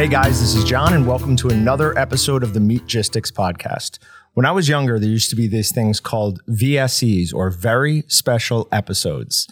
Hey 0.00 0.08
guys, 0.08 0.40
this 0.40 0.54
is 0.54 0.64
Jon, 0.64 0.94
and 0.94 1.06
welcome 1.06 1.36
to 1.36 1.50
another 1.50 1.96
episode 1.98 2.42
of 2.42 2.54
the 2.54 2.58
Meatgistics 2.58 3.30
podcast. 3.30 3.98
When 4.32 4.46
I 4.46 4.50
was 4.50 4.66
younger, 4.66 4.98
there 4.98 5.10
used 5.10 5.28
to 5.28 5.36
be 5.36 5.46
these 5.46 5.72
things 5.72 6.00
called 6.00 6.40
VSEs 6.48 7.34
or 7.34 7.50
very 7.50 8.04
special 8.08 8.66
episodes. 8.72 9.46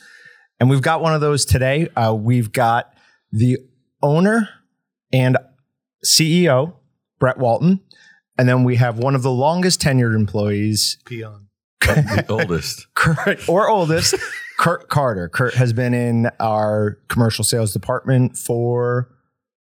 And 0.58 0.70
we've 0.70 0.80
got 0.80 1.02
one 1.02 1.12
of 1.12 1.20
those 1.20 1.44
today. 1.44 1.88
Uh, 1.94 2.14
we've 2.14 2.50
got 2.50 2.94
the 3.30 3.58
owner 4.02 4.48
and 5.12 5.36
CEO, 6.02 6.76
Brett 7.18 7.36
Walton. 7.36 7.80
And 8.38 8.48
then 8.48 8.64
we 8.64 8.76
have 8.76 8.96
one 8.96 9.14
of 9.14 9.22
the 9.22 9.30
longest 9.30 9.82
tenured 9.82 10.14
employees, 10.14 10.96
Peon. 11.04 11.48
the 11.80 12.24
oldest. 12.26 12.86
Kurt, 12.94 13.46
or 13.50 13.68
oldest, 13.68 14.14
Kurt 14.58 14.88
Carter. 14.88 15.28
Kurt 15.28 15.52
has 15.56 15.74
been 15.74 15.92
in 15.92 16.30
our 16.40 16.96
commercial 17.08 17.44
sales 17.44 17.74
department 17.74 18.38
for 18.38 19.10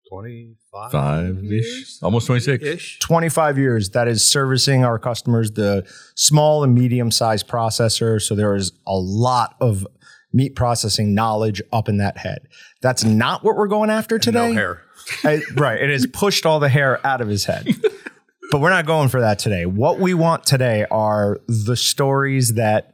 25 0.09 0.56
Five 0.71 1.43
ish, 1.51 2.01
almost 2.03 2.27
26. 2.27 2.63
ish. 2.63 2.99
25 2.99 3.57
years. 3.57 3.89
That 3.91 4.07
is 4.07 4.25
servicing 4.25 4.83
our 4.83 4.99
customers 4.99 5.51
the 5.51 5.85
small 6.15 6.63
and 6.63 6.75
medium 6.75 7.09
sized 7.11 7.47
processor. 7.47 8.21
So 8.21 8.35
there 8.35 8.55
is 8.55 8.71
a 8.85 8.95
lot 8.95 9.55
of 9.59 9.87
meat 10.33 10.55
processing 10.55 11.15
knowledge 11.15 11.61
up 11.71 11.89
in 11.89 11.97
that 11.97 12.17
head. 12.17 12.47
That's 12.81 13.03
not 13.03 13.43
what 13.43 13.55
we're 13.55 13.67
going 13.67 13.89
after 13.89 14.19
today 14.19 14.49
No 14.49 14.53
hair. 14.53 14.81
I- 15.23 15.41
right. 15.55 15.81
It 15.81 15.89
has 15.89 16.05
pushed 16.05 16.45
all 16.45 16.59
the 16.59 16.69
hair 16.69 17.05
out 17.05 17.21
of 17.21 17.27
his 17.27 17.45
head. 17.45 17.67
But 18.49 18.61
we're 18.61 18.69
not 18.69 18.85
going 18.85 19.09
for 19.09 19.19
that 19.19 19.39
today. 19.39 19.65
What 19.65 19.99
we 19.99 20.13
want 20.13 20.45
today 20.45 20.85
are 20.89 21.41
the 21.49 21.75
stories 21.75 22.53
that 22.53 22.93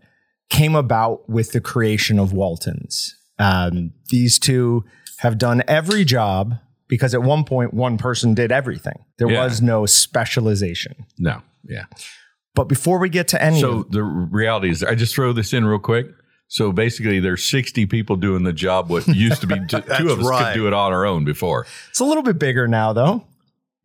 came 0.50 0.73
about 0.73 1.30
with 1.30 1.52
the 1.52 1.62
creation 1.62 2.17
of 2.17 2.34
Walton's. 2.34 3.16
Um, 3.38 3.92
these 4.09 4.40
two 4.40 4.84
have 5.17 5.38
done 5.38 5.62
every 5.67 6.05
job 6.05 6.56
because 6.94 7.13
at 7.13 7.22
one 7.23 7.44
point 7.44 7.73
one 7.73 7.97
person 7.97 8.33
did 8.33 8.52
everything 8.52 9.03
there 9.17 9.30
Yeah. 9.30 9.44
was 9.44 9.61
no 9.61 9.86
specialization 9.86 11.05
No, 11.17 11.41
yeah. 11.63 11.85
but 12.55 12.66
before 12.66 13.00
we 13.00 13.09
get 13.09 13.27
to 13.30 13.41
any 13.41 13.59
So 13.59 13.80
of 13.80 13.91
the 13.91 14.03
reality 14.03 14.69
is, 14.69 14.83
I 14.83 14.95
just 14.95 15.16
throw 15.16 15.33
this 15.33 15.53
in 15.53 15.66
real 15.66 15.80
quick. 15.80 16.08
So 16.50 16.72
basically, 16.72 17.19
there's 17.19 17.44
60 17.45 17.88
people 17.88 18.16
doing 18.16 18.44
the 18.44 18.53
job. 18.53 18.89
What 18.91 19.08
used 19.27 19.41
to 19.41 19.47
be 19.47 19.55
t- 19.67 19.81
two 19.97 20.09
of 20.11 20.19
us 20.19 20.25
right. 20.27 20.53
could 20.53 20.59
do 20.59 20.67
it 20.67 20.73
on 20.73 20.91
our 20.94 21.03
own 21.05 21.25
before. 21.25 21.66
it's 21.89 22.00
a 22.00 22.05
little 22.05 22.22
bit 22.23 22.38
bigger 22.38 22.67
now 22.67 22.94
though 22.94 23.25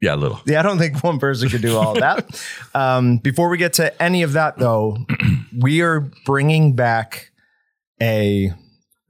Yeah, 0.03 0.15
a 0.15 0.17
little. 0.17 0.39
Yeah, 0.47 0.59
I 0.61 0.63
don't 0.63 0.79
think 0.79 1.03
one 1.03 1.19
person 1.19 1.49
could 1.49 1.63
do 1.63 1.77
all 1.79 1.95
that. 1.95 2.19
um, 2.75 3.19
before 3.19 3.49
we 3.49 3.57
get 3.59 3.73
to 3.75 4.03
any 4.03 4.23
of 4.23 4.33
that, 4.35 4.59
though, 4.59 4.99
we 5.59 5.81
are 5.81 6.01
bringing 6.27 6.75
back 6.77 7.31
a 8.03 8.53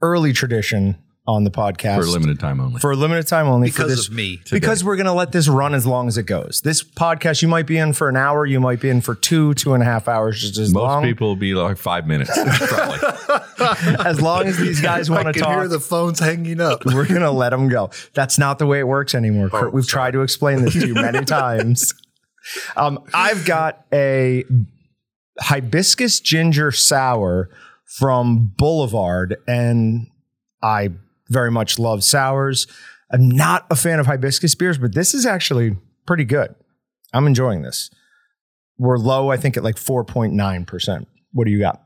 early 0.01 0.31
tradition 0.33 0.95
on 1.29 1.43
the 1.43 1.51
podcast 1.51 1.95
For 1.97 2.01
a 2.07 2.09
limited 2.11 2.39
time 2.39 2.59
only. 2.59 2.79
for 2.79 2.91
a 2.91 2.95
limited 2.95 3.27
time 3.27 3.45
only 3.47 3.69
for 3.69 3.83
Because 3.83 3.95
this 3.97 4.07
of 4.07 4.13
me. 4.15 4.41
because 4.49 4.83
we're 4.83 4.95
going 4.95 5.05
to 5.05 5.13
let 5.13 5.31
this 5.31 5.47
run 5.47 5.75
as 5.75 5.85
long 5.85 6.07
as 6.07 6.17
it 6.17 6.23
goes. 6.23 6.61
This 6.63 6.81
podcast, 6.83 7.41
you 7.43 7.47
might 7.47 7.67
be 7.67 7.77
in 7.77 7.93
for 7.93 8.09
an 8.09 8.17
hour, 8.17 8.45
you 8.47 8.59
might 8.59 8.79
be 8.81 8.89
in 8.89 8.99
for 9.01 9.13
two, 9.13 9.53
two 9.53 9.73
and 9.73 9.83
a 9.83 9.85
half 9.85 10.07
hours, 10.07 10.41
just 10.41 10.57
as 10.57 10.73
Most 10.73 10.81
long 10.81 11.03
people 11.03 11.27
will 11.27 11.35
be 11.35 11.53
like 11.53 11.77
five 11.77 12.07
minutes, 12.07 12.31
probably. 12.33 12.99
as 14.05 14.19
long 14.21 14.47
as 14.47 14.57
these 14.57 14.81
guys 14.81 15.09
want 15.11 15.27
to 15.27 15.33
can 15.33 15.43
hear 15.49 15.61
talk. 15.61 15.69
the 15.69 15.79
phones 15.79 16.19
hanging 16.19 16.59
up. 16.59 16.83
we're 16.85 17.05
going 17.07 17.21
to 17.21 17.29
let 17.31 17.51
them 17.51 17.69
go. 17.69 17.91
That's 18.15 18.39
not 18.39 18.57
the 18.57 18.65
way 18.65 18.79
it 18.79 18.87
works 18.87 19.13
anymore. 19.13 19.49
Kurt. 19.49 19.71
We've 19.73 19.87
tried 19.87 20.11
to 20.11 20.21
explain 20.21 20.63
this 20.63 20.73
to 20.73 20.87
you 20.87 20.93
many 20.95 21.23
times. 21.25 21.93
Um, 22.75 22.99
I've 23.13 23.45
got 23.45 23.85
a 23.93 24.45
hibiscus 25.39 26.19
ginger 26.19 26.71
sour 26.71 27.49
from 27.85 28.53
Boulevard, 28.57 29.37
and 29.47 30.07
I 30.61 30.89
very 31.29 31.51
much 31.51 31.79
love 31.79 32.03
sours. 32.03 32.67
I'm 33.11 33.29
not 33.29 33.65
a 33.69 33.75
fan 33.75 33.99
of 33.99 34.05
hibiscus 34.05 34.55
beers, 34.55 34.77
but 34.77 34.93
this 34.93 35.13
is 35.13 35.25
actually 35.25 35.77
pretty 36.05 36.25
good. 36.25 36.53
I'm 37.13 37.27
enjoying 37.27 37.61
this. 37.61 37.89
We're 38.77 38.97
low, 38.97 39.31
I 39.31 39.37
think, 39.37 39.57
at 39.57 39.63
like 39.63 39.75
4.9%. 39.75 41.05
What 41.33 41.45
do 41.45 41.51
you 41.51 41.59
got? 41.59 41.81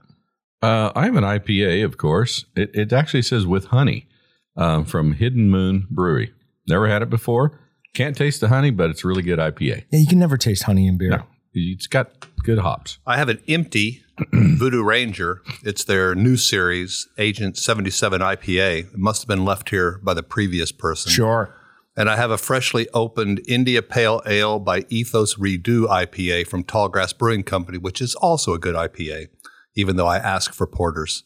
Uh, 0.61 0.91
I 0.95 1.05
have 1.05 1.15
an 1.15 1.23
IPA, 1.23 1.83
of 1.85 1.97
course. 1.97 2.45
It, 2.55 2.71
it 2.73 2.93
actually 2.93 3.23
says 3.23 3.45
with 3.45 3.65
honey 3.65 4.07
um, 4.55 4.85
from 4.85 5.13
Hidden 5.13 5.49
Moon 5.49 5.87
Brewery. 5.89 6.33
Never 6.67 6.87
had 6.87 7.01
it 7.01 7.09
before. 7.09 7.59
Can't 7.93 8.15
taste 8.15 8.41
the 8.41 8.47
honey, 8.47 8.71
but 8.71 8.89
it's 8.89 9.03
really 9.03 9.23
good 9.23 9.39
IPA. 9.39 9.85
Yeah, 9.91 9.99
you 9.99 10.07
can 10.07 10.19
never 10.19 10.37
taste 10.37 10.63
honey 10.63 10.87
in 10.87 10.97
beer. 10.97 11.09
No, 11.09 11.23
it's 11.53 11.87
got 11.87 12.27
good 12.43 12.59
hops. 12.59 12.99
I 13.05 13.17
have 13.17 13.29
an 13.29 13.41
empty 13.47 14.03
Voodoo 14.33 14.83
Ranger. 14.83 15.41
It's 15.63 15.83
their 15.83 16.15
new 16.15 16.37
series, 16.37 17.07
Agent 17.17 17.57
77 17.57 18.21
IPA. 18.21 18.93
It 18.93 18.97
must 18.97 19.23
have 19.23 19.27
been 19.27 19.45
left 19.45 19.69
here 19.69 19.99
by 20.03 20.13
the 20.13 20.23
previous 20.23 20.71
person. 20.71 21.11
Sure. 21.11 21.55
And 21.95 22.09
I 22.09 22.15
have 22.15 22.31
a 22.31 22.37
freshly 22.37 22.87
opened 22.89 23.41
India 23.47 23.81
Pale 23.81 24.23
Ale 24.25 24.59
by 24.59 24.85
Ethos 24.89 25.35
Redo 25.35 25.87
IPA 25.87 26.47
from 26.47 26.63
Tallgrass 26.63 27.15
Brewing 27.15 27.43
Company, 27.43 27.77
which 27.77 28.01
is 28.01 28.15
also 28.15 28.53
a 28.53 28.59
good 28.59 28.75
IPA, 28.75 29.27
even 29.75 29.95
though 29.95 30.07
I 30.07 30.17
ask 30.17 30.53
for 30.53 30.65
porters. 30.65 31.23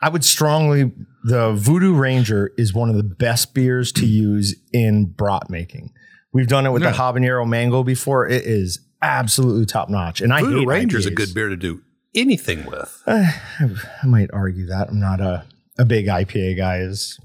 I 0.00 0.08
would 0.08 0.24
strongly 0.24 0.92
the 1.24 1.52
Voodoo 1.52 1.94
Ranger 1.94 2.52
is 2.56 2.72
one 2.72 2.88
of 2.88 2.96
the 2.96 3.02
best 3.02 3.54
beers 3.54 3.90
to 3.92 4.06
use 4.06 4.54
in 4.72 5.06
brat 5.06 5.50
making. 5.50 5.92
We've 6.32 6.46
done 6.46 6.66
it 6.66 6.70
with 6.70 6.82
the 6.82 6.90
habanero 6.90 7.48
mango 7.48 7.82
before. 7.82 8.28
It 8.28 8.44
is 8.44 8.85
absolutely 9.02 9.66
top 9.66 9.88
notch, 9.88 10.20
and 10.20 10.32
I 10.32 10.40
Voodoo 10.40 10.60
hate 10.60 10.66
Ranger 10.68 10.98
is 10.98 11.06
a 11.06 11.10
good 11.10 11.34
beer 11.34 11.48
to 11.48 11.56
do 11.56 11.82
anything 12.14 12.66
with. 12.66 13.02
I 13.06 13.70
might 14.04 14.30
argue 14.32 14.66
that 14.66 14.88
I'm 14.88 15.00
not 15.00 15.20
a, 15.20 15.44
a 15.78 15.84
big 15.84 16.06
IPA 16.06 16.56
guy. 16.56 16.78
As 16.78 17.18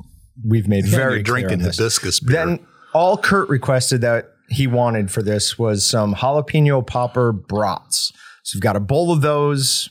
we've 0.46 0.68
made 0.68 0.86
very 0.86 1.24
drinking 1.24 1.62
hibiscus 1.62 2.20
beer. 2.20 2.46
Then 2.46 2.60
all 2.94 3.18
Kurt 3.18 3.50
requested 3.50 4.02
that 4.02 4.32
he 4.50 4.68
wanted 4.68 5.10
for 5.12 5.24
this 5.24 5.58
was 5.58 5.86
some 5.86 6.14
jalapeno 6.14 6.86
popper 6.86 7.32
brats. 7.32 8.12
So 8.44 8.58
we've 8.58 8.62
got 8.62 8.76
a 8.76 8.82
bowl 8.82 9.12
of 9.12 9.22
those. 9.22 9.90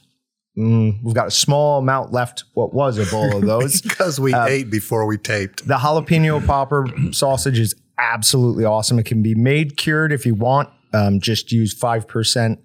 Mm, 0.59 1.03
we've 1.03 1.15
got 1.15 1.29
a 1.29 1.31
small 1.31 1.79
amount 1.79 2.13
left. 2.13 2.45
What 2.55 2.75
was 2.75 2.99
a 2.99 3.11
bowl 3.11 3.37
of 3.37 3.43
those? 3.47 3.81
because 3.81 4.21
we 4.21 4.35
ate 4.35 4.71
before 4.71 5.07
we 5.07 5.17
taped. 5.17 5.67
The 5.67 5.77
jalapeno 5.77 6.45
popper 6.45 6.87
sausage 7.13 7.59
is 7.59 7.75
absolutely 7.99 8.65
awesome. 8.65 8.99
It 8.99 9.07
can 9.07 9.23
be 9.23 9.35
made 9.35 9.77
cured 9.77 10.13
if 10.13 10.27
you 10.27 10.35
want. 10.35 10.69
Um, 10.93 11.21
just 11.21 11.53
use 11.53 11.79
5% 11.79 12.59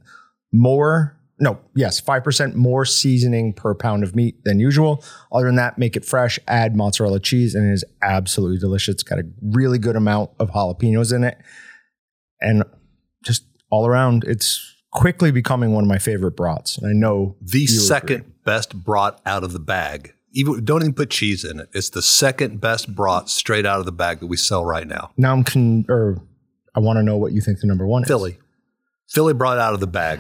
more. 0.53 1.17
No, 1.37 1.59
yes, 1.75 1.99
5% 1.99 2.55
more 2.55 2.85
seasoning 2.85 3.53
per 3.53 3.75
pound 3.75 4.03
of 4.03 4.15
meat 4.15 4.43
than 4.45 4.59
usual. 4.59 5.03
Other 5.33 5.47
than 5.47 5.55
that, 5.55 5.77
make 5.77 5.97
it 5.97 6.05
fresh, 6.05 6.39
add 6.47 6.75
mozzarella 6.75 7.19
cheese, 7.19 7.55
and 7.55 7.69
it 7.69 7.73
is 7.73 7.83
absolutely 8.01 8.57
delicious. 8.57 8.93
It's 8.93 9.03
got 9.03 9.19
a 9.19 9.23
really 9.41 9.77
good 9.77 9.97
amount 9.97 10.31
of 10.39 10.51
jalapenos 10.51 11.13
in 11.13 11.25
it. 11.25 11.37
And 12.39 12.63
just 13.23 13.43
all 13.69 13.85
around, 13.85 14.23
it's 14.23 14.75
quickly 14.95 15.29
becoming 15.29 15.73
one 15.73 15.83
of 15.83 15.89
my 15.89 15.97
favorite 15.97 16.37
brats. 16.37 16.77
And 16.77 16.87
I 16.87 16.93
know 16.93 17.35
the 17.41 17.67
second 17.67 18.21
agree. 18.21 18.31
best 18.45 18.73
brat 18.83 19.19
out 19.25 19.43
of 19.43 19.51
the 19.51 19.59
bag. 19.59 20.13
Even 20.31 20.63
don't 20.65 20.81
even 20.81 20.93
put 20.93 21.09
cheese 21.09 21.43
in 21.43 21.59
it. 21.59 21.69
It's 21.73 21.89
the 21.89 22.01
second 22.01 22.61
best 22.61 22.93
brat 22.95 23.29
straight 23.29 23.65
out 23.65 23.79
of 23.79 23.85
the 23.85 23.91
bag 23.91 24.21
that 24.21 24.27
we 24.27 24.37
sell 24.37 24.65
right 24.65 24.87
now. 24.87 25.11
Now 25.17 25.33
I'm 25.33 25.43
con, 25.43 25.85
or 25.89 26.17
I 26.75 26.79
want 26.79 26.97
to 26.97 27.03
know 27.03 27.17
what 27.17 27.31
you 27.31 27.41
think 27.41 27.59
the 27.59 27.67
number 27.67 27.87
one 27.87 28.03
is. 28.03 28.07
Philly, 28.07 28.37
Philly 29.09 29.33
brought 29.33 29.57
out 29.57 29.73
of 29.73 29.79
the 29.79 29.87
bag. 29.87 30.19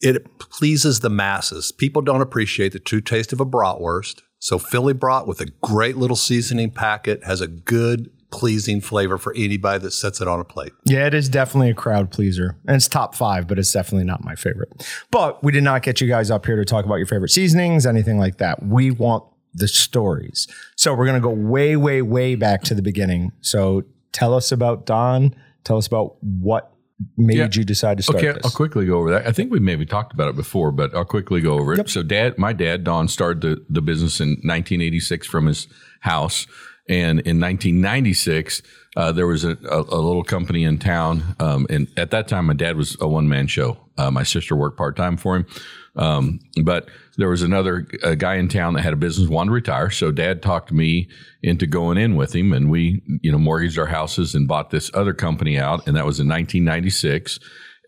It 0.00 0.38
pleases 0.38 1.00
the 1.00 1.10
masses. 1.10 1.70
People 1.70 2.02
don't 2.02 2.20
appreciate 2.20 2.72
the 2.72 2.80
true 2.80 3.00
taste 3.00 3.32
of 3.32 3.40
a 3.40 3.46
bratwurst. 3.46 4.20
So 4.40 4.58
Philly 4.58 4.92
brat 4.92 5.28
with 5.28 5.40
a 5.40 5.46
great 5.62 5.96
little 5.96 6.16
seasoning 6.16 6.72
packet 6.72 7.22
has 7.22 7.40
a 7.40 7.46
good, 7.46 8.10
pleasing 8.32 8.80
flavor 8.80 9.16
for 9.16 9.32
anybody 9.36 9.78
that 9.78 9.92
sets 9.92 10.20
it 10.20 10.26
on 10.26 10.40
a 10.40 10.44
plate. 10.44 10.72
Yeah, 10.84 11.06
it 11.06 11.14
is 11.14 11.28
definitely 11.28 11.70
a 11.70 11.74
crowd 11.74 12.10
pleaser. 12.10 12.56
And 12.66 12.74
it's 12.74 12.88
top 12.88 13.14
five, 13.14 13.46
but 13.46 13.60
it's 13.60 13.70
definitely 13.70 14.04
not 14.04 14.24
my 14.24 14.34
favorite. 14.34 14.84
But 15.12 15.44
we 15.44 15.52
did 15.52 15.62
not 15.62 15.82
get 15.82 16.00
you 16.00 16.08
guys 16.08 16.28
up 16.28 16.44
here 16.44 16.56
to 16.56 16.64
talk 16.64 16.84
about 16.84 16.96
your 16.96 17.06
favorite 17.06 17.30
seasonings, 17.30 17.86
anything 17.86 18.18
like 18.18 18.38
that. 18.38 18.64
We 18.64 18.90
want 18.90 19.22
the 19.54 19.68
stories. 19.68 20.48
So 20.74 20.92
we're 20.92 21.06
going 21.06 21.22
to 21.22 21.28
go 21.28 21.32
way, 21.32 21.76
way, 21.76 22.02
way 22.02 22.34
back 22.34 22.62
to 22.64 22.74
the 22.74 22.82
beginning. 22.82 23.30
So 23.42 23.84
tell 24.10 24.34
us 24.34 24.50
about 24.50 24.86
Don. 24.86 25.36
Tell 25.64 25.76
us 25.78 25.86
about 25.86 26.16
what 26.22 26.72
made 27.16 27.36
Yeah. 27.38 27.48
you 27.52 27.64
decide 27.64 27.96
to 27.96 28.02
start 28.02 28.18
Okay, 28.18 28.32
this. 28.32 28.44
I'll 28.44 28.50
quickly 28.52 28.86
go 28.86 28.98
over 28.98 29.10
that. 29.10 29.26
I 29.26 29.32
think 29.32 29.50
we 29.50 29.58
maybe 29.58 29.84
talked 29.84 30.12
about 30.12 30.28
it 30.28 30.36
before, 30.36 30.70
but 30.70 30.94
I'll 30.94 31.04
quickly 31.04 31.40
go 31.40 31.58
over 31.58 31.74
it. 31.74 31.88
So, 31.88 32.02
dad, 32.02 32.38
my 32.38 32.52
dad, 32.52 32.84
Don, 32.84 33.08
started 33.08 33.40
the, 33.40 33.64
the 33.68 33.82
business 33.82 34.20
in 34.20 34.30
1986 34.42 35.26
from 35.26 35.46
his 35.46 35.66
house. 36.00 36.46
And 36.88 37.20
in 37.20 37.40
1996, 37.40 38.62
uh, 38.96 39.12
there 39.12 39.26
was 39.26 39.44
a, 39.44 39.56
a, 39.70 39.80
a 39.80 40.00
little 40.00 40.24
company 40.24 40.64
in 40.64 40.78
town. 40.78 41.36
Um, 41.38 41.66
and 41.70 41.88
at 41.96 42.10
that 42.10 42.28
time, 42.28 42.46
my 42.46 42.54
dad 42.54 42.76
was 42.76 42.96
a 43.00 43.08
one 43.08 43.28
man 43.28 43.46
show. 43.46 43.78
Uh, 43.96 44.10
my 44.10 44.22
sister 44.22 44.56
worked 44.56 44.76
part 44.76 44.96
time 44.96 45.16
for 45.16 45.36
him. 45.36 45.46
Um, 45.96 46.40
but 46.62 46.88
there 47.18 47.28
was 47.28 47.42
another 47.42 47.86
a 48.02 48.16
guy 48.16 48.36
in 48.36 48.48
town 48.48 48.74
that 48.74 48.82
had 48.82 48.94
a 48.94 48.96
business, 48.96 49.28
wanted 49.28 49.50
to 49.50 49.54
retire. 49.54 49.90
So 49.90 50.10
dad 50.10 50.42
talked 50.42 50.72
me 50.72 51.08
into 51.42 51.66
going 51.66 51.98
in 51.98 52.16
with 52.16 52.34
him 52.34 52.52
and 52.52 52.70
we, 52.70 53.02
you 53.22 53.30
know, 53.30 53.38
mortgaged 53.38 53.78
our 53.78 53.86
houses 53.86 54.34
and 54.34 54.48
bought 54.48 54.70
this 54.70 54.90
other 54.94 55.12
company 55.12 55.58
out. 55.58 55.86
And 55.86 55.96
that 55.96 56.06
was 56.06 56.18
in 56.18 56.28
1996. 56.28 57.38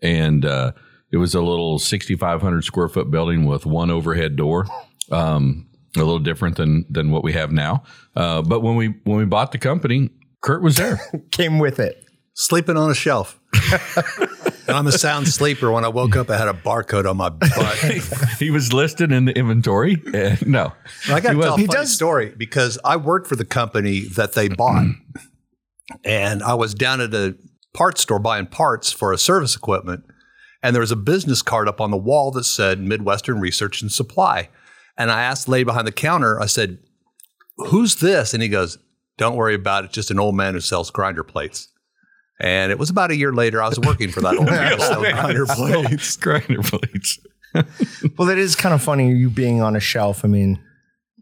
And, 0.03 0.45
uh, 0.45 0.73
it 1.11 1.17
was 1.17 1.33
a 1.33 1.41
little 1.41 1.79
6,500 1.79 2.63
square 2.63 2.89
foot 2.89 3.09
building 3.09 3.45
with 3.45 3.65
one 3.65 3.89
overhead 3.89 4.35
door. 4.35 4.65
Um, 5.11 5.69
a 5.95 5.99
little 5.99 6.19
different 6.19 6.57
than, 6.57 6.85
than 6.89 7.09
what 7.09 7.23
we 7.23 7.31
have 7.33 7.51
now. 7.51 7.83
Uh, 8.15 8.41
but 8.41 8.59
when 8.59 8.75
we, 8.75 8.95
when 9.05 9.17
we 9.17 9.25
bought 9.25 9.53
the 9.53 9.57
company, 9.57 10.09
Kurt 10.41 10.61
was 10.61 10.75
there. 10.75 10.99
Came 11.31 11.57
with 11.57 11.79
it. 11.79 12.03
sleeping 12.33 12.75
on 12.75 12.91
a 12.91 12.95
shelf. 12.95 13.39
and 14.67 14.75
I'm 14.77 14.87
a 14.87 14.91
sound 14.91 15.27
sleeper. 15.27 15.71
When 15.71 15.83
I 15.85 15.87
woke 15.89 16.15
up, 16.15 16.29
I 16.29 16.37
had 16.37 16.47
a 16.47 16.53
barcode 16.53 17.09
on 17.09 17.17
my 17.17 17.29
butt. 17.29 17.77
he 18.39 18.51
was 18.51 18.73
listed 18.73 19.11
in 19.11 19.25
the 19.25 19.37
inventory. 19.37 20.01
Eh, 20.13 20.37
and 20.39 20.47
no, 20.47 20.73
I 21.09 21.19
got 21.19 21.31
to 21.31 21.35
He 21.37 21.41
tell 21.41 21.53
a 21.53 21.57
funny 21.57 21.67
does- 21.67 21.93
story 21.93 22.33
because 22.37 22.77
I 22.83 22.97
worked 22.97 23.27
for 23.27 23.35
the 23.35 23.45
company 23.45 24.01
that 24.15 24.33
they 24.33 24.47
bought, 24.47 24.85
and 26.03 26.43
I 26.43 26.53
was 26.53 26.73
down 26.73 27.01
at 27.01 27.13
a 27.13 27.35
parts 27.73 28.01
store 28.01 28.19
buying 28.19 28.47
parts 28.47 28.91
for 28.91 29.11
a 29.11 29.17
service 29.17 29.55
equipment, 29.55 30.03
and 30.63 30.75
there 30.75 30.81
was 30.81 30.91
a 30.91 30.95
business 30.95 31.41
card 31.41 31.67
up 31.67 31.79
on 31.81 31.91
the 31.91 31.97
wall 31.97 32.31
that 32.31 32.45
said 32.45 32.79
Midwestern 32.79 33.39
Research 33.39 33.81
and 33.81 33.91
Supply, 33.91 34.49
and 34.97 35.11
I 35.11 35.21
asked 35.23 35.45
the 35.45 35.51
lady 35.51 35.63
behind 35.65 35.85
the 35.87 35.91
counter, 35.91 36.39
I 36.39 36.45
said, 36.47 36.79
"Who's 37.57 37.95
this?" 37.97 38.33
And 38.33 38.41
he 38.41 38.49
goes, 38.49 38.77
"Don't 39.17 39.35
worry 39.35 39.55
about 39.55 39.85
it. 39.85 39.91
Just 39.91 40.09
an 40.11 40.19
old 40.19 40.35
man 40.35 40.53
who 40.53 40.59
sells 40.61 40.89
grinder 40.89 41.23
plates." 41.23 41.67
And 42.39 42.71
it 42.71 42.77
was 42.77 42.89
about 42.89 43.11
a 43.11 43.15
year 43.15 43.31
later. 43.31 43.61
I 43.61 43.69
was 43.69 43.79
working 43.79 44.09
for 44.09 44.21
that 44.21 44.35
old 44.37 44.45
man 44.47 44.73
who 44.73 44.79
sells 44.79 45.07
grinder 45.07 45.45
plates. 45.85 46.15
grinder 46.17 46.61
plates. 46.61 47.19
Well, 48.17 48.27
that 48.27 48.37
is 48.37 48.55
kind 48.55 48.75
of 48.75 48.81
funny. 48.81 49.11
You 49.11 49.29
being 49.29 49.61
on 49.61 49.75
a 49.75 49.79
shelf. 49.79 50.25
I 50.25 50.27
mean, 50.27 50.59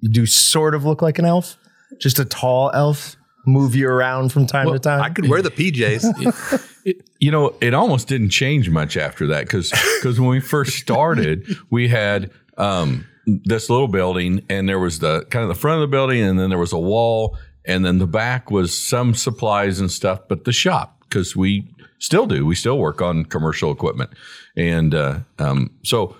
you 0.02 0.10
do 0.10 0.26
sort 0.26 0.74
of 0.74 0.84
look 0.84 1.02
like 1.02 1.20
an 1.20 1.26
elf, 1.26 1.58
just 2.00 2.20
a 2.20 2.26
tall 2.26 2.72
elf. 2.74 3.16
Move 3.46 3.76
you 3.76 3.90
around 3.90 4.32
from 4.32 4.48
time 4.48 4.72
to 4.72 4.80
time. 4.80 5.02
I 5.02 5.10
could 5.10 5.28
wear 5.28 5.42
the 5.42 5.52
PJs. 5.52 6.86
It, 6.86 7.06
you 7.20 7.30
know, 7.30 7.54
it 7.60 7.74
almost 7.74 8.08
didn't 8.08 8.30
change 8.30 8.70
much 8.70 8.96
after 8.96 9.28
that 9.28 9.46
because 9.46 9.70
when 10.02 10.30
we 10.30 10.40
first 10.40 10.78
started, 10.78 11.46
we 11.70 11.90
had 11.90 12.32
um, 12.58 13.06
this 13.26 13.70
little 13.70 13.90
building, 13.90 14.46
and 14.50 14.68
there 14.68 14.80
was 14.80 15.00
the 15.00 15.26
kind 15.30 15.44
of 15.44 15.50
the 15.50 15.60
front 15.60 15.76
of 15.76 15.82
the 15.82 15.92
building, 15.92 16.22
and 16.22 16.40
then 16.40 16.50
there 16.50 16.60
was 16.60 16.72
a 16.72 16.80
wall, 16.80 17.38
and 17.66 17.86
then 17.86 17.98
the 17.98 18.08
back 18.08 18.50
was 18.50 18.78
some 18.78 19.14
supplies 19.14 19.80
and 19.82 19.92
stuff, 19.92 20.22
but 20.30 20.46
the 20.46 20.54
shop 20.54 21.03
because 21.14 21.36
we 21.36 21.68
still 22.00 22.26
do, 22.26 22.46
we 22.46 22.56
still 22.56 22.80
work 22.80 23.02
on 23.02 23.26
commercial 23.26 23.72
equipment, 23.72 24.10
and 24.58 24.96
uh, 24.96 25.20
um, 25.38 25.70
so 25.84 26.16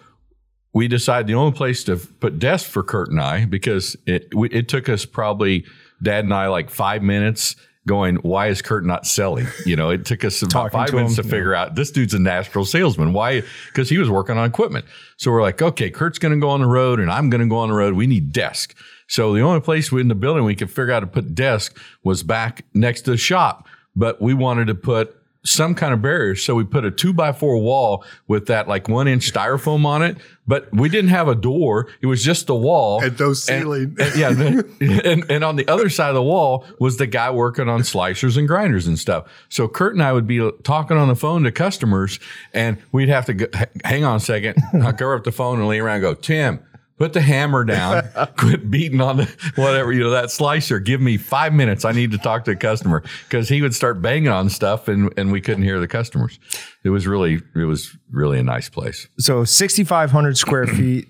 we 0.74 0.88
decided 0.88 1.28
the 1.28 1.34
only 1.34 1.56
place 1.56 1.84
to 1.86 1.98
put 1.98 2.38
desks 2.40 2.70
for 2.70 2.84
Kurt 2.84 3.10
and 3.10 3.20
I 3.20 3.46
because 3.46 3.96
it 4.06 4.34
we, 4.36 4.50
it 4.50 4.68
took 4.68 4.90
us 4.90 5.06
probably 5.06 5.66
Dad 6.02 6.26
and 6.26 6.34
I 6.34 6.48
like 6.48 6.70
five 6.70 7.02
minutes 7.02 7.56
going. 7.88 8.18
Why 8.18 8.48
is 8.48 8.62
Kurt 8.62 8.86
not 8.86 9.08
selling? 9.08 9.48
You 9.66 9.76
know, 9.76 9.90
it 9.90 10.06
took 10.06 10.24
us 10.24 10.42
about 10.42 10.72
five 10.72 10.90
to 10.90 10.96
minutes 10.96 11.18
him, 11.18 11.24
to 11.24 11.30
figure 11.30 11.56
out 11.56 11.76
this 11.76 11.92
dude's 11.92 12.14
a 12.14 12.20
natural 12.20 12.66
salesman. 12.66 13.14
Why? 13.14 13.42
Because 13.68 13.90
he 13.90 13.98
was 13.98 14.10
working 14.10 14.38
on 14.38 14.48
equipment. 14.48 14.86
So 15.18 15.32
we're 15.32 15.42
like, 15.42 15.62
okay, 15.62 15.90
Kurt's 15.90 16.20
going 16.20 16.34
to 16.34 16.40
go 16.40 16.50
on 16.50 16.62
the 16.62 16.68
road 16.68 17.00
and 17.00 17.12
I'm 17.12 17.30
going 17.30 17.42
to 17.42 17.48
go 17.48 17.58
on 17.58 17.70
the 17.70 17.76
road. 17.76 17.94
We 17.94 18.08
need 18.08 18.32
desk. 18.32 18.76
So 19.08 19.34
the 19.34 19.42
only 19.42 19.62
place 19.62 19.92
in 19.92 20.08
the 20.08 20.16
building 20.16 20.44
we 20.44 20.56
could 20.56 20.70
figure 20.70 20.92
out 20.92 21.02
to 21.02 21.08
put 21.08 21.36
desk 21.36 21.78
was 22.04 22.24
back 22.24 22.66
next 22.74 23.02
to 23.02 23.12
the 23.12 23.18
shop, 23.18 23.68
but 23.96 24.22
we 24.22 24.34
wanted 24.34 24.68
to 24.68 24.76
put 24.76 25.18
some 25.46 25.76
kind 25.76 25.94
of 25.94 26.02
barrier. 26.02 26.36
So 26.36 26.56
we 26.56 26.64
put 26.64 26.86
a 26.86 26.92
two 26.92 27.14
by 27.14 27.34
four 27.34 27.58
wall 27.58 28.06
with 28.28 28.48
that 28.48 28.68
like 28.68 28.88
one 28.88 29.08
inch 29.08 29.32
styrofoam 29.32 29.86
on 29.86 30.02
it, 30.02 30.18
but 30.48 30.74
we 30.74 30.88
didn't 30.88 31.10
have 31.10 31.28
a 31.28 31.36
door. 31.36 31.90
It 32.02 32.08
was 32.08 32.24
just 32.24 32.48
the 32.48 32.56
wall. 32.56 33.04
And 33.04 33.18
those 33.18 33.44
ceiling. 33.44 33.98
And, 34.00 34.16
yeah. 34.16 34.30
And, 35.04 35.30
and 35.30 35.44
on 35.44 35.56
the 35.56 35.68
other 35.68 35.90
side 35.90 36.10
of 36.10 36.16
the 36.16 36.24
wall 36.24 36.66
was 36.80 36.98
the 36.98 37.08
guy 37.08 37.30
working 37.32 37.68
on 37.68 37.82
slicers 37.82 38.38
and 38.38 38.48
grinders 38.48 38.88
and 38.88 38.98
stuff. 38.98 39.30
So 39.50 39.68
Kurt 39.68 39.94
and 39.94 40.04
I 40.04 40.14
would 40.14 40.28
be 40.28 40.50
talking 40.64 40.98
on 40.98 41.08
the 41.08 41.16
phone 41.16 41.44
to 41.44 41.52
customers 41.52 42.20
and 42.54 42.78
we'd 42.92 43.10
have 43.10 43.26
to 43.26 43.34
go, 43.34 43.48
hang 43.84 44.06
on 44.06 44.18
a 44.18 44.20
second. 44.20 44.62
I'll 44.82 44.94
cover 44.94 45.16
up 45.16 45.24
the 45.24 45.32
phone 45.32 45.60
and 45.60 45.68
lean 45.68 45.82
around 45.82 45.96
and 45.96 46.02
go, 46.04 46.14
Tim, 46.14 46.60
put 47.04 47.12
the 47.12 47.22
hammer 47.22 47.66
down, 47.66 48.08
quit 48.38 48.72
beating 48.72 49.02
on 49.02 49.18
the 49.18 49.26
whatever, 49.56 49.92
you 49.92 50.00
know, 50.00 50.12
that 50.12 50.32
slicer. 50.32 50.80
Give 50.80 51.02
me 51.02 51.18
five 51.18 51.54
minutes. 51.54 51.84
I 51.84 51.92
need 51.92 52.12
to 52.12 52.18
talk 52.18 52.46
to 52.46 52.52
a 52.52 52.56
customer 52.56 53.04
because 53.28 53.50
he 53.50 53.62
would 53.62 53.76
start 53.76 54.02
banging 54.02 54.30
on 54.30 54.50
stuff 54.50 54.88
and, 54.88 55.14
and 55.18 55.30
we 55.30 55.42
couldn't 55.42 55.64
hear 55.64 55.82
the 55.82 55.88
customers. 55.88 56.40
It 56.86 56.92
was 56.92 57.06
really, 57.06 57.42
it 57.56 57.66
was 57.66 57.94
really 58.10 58.40
a 58.40 58.44
nice 58.44 58.70
place. 58.70 59.10
so 59.20 59.44
6,500 59.44 60.38
square 60.38 60.66
feet. 60.78 61.10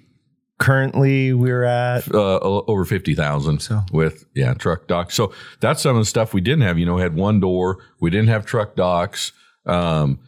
Currently, 0.60 1.34
we're 1.34 1.64
at 1.64 2.10
uh, 2.14 2.40
over 2.40 2.86
50,000 2.86 3.60
so. 3.60 3.82
with, 3.92 4.26
yeah, 4.34 4.54
truck 4.54 4.88
docks. 4.88 5.14
So 5.14 5.34
that's 5.60 5.82
some 5.82 5.96
of 5.96 6.02
the 6.02 6.06
stuff 6.06 6.34
we 6.34 6.42
didn't 6.42 6.62
have. 6.62 6.80
You 6.80 6.86
know, 6.86 6.96
we 6.96 7.02
had 7.02 7.16
one 7.16 7.40
door. 7.40 7.80
We 8.00 8.10
didn't 8.10 8.30
have 8.30 8.46
truck 8.46 8.76
docks. 8.76 9.34
Um, 9.66 10.20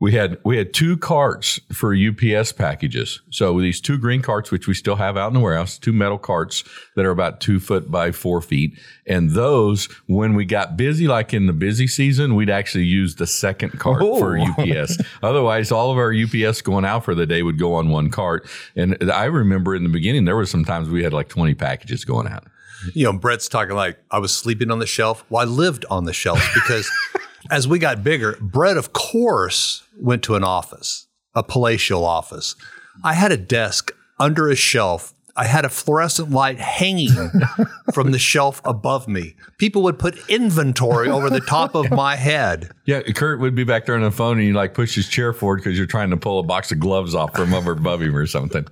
we 0.00 0.12
had 0.12 0.38
we 0.44 0.56
had 0.56 0.72
two 0.72 0.96
carts 0.96 1.60
for 1.72 1.94
UPS 1.94 2.52
packages. 2.52 3.20
So 3.30 3.60
these 3.60 3.80
two 3.80 3.98
green 3.98 4.22
carts, 4.22 4.50
which 4.50 4.68
we 4.68 4.74
still 4.74 4.94
have 4.96 5.16
out 5.16 5.28
in 5.28 5.34
the 5.34 5.40
warehouse, 5.40 5.76
two 5.76 5.92
metal 5.92 6.18
carts 6.18 6.62
that 6.94 7.04
are 7.04 7.10
about 7.10 7.40
two 7.40 7.58
foot 7.58 7.90
by 7.90 8.12
four 8.12 8.40
feet. 8.40 8.78
And 9.06 9.30
those, 9.30 9.86
when 10.06 10.34
we 10.34 10.44
got 10.44 10.76
busy, 10.76 11.08
like 11.08 11.34
in 11.34 11.46
the 11.46 11.52
busy 11.52 11.88
season, 11.88 12.36
we'd 12.36 12.50
actually 12.50 12.84
use 12.84 13.16
the 13.16 13.26
second 13.26 13.80
cart 13.80 14.02
oh. 14.02 14.18
for 14.18 14.38
Oh. 14.38 14.54
UPS. 14.58 14.98
Otherwise, 15.22 15.72
all 15.72 15.90
of 15.90 15.98
our 15.98 16.14
UPS 16.14 16.62
going 16.62 16.84
out 16.84 17.04
for 17.04 17.14
the 17.14 17.26
day 17.26 17.42
would 17.42 17.58
go 17.58 17.74
on 17.74 17.88
one 17.88 18.08
cart. 18.10 18.48
And 18.76 19.10
I 19.10 19.24
remember 19.24 19.74
in 19.74 19.82
the 19.82 19.88
beginning, 19.88 20.26
there 20.26 20.36
was 20.36 20.50
some 20.50 20.64
times 20.64 20.88
we 20.88 21.02
had 21.02 21.12
like 21.12 21.28
20 21.28 21.54
packages 21.54 22.04
going 22.04 22.28
out. 22.28 22.46
you 22.94 23.04
know, 23.04 23.12
Brett's 23.12 23.48
talking 23.48 23.74
like 23.74 23.98
I 24.10 24.20
was 24.20 24.32
sleeping 24.32 24.70
on 24.70 24.78
the 24.78 24.86
shelf. 24.86 25.24
Well, 25.28 25.42
I 25.42 25.44
lived 25.44 25.84
on 25.90 26.04
the 26.04 26.12
shelf 26.12 26.40
because 26.54 26.88
as 27.50 27.66
we 27.68 27.78
got 27.78 28.02
bigger, 28.02 28.36
Brett, 28.40 28.76
of 28.76 28.92
course, 28.92 29.82
went 29.98 30.22
to 30.24 30.34
an 30.34 30.44
office, 30.44 31.06
a 31.34 31.42
palatial 31.42 32.04
office. 32.04 32.54
I 33.02 33.14
had 33.14 33.32
a 33.32 33.36
desk 33.36 33.92
under 34.18 34.48
a 34.48 34.56
shelf. 34.56 35.14
I 35.36 35.44
had 35.44 35.64
a 35.64 35.68
fluorescent 35.68 36.32
light 36.32 36.58
hanging 36.58 37.12
from 37.94 38.10
the 38.10 38.18
shelf 38.18 38.60
above 38.64 39.06
me. 39.06 39.36
People 39.58 39.82
would 39.82 39.98
put 39.98 40.18
inventory 40.28 41.08
over 41.08 41.30
the 41.30 41.40
top 41.40 41.76
of 41.76 41.92
my 41.92 42.16
head. 42.16 42.72
Yeah, 42.86 43.02
Kurt 43.02 43.38
would 43.38 43.54
be 43.54 43.62
back 43.62 43.86
there 43.86 43.94
on 43.94 44.02
the 44.02 44.10
phone 44.10 44.38
and 44.38 44.48
you 44.48 44.54
like 44.54 44.74
push 44.74 44.96
his 44.96 45.08
chair 45.08 45.32
forward 45.32 45.58
because 45.58 45.78
you're 45.78 45.86
trying 45.86 46.10
to 46.10 46.16
pull 46.16 46.40
a 46.40 46.42
box 46.42 46.72
of 46.72 46.80
gloves 46.80 47.14
off 47.14 47.36
from 47.36 47.54
over 47.54 47.70
above 47.70 48.02
him 48.02 48.16
or 48.16 48.26
something. 48.26 48.66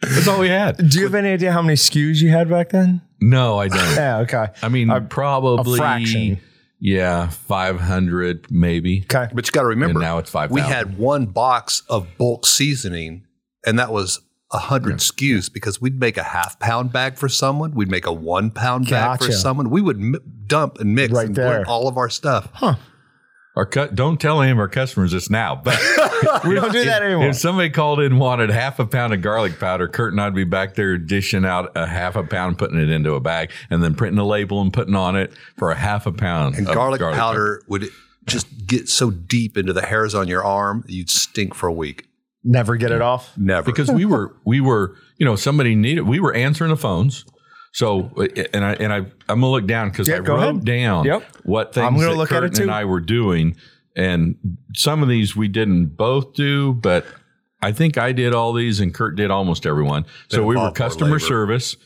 That's 0.00 0.26
all 0.26 0.40
we 0.40 0.48
had. 0.48 0.76
Do 0.76 0.98
you 0.98 1.04
have 1.04 1.14
any 1.14 1.30
idea 1.30 1.52
how 1.52 1.62
many 1.62 1.76
SKUs 1.76 2.20
you 2.20 2.30
had 2.30 2.50
back 2.50 2.70
then? 2.70 3.00
No, 3.20 3.58
I 3.58 3.68
don't. 3.68 3.94
Yeah, 3.94 4.18
okay. 4.18 4.46
I 4.62 4.68
mean, 4.68 4.90
probably 5.08 5.78
fraction. 5.78 6.40
Yeah, 6.78 7.28
five 7.28 7.80
hundred 7.80 8.50
maybe. 8.50 9.02
Okay. 9.10 9.28
But 9.34 9.46
you 9.46 9.52
got 9.52 9.62
to 9.62 9.68
remember, 9.68 9.98
And 9.98 10.00
now 10.06 10.18
it's 10.18 10.30
5,000. 10.30 10.54
we 10.54 10.60
had 10.60 10.98
one 10.98 11.26
box 11.26 11.82
of 11.88 12.06
bulk 12.18 12.44
seasoning, 12.46 13.24
and 13.64 13.78
that 13.78 13.90
was 13.92 14.20
a 14.52 14.58
hundred 14.58 14.96
SKUs 14.98 15.52
because 15.52 15.80
we'd 15.80 15.98
make 15.98 16.16
a 16.16 16.22
half 16.22 16.58
pound 16.60 16.92
bag 16.92 17.16
for 17.16 17.28
someone, 17.28 17.72
we'd 17.72 17.90
make 17.90 18.06
a 18.06 18.12
one 18.12 18.50
pound 18.50 18.88
bag 18.90 19.22
for 19.22 19.32
someone. 19.32 19.70
We 19.70 19.80
would 19.80 19.96
m- 19.96 20.42
dump 20.46 20.78
and 20.78 20.94
mix 20.94 21.12
Right 21.12 21.26
and 21.26 21.34
there. 21.34 21.48
blend 21.48 21.66
all 21.66 21.88
of 21.88 21.96
our 21.96 22.08
stuff. 22.10 22.48
Our 23.56 23.64
cu- 23.64 23.88
don't 23.88 24.20
tell 24.20 24.42
him 24.42 24.58
our 24.58 24.68
customers 24.68 25.12
this 25.12 25.30
now, 25.30 25.56
but 25.56 25.78
We 26.44 26.54
don't 26.54 26.72
do 26.72 26.84
that 26.84 27.02
anymore. 27.02 27.28
if 27.28 27.36
somebody 27.36 27.70
called 27.70 28.00
in 28.00 28.12
and 28.12 28.20
wanted 28.20 28.50
half 28.50 28.78
a 28.78 28.86
pound 28.86 29.14
of 29.14 29.22
garlic 29.22 29.58
powder, 29.58 29.88
Kurt 29.88 30.12
and 30.12 30.20
I'd 30.20 30.34
be 30.34 30.44
back 30.44 30.74
there 30.74 30.98
dishing 30.98 31.46
out 31.46 31.72
a 31.74 31.86
half 31.86 32.16
a 32.16 32.22
pound, 32.22 32.58
putting 32.58 32.78
it 32.78 32.90
into 32.90 33.14
a 33.14 33.20
bag, 33.20 33.50
and 33.70 33.82
then 33.82 33.94
printing 33.94 34.18
a 34.18 34.26
label 34.26 34.60
and 34.60 34.70
putting 34.72 34.94
on 34.94 35.16
it 35.16 35.32
for 35.56 35.70
a 35.70 35.74
half 35.74 36.06
a 36.06 36.12
pound. 36.12 36.56
And 36.56 36.68
of 36.68 36.74
garlic, 36.74 37.00
powder 37.00 37.62
would 37.66 37.88
just 38.26 38.66
get 38.66 38.88
so 38.88 39.10
deep 39.10 39.56
into 39.56 39.72
the 39.72 39.82
hairs 39.86 40.14
on 40.14 40.28
your 40.28 40.44
arm, 40.44 40.84
you'd 40.86 41.08
stink 41.08 41.54
for 41.54 41.66
a 41.68 41.72
week. 41.72 42.06
Never 42.44 42.76
get 42.76 42.92
it 42.92 43.00
off. 43.02 43.36
Never. 43.36 43.64
because 43.64 43.90
we 43.90 44.04
were 44.04 44.36
we 44.44 44.60
were 44.60 44.94
you 45.16 45.24
know 45.26 45.34
somebody 45.34 45.74
needed 45.74 46.02
we 46.02 46.20
were 46.20 46.32
answering 46.32 46.70
the 46.70 46.76
phones 46.76 47.24
so 47.76 48.10
and 48.54 48.64
i 48.64 48.72
and 48.74 48.90
i 48.90 48.96
i'm 48.96 49.40
gonna 49.40 49.50
look 49.50 49.66
down 49.66 49.90
because 49.90 50.08
Yeah, 50.08 50.16
I 50.16 50.18
wrote 50.20 50.40
ahead. 50.42 50.64
down 50.64 51.04
yep. 51.04 51.22
what 51.44 51.74
things 51.74 51.84
I'm 51.86 51.94
gonna 51.96 52.08
that 52.08 52.16
look 52.16 52.32
at 52.32 52.40
Kurt 52.40 52.52
it 52.52 52.54
too. 52.56 52.62
and 52.62 52.70
i 52.70 52.84
were 52.86 53.00
doing 53.00 53.54
and 53.94 54.36
some 54.74 55.02
of 55.02 55.08
these 55.10 55.36
we 55.36 55.46
didn't 55.46 55.88
both 55.96 56.32
do 56.32 56.72
but 56.72 57.04
i 57.60 57.72
think 57.72 57.98
i 57.98 58.12
did 58.12 58.32
all 58.34 58.54
these 58.54 58.80
and 58.80 58.94
kurt 58.94 59.14
did 59.16 59.30
almost 59.30 59.66
everyone 59.66 60.06
so 60.28 60.42
we 60.42 60.56
were 60.56 60.70
customer 60.70 61.18
service 61.18 61.76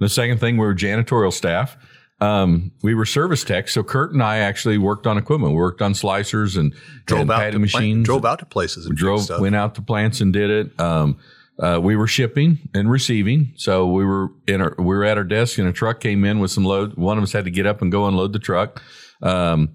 the 0.00 0.08
second 0.10 0.38
thing 0.38 0.58
we 0.58 0.66
were 0.66 0.74
janitorial 0.74 1.32
staff 1.32 1.78
um, 2.20 2.72
we 2.82 2.96
were 2.96 3.04
service 3.04 3.44
techs, 3.44 3.72
so 3.74 3.84
Kurt 3.84 4.12
and 4.12 4.24
I 4.24 4.38
actually 4.38 4.76
worked 4.76 5.06
on 5.06 5.18
equipment. 5.18 5.52
We 5.52 5.58
worked 5.60 5.80
on 5.80 5.92
slicers 5.92 6.58
and, 6.58 6.74
drove 7.06 7.20
and 7.20 7.30
out 7.30 7.38
patty 7.38 7.52
to 7.52 7.58
plant- 7.58 7.60
machines. 7.60 8.06
drove 8.06 8.24
out 8.24 8.40
to 8.40 8.44
places 8.44 8.86
and 8.86 8.96
drove 8.96 9.18
drove 9.18 9.24
stuff. 9.26 9.40
went 9.40 9.54
out 9.54 9.76
to 9.76 9.82
plants 9.82 10.20
and 10.20 10.32
did 10.32 10.50
it 10.50 10.80
um, 10.80 11.16
uh, 11.60 11.78
we 11.82 11.96
were 11.96 12.06
shipping 12.06 12.58
and 12.74 12.90
receiving 12.90 13.52
so 13.56 13.86
we 13.86 14.04
were 14.04 14.28
in 14.46 14.60
our 14.60 14.74
we 14.78 14.84
were 14.84 15.04
at 15.04 15.16
our 15.18 15.24
desk 15.24 15.58
and 15.58 15.66
a 15.68 15.72
truck 15.72 16.00
came 16.00 16.24
in 16.24 16.38
with 16.38 16.50
some 16.50 16.64
load 16.64 16.94
one 16.96 17.18
of 17.18 17.24
us 17.24 17.32
had 17.32 17.44
to 17.44 17.50
get 17.50 17.66
up 17.66 17.82
and 17.82 17.90
go 17.92 18.06
unload 18.06 18.32
the 18.32 18.38
truck 18.38 18.82
um, 19.22 19.70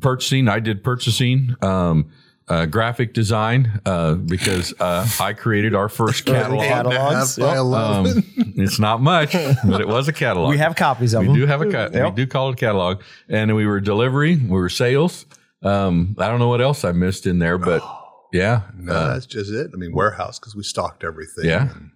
purchasing 0.00 0.48
i 0.48 0.58
did 0.60 0.82
purchasing 0.84 1.54
um, 1.62 2.10
uh, 2.48 2.66
graphic 2.66 3.12
design 3.14 3.80
uh, 3.86 4.14
because 4.14 4.72
uh, 4.80 5.06
i 5.20 5.32
created 5.32 5.74
our 5.74 5.88
first 5.88 6.24
catalog 6.32 6.62
Catalogs. 6.64 7.36
Half 7.36 7.46
by 7.46 7.52
Yep. 7.52 7.56
11. 7.58 8.06
um, 8.16 8.24
it's 8.56 8.78
not 8.78 9.00
much 9.00 9.32
but 9.32 9.80
it 9.80 9.86
was 9.88 10.08
a 10.08 10.12
catalog 10.12 10.50
We 10.50 10.58
have 10.58 10.74
copies 10.74 11.14
of 11.14 11.20
we 11.20 11.26
them. 11.26 11.36
do 11.36 11.46
have 11.46 11.60
a 11.62 11.70
cut. 11.70 11.92
Yep. 11.92 12.04
We 12.06 12.10
do 12.16 12.26
call 12.26 12.48
it 12.48 12.52
a 12.54 12.56
catalog, 12.56 13.02
and 13.28 13.54
we 13.54 13.66
were 13.66 13.80
delivery. 13.80 14.36
We 14.36 14.48
were 14.48 14.68
sales. 14.68 15.26
Um, 15.62 16.16
I 16.18 16.28
don't 16.28 16.38
know 16.40 16.48
what 16.48 16.60
else 16.60 16.84
I 16.84 16.92
missed 16.92 17.26
in 17.26 17.38
there, 17.38 17.58
but 17.58 17.82
yeah, 18.32 18.62
no, 18.76 18.92
uh, 18.92 19.14
that's 19.14 19.26
just 19.26 19.50
it. 19.50 19.70
I 19.72 19.76
mean, 19.76 19.94
warehouse 19.94 20.38
because 20.38 20.54
we 20.54 20.62
stocked 20.62 21.04
everything. 21.04 21.44
Yeah. 21.44 21.70
And 21.70 21.90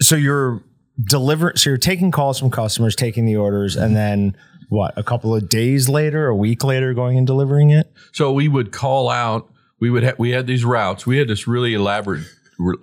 so 0.00 0.16
you're 0.16 0.62
delivering. 1.08 1.56
So 1.56 1.70
you're 1.70 1.76
taking 1.78 2.10
calls 2.10 2.38
from 2.38 2.50
customers, 2.50 2.96
taking 2.96 3.26
the 3.26 3.36
orders, 3.36 3.76
and 3.76 3.94
then 3.96 4.36
what 4.68 4.96
a 4.96 5.02
couple 5.02 5.34
of 5.34 5.48
days 5.48 5.88
later, 5.88 6.26
a 6.26 6.36
week 6.36 6.64
later, 6.64 6.94
going 6.94 7.18
and 7.18 7.26
delivering 7.26 7.70
it. 7.70 7.92
So 8.12 8.32
we 8.32 8.48
would 8.48 8.72
call 8.72 9.08
out. 9.08 9.50
We 9.80 9.90
would 9.90 10.04
ha- 10.04 10.14
we 10.18 10.30
had 10.30 10.46
these 10.46 10.64
routes. 10.64 11.06
We 11.06 11.18
had 11.18 11.28
this 11.28 11.46
really 11.46 11.74
elaborate 11.74 12.26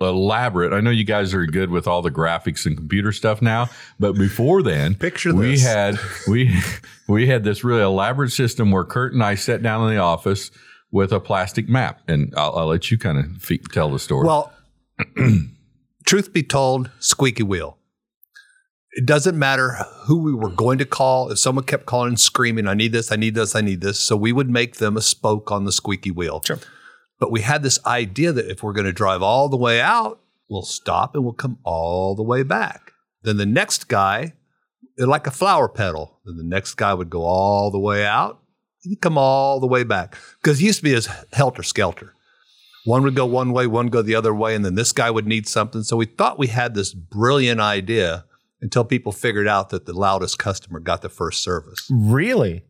elaborate. 0.00 0.72
I 0.72 0.80
know 0.80 0.90
you 0.90 1.04
guys 1.04 1.32
are 1.34 1.46
good 1.46 1.70
with 1.70 1.86
all 1.86 2.02
the 2.02 2.10
graphics 2.10 2.66
and 2.66 2.76
computer 2.76 3.12
stuff 3.12 3.40
now, 3.40 3.68
but 3.98 4.12
before 4.12 4.62
then, 4.62 4.94
Picture 4.94 5.34
we 5.34 5.52
this. 5.52 5.62
had 5.62 5.98
we 6.28 6.54
we 7.08 7.26
had 7.26 7.44
this 7.44 7.64
really 7.64 7.82
elaborate 7.82 8.30
system 8.32 8.70
where 8.70 8.84
Kurt 8.84 9.12
and 9.12 9.22
I 9.22 9.34
sat 9.34 9.62
down 9.62 9.88
in 9.88 9.94
the 9.94 10.00
office 10.00 10.50
with 10.92 11.10
a 11.10 11.18
plastic 11.18 11.68
map, 11.68 12.02
and 12.06 12.32
I'll, 12.36 12.54
I'll 12.58 12.66
let 12.66 12.90
you 12.90 12.98
kind 12.98 13.18
of 13.18 13.42
fe- 13.42 13.60
tell 13.72 13.90
the 13.90 13.98
story. 13.98 14.26
Well, 14.26 14.52
truth 16.06 16.32
be 16.32 16.42
told, 16.42 16.90
squeaky 17.00 17.42
wheel. 17.42 17.78
It 18.92 19.06
doesn't 19.06 19.38
matter 19.38 19.78
who 20.06 20.22
we 20.22 20.34
were 20.34 20.50
going 20.50 20.76
to 20.78 20.84
call. 20.84 21.30
If 21.30 21.38
someone 21.38 21.64
kept 21.64 21.86
calling 21.86 22.08
and 22.08 22.20
screaming, 22.20 22.68
I 22.68 22.74
need 22.74 22.92
this, 22.92 23.10
I 23.10 23.16
need 23.16 23.34
this, 23.34 23.56
I 23.56 23.62
need 23.62 23.80
this. 23.80 23.98
So 23.98 24.16
we 24.16 24.32
would 24.32 24.50
make 24.50 24.76
them 24.76 24.98
a 24.98 25.00
spoke 25.00 25.50
on 25.50 25.64
the 25.64 25.72
squeaky 25.72 26.10
wheel. 26.10 26.42
Sure. 26.44 26.58
But 27.18 27.32
we 27.32 27.40
had 27.40 27.62
this 27.62 27.84
idea 27.86 28.32
that 28.32 28.50
if 28.50 28.62
we're 28.62 28.74
going 28.74 28.84
to 28.84 28.92
drive 28.92 29.22
all 29.22 29.48
the 29.48 29.56
way 29.56 29.80
out, 29.80 30.20
we'll 30.50 30.62
stop 30.62 31.14
and 31.14 31.24
we'll 31.24 31.32
come 31.32 31.56
all 31.64 32.14
the 32.14 32.22
way 32.22 32.42
back. 32.42 32.92
Then 33.22 33.38
the 33.38 33.46
next 33.46 33.88
guy, 33.88 34.34
like 34.98 35.26
a 35.26 35.30
flower 35.30 35.70
petal, 35.70 36.20
then 36.26 36.36
the 36.36 36.44
next 36.44 36.74
guy 36.74 36.92
would 36.92 37.08
go 37.08 37.22
all 37.22 37.70
the 37.70 37.78
way 37.78 38.04
out 38.04 38.41
he'd 38.82 39.00
come 39.00 39.18
all 39.18 39.60
the 39.60 39.66
way 39.66 39.84
back. 39.84 40.16
Because 40.42 40.60
it 40.60 40.64
used 40.64 40.78
to 40.78 40.84
be 40.84 40.94
as 40.94 41.08
helter 41.32 41.62
skelter. 41.62 42.14
One 42.84 43.02
would 43.04 43.14
go 43.14 43.26
one 43.26 43.52
way, 43.52 43.66
one 43.66 43.88
go 43.88 44.02
the 44.02 44.16
other 44.16 44.34
way, 44.34 44.54
and 44.54 44.64
then 44.64 44.74
this 44.74 44.92
guy 44.92 45.10
would 45.10 45.26
need 45.26 45.46
something. 45.46 45.84
So 45.84 45.96
we 45.96 46.06
thought 46.06 46.38
we 46.38 46.48
had 46.48 46.74
this 46.74 46.92
brilliant 46.92 47.60
idea 47.60 48.24
until 48.60 48.84
people 48.84 49.12
figured 49.12 49.46
out 49.46 49.70
that 49.70 49.86
the 49.86 49.92
loudest 49.92 50.38
customer 50.38 50.80
got 50.80 51.02
the 51.02 51.08
first 51.08 51.42
service. 51.42 51.88
Really? 51.90 52.64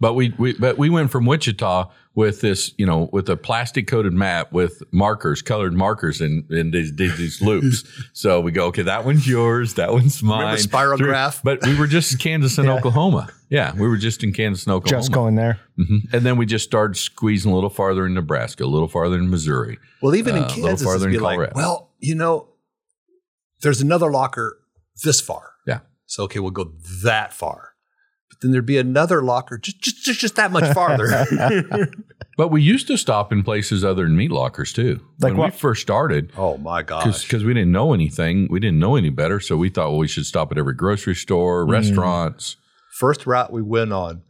But 0.00 0.14
we, 0.14 0.34
we 0.38 0.54
but 0.54 0.78
we 0.78 0.88
went 0.88 1.10
from 1.10 1.26
Wichita 1.26 1.90
with 2.14 2.40
this, 2.40 2.72
you 2.78 2.86
know, 2.86 3.10
with 3.12 3.28
a 3.28 3.36
plastic 3.36 3.86
coated 3.86 4.14
map 4.14 4.50
with 4.50 4.82
markers, 4.92 5.42
colored 5.42 5.74
markers, 5.74 6.22
and 6.22 6.50
and 6.50 6.72
these, 6.72 6.94
these, 6.94 7.16
these 7.18 7.42
loops. 7.42 7.84
so 8.14 8.40
we 8.40 8.50
go, 8.50 8.66
okay, 8.66 8.82
that 8.82 9.04
one's 9.04 9.28
yours, 9.28 9.74
that 9.74 9.92
one's 9.92 10.22
mine. 10.22 10.56
Spirograph. 10.56 11.42
But 11.44 11.62
we 11.66 11.78
were 11.78 11.86
just 11.86 12.18
Kansas 12.18 12.56
and 12.56 12.68
Oklahoma. 12.68 13.28
Yeah, 13.50 13.74
we 13.74 13.86
were 13.88 13.98
just 13.98 14.24
in 14.24 14.32
Kansas 14.32 14.64
and 14.64 14.72
Oklahoma. 14.72 15.00
Just 15.02 15.12
going 15.12 15.34
there. 15.34 15.60
Mhm. 15.78 16.12
And 16.14 16.24
then 16.24 16.36
we 16.38 16.46
just 16.46 16.64
started 16.64 16.96
squeezing 16.96 17.52
a 17.52 17.54
little 17.54 17.68
farther 17.70 18.06
in 18.06 18.14
Nebraska, 18.14 18.64
a 18.64 18.66
little 18.66 18.88
farther 18.88 19.16
in 19.16 19.28
Missouri. 19.28 19.78
Well, 20.00 20.14
even 20.14 20.36
in 20.36 20.44
Uh, 20.44 20.46
a 20.46 20.48
little 20.48 20.66
Kansas, 20.68 20.86
farther 20.86 21.08
it'd 21.08 21.12
be 21.12 21.16
in 21.18 21.38
like, 21.38 21.54
well, 21.54 21.90
you 21.98 22.14
know, 22.14 22.48
there's 23.60 23.82
another 23.82 24.10
locker 24.10 24.56
this 25.04 25.20
far. 25.20 25.52
Yeah. 25.66 25.80
So 26.06 26.24
okay, 26.24 26.38
we'll 26.38 26.52
go 26.52 26.72
that 27.02 27.34
far. 27.34 27.69
But 28.40 28.46
then 28.46 28.52
there'd 28.52 28.64
be 28.64 28.78
another 28.78 29.22
locker 29.22 29.58
just 29.58 29.80
just 29.80 30.02
just, 30.04 30.20
just 30.20 30.36
that 30.36 30.50
much 30.50 30.72
farther. 30.72 31.26
But 32.36 32.48
we 32.48 32.62
used 32.62 32.86
to 32.86 32.96
stop 32.96 33.32
in 33.32 33.42
places 33.42 33.84
other 33.84 34.04
than 34.04 34.16
meat 34.16 34.30
lockers 34.30 34.72
too. 34.72 35.00
Like 35.18 35.32
when 35.32 35.36
what? 35.40 35.52
we 35.52 35.58
first 35.58 35.82
started, 35.82 36.32
oh 36.38 36.56
my 36.56 36.82
gosh. 36.82 37.22
because 37.24 37.44
we 37.44 37.52
didn't 37.52 37.70
know 37.70 37.92
anything, 37.92 38.48
we 38.50 38.60
didn't 38.60 38.78
know 38.78 38.96
any 38.96 39.10
better, 39.10 39.40
so 39.40 39.58
we 39.58 39.68
thought, 39.68 39.90
well, 39.90 39.98
we 39.98 40.08
should 40.08 40.24
stop 40.24 40.50
at 40.50 40.56
every 40.56 40.72
grocery 40.72 41.14
store, 41.14 41.66
Mm. 41.66 41.72
restaurants. 41.72 42.56
First 42.98 43.26
route 43.26 43.52
we 43.52 43.60
went 43.60 43.92
on, 43.92 44.22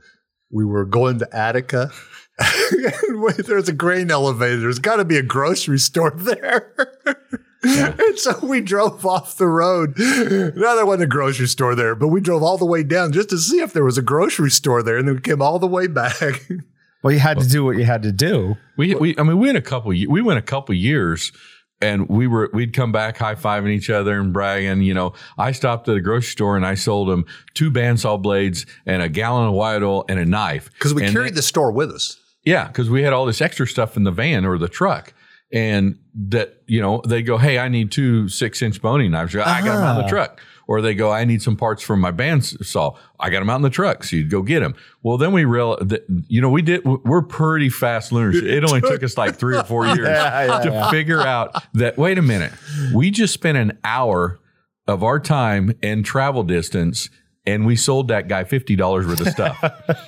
we 0.51 0.65
were 0.65 0.85
going 0.85 1.21
to 1.21 1.37
Attica. 1.37 1.93
there's 3.47 3.69
a 3.69 3.73
grain 3.73 4.11
elevator. 4.11 4.59
There's 4.59 4.81
got 4.81 4.97
to 4.97 5.05
be 5.05 5.17
a 5.17 5.23
grocery 5.23 5.79
store 5.79 6.11
there. 6.11 6.75
and 7.63 8.19
so 8.19 8.39
we 8.43 8.61
drove 8.61 9.05
off 9.05 9.37
the 9.37 9.47
road. 9.47 9.95
Now 9.99 10.75
there 10.75 10.87
wasn't 10.87 11.03
a 11.05 11.07
grocery 11.07 11.47
store 11.47 11.75
there, 11.75 11.95
but 11.95 12.09
we 12.09 12.21
drove 12.21 12.43
all 12.43 12.57
the 12.57 12.65
way 12.65 12.83
down 12.83 13.13
just 13.13 13.29
to 13.31 13.39
see 13.39 13.61
if 13.61 13.73
there 13.73 13.85
was 13.85 13.99
a 13.99 14.03
grocery 14.03 14.51
store 14.51 14.83
there. 14.83 14.97
And 14.97 15.07
then 15.07 15.17
we 15.17 15.21
came 15.21 15.43
all 15.43 15.59
the 15.59 15.67
way 15.67 15.87
back. 15.87 16.49
Well, 17.03 17.15
you 17.15 17.19
had 17.19 17.39
to 17.41 17.49
do 17.49 17.65
what 17.65 17.79
you 17.79 17.85
had 17.85 18.03
to 18.03 18.13
do. 18.13 18.59
We, 18.77 18.95
we, 18.95 19.15
I 19.17 19.23
mean, 19.23 19.39
we 19.39 19.47
went 19.47 19.57
a 19.57 19.63
couple, 19.63 19.91
ye- 19.95 20.07
we 20.07 20.21
went 20.21 20.39
a 20.39 20.43
couple 20.43 20.75
years, 20.75 21.33
and 21.81 22.07
we 22.11 22.27
were, 22.27 22.51
we'd 22.53 22.75
come 22.75 22.93
back 22.93 23.17
high 23.17 23.37
fiving 23.37 23.71
each 23.71 23.89
other 23.89 24.21
and 24.21 24.35
bragging. 24.35 24.83
You 24.83 24.93
know, 24.93 25.15
I 25.39 25.53
stopped 25.53 25.89
at 25.89 25.97
a 25.97 26.01
grocery 26.03 26.31
store 26.31 26.57
and 26.57 26.67
I 26.67 26.75
sold 26.75 27.09
them 27.09 27.25
two 27.55 27.71
bandsaw 27.71 28.21
blades 28.21 28.67
and 28.85 29.01
a 29.01 29.09
gallon 29.09 29.49
of 29.49 29.55
white 29.55 29.83
oil 29.83 30.05
and 30.11 30.19
a 30.19 30.27
knife 30.27 30.71
Because 30.75 30.93
we 30.93 31.05
And 31.05 31.13
carried 31.15 31.35
the 31.37 31.41
store 31.43 31.73
with 31.73 31.91
us. 31.91 32.19
Yeah, 32.45 32.67
because 32.67 32.91
we 32.91 33.03
had 33.03 33.15
all 33.15 33.25
this 33.25 33.41
extra 33.41 33.67
stuff 33.67 33.97
in 33.97 34.05
the 34.05 34.11
van 34.11 34.45
or 34.45 34.59
the 34.59 34.69
truck. 34.69 35.15
And 35.53 35.99
that, 36.15 36.63
you 36.67 36.81
know, 36.81 37.03
they 37.07 37.23
go, 37.23 37.37
Hey, 37.39 37.59
I 37.59 37.69
need 37.69 37.91
two 37.91 38.29
six 38.29 38.63
inch 38.63 38.81
boning 38.81 39.11
knives. 39.11 39.35
I 39.35 39.61
got 39.63 39.75
them 39.75 39.83
out 39.85 39.97
in 39.97 39.99
the 39.99 40.05
Ah. 40.05 40.09
truck. 40.09 40.41
Or 40.69 40.81
they 40.81 40.95
go, 40.95 41.11
I 41.11 41.25
need 41.25 41.43
some 41.43 41.57
parts 41.57 41.83
from 41.83 42.01
my 42.01 42.13
bandsaw. 42.13 42.97
I 43.19 43.29
got 43.31 43.41
them 43.41 43.51
out 43.51 43.57
in 43.57 43.63
the 43.63 43.71
truck. 43.71 44.05
So 44.05 44.15
you'd 44.15 44.31
go 44.31 44.41
get 44.43 44.61
them. 44.61 44.77
Well, 45.03 45.19
then 45.19 45.33
we 45.33 45.45
realized 45.45 45.89
that, 45.89 46.05
you 46.29 46.41
know, 46.41 46.49
we 46.49 46.63
did, 46.63 46.85
we're 46.85 47.23
pretty 47.23 47.71
fast 47.71 48.13
learners. 48.13 48.37
It 48.41 48.63
only 48.63 48.81
took 48.81 49.03
us 49.03 49.19
like 49.19 49.35
three 49.35 49.57
or 49.57 49.65
four 49.65 49.85
years 49.97 49.99
Yeah, 50.07 50.45
yeah, 50.47 50.59
to 50.61 50.71
yeah. 50.71 50.91
figure 50.91 51.21
out 51.21 51.61
that, 51.75 51.99
wait 51.99 52.19
a 52.19 52.23
minute, 52.23 52.53
we 52.95 53.11
just 53.11 53.35
spent 53.35 53.59
an 53.59 53.79
hour 53.83 54.39
of 54.87 55.03
our 55.03 55.19
time 55.19 55.73
and 55.83 56.05
travel 56.05 56.45
distance 56.45 57.11
and 57.45 57.67
we 57.67 57.75
sold 57.75 58.07
that 58.09 58.29
guy 58.29 58.45
$50 58.45 58.79
worth 59.09 59.21
of 59.21 59.27
stuff. 59.29 59.59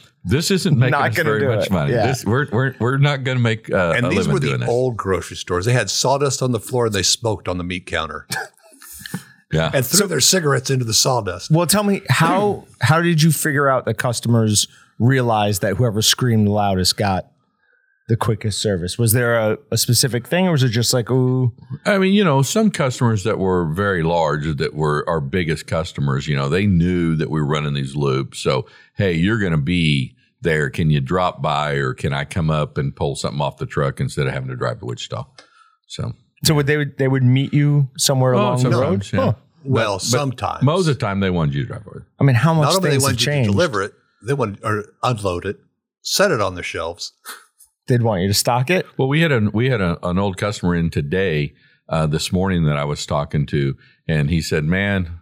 This 0.24 0.52
isn't 0.52 0.78
making 0.78 0.92
Not 0.92 1.10
us 1.10 1.16
very 1.16 1.40
do 1.40 1.48
much 1.48 1.66
it. 1.66 1.72
money. 1.72 1.92
Yeah. 1.92 2.06
This, 2.06 2.24
we're, 2.24 2.46
we're, 2.52 2.74
we're 2.78 2.96
not 2.98 3.24
going 3.24 3.36
to 3.38 3.42
make 3.42 3.72
uh, 3.72 3.94
And 3.96 4.06
a 4.06 4.08
these 4.08 4.28
were 4.28 4.38
the 4.38 4.56
this. 4.56 4.68
old 4.68 4.96
grocery 4.96 5.36
stores. 5.36 5.64
They 5.66 5.72
had 5.72 5.90
sawdust 5.90 6.42
on 6.42 6.52
the 6.52 6.60
floor 6.60 6.86
and 6.86 6.94
they 6.94 7.02
smoked 7.02 7.48
on 7.48 7.58
the 7.58 7.64
meat 7.64 7.86
counter 7.86 8.28
yeah. 9.52 9.70
and 9.74 9.84
threw 9.84 10.06
their 10.06 10.20
cigarettes 10.20 10.70
into 10.70 10.84
the 10.84 10.94
sawdust. 10.94 11.50
Well, 11.50 11.66
tell 11.66 11.82
me 11.82 12.02
how 12.08 12.66
how 12.80 13.00
did 13.02 13.20
you 13.22 13.32
figure 13.32 13.68
out 13.68 13.84
that 13.86 13.94
customers 13.94 14.68
realized 15.00 15.60
that 15.62 15.76
whoever 15.76 16.00
screamed 16.02 16.46
loudest 16.46 16.96
got 16.96 17.31
the 18.08 18.16
quickest 18.16 18.60
service? 18.60 18.98
Was 18.98 19.12
there 19.12 19.36
a, 19.36 19.58
a 19.70 19.78
specific 19.78 20.26
thing, 20.26 20.46
or 20.48 20.52
was 20.52 20.62
it 20.62 20.68
just 20.70 20.92
like, 20.92 21.10
ooh, 21.10 21.52
I 21.86 21.98
mean, 21.98 22.12
you 22.14 22.24
know, 22.24 22.42
some 22.42 22.70
customers 22.70 23.24
that 23.24 23.38
were 23.38 23.66
very 23.72 24.02
large, 24.02 24.56
that 24.56 24.74
were 24.74 25.04
our 25.08 25.20
biggest 25.20 25.66
customers, 25.66 26.26
you 26.28 26.36
know, 26.36 26.48
they 26.48 26.66
knew 26.66 27.14
that 27.16 27.30
we 27.30 27.40
were 27.40 27.46
running 27.46 27.74
these 27.74 27.94
loops. 27.96 28.38
So, 28.40 28.66
hey, 28.96 29.12
you're 29.14 29.38
going 29.38 29.52
to 29.52 29.58
be 29.58 30.16
there. 30.40 30.68
Can 30.70 30.90
you 30.90 31.00
drop 31.00 31.40
by 31.40 31.74
or 31.74 31.94
can 31.94 32.12
I 32.12 32.24
come 32.24 32.50
up 32.50 32.76
and 32.78 32.94
pull 32.94 33.14
something 33.16 33.40
off 33.40 33.58
the 33.58 33.66
truck 33.66 34.00
instead 34.00 34.26
of 34.26 34.32
having 34.32 34.48
to 34.48 34.56
drive 34.56 34.80
to 34.80 34.86
Wichita? 34.86 35.24
So, 35.86 36.12
so 36.44 36.54
would 36.54 36.66
they 36.66 36.76
would 36.78 36.98
they 36.98 37.06
would 37.08 37.22
meet 37.22 37.52
you 37.54 37.88
somewhere 37.96 38.34
Oh, 38.34 38.38
along 38.38 38.62
the 38.64 38.70
road? 38.70 39.04
sometimes, 39.04 39.12
yeah. 39.12 39.20
Huh. 39.20 39.34
Well, 39.64 39.98
sometimes. 40.00 40.64
most 40.64 40.88
of 40.88 40.94
the 40.98 41.00
time 41.00 41.20
they 41.20 41.30
wanted 41.30 41.54
you 41.54 41.62
to 41.62 41.68
drive 41.68 41.86
over. 41.86 42.04
I 42.18 42.24
mean, 42.24 42.34
how 42.34 42.52
much 42.52 42.64
Not 42.64 42.74
only 42.78 42.88
they 42.88 42.94
things 42.94 43.02
wanted 43.04 43.20
you 43.20 43.26
to 43.26 43.32
changed? 43.32 43.50
deliver 43.52 43.82
it, 43.82 43.92
they 44.26 44.34
wanted 44.34 44.58
or 44.64 44.86
unload 45.04 45.46
it, 45.46 45.58
set 46.00 46.32
it 46.32 46.40
on 46.40 46.56
the 46.56 46.64
shelves. 46.64 47.12
They'd 47.88 48.02
want 48.02 48.22
you 48.22 48.28
to 48.28 48.34
stock 48.34 48.70
it. 48.70 48.86
Well, 48.96 49.08
we 49.08 49.20
had 49.20 49.32
a 49.32 49.40
we 49.52 49.68
had 49.68 49.80
a, 49.80 49.98
an 50.06 50.18
old 50.18 50.36
customer 50.36 50.74
in 50.74 50.90
today 50.90 51.54
uh, 51.88 52.06
this 52.06 52.32
morning 52.32 52.64
that 52.64 52.76
I 52.76 52.84
was 52.84 53.04
talking 53.06 53.44
to, 53.46 53.76
and 54.06 54.30
he 54.30 54.40
said, 54.40 54.64
"Man, 54.64 55.20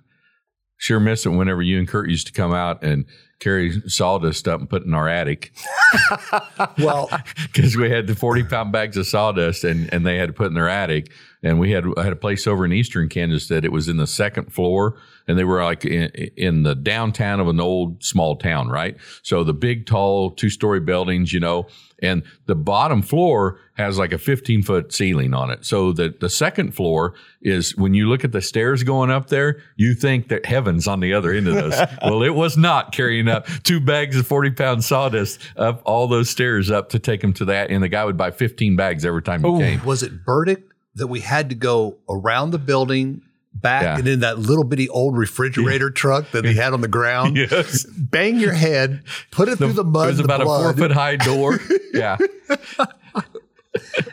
sure 0.77 1.01
miss 1.01 1.27
it 1.27 1.31
whenever 1.31 1.63
you 1.63 1.79
and 1.79 1.89
Kurt 1.89 2.11
used 2.11 2.27
to 2.27 2.33
come 2.33 2.53
out 2.53 2.83
and 2.83 3.07
carry 3.39 3.81
sawdust 3.87 4.47
up 4.47 4.61
and 4.61 4.69
put 4.69 4.85
in 4.85 4.93
our 4.93 5.09
attic 5.09 5.51
Well, 6.79 7.09
because 7.53 7.77
we 7.77 7.91
had 7.91 8.07
the 8.07 8.15
forty 8.15 8.43
pound 8.43 8.73
bags 8.73 8.97
of 8.97 9.07
sawdust 9.07 9.65
and 9.65 9.93
and 9.93 10.07
they 10.07 10.17
had 10.17 10.29
to 10.29 10.33
put 10.33 10.49
in 10.49 10.55
their 10.55 10.69
attic, 10.69 11.11
and 11.43 11.59
we 11.59 11.73
had 11.73 11.85
I 11.97 12.05
had 12.05 12.13
a 12.13 12.17
place 12.17 12.47
over 12.47 12.65
in 12.65 12.73
eastern 12.73 13.09
Kansas 13.09 13.49
that 13.49 13.65
it 13.65 13.73
was 13.73 13.89
in 13.89 13.97
the 13.97 14.07
second 14.07 14.53
floor, 14.53 14.99
and 15.31 15.39
they 15.39 15.45
were 15.45 15.63
like 15.63 15.85
in, 15.85 16.11
in 16.37 16.65
the 16.65 16.75
downtown 16.75 17.39
of 17.39 17.47
an 17.47 17.61
old 17.61 18.03
small 18.03 18.37
town, 18.37 18.69
right? 18.69 18.97
So 19.23 19.45
the 19.45 19.55
big, 19.55 19.87
tall, 19.87 20.33
two 20.33 20.51
story 20.51 20.81
buildings, 20.81 21.33
you 21.33 21.39
know, 21.39 21.69
and 22.03 22.25
the 22.47 22.57
bottom 22.57 23.01
floor 23.01 23.59
has 23.75 23.97
like 23.97 24.13
a 24.13 24.19
15 24.19 24.63
foot 24.63 24.93
ceiling 24.93 25.33
on 25.35 25.51
it. 25.51 25.65
So 25.65 25.93
the, 25.93 26.15
the 26.19 26.29
second 26.29 26.75
floor 26.75 27.15
is 27.41 27.77
when 27.77 27.95
you 27.95 28.09
look 28.09 28.25
at 28.25 28.33
the 28.33 28.43
stairs 28.43 28.83
going 28.83 29.11
up 29.11 29.29
there, 29.29 29.63
you 29.77 29.95
think 29.95 30.29
that 30.29 30.47
heaven's 30.47 30.89
on 30.89 31.01
the 31.01 31.15
other 31.15 31.33
end 31.33 31.47
of 31.47 31.55
those. 31.55 31.79
well, 32.03 32.23
it 32.23 32.35
was 32.35 32.57
not 32.57 32.93
carrying 32.93 33.29
up 33.29 33.47
two 33.63 33.81
bags 33.81 34.17
of 34.17 34.27
40 34.27 34.51
pound 34.51 34.85
sawdust 34.85 35.41
up 35.57 35.81
all 35.85 36.09
those 36.09 36.29
stairs 36.29 36.71
up 36.71 36.89
to 36.91 36.99
take 36.99 37.21
them 37.21 37.33
to 37.35 37.45
that. 37.47 37.71
And 37.71 37.83
the 37.83 37.89
guy 37.89 38.05
would 38.05 38.17
buy 38.17 38.33
15 38.33 38.75
bags 38.75 39.05
every 39.05 39.23
time 39.23 39.45
he 39.45 39.59
came. 39.59 39.85
was 39.85 40.03
it 40.03 40.25
Burdick 40.25 40.65
that 40.95 41.07
we 41.07 41.21
had 41.21 41.49
to 41.51 41.55
go 41.55 41.99
around 42.09 42.51
the 42.51 42.59
building, 42.59 43.23
back 43.53 43.83
Yeah. 43.83 43.99
and 43.99 44.09
in 44.09 44.21
that 44.21 44.39
little 44.39 44.65
bitty 44.65 44.89
old 44.89 45.17
refrigerator 45.17 45.91
truck 45.91 46.31
that 46.31 46.45
he 46.45 46.55
had 46.55 46.73
on 46.73 46.81
the 46.81 46.89
ground? 46.89 47.37
Yes. 47.51 47.85
Bang 47.87 48.39
your 48.39 48.53
head, 48.53 49.03
put 49.31 49.49
it 49.49 49.57
through 49.59 49.73
the 49.75 49.85
mud. 49.85 50.05
It 50.07 50.11
was 50.13 50.19
the 50.19 50.25
about 50.25 50.41
a 50.43 50.45
four 50.45 50.73
foot 50.75 50.93
high 50.93 51.17
door. 51.17 51.59
yeah. 51.95 52.17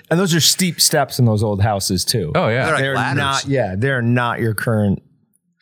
And 0.10 0.20
those 0.20 0.34
are 0.36 0.40
steep 0.40 0.80
steps 0.80 1.18
in 1.20 1.26
those 1.26 1.44
old 1.44 1.62
houses 1.62 2.06
too. 2.06 2.32
Oh, 2.36 2.48
yeah. 2.48 2.66
They're 2.66 2.72
like 2.74 2.82
they're 2.82 2.96
ladders. 2.96 3.18
not. 3.18 3.46
Yeah, 3.46 3.76
they're 3.78 4.02
not 4.04 4.40
your 4.40 4.54
current 4.54 5.02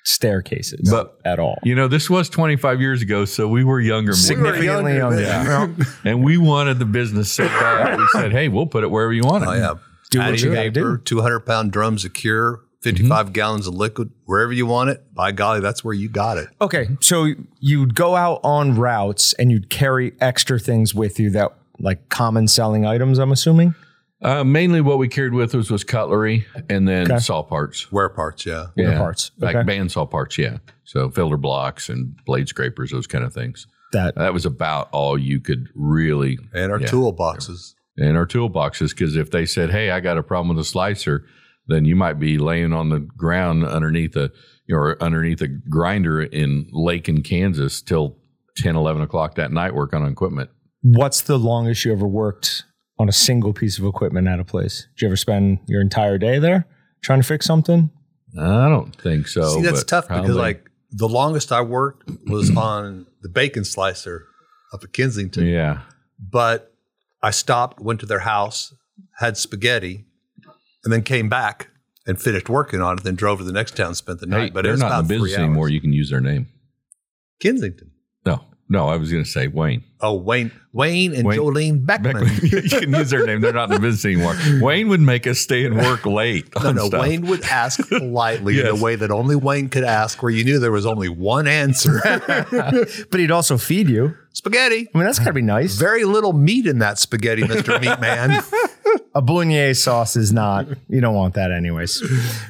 staircases, 0.04 0.90
But- 0.92 1.18
at 1.26 1.40
all. 1.40 1.58
You 1.64 1.74
know, 1.76 1.88
this 1.88 2.10
was 2.10 2.30
25 2.30 2.80
years 2.82 3.02
ago, 3.02 3.26
so 3.26 3.48
we 3.48 3.64
were 3.64 3.80
younger. 3.80 4.12
men. 4.12 4.16
Significantly 4.18 4.96
younger, 4.98 5.22
younger. 5.22 5.68
but- 5.78 5.88
and 6.04 6.24
we 6.24 6.38
wanted 6.38 6.78
the 6.80 6.86
business 6.86 7.32
so 7.32 7.48
bad. 7.48 7.98
We 7.98 8.08
said, 8.12 8.32
hey, 8.32 8.50
we'll 8.50 8.68
put 8.68 8.84
it 8.84 8.92
wherever 8.92 9.14
you 9.14 9.24
want 9.24 9.44
it. 9.46 9.50
Oh 9.50 9.54
yeah. 9.54 9.74
Do 10.12 10.20
what 10.20 10.40
you 10.42 10.50
gotta 10.50 10.70
paper, 10.72 10.98
do. 10.98 11.04
200 11.04 11.40
pound 11.42 11.72
drums 11.72 12.06
of 12.06 12.14
cure, 12.14 12.62
55 12.86 13.34
gallons 13.34 13.66
of 13.68 13.74
liquid, 13.74 14.12
wherever 14.26 14.54
you 14.54 14.68
want 14.68 14.92
it. 14.92 15.04
By 15.14 15.32
golly, 15.32 15.60
that's 15.60 15.84
where 15.84 15.94
you 15.96 16.08
got 16.08 16.38
it. 16.38 16.50
Okay, 16.62 16.88
so 17.02 17.28
you'd 17.60 17.96
go 17.96 18.16
out 18.16 18.40
on 18.44 18.76
routes 18.76 19.34
and 19.34 19.52
you'd 19.52 19.72
carry 19.72 20.14
extra 20.22 20.60
things 20.60 20.94
with 20.94 21.20
you 21.20 21.32
that 21.32 21.52
like 21.80 22.10
common 22.10 22.48
selling 22.48 22.86
items. 22.86 23.18
I'm 23.18 23.32
assuming. 23.32 23.74
Uh, 24.22 24.44
mainly 24.44 24.82
what 24.82 25.00
we 25.00 25.08
carried 25.08 25.34
with 25.34 25.54
us 25.56 25.70
was 25.72 25.84
cutlery 25.84 26.46
and 26.70 26.88
then 26.88 27.12
Okay. 27.12 27.20
saw 27.20 27.42
parts. 27.42 27.92
Wear 27.92 28.08
parts, 28.08 28.46
yeah. 28.46 28.68
Wear 28.78 28.96
parts. 28.98 29.32
Like 29.40 29.56
Okay. 29.56 29.68
bandsaw 29.68 30.10
parts, 30.10 30.38
yeah. 30.38 30.58
So 30.84 31.10
filter 31.10 31.38
blocks 31.38 31.90
and 31.90 32.16
blade 32.26 32.48
scrapers, 32.48 32.92
those 32.92 33.08
kind 33.08 33.24
of 33.24 33.34
things. 33.34 33.66
That 33.94 34.14
That 34.16 34.34
was 34.34 34.46
about 34.46 34.90
all 34.92 35.18
you 35.18 35.40
could 35.40 35.70
really 35.76 36.38
And 36.54 36.72
our 36.72 36.80
Yeah. 36.80 36.88
toolboxes. 36.88 37.74
And 37.98 38.16
our 38.16 38.26
toolboxes 38.28 38.90
because 38.92 39.16
if 39.16 39.32
they 39.32 39.46
said, 39.46 39.72
"Hey, 39.72 39.90
I 39.90 40.00
got 40.02 40.18
a 40.18 40.24
problem 40.24 40.56
with 40.56 40.60
a 40.66 40.68
slicer," 40.68 41.26
then 41.68 41.86
you 41.86 41.96
might 41.96 42.20
be 42.20 42.38
laying 42.38 42.74
on 42.74 42.90
the 42.90 43.00
ground 43.00 43.66
underneath 43.66 44.16
a 44.16 44.32
or 44.72 45.02
underneath 45.02 45.42
a 45.42 45.48
grinder 45.48 46.22
in 46.22 46.68
Lakin 46.72 47.22
Kansas 47.22 47.82
till 47.82 48.18
10, 48.58 48.76
11 48.76 49.02
o'clock 49.04 49.36
that 49.36 49.52
night 49.52 49.76
working 49.76 50.02
on 50.02 50.12
equipment. 50.12 50.50
what's 50.82 51.22
the 51.22 51.38
longest 51.38 51.86
you 51.86 51.92
ever 51.92 52.08
worked 52.08 52.64
on 52.98 53.08
a 53.10 53.12
single 53.12 53.54
piece 53.54 53.78
of 53.78 53.86
equipment 53.86 54.28
at 54.28 54.40
a 54.40 54.44
place? 54.44 54.88
Did 54.96 55.02
you 55.04 55.08
ever 55.10 55.18
spend 55.18 55.60
your 55.68 55.82
entire 55.82 56.18
day 56.18 56.40
there 56.40 56.66
trying 57.04 57.22
to 57.22 57.28
fix 57.28 57.46
something? 57.46 57.90
I 58.40 58.68
don't 58.70 58.96
think 58.96 59.28
so. 59.28 59.56
See, 59.56 59.62
that's 59.62 59.82
but 59.84 59.88
tough 59.88 60.08
because, 60.08 60.36
like, 60.36 60.70
the 60.92 61.08
longest 61.08 61.52
I 61.52 61.62
worked 61.62 62.10
was 62.28 62.56
on 62.58 63.06
the 63.22 63.30
bacon 63.30 63.66
slicer 63.66 64.26
up 64.74 64.84
at 64.84 64.94
Kensington. 64.94 65.46
yeah, 65.46 65.82
But 66.20 66.74
I 67.22 67.32
stopped, 67.32 67.80
went 67.80 68.00
to 68.02 68.06
their 68.06 68.20
house, 68.20 68.74
had 69.20 69.38
spaghetti, 69.38 70.06
and 70.86 70.94
then 70.94 71.04
came 71.04 71.28
back 71.28 71.70
and 72.08 72.22
finished 72.22 72.48
working 72.48 72.80
on 72.82 72.98
it. 72.98 73.04
Then 73.04 73.16
drove 73.16 73.40
to 73.40 73.44
the 73.44 73.52
next 73.52 73.76
town, 73.76 73.96
spent 73.96 74.20
the 74.22 74.28
night. 74.28 74.44
hey, 74.44 74.50
but 74.52 74.64
they're 74.64 74.78
not 74.78 74.86
in 74.86 74.92
about 74.92 75.08
the 75.08 75.16
business 75.16 75.38
anymore. 75.38 75.68
You 75.68 75.82
can 75.82 75.92
use 75.92 76.10
their 76.10 76.22
name. 76.22 76.48
Kensington. 77.42 77.92
No, 78.68 78.80
no, 78.80 78.88
I 78.88 78.98
was 78.98 79.12
going 79.12 79.24
to 79.24 79.30
say 79.30 79.48
Wayne. 79.48 79.84
Oh, 80.02 80.16
Wayne, 80.16 80.52
Wayne, 80.74 81.14
and 81.14 81.26
Wayne- 81.26 81.40
Jolene 81.40 81.86
Beckman. 81.86 82.28
you 82.42 82.62
can 82.64 82.92
use 82.94 83.10
their 83.12 83.26
name. 83.26 83.42
They're 83.42 83.54
not 83.54 83.70
in 83.70 83.76
the 83.76 83.80
business 83.80 84.06
anymore. 84.06 84.36
Wayne 84.60 84.88
would 84.90 85.02
make 85.02 85.28
us 85.28 85.40
stay 85.40 85.66
and 85.66 85.78
work 85.78 86.06
late. 86.06 86.48
No, 86.56 86.70
on 86.70 86.76
no. 86.76 86.88
stuff. 86.88 87.02
Wayne 87.02 87.28
would 87.28 87.44
ask 87.44 87.80
politely 87.90 88.60
in 88.60 88.66
a 88.68 88.76
way 88.76 88.96
that 88.96 89.12
only 89.12 89.36
Wayne 89.36 89.70
could 89.70 89.84
ask, 89.84 90.22
where 90.24 90.32
you 90.32 90.44
knew 90.44 90.60
there 90.60 90.72
was 90.72 90.86
only 90.86 91.10
one 91.10 91.48
answer: 91.48 92.02
But 93.12 93.20
he'd 93.20 93.32
also 93.32 93.58
feed 93.58 93.88
you. 93.90 94.16
spaghetti. 94.34 94.90
I 94.94 94.98
mean, 94.98 95.06
that's 95.06 95.20
gotta 95.20 95.34
be 95.34 95.42
nice. 95.44 95.76
Very 95.78 96.04
little 96.04 96.34
meat 96.34 96.66
in 96.66 96.80
that 96.80 96.98
spaghetti, 97.00 97.48
Mister 97.48 97.80
Meat 97.80 98.00
Man. 98.00 98.44
A 99.14 99.22
bolognese 99.22 99.80
sauce 99.82 100.16
is 100.16 100.34
not. 100.34 100.68
You 100.90 101.02
don't 101.02 101.16
want 101.16 101.36
that, 101.36 101.52
anyways. 101.52 102.02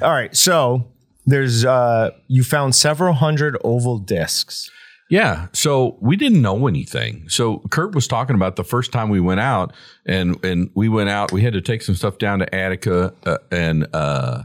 All 0.01 0.11
right, 0.11 0.35
so 0.35 0.87
there's 1.25 1.65
uh 1.65 2.11
you 2.27 2.43
found 2.43 2.73
several 2.75 3.13
hundred 3.13 3.57
oval 3.63 3.97
discs. 3.99 4.71
Yeah. 5.09 5.47
So 5.53 5.97
we 6.01 6.15
didn't 6.15 6.41
know 6.41 6.67
anything. 6.67 7.29
So 7.29 7.59
Kurt 7.69 7.93
was 7.93 8.07
talking 8.07 8.35
about 8.35 8.55
the 8.55 8.63
first 8.63 8.91
time 8.91 9.09
we 9.09 9.19
went 9.19 9.39
out 9.39 9.73
and, 10.05 10.43
and 10.43 10.71
we 10.73 10.89
went 10.89 11.09
out, 11.09 11.31
we 11.31 11.41
had 11.41 11.53
to 11.53 11.61
take 11.61 11.83
some 11.83 11.95
stuff 11.95 12.17
down 12.17 12.39
to 12.39 12.55
Attica 12.55 13.13
uh, 13.25 13.37
and, 13.51 13.87
uh, 13.93 14.43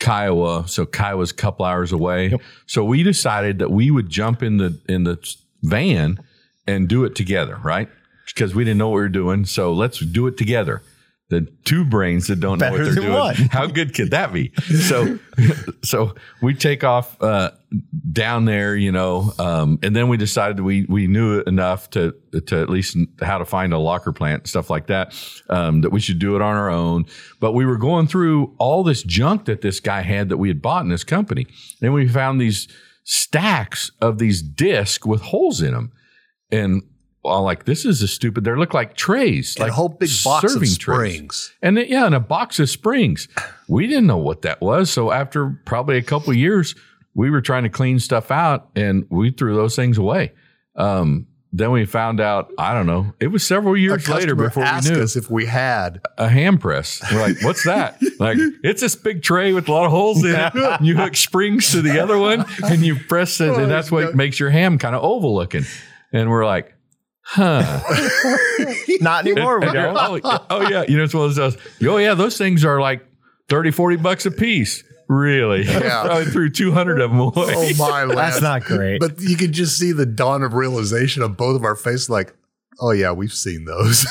Kiowa. 0.00 0.66
So 0.66 0.86
Kiowa's 0.86 1.30
a 1.30 1.34
couple 1.34 1.64
hours 1.66 1.92
away. 1.92 2.34
So 2.66 2.84
we 2.84 3.02
decided 3.02 3.58
that 3.58 3.70
we 3.70 3.90
would 3.90 4.08
jump 4.08 4.42
in 4.42 4.56
the, 4.56 4.80
in 4.88 5.04
the 5.04 5.36
van 5.62 6.18
and 6.66 6.88
do 6.88 7.04
it 7.04 7.14
together, 7.14 7.60
right? 7.62 7.88
Because 8.26 8.54
we 8.54 8.64
didn't 8.64 8.78
know 8.78 8.88
what 8.88 8.96
we 8.96 9.02
were 9.02 9.08
doing. 9.08 9.44
So 9.44 9.72
let's 9.72 9.98
do 9.98 10.26
it 10.26 10.36
together. 10.36 10.82
The 11.32 11.48
two 11.64 11.86
brains 11.86 12.26
that 12.26 12.40
don't 12.40 12.58
Better 12.58 12.76
know 12.76 12.84
what 12.84 12.94
they're 12.94 13.02
doing. 13.02 13.12
one. 13.18 13.34
How 13.50 13.66
good 13.66 13.94
could 13.94 14.10
that 14.10 14.34
be? 14.34 14.52
So, 14.58 15.18
so 15.82 16.14
we 16.42 16.52
take 16.52 16.84
off 16.84 17.16
uh, 17.22 17.52
down 18.12 18.44
there, 18.44 18.76
you 18.76 18.92
know, 18.92 19.32
um, 19.38 19.78
and 19.82 19.96
then 19.96 20.08
we 20.08 20.18
decided 20.18 20.60
we 20.60 20.84
we 20.90 21.06
knew 21.06 21.40
enough 21.40 21.88
to 21.90 22.14
to 22.46 22.60
at 22.60 22.68
least 22.68 22.98
how 23.22 23.38
to 23.38 23.46
find 23.46 23.72
a 23.72 23.78
locker 23.78 24.12
plant, 24.12 24.46
stuff 24.46 24.68
like 24.68 24.88
that, 24.88 25.14
um, 25.48 25.80
that 25.80 25.90
we 25.90 26.00
should 26.00 26.18
do 26.18 26.36
it 26.36 26.42
on 26.42 26.54
our 26.54 26.68
own. 26.68 27.06
But 27.40 27.52
we 27.52 27.64
were 27.64 27.78
going 27.78 28.08
through 28.08 28.54
all 28.58 28.84
this 28.84 29.02
junk 29.02 29.46
that 29.46 29.62
this 29.62 29.80
guy 29.80 30.02
had 30.02 30.28
that 30.28 30.36
we 30.36 30.48
had 30.48 30.60
bought 30.60 30.82
in 30.82 30.90
this 30.90 31.04
company, 31.04 31.46
and 31.80 31.94
we 31.94 32.06
found 32.08 32.42
these 32.42 32.68
stacks 33.04 33.90
of 34.02 34.18
these 34.18 34.42
discs 34.42 35.06
with 35.06 35.22
holes 35.22 35.62
in 35.62 35.72
them, 35.72 35.92
and. 36.50 36.82
Well, 37.24 37.42
like 37.42 37.64
this 37.64 37.84
is 37.84 38.02
a 38.02 38.08
stupid. 38.08 38.44
They 38.44 38.52
look 38.54 38.74
like 38.74 38.96
trays, 38.96 39.54
And 39.56 39.62
like 39.62 39.70
a 39.70 39.74
whole 39.74 39.88
big 39.88 40.10
box 40.24 40.44
of 40.44 40.50
serving 40.50 40.74
trays. 40.76 41.52
And 41.62 41.76
then, 41.76 41.86
yeah, 41.88 42.06
and 42.06 42.14
a 42.14 42.20
box 42.20 42.58
of 42.58 42.68
springs. 42.68 43.28
We 43.68 43.86
didn't 43.86 44.06
know 44.08 44.16
what 44.18 44.42
that 44.42 44.60
was. 44.60 44.90
So 44.90 45.12
after 45.12 45.50
probably 45.64 45.98
a 45.98 46.02
couple 46.02 46.30
of 46.30 46.36
years, 46.36 46.74
we 47.14 47.30
were 47.30 47.40
trying 47.40 47.62
to 47.62 47.68
clean 47.68 48.00
stuff 48.00 48.30
out 48.30 48.70
and 48.74 49.06
we 49.08 49.30
threw 49.30 49.54
those 49.54 49.76
things 49.76 49.98
away. 49.98 50.32
Um, 50.74 51.28
then 51.54 51.70
we 51.70 51.84
found 51.84 52.18
out, 52.18 52.50
I 52.56 52.72
don't 52.72 52.86
know, 52.86 53.12
it 53.20 53.26
was 53.26 53.46
several 53.46 53.76
years 53.76 54.08
later 54.08 54.34
before 54.34 54.64
we 54.64 54.90
knew 54.90 55.02
us 55.02 55.16
if 55.16 55.30
we 55.30 55.44
had. 55.44 56.00
a 56.16 56.26
hand 56.26 56.62
press. 56.62 57.02
We're 57.12 57.20
like, 57.20 57.42
what's 57.42 57.64
that? 57.64 58.00
like, 58.18 58.38
it's 58.64 58.80
this 58.80 58.96
big 58.96 59.22
tray 59.22 59.52
with 59.52 59.68
a 59.68 59.72
lot 59.72 59.84
of 59.84 59.90
holes 59.90 60.24
in 60.24 60.34
it. 60.34 60.80
You 60.80 60.96
hook 60.96 61.14
springs 61.14 61.70
to 61.72 61.82
the 61.82 62.00
other 62.02 62.16
one 62.16 62.46
and 62.64 62.80
you 62.80 62.96
press 62.96 63.38
it, 63.42 63.50
and 63.54 63.70
that's 63.70 63.92
what 63.92 64.16
makes 64.16 64.40
your 64.40 64.48
ham 64.48 64.78
kind 64.78 64.96
of 64.96 65.04
oval 65.04 65.34
looking. 65.34 65.64
And 66.10 66.30
we're 66.30 66.46
like, 66.46 66.74
huh. 67.22 67.80
Not 69.00 69.26
anymore. 69.26 69.60
we 69.60 69.66
And 69.68 69.76
oh, 69.76 70.46
oh, 70.50 70.68
yeah. 70.68 70.84
You 70.88 70.96
know, 70.96 71.04
it's 71.04 71.14
one 71.14 71.26
of 71.26 71.34
those, 71.34 71.56
oh, 71.84 71.96
yeah, 71.96 72.14
those 72.14 72.36
things 72.36 72.64
are 72.64 72.80
like 72.80 73.04
30, 73.48 73.70
40 73.70 73.96
bucks 73.96 74.26
a 74.26 74.30
piece. 74.30 74.84
Really? 75.08 75.64
Yeah. 75.64 76.02
Probably 76.06 76.24
threw 76.26 76.50
200 76.50 77.00
of 77.00 77.10
them 77.10 77.20
oh, 77.20 77.32
away. 77.34 77.74
Oh 77.78 78.06
my! 78.06 78.06
That's 78.14 78.40
not 78.40 78.64
great. 78.64 78.98
But 78.98 79.20
you 79.20 79.36
could 79.36 79.52
just 79.52 79.78
see 79.78 79.92
the 79.92 80.06
dawn 80.06 80.42
of 80.42 80.54
realization 80.54 81.22
of 81.22 81.36
both 81.36 81.56
of 81.56 81.64
our 81.64 81.76
faces. 81.76 82.08
Like, 82.08 82.34
oh 82.80 82.92
yeah, 82.92 83.12
we've 83.12 83.32
seen 83.32 83.66
those. 83.66 84.06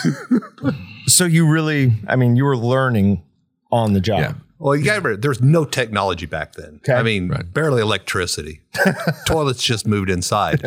so 1.08 1.26
you 1.26 1.48
really, 1.48 1.94
I 2.08 2.16
mean, 2.16 2.36
you 2.36 2.46
were 2.46 2.58
learning 2.58 3.24
on 3.72 3.94
the 3.94 4.02
job. 4.02 4.20
Yeah. 4.20 4.34
well, 4.60 4.76
you 4.76 4.84
got 4.84 4.96
to 4.96 5.02
remember, 5.02 5.20
there's 5.20 5.42
no 5.42 5.66
technology 5.66 6.28
back 6.28 6.54
then. 6.54 6.80
Okay. 6.84 6.94
I 6.94 7.02
mean, 7.02 7.30
barely 7.52 7.82
electricity. 7.82 8.62
Toilets 9.26 9.64
just 9.64 9.88
moved 9.88 10.10
inside. 10.10 10.62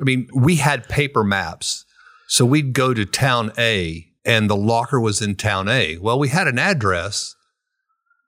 I 0.00 0.04
mean, 0.04 0.28
we 0.34 0.56
had 0.56 0.88
paper 0.88 1.22
maps, 1.22 1.84
so 2.28 2.44
we'd 2.46 2.72
go 2.72 2.94
to 2.94 3.04
town 3.04 3.52
A, 3.58 4.06
and 4.24 4.48
the 4.48 4.56
locker 4.56 5.00
was 5.00 5.20
in 5.20 5.34
town 5.36 5.68
A. 5.68 5.98
Well, 5.98 6.18
we 6.18 6.28
had 6.28 6.48
an 6.48 6.58
address, 6.58 7.34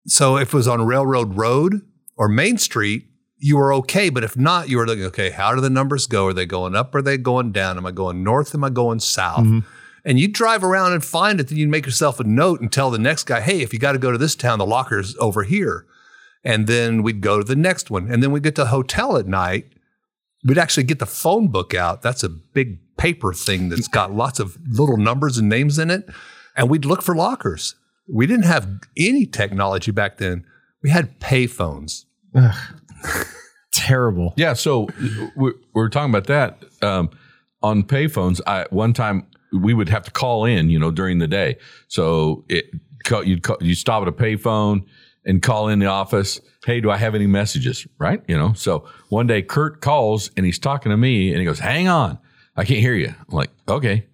so 0.06 0.36
if 0.36 0.48
it 0.48 0.54
was 0.54 0.68
on 0.68 0.84
Railroad 0.84 1.36
Road 1.36 1.80
or 2.16 2.28
Main 2.28 2.58
Street. 2.58 3.06
You 3.44 3.56
were 3.56 3.74
okay, 3.74 4.08
but 4.08 4.22
if 4.22 4.36
not, 4.36 4.68
you 4.68 4.76
were 4.76 4.86
looking, 4.86 5.02
okay, 5.06 5.30
how 5.30 5.52
do 5.52 5.60
the 5.60 5.68
numbers 5.68 6.06
go? 6.06 6.26
Are 6.26 6.32
they 6.32 6.46
going 6.46 6.76
up? 6.76 6.94
Are 6.94 7.02
they 7.02 7.18
going 7.18 7.50
down? 7.50 7.76
Am 7.76 7.84
I 7.84 7.90
going 7.90 8.22
north? 8.22 8.54
Am 8.54 8.62
I 8.62 8.70
going 8.70 9.00
south? 9.00 9.40
Mm-hmm. 9.40 9.60
and 10.04 10.20
you 10.20 10.28
drive 10.28 10.62
around 10.62 10.92
and 10.92 11.04
find 11.04 11.40
it, 11.40 11.48
then 11.48 11.58
you 11.58 11.66
make 11.66 11.84
yourself 11.86 12.20
a 12.20 12.24
note 12.24 12.60
and 12.60 12.70
tell 12.70 12.90
the 12.90 12.98
next 12.98 13.24
guy, 13.24 13.40
hey, 13.40 13.60
if 13.60 13.72
you 13.72 13.80
got 13.80 13.92
to 13.92 13.98
go 13.98 14.12
to 14.12 14.18
this 14.18 14.36
town, 14.36 14.58
the 14.60 14.66
locker's 14.66 15.16
over 15.18 15.42
here. 15.42 15.86
And 16.44 16.66
then 16.66 17.02
we'd 17.02 17.20
go 17.20 17.38
to 17.38 17.44
the 17.44 17.56
next 17.56 17.90
one. 17.90 18.10
And 18.10 18.22
then 18.22 18.30
we'd 18.32 18.42
get 18.42 18.54
to 18.56 18.62
a 18.62 18.66
hotel 18.66 19.16
at 19.16 19.26
night. 19.26 19.72
We'd 20.44 20.58
actually 20.58 20.84
get 20.84 20.98
the 20.98 21.06
phone 21.06 21.48
book 21.48 21.74
out. 21.74 22.02
That's 22.02 22.22
a 22.22 22.28
big 22.28 22.78
paper 22.96 23.32
thing 23.32 23.68
that's 23.68 23.88
got 23.88 24.12
lots 24.12 24.40
of 24.40 24.58
little 24.68 24.96
numbers 24.96 25.38
and 25.38 25.48
names 25.48 25.78
in 25.78 25.90
it. 25.90 26.08
And 26.56 26.68
we'd 26.68 26.84
look 26.84 27.02
for 27.02 27.14
lockers. 27.14 27.74
We 28.08 28.26
didn't 28.26 28.44
have 28.44 28.68
any 28.96 29.26
technology 29.26 29.90
back 29.92 30.18
then. 30.18 30.44
We 30.82 30.90
had 30.90 31.20
pay 31.20 31.46
phones. 31.46 32.06
Terrible. 33.72 34.34
Yeah, 34.36 34.52
so 34.52 34.88
we 35.36 35.52
we're 35.72 35.88
talking 35.88 36.10
about 36.10 36.26
that 36.26 36.62
um, 36.82 37.10
on 37.62 37.82
payphones. 37.84 38.40
I 38.46 38.66
one 38.70 38.92
time 38.92 39.26
we 39.52 39.74
would 39.74 39.88
have 39.88 40.04
to 40.04 40.10
call 40.10 40.44
in, 40.44 40.70
you 40.70 40.78
know, 40.78 40.90
during 40.90 41.18
the 41.18 41.28
day. 41.28 41.58
So 41.88 42.44
it 42.48 42.66
you'd 43.24 43.42
call, 43.42 43.56
you 43.60 43.74
stop 43.74 44.02
at 44.02 44.08
a 44.08 44.12
payphone 44.12 44.84
and 45.24 45.42
call 45.42 45.68
in 45.68 45.78
the 45.78 45.86
office. 45.86 46.40
Hey, 46.64 46.80
do 46.80 46.90
I 46.90 46.96
have 46.96 47.14
any 47.14 47.26
messages? 47.26 47.86
Right, 47.98 48.22
you 48.28 48.38
know. 48.38 48.52
So 48.54 48.88
one 49.08 49.26
day 49.26 49.42
Kurt 49.42 49.80
calls 49.80 50.30
and 50.36 50.46
he's 50.46 50.58
talking 50.58 50.90
to 50.90 50.96
me 50.96 51.30
and 51.30 51.38
he 51.38 51.44
goes, 51.44 51.58
"Hang 51.58 51.88
on, 51.88 52.18
I 52.56 52.64
can't 52.64 52.80
hear 52.80 52.94
you." 52.94 53.08
I'm 53.08 53.34
like, 53.34 53.50
"Okay." 53.68 54.06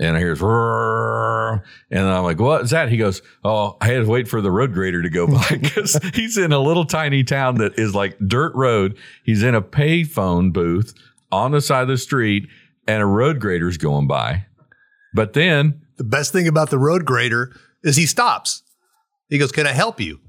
And 0.00 0.16
I 0.16 0.20
hear, 0.20 0.36
"Rrrr," 0.36 1.62
and 1.90 2.06
I'm 2.06 2.22
like, 2.24 2.38
what 2.38 2.62
is 2.62 2.70
that? 2.70 2.88
He 2.88 2.96
goes, 2.96 3.22
oh, 3.44 3.76
I 3.80 3.88
had 3.88 4.04
to 4.04 4.08
wait 4.08 4.28
for 4.28 4.40
the 4.40 4.50
road 4.50 4.72
grader 4.72 5.02
to 5.02 5.10
go 5.10 5.26
by 5.26 5.48
because 5.60 5.98
he's 6.14 6.36
in 6.38 6.52
a 6.52 6.58
little 6.58 6.84
tiny 6.84 7.24
town 7.24 7.56
that 7.56 7.78
is 7.78 7.94
like 7.94 8.16
dirt 8.26 8.54
road. 8.54 8.96
He's 9.24 9.42
in 9.42 9.54
a 9.54 9.62
payphone 9.62 10.52
booth 10.52 10.94
on 11.32 11.52
the 11.52 11.60
side 11.60 11.82
of 11.82 11.88
the 11.88 11.98
street 11.98 12.48
and 12.86 13.02
a 13.02 13.06
road 13.06 13.40
grader's 13.40 13.76
going 13.76 14.06
by. 14.06 14.46
But 15.14 15.32
then, 15.32 15.82
The 15.96 16.04
best 16.04 16.32
thing 16.32 16.46
about 16.46 16.70
the 16.70 16.78
road 16.78 17.04
grader 17.04 17.56
is 17.82 17.96
he 17.96 18.06
stops. 18.06 18.62
He 19.28 19.38
goes, 19.38 19.52
Can 19.52 19.66
I 19.66 19.72
help 19.72 20.00
you? 20.00 20.20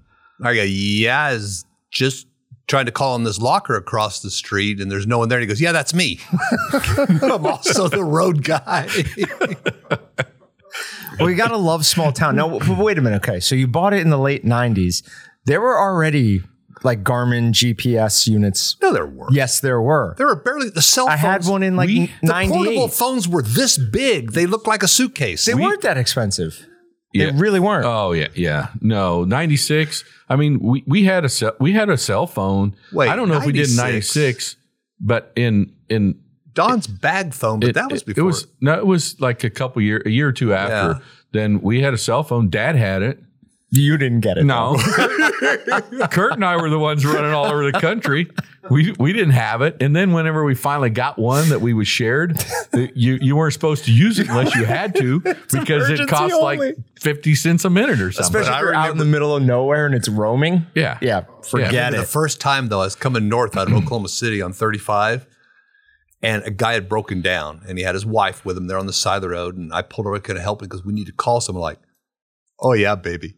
I 0.43 0.55
go, 0.55 0.63
Yeah, 0.63 1.19
I 1.21 1.33
was 1.33 1.65
just 1.91 2.27
trying 2.67 2.85
to 2.85 2.91
call 2.91 3.15
on 3.15 3.23
this 3.23 3.39
locker 3.39 3.75
across 3.75 4.21
the 4.21 4.29
street 4.31 4.79
and 4.79 4.91
there's 4.91 5.07
no 5.07 5.17
one 5.17 5.27
there. 5.29 5.39
And 5.39 5.43
he 5.43 5.47
goes, 5.47 5.59
Yeah, 5.61 5.71
that's 5.71 5.93
me. 5.93 6.19
I'm 6.71 7.45
also 7.45 7.87
the 7.87 8.03
road 8.03 8.43
guy. 8.43 8.87
Well, 11.19 11.29
you 11.29 11.35
gotta 11.35 11.57
love 11.57 11.85
small 11.85 12.13
town. 12.13 12.35
Now, 12.37 12.59
wait 12.77 12.97
a 12.97 13.01
minute. 13.01 13.27
Okay, 13.27 13.41
so 13.41 13.53
you 13.53 13.67
bought 13.67 13.93
it 13.93 13.99
in 14.01 14.09
the 14.09 14.17
late 14.17 14.45
'90s. 14.45 15.03
There 15.45 15.59
were 15.59 15.77
already 15.77 16.41
like 16.83 17.03
Garmin 17.03 17.49
GPS 17.51 18.25
units. 18.25 18.77
No, 18.81 18.93
there 18.93 19.05
were. 19.05 19.27
Yes, 19.31 19.59
there 19.59 19.81
were. 19.81 20.13
There 20.17 20.27
were 20.27 20.37
barely 20.37 20.69
the 20.69 20.81
cell 20.81 21.09
I 21.09 21.17
phones. 21.17 21.45
had 21.45 21.51
one 21.51 21.61
in 21.63 21.75
like 21.75 21.87
we- 21.87 22.11
the 22.21 22.47
portable 22.49 22.87
phones 22.87 23.27
were 23.27 23.41
this 23.41 23.77
big. 23.77 24.31
They 24.31 24.45
looked 24.45 24.67
like 24.67 24.81
a 24.81 24.87
suitcase. 24.87 25.43
They 25.43 25.55
weren't 25.55 25.81
that 25.81 25.97
expensive. 25.97 26.65
Yeah. 27.13 27.31
They 27.31 27.37
really 27.37 27.59
weren't. 27.59 27.85
Oh 27.85 28.11
yeah, 28.11 28.27
yeah. 28.35 28.69
No, 28.81 29.23
ninety 29.23 29.57
six. 29.57 30.03
I 30.29 30.35
mean, 30.35 30.59
we, 30.59 30.83
we 30.85 31.05
had 31.05 31.25
a 31.25 31.29
cell, 31.29 31.53
we 31.59 31.73
had 31.73 31.89
a 31.89 31.97
cell 31.97 32.27
phone. 32.27 32.75
Wait, 32.93 33.09
I 33.09 33.15
don't 33.15 33.29
know 33.29 33.37
if 33.37 33.45
we 33.45 33.51
did 33.51 33.69
96? 33.75 33.77
ninety 33.77 34.01
six, 34.01 34.55
but 34.99 35.31
in 35.35 35.73
in 35.89 36.19
Don's 36.53 36.87
bag 36.87 37.33
phone, 37.33 37.59
but 37.61 37.69
it, 37.69 37.73
that 37.73 37.91
was 37.91 38.01
it- 38.01 38.05
before. 38.05 38.21
It 38.21 38.25
was 38.25 38.47
no, 38.61 38.73
it 38.77 38.85
was 38.85 39.19
like 39.19 39.43
a 39.43 39.49
couple 39.49 39.81
year, 39.81 40.03
a 40.05 40.09
year 40.09 40.27
or 40.27 40.31
two 40.33 40.53
after. 40.53 40.99
Yeah. 40.99 41.05
Then 41.31 41.61
we 41.61 41.81
had 41.81 41.93
a 41.93 41.97
cell 41.97 42.23
phone. 42.23 42.49
Dad 42.49 42.75
had 42.75 43.01
it. 43.01 43.19
You 43.71 43.97
didn't 43.99 44.21
get 44.21 44.37
it. 44.39 44.45
No, 44.45 44.75
Kurt 46.11 46.33
and 46.33 46.43
I 46.43 46.57
were 46.57 46.69
the 46.69 46.79
ones 46.79 47.05
running 47.05 47.31
all 47.31 47.45
over 47.45 47.71
the 47.71 47.79
country. 47.79 48.27
We 48.69 48.93
we 48.99 49.13
didn't 49.13 49.31
have 49.31 49.61
it, 49.61 49.77
and 49.79 49.95
then 49.95 50.11
whenever 50.11 50.43
we 50.43 50.55
finally 50.55 50.89
got 50.89 51.19
one 51.19 51.49
that 51.49 51.61
we 51.61 51.73
was 51.73 51.87
shared, 51.87 52.43
you 52.73 53.19
you 53.21 53.35
weren't 53.35 53.53
supposed 53.53 53.85
to 53.85 53.91
use 53.93 54.17
it 54.19 54.27
unless 54.27 54.55
you 54.55 54.65
had 54.65 54.95
to 54.95 55.19
because 55.51 55.89
it 55.89 55.99
emergency 55.99 56.05
cost 56.07 56.33
only. 56.33 56.57
like 56.57 56.75
fifty 56.99 57.35
cents 57.35 57.63
a 57.65 57.69
minute 57.69 58.01
or 58.01 58.11
something. 58.11 58.41
Especially 58.41 58.55
if 58.57 58.61
you're 58.61 58.73
out 58.75 58.91
in 58.91 58.97
the 58.97 59.05
middle 59.05 59.35
of 59.35 59.43
nowhere 59.43 59.85
and 59.85 59.93
it's 59.95 60.09
roaming. 60.09 60.65
Yeah. 60.75 60.97
Yeah. 61.01 61.25
Forget 61.43 61.73
Yeah. 61.73 61.89
the 61.91 62.03
first 62.03 62.41
time 62.41 62.67
though, 62.69 62.81
I 62.81 62.85
was 62.85 62.95
coming 62.95 63.29
north 63.29 63.55
out 63.55 63.67
of 63.67 63.73
Oklahoma 63.73 64.09
City 64.09 64.41
on 64.41 64.51
35, 64.51 65.25
and 66.21 66.43
a 66.43 66.51
guy 66.51 66.73
had 66.73 66.89
broken 66.89 67.21
down, 67.21 67.61
and 67.67 67.77
he 67.77 67.83
had 67.83 67.93
his 67.95 68.05
wife 68.05 68.43
with 68.45 68.57
him 68.57 68.67
there 68.67 68.77
on 68.79 68.87
the 68.87 68.93
side 68.93 69.17
of 69.17 69.21
the 69.21 69.29
road, 69.29 69.57
and 69.57 69.71
I 69.73 69.81
pulled 69.83 70.07
over, 70.07 70.19
couldn't 70.19 70.41
help 70.41 70.61
it 70.61 70.69
because 70.69 70.83
we 70.83 70.93
need 70.93 71.05
to 71.07 71.13
call 71.13 71.39
someone. 71.41 71.61
Like, 71.61 71.79
oh 72.59 72.73
yeah, 72.73 72.95
baby. 72.95 73.35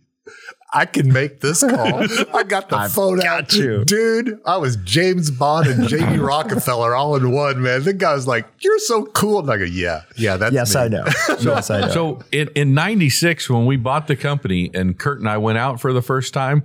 I 0.73 0.85
can 0.85 1.11
make 1.11 1.41
this 1.41 1.61
call. 1.61 2.03
I 2.33 2.43
got 2.43 2.69
the 2.69 2.89
phone 2.93 3.17
got 3.17 3.25
out, 3.25 3.53
you. 3.53 3.83
dude. 3.83 4.39
I 4.45 4.55
was 4.55 4.77
James 4.77 5.29
Bond 5.29 5.67
and 5.67 5.87
J.D. 5.87 6.17
Rockefeller 6.19 6.95
all 6.95 7.15
in 7.17 7.31
one, 7.31 7.61
man. 7.61 7.83
The 7.83 7.91
guy 7.91 8.13
was 8.13 8.25
like, 8.25 8.45
"You're 8.61 8.79
so 8.79 9.05
cool." 9.07 9.39
And 9.39 9.51
I 9.51 9.57
go, 9.57 9.65
"Yeah, 9.65 10.03
yeah, 10.15 10.37
that's 10.37 10.53
Yes, 10.53 10.73
me. 10.73 10.81
I 10.81 10.87
know. 10.87 11.05
yes, 11.39 11.69
I 11.69 11.81
know. 11.81 11.89
So 11.89 12.19
in, 12.31 12.49
in 12.55 12.73
96, 12.73 13.49
when 13.49 13.65
we 13.65 13.75
bought 13.75 14.07
the 14.07 14.15
company 14.15 14.71
and 14.73 14.97
Kurt 14.97 15.19
and 15.19 15.27
I 15.27 15.37
went 15.39 15.57
out 15.57 15.81
for 15.81 15.91
the 15.91 16.01
first 16.01 16.33
time, 16.33 16.63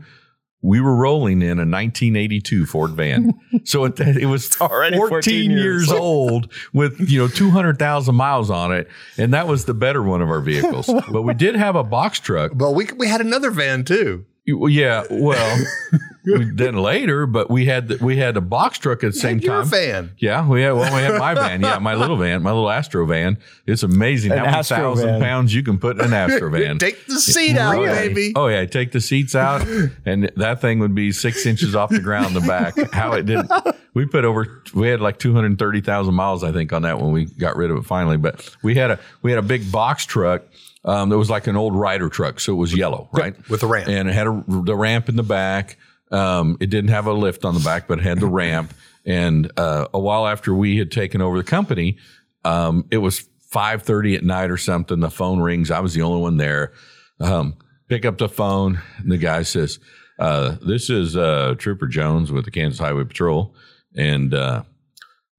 we 0.67 0.81
were 0.81 0.97
rolling 0.97 1.43
in 1.43 1.59
a 1.59 1.65
1982 1.65 2.67
Ford 2.67 2.91
van. 2.91 3.33
So 3.65 3.85
it, 3.85 3.99
it 3.99 4.27
was 4.27 4.61
already 4.61 4.97
14, 4.97 5.09
14 5.09 5.51
years. 5.51 5.89
years. 5.89 5.91
old 5.91 6.53
with, 6.73 7.11
you 7.11 7.19
know, 7.19 7.27
200,000 7.27 8.15
miles 8.15 8.49
on 8.49 8.71
it. 8.71 8.89
And 9.19 9.35
that 9.35 9.49
was 9.49 9.65
the 9.65 9.75
better 9.75 10.03
one 10.03 10.23
of 10.23 10.29
our 10.29 10.41
vehicles. 10.41 10.87
but 11.11 11.23
we 11.23 11.35
did 11.35 11.57
have 11.57 11.75
a 11.75 11.83
box 11.83 12.21
truck. 12.21 12.53
But 12.55 12.73
we 12.73 12.87
we 12.97 13.09
had 13.09 13.21
another 13.21 13.51
van 13.51 13.85
too. 13.85 14.25
Yeah, 14.45 15.05
well, 15.11 15.67
we, 16.27 16.51
then 16.51 16.75
later, 16.77 17.27
but 17.27 17.49
we 17.51 17.67
had 17.67 17.89
the, 17.89 17.99
we 18.05 18.17
had 18.17 18.37
a 18.37 18.41
box 18.41 18.79
truck 18.79 19.03
at 19.05 19.13
the 19.13 19.19
same 19.19 19.39
You're 19.39 19.61
a 19.61 19.63
time. 19.63 19.69
fan. 19.71 20.11
Yeah, 20.19 20.47
we 20.47 20.63
had 20.63 20.73
well, 20.73 20.95
we 20.95 21.01
had 21.03 21.19
my 21.19 21.35
van. 21.35 21.63
Yeah, 21.63 21.79
my 21.79 21.95
little 21.95 22.17
van, 22.17 22.43
my 22.43 22.51
little 22.51 22.69
Astro 22.71 23.07
van. 23.07 23.39
It's 23.67 23.83
amazing 23.83 24.33
An 24.33 24.39
how 24.39 24.45
many 24.47 24.57
Astro 24.59 24.77
thousand 24.77 25.09
van. 25.09 25.21
pounds 25.21 25.55
you 25.55 25.63
can 25.63 25.79
put 25.79 25.99
in 25.99 26.05
an 26.07 26.13
Astro 26.13 26.51
van. 26.51 26.79
Take 26.79 27.07
the 27.07 27.21
seat 27.21 27.57
out, 27.57 27.73
Really? 27.79 28.09
baby. 28.09 28.33
Oh 28.35 28.49
yeah, 28.49 28.65
take 28.67 28.93
the 28.93 29.01
seats 29.01 29.35
out, 29.35 29.67
and 30.05 30.31
that 30.37 30.61
thing 30.61 30.81
would 30.81 30.95
be 30.95 31.13
six 31.13 31.47
inches 31.47 31.75
off 31.75 31.91
the 31.91 32.01
ground 32.01 32.27
in 32.29 32.35
the 32.35 32.41
back. 32.47 32.75
How 32.93 33.13
it 33.13 33.25
did? 33.27 33.47
We 33.95 34.05
put 34.07 34.25
over. 34.25 34.63
We 34.75 34.89
had 34.89 35.01
like 35.01 35.19
two 35.19 35.33
hundred 35.35 35.59
thirty 35.59 35.81
thousand 35.81 36.15
miles, 36.15 36.43
I 36.45 36.53
think, 36.53 36.73
on 36.73 36.83
that 36.83 37.01
when 37.01 37.13
we 37.13 37.25
got 37.27 37.57
rid 37.57 37.71
of 37.71 37.77
it 37.79 37.85
finally. 37.85 38.17
But 38.17 38.55
we 38.63 38.75
had 38.75 38.91
a 38.91 38.99
we 39.23 39.31
had 39.31 39.39
a 39.39 39.47
big 39.47 39.71
box 39.73 40.05
truck. 40.05 40.43
Um, 40.85 41.09
that 41.09 41.19
was 41.19 41.29
like 41.29 41.49
an 41.49 41.57
old 41.57 41.75
Ryder 41.75 42.09
truck, 42.09 42.39
so 42.39 42.53
it 42.53 42.57
was 42.57 42.73
yellow, 42.73 43.09
right? 43.13 43.35
with 43.49 43.65
a 43.65 43.67
ramp. 43.67 43.89
and 43.89 44.09
it 44.09 44.13
had 44.13 44.29
a, 44.29 44.45
the 44.47 44.77
ramp 44.77 45.09
in 45.09 45.17
the 45.17 45.25
back. 45.25 45.79
Um, 46.11 46.57
it 46.61 46.71
didn't 46.71 46.91
have 46.91 47.07
a 47.07 47.13
lift 47.13 47.45
on 47.45 47.55
the 47.55 47.61
back, 47.61 47.89
but 47.89 47.99
it 47.99 48.03
had 48.03 48.21
the 48.21 48.27
ramp. 48.27 48.73
And 49.05 49.51
uh, 49.57 49.89
a 49.93 50.01
while 50.01 50.27
after 50.27 50.55
we 50.55 50.79
had 50.79 50.91
taken 50.91 51.21
over 51.21 51.37
the 51.37 51.45
company, 51.45 51.99
um, 52.45 52.87
it 52.91 52.99
was 52.99 53.29
five 53.41 53.83
thirty 53.83 54.17
at 54.17 54.25
night 54.25 54.51
or 54.51 54.57
something. 54.57 55.01
The 55.01 55.11
phone 55.11 55.41
rings. 55.41 55.71
I 55.71 55.81
was 55.81 55.95
the 55.95 56.03
only 56.03 56.21
one 56.21 56.37
there. 56.37 56.73
Um, 57.21 57.57
pick 57.89 58.05
up 58.05 58.19
the 58.19 58.29
phone, 58.29 58.81
and 58.99 59.11
the 59.11 59.17
guy 59.17 59.43
says, 59.43 59.79
uh, 60.19 60.57
"This 60.61 60.91
is 60.91 61.17
uh, 61.17 61.55
Trooper 61.59 61.87
Jones 61.87 62.33
with 62.33 62.45
the 62.45 62.51
Kansas 62.51 62.81
Highway 62.81 63.05
Patrol, 63.05 63.55
and 63.97 64.35
uh, 64.35 64.63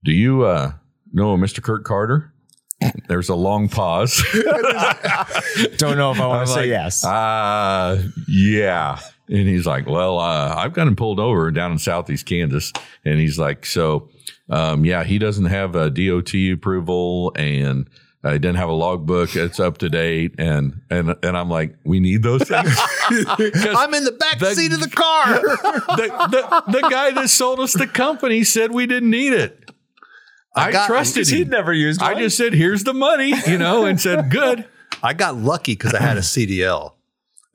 do 0.04 0.12
you 0.12 0.44
uh, 0.44 0.74
know 1.12 1.38
Mr. 1.38 1.62
Kurt 1.62 1.84
Carter?" 1.84 2.34
There's 3.08 3.30
a 3.30 3.36
long 3.36 3.70
pause. 3.70 4.24
Don't 5.78 5.98
know 5.98 6.12
if 6.12 6.20
I 6.20 6.28
want 6.28 6.48
to 6.48 6.54
say 6.54 6.60
like, 6.60 6.68
yes. 6.68 7.04
Uh, 7.04 8.04
yeah. 8.28 9.00
And 9.30 9.48
he's 9.48 9.66
like, 9.66 9.88
well, 9.88 10.20
uh, 10.20 10.54
I've 10.56 10.74
got 10.74 10.88
him 10.88 10.96
pulled 10.96 11.20
over 11.20 11.52
down 11.52 11.72
in 11.74 11.78
Southeast 11.78 12.26
Kansas. 12.26 12.72
And 13.04 13.20
he's 13.20 13.38
like, 13.38 13.66
so, 13.66 14.10
um, 14.50 14.86
yeah, 14.86 15.04
he 15.04 15.20
doesn't 15.20 15.46
have 15.46 15.76
a 15.76 15.90
DOT 15.90 16.34
approval 16.54 17.34
and 17.36 17.90
uh, 18.24 18.32
he 18.34 18.40
doesn't 18.40 18.56
have 18.56 18.70
a 18.70 18.74
logbook. 18.74 19.36
It's 19.36 19.60
up 19.60 19.78
to 19.80 19.90
date. 19.90 20.36
And, 20.38 20.82
and, 20.90 21.14
and 21.24 21.38
I'm 21.38 21.50
like, 21.50 21.76
we 21.84 22.00
need 22.00 22.24
those 22.24 22.44
things. 22.44 22.74
'Cause 23.08 23.76
I'm 23.78 23.94
in 23.94 24.04
the 24.06 24.14
back 24.14 24.40
the- 24.40 24.56
seat 24.56 24.72
of 24.74 24.80
the 24.80 24.90
car. 24.90 25.34
the, 25.42 26.64
the, 26.68 26.72
the 26.82 26.88
guy 26.90 27.12
that 27.12 27.30
sold 27.30 27.60
us 27.60 27.74
the 27.74 27.88
company 27.88 28.44
said 28.44 28.72
we 28.72 28.86
didn't 28.88 29.10
need 29.12 29.34
it. 29.34 29.72
I, 30.56 30.72
got- 30.72 30.88
trusted 30.88 31.28
him. 31.28 31.38
He'd 31.38 31.50
never 31.50 31.72
used 31.74 32.02
I 32.02 32.16
just 32.16 32.38
said, 32.38 32.54
here's 32.54 32.84
the 32.84 32.94
money, 32.94 33.34
you 33.46 33.58
know, 33.58 33.86
and 33.86 34.00
said, 34.02 34.32
good. 34.32 34.66
I 35.04 35.14
got 35.14 35.36
lucky 35.36 35.74
because 35.74 35.94
I 35.94 36.02
had 36.02 36.18
a 36.18 36.22
CDL. 36.22 36.94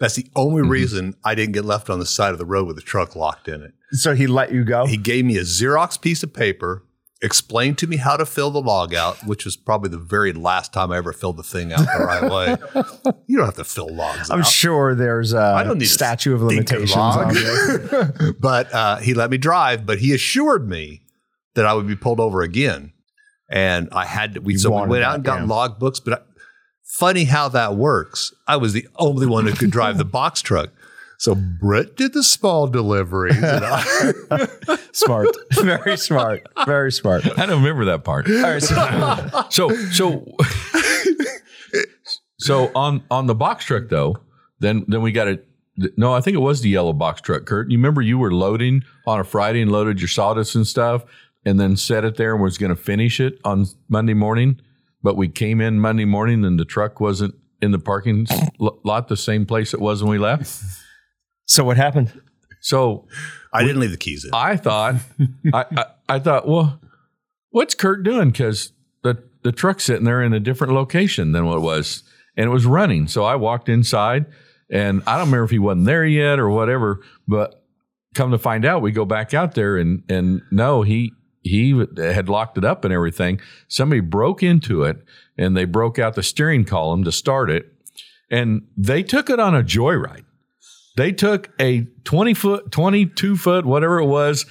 That's 0.03 0.17
the 0.17 0.27
only 0.35 0.63
reason 0.63 1.15
I 1.25 1.37
didn't 1.37 1.53
get 1.53 1.65
left 1.65 1.89
on 1.89 2.01
the 2.01 2.07
side 2.07 2.33
of 2.33 2.39
the 2.39 2.45
road 2.45 2.67
with 2.67 2.75
the 2.75 2.83
truck 2.83 3.15
locked 3.15 3.47
in 3.47 3.63
it. 3.63 3.73
so 3.93 4.17
he 4.17 4.27
let 4.27 4.51
you 4.53 4.65
go. 4.65 4.85
He 4.85 4.97
gave 4.97 5.25
me 5.25 5.37
a 5.37 5.43
Xerox 5.43 6.01
piece 6.01 6.25
of 6.25 6.35
paper, 6.35 6.83
explained 7.23 7.79
to 7.79 7.87
me 7.87 7.99
how 7.99 8.17
to 8.17 8.27
fill 8.27 8.51
the 8.51 8.61
log 8.61 8.93
out, 8.95 9.25
which 9.25 9.45
was 9.45 9.57
probably 9.57 9.91
the 9.91 9.99
very 9.99 10.33
last 10.33 10.73
time 10.73 10.91
I 10.91 10.97
ever 10.97 11.13
filled 11.13 11.37
the 11.37 11.45
thing 11.45 11.73
out 11.73 11.79
the 11.87 12.05
right 12.05 12.31
way. 12.75 12.83
You 13.29 13.37
don't 13.37 13.47
have 13.47 13.55
to 13.55 13.65
fill 13.65 13.95
logs 13.95 14.29
I'm 14.29 14.41
out. 14.41 14.47
sure 14.47 14.95
there's 14.97 15.33
a 15.33 15.41
I 15.41 15.63
don't 15.63 15.79
need 15.79 15.85
a 15.85 15.89
statute 15.89 16.35
of 16.35 16.43
limitations 16.43 16.97
log. 16.97 17.29
on 17.29 17.35
this. 17.35 18.33
but 18.41 18.75
uh, 18.75 18.97
he 18.97 19.15
let 19.15 19.31
me 19.31 19.39
drive, 19.39 19.87
but 19.87 19.99
he 20.01 20.13
assured 20.13 20.69
me 20.69 21.03
that 21.55 21.65
I 21.65 21.75
would 21.75 21.87
be 21.87 21.95
pulled 21.97 22.19
over 22.19 22.43
again. 22.43 22.93
And 23.49 23.89
I 23.93 24.05
had 24.05 24.35
to, 24.35 24.41
we, 24.41 24.55
You 24.55 24.59
so 24.59 24.83
we 24.83 24.89
went 24.89 25.05
out 25.05 25.15
and 25.15 25.25
got 25.25 25.47
log 25.47 25.79
books, 25.79 26.01
but 26.01 26.13
I, 26.15 26.23
funny 26.93 27.25
how 27.25 27.49
that 27.49 27.75
works. 27.77 28.33
I 28.47 28.57
was 28.57 28.73
the 28.73 28.87
only 28.97 29.27
one 29.27 29.47
who 29.47 29.53
could 29.55 29.71
drive 29.71 29.99
the 29.99 30.05
box 30.05 30.43
truck. 30.43 30.71
So 31.19 31.35
Brett 31.35 31.97
did 31.97 32.13
the 32.15 32.23
small 32.23 32.67
deliveries. 32.67 33.39
I, 33.43 34.49
Smart. 34.93 35.29
Very 35.53 35.97
smart. 35.97 36.47
Very 36.67 36.93
smart. 36.93 37.27
I 37.39 37.47
don't 37.47 37.63
remember 37.63 37.85
that 37.87 38.05
part. 38.05 38.29
All 38.29 38.43
right. 38.43 38.63
So, 38.63 39.29
So 39.51 39.75
so 39.93 40.27
so 42.39 42.71
on 42.75 43.05
on 43.11 43.27
the 43.27 43.35
box 43.35 43.65
truck 43.65 43.85
though, 43.89 44.17
then 44.59 44.85
then 44.89 45.01
we 45.01 45.13
got 45.13 45.29
it. 45.29 45.47
No, 45.97 46.13
I 46.13 46.21
think 46.21 46.35
it 46.35 46.41
was 46.41 46.61
the 46.61 46.69
yellow 46.69 46.93
box 46.93 47.21
truck. 47.21 47.47
Kurt, 47.47 47.71
you 47.71 47.79
remember 47.79 48.03
you 48.03 48.19
were 48.19 48.35
loading 48.35 48.83
on 49.07 49.19
a 49.21 49.25
Friday 49.25 49.63
and 49.63 49.73
loaded 49.73 50.01
your 50.01 50.09
sawdust 50.09 50.55
and 50.55 50.67
stuff, 50.67 51.05
and 51.47 51.59
then 51.59 51.77
set 51.77 52.05
it 52.05 52.17
there 52.17 52.35
and 52.35 52.43
was 52.43 52.59
going 52.59 52.71
to 52.71 52.77
finish 52.77 53.21
it 53.21 53.39
on 53.45 53.67
Monday 53.89 54.15
morning. 54.15 54.61
But 55.03 55.17
we 55.17 55.29
came 55.29 55.61
in 55.61 55.81
Monday 55.81 56.05
morning 56.05 56.45
and 56.45 56.59
the 56.59 56.65
truck 56.65 57.01
wasn't 57.01 57.35
in 57.61 57.71
the 57.71 57.79
parking 57.79 58.27
lot, 58.59 59.09
the 59.09 59.17
same 59.17 59.47
place 59.47 59.73
it 59.73 59.81
was 59.81 60.03
when 60.03 60.11
we 60.11 60.19
left. 60.19 60.63
so 61.47 61.65
what 61.65 61.77
happened? 61.77 62.21
So 62.61 63.07
I 63.53 63.63
didn't 63.63 63.81
leave 63.81 63.91
the 63.91 63.97
keys 63.97 64.25
in. 64.25 64.31
I 64.33 64.57
thought, 64.57 64.97
I, 65.53 65.65
I, 65.77 65.85
I 66.09 66.19
thought, 66.19 66.47
well, 66.47 66.81
what's 67.51 67.75
Kurt 67.75 68.03
doing? 68.03 68.31
Because 68.31 68.73
the 69.03 69.23
the 69.43 69.53
truck's 69.53 69.85
sitting 69.85 70.05
there 70.05 70.23
in 70.23 70.33
a 70.33 70.41
different 70.41 70.73
location 70.73 71.33
than 71.33 71.47
what 71.47 71.59
it 71.59 71.63
was, 71.63 72.05
and 72.37 72.47
it 72.47 72.51
was 72.51 72.67
running. 72.67 73.09
So 73.09 73.25
I 73.25 73.35
walked 73.35 73.69
inside, 73.69 74.27
and 74.71 75.03
I 75.07 75.17
don't 75.17 75.27
remember 75.27 75.45
if 75.45 75.51
he 75.51 75.59
wasn't 75.59 75.87
there 75.87 76.05
yet 76.05 76.39
or 76.39 76.49
whatever. 76.49 77.01
But 77.27 77.65
come 78.15 78.31
to 78.31 78.39
find 78.39 78.65
out, 78.65 78.83
we 78.83 78.93
go 78.93 79.05
back 79.05 79.35
out 79.35 79.55
there, 79.55 79.77
and 79.77 80.05
and 80.09 80.43
no, 80.51 80.83
he 80.83 81.13
he 81.43 81.85
had 81.97 82.29
locked 82.29 82.57
it 82.59 82.65
up 82.65 82.85
and 82.85 82.93
everything. 82.95 83.41
Somebody 83.69 84.01
broke 84.01 84.43
into 84.43 84.85
it, 84.85 84.99
and 85.37 85.57
they 85.57 85.65
broke 85.65 85.99
out 85.99 86.15
the 86.15 86.23
steering 86.23 86.65
column 86.65 87.05
to 87.05 87.13
start 87.13 87.51
it, 87.51 87.73
and 88.31 88.63
they 88.77 89.03
took 89.03 89.29
it 89.29 89.41
on 89.41 89.55
a 89.55 89.63
joyride. 89.63 90.25
They 90.97 91.11
took 91.13 91.51
a 91.61 91.87
20 92.05 92.35
foot, 92.35 92.71
22 92.71 93.37
foot, 93.37 93.65
whatever 93.65 93.99
it 93.99 94.07
was, 94.07 94.47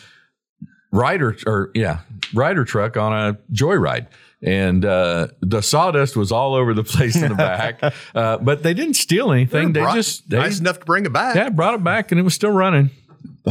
Ryder 0.92 1.38
or 1.46 1.72
yeah, 1.74 2.00
Ryder 2.34 2.66
truck 2.66 2.98
on 2.98 3.14
a 3.14 3.38
joyride. 3.54 4.08
And 4.44 4.84
uh, 4.84 5.28
the 5.42 5.62
sawdust 5.62 6.16
was 6.16 6.32
all 6.32 6.56
over 6.56 6.74
the 6.74 6.84
place 6.84 7.16
in 7.16 7.30
the 7.30 7.36
back, 7.36 7.80
uh, 8.16 8.38
but 8.40 8.64
they 8.64 8.74
didn't 8.74 8.96
steal 8.96 9.32
anything. 9.32 9.72
They 9.74 9.82
Brought- 9.82 9.96
just 9.96 10.28
they 10.32 10.40
nice 10.40 10.60
enough 10.60 10.80
to 10.80 10.86
bring 10.86 11.06
it 11.06 11.14
back. 11.14 11.36
yeah 11.36 11.50
brought 11.50 11.76
it 11.76 11.84
back, 11.84 12.12
and 12.12 12.20
it 12.20 12.24
was 12.24 12.34
still 12.34 12.50
running. 12.52 12.90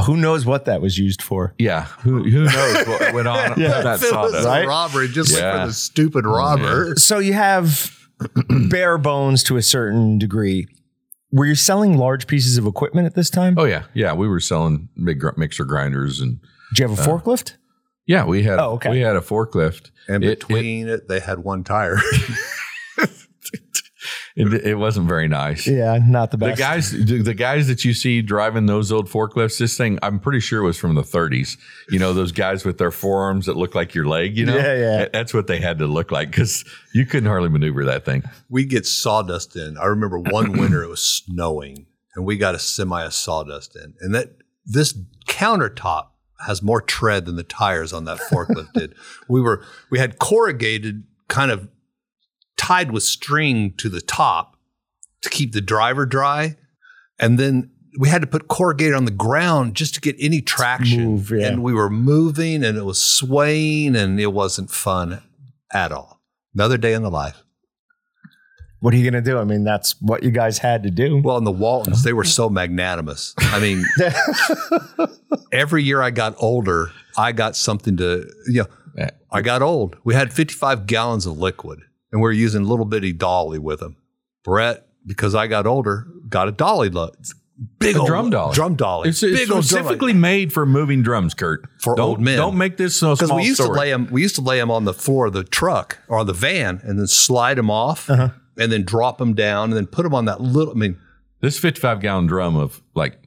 Who 0.06 0.16
knows 0.16 0.46
what 0.46 0.66
that 0.66 0.80
was 0.80 0.98
used 0.98 1.20
for? 1.20 1.54
Yeah, 1.58 1.84
who 2.02 2.22
who 2.22 2.44
knows 2.44 2.86
what 2.86 3.12
went 3.14 3.26
on 3.28 3.50
with 3.56 3.58
that 3.58 3.96
If 3.96 4.02
it 4.04 4.04
was 4.04 4.10
sawdust? 4.10 4.46
a 4.46 4.48
Right? 4.48 4.66
robbery, 4.68 5.08
just 5.08 5.32
like 5.32 5.40
for 5.60 5.66
the 5.66 5.72
stupid 5.72 6.24
robber. 6.26 6.94
So 6.96 7.18
you 7.18 7.32
have 7.32 7.96
bare 8.70 8.98
bones 8.98 9.42
to 9.44 9.56
a 9.56 9.62
certain 9.62 10.18
degree. 10.18 10.68
were 11.32 11.46
you 11.46 11.54
selling 11.54 11.96
large 11.96 12.26
pieces 12.26 12.56
of 12.58 12.66
equipment 12.66 13.06
at 13.06 13.14
this 13.14 13.30
time? 13.30 13.54
Oh 13.58 13.64
yeah, 13.64 13.84
yeah. 13.94 14.12
We 14.12 14.28
were 14.28 14.40
selling 14.40 14.88
big 15.02 15.18
gr- 15.20 15.30
mixer 15.36 15.64
grinders 15.64 16.20
and 16.20 16.40
Did 16.74 16.78
you 16.82 16.88
have 16.88 16.98
a 16.98 17.02
uh, 17.02 17.06
forklift? 17.06 17.54
yeah, 18.06 18.24
we 18.24 18.42
had 18.44 18.58
Oh, 18.60 18.72
okay. 18.74 18.90
we 18.90 19.00
had 19.00 19.16
a 19.16 19.20
forklift. 19.20 19.90
And 20.08 20.22
It- 20.24 20.40
between 20.40 20.88
it, 20.88 21.08
they 21.08 21.20
had 21.20 21.40
one 21.40 21.64
tire. 21.64 21.98
It, 24.36 24.52
it, 24.52 24.64
it 24.64 24.74
wasn't 24.76 25.08
very 25.08 25.28
nice. 25.28 25.66
Yeah, 25.66 25.98
not 26.06 26.30
the 26.30 26.38
best. 26.38 26.56
The 26.56 26.62
guys, 26.62 26.90
the 26.92 27.22
the 27.22 27.34
guys 27.34 27.66
that 27.68 27.84
you 27.84 27.94
see 27.94 28.22
driving 28.22 28.66
those 28.66 28.92
old 28.92 29.08
forklifts, 29.08 29.58
this 29.58 29.76
thing, 29.76 29.98
I'm 30.02 30.20
pretty 30.20 30.40
sure 30.40 30.62
was 30.62 30.78
from 30.78 30.94
the 30.94 31.02
30s. 31.02 31.58
You 31.90 31.98
know, 31.98 32.12
those 32.12 32.32
guys 32.32 32.64
with 32.64 32.78
their 32.78 32.90
forearms 32.90 33.46
that 33.46 33.56
look 33.56 33.74
like 33.74 33.94
your 33.94 34.06
leg. 34.06 34.36
You 34.36 34.46
know, 34.46 34.56
Yeah, 34.56 34.74
yeah. 34.76 35.08
That's 35.12 35.34
what 35.34 35.46
they 35.46 35.60
had 35.60 35.78
to 35.78 35.86
look 35.86 36.10
like 36.12 36.30
because 36.30 36.64
you 36.94 37.06
couldn't 37.06 37.28
hardly 37.28 37.48
maneuver 37.48 37.84
that 37.86 38.04
thing. 38.04 38.22
we 38.48 38.64
get 38.64 38.86
sawdust 38.86 39.56
in. 39.56 39.76
I 39.78 39.86
remember 39.86 40.18
one 40.18 40.52
winter 40.58 40.82
it 40.82 40.88
was 40.88 41.02
snowing 41.02 41.86
and 42.14 42.24
we 42.24 42.36
got 42.36 42.54
a 42.54 42.58
semi 42.58 43.04
of 43.04 43.14
sawdust 43.14 43.76
in. 43.76 43.94
And 44.00 44.14
that 44.14 44.36
this 44.64 44.96
countertop 45.26 46.08
has 46.46 46.62
more 46.62 46.80
tread 46.80 47.26
than 47.26 47.36
the 47.36 47.42
tires 47.42 47.92
on 47.92 48.04
that 48.04 48.18
forklift 48.18 48.72
did. 48.74 48.94
We 49.28 49.40
were 49.40 49.64
we 49.90 49.98
had 49.98 50.18
corrugated 50.18 51.04
kind 51.28 51.50
of 51.50 51.68
tied 52.70 52.92
with 52.92 53.02
string 53.02 53.74
to 53.76 53.88
the 53.88 54.00
top 54.00 54.56
to 55.22 55.28
keep 55.28 55.52
the 55.52 55.60
driver 55.60 56.06
dry. 56.06 56.56
And 57.18 57.36
then 57.36 57.72
we 57.98 58.08
had 58.08 58.20
to 58.20 58.28
put 58.28 58.46
corrugated 58.46 58.94
on 58.94 59.06
the 59.06 59.10
ground 59.10 59.74
just 59.74 59.94
to 59.94 60.00
get 60.00 60.14
any 60.20 60.40
traction. 60.40 61.04
Move, 61.04 61.32
yeah. 61.32 61.48
And 61.48 61.64
we 61.64 61.74
were 61.74 61.90
moving 61.90 62.62
and 62.62 62.78
it 62.78 62.84
was 62.84 63.00
swaying 63.00 63.96
and 63.96 64.20
it 64.20 64.28
wasn't 64.32 64.70
fun 64.70 65.20
at 65.72 65.90
all. 65.90 66.20
Another 66.54 66.78
day 66.78 66.92
in 66.92 67.02
the 67.02 67.10
life. 67.10 67.42
what 68.78 68.94
are 68.94 68.96
you 68.96 69.10
going 69.10 69.22
to 69.22 69.30
do? 69.30 69.36
I 69.38 69.44
mean, 69.44 69.64
that's 69.64 70.00
what 70.00 70.22
you 70.22 70.30
guys 70.30 70.58
had 70.58 70.84
to 70.84 70.90
do. 70.90 71.20
Well, 71.24 71.38
and 71.38 71.46
the 71.46 71.50
Waltons, 71.50 72.04
they 72.04 72.12
were 72.12 72.24
so 72.24 72.48
magnanimous. 72.48 73.34
I 73.38 73.58
mean, 73.58 73.84
every 75.52 75.82
year 75.82 76.02
I 76.02 76.10
got 76.10 76.36
older, 76.38 76.92
I 77.18 77.32
got 77.32 77.56
something 77.56 77.96
to, 77.96 78.30
you 78.46 78.62
know. 78.62 78.66
I 79.32 79.42
got 79.42 79.62
old. 79.62 79.96
We 80.02 80.14
had 80.14 80.32
55 80.32 80.86
gallons 80.86 81.24
of 81.24 81.38
liquid 81.38 81.80
and 82.12 82.20
we're 82.20 82.32
using 82.32 82.64
little 82.64 82.84
bitty 82.84 83.12
dolly 83.12 83.58
with 83.58 83.80
them. 83.80 83.96
Brett, 84.44 84.86
because 85.06 85.34
I 85.34 85.46
got 85.46 85.66
older, 85.66 86.06
got 86.28 86.48
a 86.48 86.52
dolly, 86.52 86.90
lo- 86.90 87.12
big 87.78 87.96
A 87.96 88.00
old 88.00 88.08
drum 88.08 88.30
dolly. 88.30 88.54
Drum 88.54 88.74
dolly. 88.74 89.08
It's, 89.10 89.22
it's 89.22 89.38
big 89.38 89.50
old 89.50 89.64
drum 89.64 89.82
specifically 89.84 90.12
made 90.12 90.52
for 90.52 90.64
moving 90.66 91.02
drums, 91.02 91.34
Kurt. 91.34 91.64
For 91.80 91.94
don't, 91.94 92.08
old 92.08 92.20
men. 92.20 92.36
Don't 92.36 92.56
make 92.56 92.76
this 92.76 92.96
so 92.96 93.14
Because 93.14 93.32
we 93.32 93.44
used 93.44 93.60
story. 93.60 93.76
to 93.76 93.80
lay 93.80 93.90
them, 93.90 94.08
we 94.10 94.22
used 94.22 94.36
to 94.36 94.42
lay 94.42 94.58
them 94.58 94.70
on 94.70 94.84
the 94.84 94.94
floor 94.94 95.26
of 95.26 95.32
the 95.32 95.44
truck 95.44 95.98
or 96.08 96.24
the 96.24 96.32
van, 96.32 96.80
and 96.84 96.98
then 96.98 97.06
slide 97.06 97.58
them 97.58 97.70
off, 97.70 98.08
uh-huh. 98.08 98.30
and 98.58 98.72
then 98.72 98.84
drop 98.84 99.18
them 99.18 99.34
down, 99.34 99.64
and 99.70 99.74
then 99.74 99.86
put 99.86 100.02
them 100.04 100.14
on 100.14 100.24
that 100.26 100.40
little. 100.40 100.72
I 100.72 100.76
mean, 100.76 100.98
this 101.40 101.58
55 101.58 102.00
gallon 102.00 102.26
drum 102.26 102.56
of 102.56 102.82
like 102.94 103.18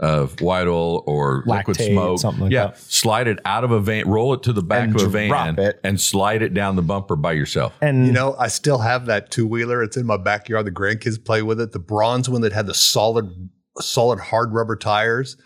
of 0.00 0.40
white 0.40 0.66
oil 0.68 1.02
or 1.06 1.42
liquid 1.46 1.76
smoke. 1.76 2.20
something 2.20 2.44
like 2.44 2.52
yeah, 2.52 2.66
that. 2.68 2.78
slide 2.78 3.26
it 3.26 3.38
out 3.44 3.64
of 3.64 3.70
a 3.72 3.80
van, 3.80 4.08
roll 4.08 4.32
it 4.34 4.42
to 4.44 4.52
the 4.52 4.62
back 4.62 4.84
And 4.88 4.94
of 4.96 5.02
a 5.02 5.08
van, 5.08 5.58
it. 5.58 5.80
and 5.82 6.00
slide 6.00 6.40
it 6.42 6.54
down 6.54 6.76
the 6.76 6.82
bumper 6.82 7.16
by 7.16 7.32
yourself. 7.32 7.74
and 7.80 8.06
You 8.06 8.12
know, 8.12 8.36
I 8.38 8.46
still 8.48 8.78
have 8.78 9.06
that 9.06 9.30
two 9.30 9.46
wheeler. 9.46 9.82
It's 9.82 9.96
in 9.96 10.06
my 10.06 10.16
backyard. 10.16 10.66
The 10.66 10.70
grandkids 10.70 11.22
play 11.24 11.42
with 11.42 11.60
it. 11.60 11.72
The 11.72 11.78
bronze 11.80 12.28
one 12.28 12.42
that 12.42 12.52
had 12.52 12.66
the 12.66 12.74
solid, 12.74 13.50
solid 13.80 14.20
hard 14.20 14.52
rubber 14.52 14.76
tires. 14.76 15.36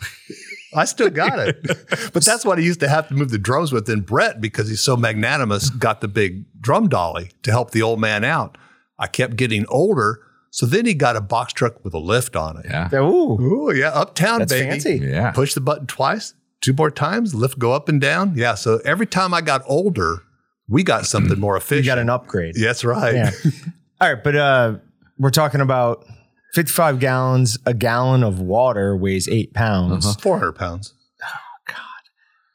I 0.74 0.84
still 0.86 1.10
got 1.10 1.38
it. 1.38 1.62
but 2.12 2.24
that's 2.24 2.44
what 2.44 2.58
I 2.58 2.62
used 2.62 2.80
to 2.80 2.88
have 2.88 3.08
to 3.08 3.14
move 3.14 3.30
the 3.30 3.38
drums 3.38 3.72
with. 3.72 3.88
And 3.88 4.04
Brett, 4.04 4.40
because 4.40 4.68
he's 4.68 4.80
so 4.80 4.96
magnanimous, 4.96 5.68
got 5.70 6.00
the 6.00 6.08
big 6.08 6.44
drum 6.60 6.88
dolly 6.88 7.30
to 7.42 7.50
help 7.50 7.70
the 7.72 7.82
old 7.82 8.00
man 8.00 8.24
out. 8.24 8.56
I 8.98 9.06
kept 9.06 9.36
getting 9.36 9.66
older. 9.68 10.20
So 10.54 10.66
then 10.66 10.84
he 10.84 10.92
got 10.92 11.16
a 11.16 11.22
box 11.22 11.54
truck 11.54 11.82
with 11.82 11.94
a 11.94 11.98
lift 11.98 12.36
on 12.36 12.58
it. 12.58 12.66
Yeah, 12.68 12.90
ooh, 13.00 13.40
Ooh, 13.40 13.74
yeah, 13.74 13.88
uptown, 13.88 14.40
baby. 14.40 14.66
that's 14.70 14.84
baby. 14.84 14.98
fancy. 15.00 15.06
yeah. 15.10 15.30
Push 15.32 15.54
the 15.54 15.62
button 15.62 15.86
twice, 15.86 16.34
two 16.60 16.74
more 16.74 16.90
times, 16.90 17.34
lift 17.34 17.58
go 17.58 17.72
up 17.72 17.88
and 17.88 17.98
down. 18.02 18.34
Yeah. 18.36 18.54
So 18.54 18.78
every 18.84 19.06
time 19.06 19.32
I 19.32 19.40
got 19.40 19.62
older, 19.66 20.18
we 20.68 20.82
got 20.82 21.06
something 21.06 21.40
more 21.40 21.56
efficient. 21.56 21.86
You 21.86 21.90
got 21.90 21.98
an 21.98 22.10
upgrade. 22.10 22.54
Yeah, 22.56 22.66
That's 22.66 22.84
right. 22.84 23.14
Yeah. 23.14 23.30
All 24.02 24.12
right, 24.12 24.22
but 24.22 24.36
uh, 24.36 24.74
we're 25.18 25.30
talking 25.30 25.62
about 25.62 26.04
55 26.52 26.98
gallons. 27.00 27.58
A 27.64 27.72
gallon 27.72 28.22
of 28.22 28.38
water 28.40 28.94
weighs 28.94 29.28
eight 29.28 29.54
pounds. 29.54 30.16
400 30.16 30.52
pounds. 30.52 30.92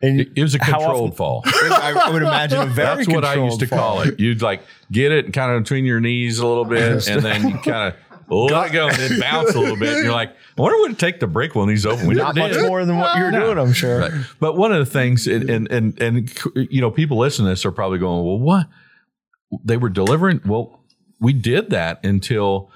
And 0.02 0.22
It, 0.22 0.30
it 0.36 0.42
was 0.44 0.54
a 0.54 0.60
controlled 0.60 1.18
fall. 1.18 1.42
I, 1.46 2.10
would 2.12 2.22
imagine 2.22 2.60
a 2.62 2.66
very 2.68 3.04
controlled. 3.06 3.24
That's 3.24 3.38
what 3.38 3.40
I 3.40 3.44
used 3.44 3.60
to 3.62 3.68
controlled 3.68 4.04
call 4.06 4.14
it. 4.14 4.20
You'd 4.20 4.42
like 4.44 4.62
get 4.92 5.12
it 5.12 5.34
kind 5.34 5.52
of 5.52 5.64
between 5.64 5.86
your 5.86 6.00
knees 6.00 6.38
a 6.40 6.46
little 6.46 6.66
bit, 6.66 7.08
and 7.08 7.22
then 7.24 7.48
you 7.50 7.58
kind 7.60 7.94
of 7.94 7.96
let 8.30 8.70
it 8.70 8.74
go 8.74 8.88
and 8.90 8.96
then 8.98 9.20
bounce 9.20 9.56
a 9.56 9.60
little 9.60 9.76
bit. 9.78 9.96
And 9.96 10.04
you're 10.04 10.14
like, 10.14 10.30
I 10.58 10.62
wonder 10.62 10.78
what 10.78 10.86
it'd 10.92 11.00
take 11.00 11.20
to 11.22 11.28
break 11.28 11.56
one 11.56 11.64
of 11.64 11.70
these 11.70 11.86
open. 11.86 12.08
We 12.08 12.14
Not 12.16 12.36
much 12.36 12.54
did. 12.54 12.68
more 12.68 12.86
than 12.86 12.98
what 12.98 13.18
you're 13.18 13.32
No. 13.32 13.40
doing, 13.54 13.58
I'm 13.58 13.74
sure. 13.74 14.00
Right. 14.02 14.12
But 14.40 14.56
one 14.56 14.72
of 14.72 14.80
the 14.80 14.86
things, 14.92 15.26
and, 15.28 15.50
and 15.50 15.72
and 15.72 16.00
and 16.02 16.32
you 16.56 16.82
know, 16.82 16.92
people 16.92 17.18
listening 17.18 17.48
to 17.48 17.50
this 17.54 17.66
are 17.66 17.72
probably 17.72 17.98
going, 18.00 18.24
"Well, 18.26 18.38
what? 18.40 18.68
They 19.64 19.78
were 19.78 19.90
delivering? 19.90 20.42
Well, 20.46 20.84
we 21.20 21.34
did 21.34 21.70
that 21.72 22.04
until, 22.06 22.70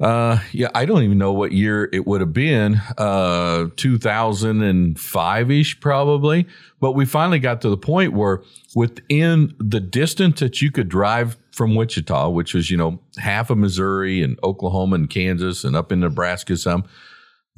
uh, 0.00 0.38
yeah, 0.52 0.68
I 0.74 0.84
don't 0.84 1.02
even 1.02 1.18
know 1.18 1.32
what 1.32 1.52
year 1.52 1.88
it 1.92 2.06
would 2.06 2.20
have 2.20 2.32
been, 2.32 2.80
uh, 2.96 3.66
two 3.76 3.98
thousand 3.98 4.62
and 4.62 4.98
five 4.98 5.50
ish, 5.50 5.78
probably. 5.80 6.46
But 6.80 6.92
we 6.92 7.04
finally 7.04 7.38
got 7.38 7.60
to 7.62 7.68
the 7.68 7.76
point 7.76 8.12
where, 8.12 8.42
within 8.74 9.54
the 9.58 9.80
distance 9.80 10.40
that 10.40 10.62
you 10.62 10.70
could 10.70 10.88
drive 10.88 11.36
from 11.52 11.74
Wichita, 11.74 12.30
which 12.30 12.54
was 12.54 12.70
you 12.70 12.76
know 12.76 13.00
half 13.18 13.50
of 13.50 13.58
Missouri 13.58 14.22
and 14.22 14.38
Oklahoma 14.42 14.96
and 14.96 15.10
Kansas 15.10 15.64
and 15.64 15.76
up 15.76 15.92
in 15.92 16.00
Nebraska 16.00 16.56
some 16.56 16.84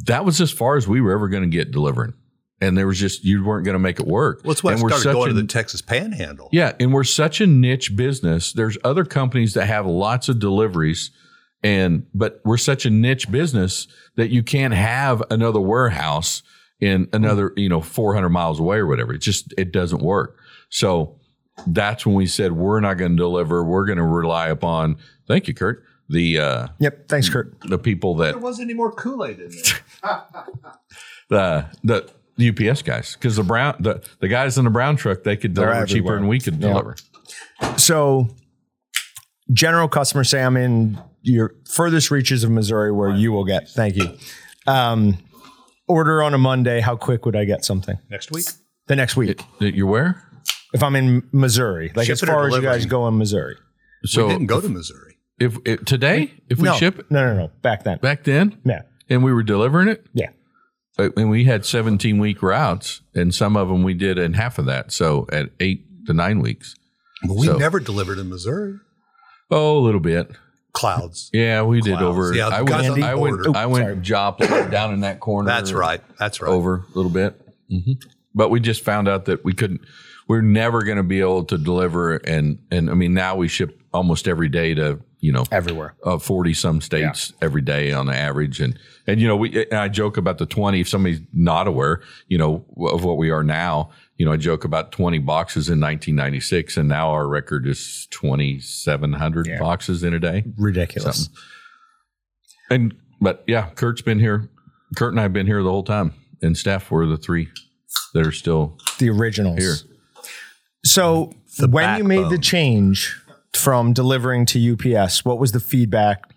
that 0.06 0.24
was 0.24 0.40
as 0.40 0.50
far 0.50 0.76
as 0.76 0.88
we 0.88 1.00
were 1.00 1.12
ever 1.12 1.28
going 1.28 1.42
to 1.42 1.48
get 1.48 1.70
delivering. 1.70 2.14
And 2.60 2.78
there 2.78 2.86
was 2.86 2.98
just, 2.98 3.24
you 3.24 3.44
weren't 3.44 3.64
going 3.64 3.74
to 3.74 3.80
make 3.80 3.98
it 3.98 4.06
work. 4.06 4.42
Well, 4.44 4.54
that's 4.54 4.62
why 4.62 4.70
I 4.70 4.74
and 4.74 4.82
we're 4.82 4.90
started 4.90 5.12
going 5.12 5.30
a, 5.30 5.34
to 5.34 5.40
the 5.40 5.46
Texas 5.48 5.82
Panhandle. 5.82 6.48
yeah. 6.52 6.72
And 6.78 6.92
we're 6.92 7.04
such 7.04 7.40
a 7.40 7.46
niche 7.46 7.96
business. 7.96 8.52
There's 8.52 8.78
other 8.84 9.04
companies 9.04 9.54
that 9.54 9.66
have 9.66 9.84
lots 9.84 10.28
of 10.28 10.38
deliveries 10.38 11.10
and, 11.62 12.06
but 12.14 12.40
we're 12.44 12.56
such 12.58 12.86
a 12.86 12.90
niche 12.90 13.30
business 13.30 13.86
that 14.16 14.30
you 14.30 14.42
can't 14.42 14.74
have 14.74 15.22
another 15.30 15.60
warehouse 15.60 16.42
in 16.80 17.08
another, 17.12 17.52
you 17.56 17.68
know, 17.68 17.80
400 17.80 18.28
miles 18.30 18.58
away 18.58 18.78
or 18.78 18.86
whatever. 18.86 19.14
It 19.14 19.18
just, 19.20 19.54
it 19.56 19.70
doesn't 19.72 20.02
work. 20.02 20.38
So 20.68 21.20
that's 21.66 22.04
when 22.04 22.14
we 22.16 22.26
said, 22.26 22.52
we're 22.52 22.80
not 22.80 22.94
going 22.94 23.12
to 23.12 23.16
deliver. 23.16 23.62
We're 23.62 23.86
going 23.86 23.98
to 23.98 24.04
rely 24.04 24.48
upon, 24.48 24.96
thank 25.28 25.46
you, 25.46 25.54
Kurt, 25.54 25.84
the, 26.08 26.38
uh, 26.40 26.66
Yep. 26.80 27.08
Thanks, 27.08 27.28
Kurt. 27.28 27.54
the 27.60 27.78
people 27.78 28.16
that 28.16 28.32
There 28.32 28.40
wasn't 28.40 28.66
any 28.66 28.74
more 28.74 28.90
Kool 28.90 29.24
Aid 29.24 29.38
in 29.38 29.50
there. 29.50 30.22
the 31.28 31.66
the 31.84 32.10
the 32.36 32.48
UPS 32.70 32.82
guys 32.82 33.14
because 33.14 33.36
the 33.36 33.42
brown 33.42 33.76
the, 33.80 34.02
the 34.20 34.28
guys 34.28 34.58
in 34.58 34.64
the 34.64 34.70
brown 34.70 34.96
truck 34.96 35.22
they 35.22 35.36
could 35.36 35.54
deliver 35.54 35.86
cheaper 35.86 36.14
than 36.16 36.26
we 36.26 36.40
could 36.40 36.54
Yeah. 36.54 36.68
deliver. 36.68 36.96
So, 37.76 38.28
general 39.52 39.88
customer, 39.88 40.24
say 40.24 40.42
I'm 40.42 40.56
in 40.56 40.98
your 41.22 41.54
furthest 41.70 42.10
reaches 42.10 42.44
of 42.44 42.50
Missouri 42.50 42.92
where 42.92 43.10
you 43.10 43.32
will 43.32 43.44
get. 43.44 43.68
Thank 43.70 43.96
you. 43.96 44.16
Um, 44.66 45.18
order 45.88 46.22
on 46.22 46.34
a 46.34 46.38
Monday. 46.38 46.80
How 46.80 46.96
quick 46.96 47.24
would 47.26 47.36
I 47.36 47.44
get 47.44 47.64
something 47.64 47.96
Next 48.10 48.30
week? 48.30 48.44
the 48.86 48.96
next 48.96 49.16
week? 49.16 49.42
That 49.60 49.74
you 49.74 49.86
where? 49.86 50.22
If 50.74 50.82
I'm 50.82 50.96
in 50.96 51.28
Missouri, 51.32 51.92
like 51.94 52.08
as 52.08 52.18
Shipping 52.20 52.34
or 52.34 52.38
far 52.38 52.48
as 52.48 52.54
you 52.56 52.62
guys 52.62 52.86
go 52.86 53.06
in 53.08 53.18
Missouri. 53.18 53.56
So 54.04 54.26
we 54.26 54.32
didn't 54.32 54.46
go 54.46 54.60
to 54.60 54.68
Missouri. 54.68 55.16
if, 55.38 55.56
if 55.64 55.84
today 55.84 56.32
if 56.48 56.58
we 56.58 56.64
no, 56.64 56.74
ship 56.74 56.98
it 56.98 57.10
no, 57.10 57.24
no, 57.34 57.40
no. 57.46 57.50
Back 57.62 57.84
then. 57.84 57.98
back 57.98 58.24
then 58.24 58.58
Yeah, 58.64 58.82
and 59.08 59.22
we 59.22 59.32
were 59.32 59.42
delivering 59.44 59.86
it 59.88 60.04
yeah. 60.12 60.30
uh, 60.98 61.10
and 61.16 61.30
we 61.30 61.44
had 61.44 61.64
17 61.64 62.18
week 62.18 62.42
routes 62.42 63.00
and 63.14 63.32
some 63.32 63.56
of 63.56 63.68
them 63.68 63.84
we 63.84 63.94
did 63.94 64.18
in 64.18 64.32
half 64.32 64.58
of 64.58 64.64
that 64.66 64.90
so 64.92 65.26
at 65.30 65.50
eight 65.60 65.84
to 66.06 66.12
nine 66.14 66.40
weeks 66.40 66.74
But 67.28 67.36
we 67.36 67.46
So- 67.46 67.58
never 67.58 67.78
delivered 67.78 68.18
in 68.18 68.28
Missouri. 68.28 68.78
Oh 69.52 69.78
a 69.78 69.80
little 69.80 70.00
bit 70.00 70.30
Clouds. 70.72 71.30
yeah 71.32 71.62
we 71.62 71.80
did 71.80 71.98
Clouds. 71.98 72.02
over 72.04 72.34
Yeah, 72.34 72.48
I 72.48 72.62
went 72.62 72.88
on 72.88 73.02
I 73.02 73.14
went 73.14 73.36
border. 73.44 73.58
I 73.58 73.66
went 73.66 73.84
sorry. 73.84 73.96
Joplin 74.00 74.70
down 74.70 74.92
in 74.94 75.00
that 75.00 75.20
corner 75.20 75.46
That's 75.46 75.72
right. 75.72 76.00
That's 76.18 76.40
right. 76.40 76.50
over 76.50 76.86
a 76.92 76.96
little 76.96 77.10
bit. 77.10 77.38
hmm 77.68 77.92
But 78.34 78.48
we 78.50 78.58
just 78.58 78.82
found 78.82 79.06
out 79.08 79.26
that 79.26 79.44
we 79.44 79.52
couldn't. 79.52 79.82
We're 80.28 80.40
never 80.40 80.82
going 80.82 80.96
to 80.96 81.02
be 81.02 81.20
able 81.20 81.44
to 81.44 81.58
deliver, 81.58 82.14
and 82.16 82.58
and 82.70 82.88
I 82.88 82.94
mean 82.94 83.12
now 83.12 83.36
we 83.36 83.48
ship 83.48 83.78
almost 83.92 84.26
every 84.26 84.48
day 84.48 84.72
to 84.74 85.00
you 85.20 85.30
know 85.32 85.44
Everywhere. 85.50 85.94
uh, 86.04 86.16
forty 86.18 86.54
some 86.54 86.80
states 86.80 87.34
every 87.42 87.60
day 87.60 87.92
on 87.92 88.06
the 88.06 88.14
average, 88.16 88.60
and 88.60 88.78
and 89.06 89.20
you 89.20 89.28
know 89.28 89.36
we 89.36 89.66
and 89.66 89.74
I 89.78 89.88
joke 89.88 90.16
about 90.16 90.38
the 90.38 90.46
twenty. 90.46 90.80
If 90.80 90.88
somebody's 90.88 91.20
not 91.34 91.66
aware, 91.66 92.00
you 92.28 92.38
know 92.38 92.64
of 92.78 93.04
what 93.04 93.18
we 93.18 93.30
are 93.30 93.42
now, 93.44 93.90
you 94.22 94.26
know 94.26 94.32
I 94.32 94.36
joke 94.36 94.62
about 94.64 94.92
twenty 94.92 95.18
boxes 95.18 95.68
in 95.68 95.80
1996, 95.80 96.76
and 96.76 96.88
now 96.88 97.10
our 97.10 97.26
record 97.26 97.66
is 97.66 98.06
twenty 98.12 98.60
seven 98.60 99.14
hundred 99.14 99.48
Yeah. 99.48 99.58
boxes 99.58 100.04
in 100.04 100.14
a 100.14 100.20
day. 100.20 100.44
Ridiculous. 100.56 101.24
Something. 101.24 101.42
And 102.70 102.94
but 103.20 103.42
yeah, 103.48 103.70
Kurt's 103.74 104.00
been 104.00 104.20
here. 104.20 104.48
Kurt 104.94 105.12
and 105.12 105.18
I 105.18 105.24
have 105.24 105.32
been 105.32 105.48
here 105.48 105.60
the 105.64 105.70
whole 105.70 105.82
time, 105.82 106.12
and 106.40 106.56
staff 106.56 106.88
were 106.88 107.04
the 107.04 107.16
three 107.16 107.48
that 108.14 108.24
are 108.24 108.30
still 108.30 108.78
The 109.00 109.10
originals. 109.10 109.58
Here. 109.58 109.74
So 110.84 111.32
when 111.58 111.98
you 111.98 112.04
made 112.04 112.30
the 112.30 112.38
change 112.38 113.20
from 113.54 113.92
delivering 113.92 114.46
to 114.46 114.72
UPS, 114.74 115.24
what 115.24 115.40
was 115.40 115.50
the 115.50 115.58
feedback 115.58 116.31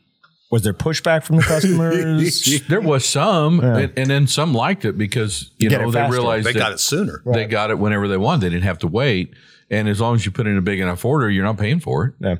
Was 0.51 0.61
there 0.61 0.73
pushback 0.73 1.23
from 1.23 1.37
the 1.37 1.41
customers? 1.89 2.61
There 2.67 2.81
was 2.81 3.05
some, 3.05 3.59
and, 3.61 3.91
and 3.97 4.09
then 4.09 4.27
some 4.27 4.53
liked 4.53 4.85
it 4.85 4.97
because 4.97 5.51
you 5.57 5.69
Get 5.69 5.81
know 5.81 5.91
they 5.91 6.07
realized 6.09 6.45
They 6.45 6.53
that 6.53 6.59
got 6.59 6.71
it 6.73 6.79
sooner. 6.79 7.21
they 7.25 7.45
got 7.45 7.71
it 7.71 7.79
whenever 7.79 8.07
they 8.07 8.17
wanted. 8.17 8.41
They 8.41 8.49
didn't 8.49 8.63
have 8.65 8.77
to 8.79 8.87
wait. 8.87 9.33
And 9.71 9.89
as 9.89 9.99
long 9.99 10.13
as 10.15 10.25
you 10.25 10.31
put 10.31 10.45
in 10.45 10.55
a 10.57 10.61
big 10.61 10.79
enough 10.79 11.03
order, 11.03 11.29
you're 11.29 11.43
not 11.43 11.57
paying 11.57 11.79
for 11.79 12.05
it. 12.05 12.13
yeah. 12.19 12.35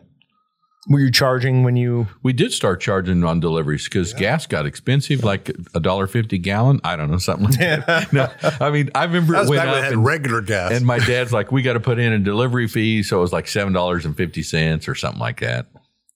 Were 0.88 1.00
you 1.00 1.10
charging 1.10 1.64
when 1.64 1.76
you? 1.78 2.06
We 2.22 2.32
did 2.32 2.54
start 2.54 2.80
charging 2.80 3.24
on 3.24 3.40
deliveries 3.40 3.86
because 3.86 4.14
gas 4.14 4.46
got 4.46 4.68
expensive, 4.68 5.24
like 5.24 5.50
a 5.74 5.80
dollar 5.80 6.06
fifty 6.06 6.38
gallon. 6.38 6.80
I 6.84 6.96
don't 6.96 7.10
know 7.10 7.18
something 7.18 7.48
like 7.50 7.58
that. 7.60 8.10
No, 8.14 8.30
I 8.64 8.70
mean 8.70 8.92
I 8.94 9.06
remember 9.06 9.34
That 9.34 9.40
was 9.40 9.50
went 9.50 9.62
back 9.64 9.68
when 9.70 9.78
up, 9.78 9.80
it 9.80 9.84
had 9.86 9.94
and, 9.94 10.06
regular 10.06 10.42
gas. 10.42 10.74
and 10.74 10.86
my 10.86 11.00
dad's 11.08 11.34
like, 11.34 11.52
"We 11.52 11.64
got 11.64 11.74
to 11.74 11.80
put 11.80 11.98
in 11.98 12.14
a 12.14 12.20
delivery 12.20 12.68
fee," 12.68 13.02
so 13.02 13.18
it 13.18 13.22
was 13.22 13.34
like 13.34 13.48
seven 13.48 13.74
dollars 13.74 14.06
and 14.06 14.16
fifty 14.16 14.44
cents 14.44 14.88
or 14.88 14.94
something 14.94 15.20
like 15.20 15.40
that. 15.40 15.66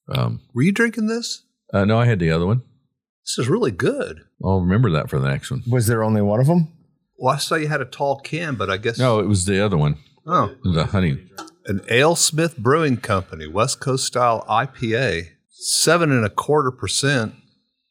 Um, 0.07 0.39
Were 0.53 0.61
you 0.61 0.71
drinking 0.71 1.07
this? 1.07 1.41
Uh, 1.73 1.85
no, 1.85 1.99
I 1.99 2.05
had 2.05 2.19
the 2.19 2.31
other 2.31 2.45
one. 2.45 2.61
This 3.25 3.37
is 3.39 3.47
really 3.49 3.71
good. 3.71 4.21
I'll 4.43 4.61
remember 4.61 4.89
that 4.91 5.09
for 5.09 5.19
the 5.19 5.27
next 5.29 5.51
one. 5.51 5.61
Was 5.69 5.87
there 5.87 6.03
only 6.03 6.21
one 6.21 6.39
of 6.39 6.47
them? 6.47 6.69
Well, 7.17 7.33
I 7.35 7.37
saw 7.37 7.55
you 7.55 7.67
had 7.67 7.81
a 7.81 7.85
tall 7.85 8.19
can, 8.21 8.55
but 8.55 8.69
I 8.69 8.77
guess 8.77 8.97
No, 8.97 9.19
it 9.19 9.27
was 9.27 9.45
the 9.45 9.63
other 9.63 9.77
one. 9.77 9.97
Oh, 10.25 10.45
It 10.45 10.57
was 10.63 10.77
a 10.77 10.85
honey. 10.85 11.19
an 11.67 11.79
AleSmith 11.81 12.57
Brewing 12.57 12.97
Company 12.97 13.47
West 13.47 13.79
Coast 13.79 14.05
style 14.07 14.45
IPA, 14.49 15.27
seven 15.49 16.11
and 16.11 16.25
a 16.25 16.29
quarter 16.29 16.71
percent. 16.71 17.33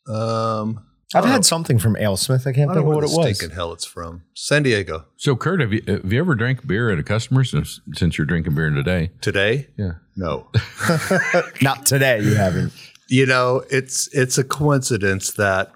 Um, 0.08 0.84
I've 1.14 1.24
I 1.24 1.28
had 1.28 1.44
something 1.44 1.78
from 1.78 1.94
AleSmith. 1.94 2.46
I 2.46 2.52
can't 2.52 2.70
I 2.70 2.74
think 2.74 2.74
don't 2.74 2.78
of 2.78 2.84
know 2.84 2.94
what 2.96 3.04
it 3.04 3.16
was. 3.16 3.36
stinking 3.38 3.54
hell 3.54 3.72
it's 3.72 3.84
from. 3.84 4.22
San 4.34 4.62
Diego 4.62 5.04
So, 5.16 5.36
Kurt, 5.36 5.60
have 5.60 5.72
you 5.72 5.82
have 5.86 6.12
you 6.12 6.18
ever 6.20 6.34
drank 6.34 6.66
beer 6.66 6.90
at 6.90 6.98
a 6.98 7.02
customer 7.02 7.44
since 7.44 7.80
since 7.94 8.18
you're 8.18 8.26
drinking 8.26 8.54
beer 8.54 8.70
today? 8.70 9.10
today. 9.20 9.68
Yeah. 9.78 9.92
No, 10.16 10.50
Not 11.62 11.86
today. 11.86 12.20
You 12.22 12.34
haven't. 12.34 12.72
You 13.08 13.26
know 13.26 13.62
it's 13.70 14.08
it's 14.14 14.38
a 14.38 14.44
coincidence 14.44 15.32
that 15.32 15.72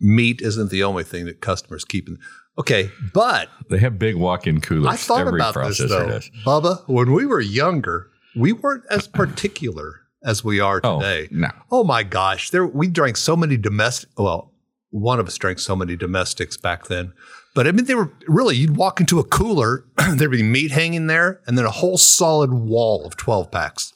meat 0.00 0.40
isn't 0.42 0.70
the 0.70 0.82
only 0.84 1.04
thing 1.04 1.24
that 1.26 1.40
customers 1.40 1.84
keep. 1.84 2.08
In. 2.08 2.18
Okay, 2.58 2.90
but 3.12 3.48
They 3.68 3.78
have 3.78 3.98
big 3.98 4.14
walk-in 4.16 4.60
coolers. 4.60 4.92
I 4.92 4.96
thought 4.96 5.26
Every 5.26 5.40
about 5.40 5.54
this 5.54 5.78
though, 5.78 6.06
does. 6.08 6.30
Bubba. 6.46 6.86
When 6.88 7.12
we 7.12 7.26
were 7.26 7.40
younger, 7.40 8.10
we 8.36 8.52
weren't 8.52 8.84
as 8.90 9.08
particular 9.08 10.02
as 10.24 10.44
we 10.44 10.60
are 10.60 10.80
Oh, 10.84 11.00
today. 11.00 11.28
no. 11.32 11.48
Oh 11.72 11.82
my 11.84 12.02
gosh, 12.04 12.50
there 12.50 12.64
we 12.66 12.86
drank 12.88 13.16
so 13.16 13.36
many 13.36 13.56
domestic. 13.56 14.10
Well, 14.16 14.52
one 14.90 15.18
of 15.18 15.26
us 15.26 15.36
drank 15.36 15.58
so 15.58 15.74
many 15.74 15.96
domestics 15.96 16.56
back 16.56 16.86
then. 16.86 17.12
But 17.56 17.66
I 17.66 17.72
mean, 17.72 17.86
they 17.86 17.94
were 17.96 18.12
really. 18.28 18.56
You'd 18.56 18.76
walk 18.76 19.00
into 19.00 19.18
a 19.18 19.24
cooler, 19.24 19.84
there'd 20.16 20.30
be 20.30 20.42
meat 20.42 20.70
hanging 20.70 21.06
there, 21.08 21.40
and 21.46 21.56
then 21.58 21.64
a 21.64 21.70
whole 21.70 21.98
solid 21.98 22.52
wall 22.52 23.04
of 23.06 23.16
twelve 23.16 23.50
packs, 23.50 23.93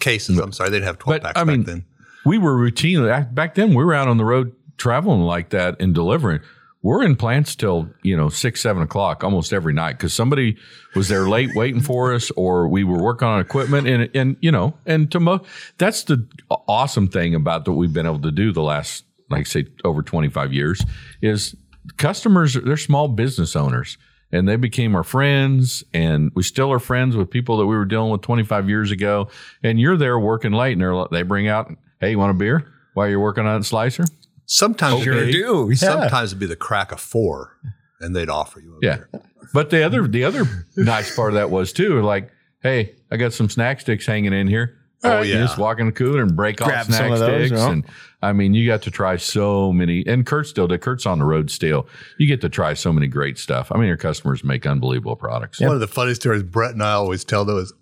cases. 0.00 0.38
I'm 0.38 0.52
sorry, 0.52 0.70
they 0.70 0.76
didn't 0.76 0.86
have 0.86 0.98
twelve 0.98 1.20
But, 1.22 1.26
packs 1.28 1.38
I 1.40 1.44
back 1.44 1.46
mean, 1.56 1.62
then. 1.64 1.84
we 2.24 2.38
were 2.38 2.54
routinely 2.54 3.34
back 3.34 3.54
then. 3.54 3.70
We 3.74 3.84
were 3.84 3.94
out 3.94 4.08
on 4.08 4.16
the 4.16 4.24
road 4.24 4.54
traveling 4.76 5.20
like 5.22 5.50
that 5.50 5.80
and 5.80 5.94
delivering. 5.94 6.40
We're 6.82 7.02
in 7.02 7.16
plants 7.16 7.54
till 7.56 7.88
you 8.02 8.14
know 8.14 8.28
six, 8.28 8.60
seven 8.60 8.82
o'clock 8.82 9.24
almost 9.24 9.54
every 9.54 9.72
night 9.72 9.92
because 9.92 10.12
somebody 10.12 10.58
was 10.94 11.08
there 11.08 11.26
late 11.28 11.50
waiting 11.54 11.80
for 11.80 12.12
us, 12.12 12.30
or 12.32 12.68
we 12.68 12.84
were 12.84 13.02
working 13.02 13.26
on 13.26 13.40
equipment, 13.40 13.86
and 13.88 14.10
and 14.14 14.36
you 14.40 14.52
know, 14.52 14.74
and 14.84 15.10
to 15.12 15.18
mo- 15.20 15.40
that's 15.78 16.04
the 16.04 16.26
awesome 16.50 17.08
thing 17.08 17.34
about 17.34 17.64
that 17.64 17.72
we've 17.72 17.94
been 17.94 18.04
able 18.04 18.20
to 18.20 18.30
do 18.30 18.52
the 18.52 18.60
last, 18.60 19.04
like 19.30 19.46
say, 19.46 19.64
over 19.82 20.02
twenty 20.02 20.28
five 20.28 20.52
years 20.52 20.84
is 21.22 21.56
customers. 21.96 22.52
They're 22.52 22.76
small 22.76 23.08
business 23.08 23.56
owners. 23.56 23.96
And 24.34 24.48
they 24.48 24.56
became 24.56 24.96
our 24.96 25.04
friends, 25.04 25.84
and 25.94 26.32
we 26.34 26.42
still 26.42 26.72
are 26.72 26.80
friends 26.80 27.16
with 27.16 27.30
people 27.30 27.56
that 27.58 27.66
we 27.66 27.76
were 27.76 27.84
dealing 27.84 28.10
with 28.10 28.22
25 28.22 28.68
years 28.68 28.90
ago. 28.90 29.28
And 29.62 29.78
you're 29.80 29.96
there 29.96 30.18
working 30.18 30.52
late, 30.52 30.72
and 30.72 30.80
they're, 30.80 31.04
they 31.12 31.22
bring 31.22 31.46
out, 31.48 31.72
"Hey, 32.00 32.10
you 32.10 32.18
want 32.18 32.32
a 32.32 32.34
beer 32.34 32.66
while 32.94 33.08
you're 33.08 33.20
working 33.20 33.46
on 33.46 33.60
a 33.60 33.64
Slicer?" 33.64 34.04
Sometimes 34.46 35.02
Sure 35.04 35.14
it'd 35.14 35.26
be- 35.28 35.32
do, 35.32 35.68
yeah. 35.70 35.76
Sometimes 35.76 36.30
it'd 36.30 36.40
be 36.40 36.46
the 36.46 36.56
crack 36.56 36.90
of 36.92 37.00
four, 37.00 37.56
and 38.00 38.14
they'd 38.14 38.28
offer 38.28 38.60
you. 38.60 38.74
A 38.74 38.78
Yeah. 38.86 38.96
beer. 38.96 39.22
But 39.52 39.70
the 39.70 39.84
other 39.84 40.06
the 40.08 40.24
other 40.24 40.44
nice 40.76 41.14
part 41.14 41.30
of 41.30 41.34
that 41.36 41.50
was 41.50 41.72
too, 41.72 42.02
like, 42.02 42.30
hey, 42.62 42.94
I 43.12 43.16
got 43.16 43.32
some 43.32 43.48
snack 43.48 43.80
sticks 43.80 44.04
hanging 44.04 44.32
in 44.32 44.48
here. 44.48 44.76
Oh, 45.04 45.10
All 45.10 45.16
right, 45.18 45.26
You 45.26 45.34
yeah. 45.34 45.40
just 45.42 45.58
walk 45.58 45.78
in 45.80 45.86
the 45.86 45.92
cooler 45.92 46.22
and 46.22 46.34
break 46.34 46.60
off 46.62 46.86
snack 46.86 46.98
some 46.98 47.12
of 47.12 47.18
those, 47.20 47.46
sticks. 47.48 47.60
yeah. 47.60 47.70
And 47.70 47.84
I 48.24 48.32
mean, 48.32 48.54
you 48.54 48.66
got 48.66 48.82
to 48.82 48.90
try 48.90 49.16
so 49.16 49.72
many. 49.72 50.04
And 50.06 50.24
Kurt 50.24 50.46
still 50.46 50.66
did. 50.66 50.80
Kurt's 50.80 51.06
on 51.06 51.18
the 51.18 51.24
road 51.24 51.50
still. 51.50 51.86
You 52.18 52.26
get 52.26 52.40
to 52.40 52.48
try 52.48 52.74
so 52.74 52.92
many 52.92 53.06
great 53.06 53.38
stuff. 53.38 53.70
I 53.70 53.76
mean, 53.78 53.86
your 53.86 53.96
customers 53.96 54.42
make 54.42 54.66
unbelievable 54.66 55.16
products. 55.16 55.60
One 55.60 55.70
of 55.70 55.80
the 55.80 55.86
funny 55.86 56.14
stories 56.14 56.42
Brett 56.42 56.72
and 56.72 56.82
I 56.82 56.92
always 56.92 57.24
tell 57.24 57.44
though 57.44 57.58
is 57.58 57.72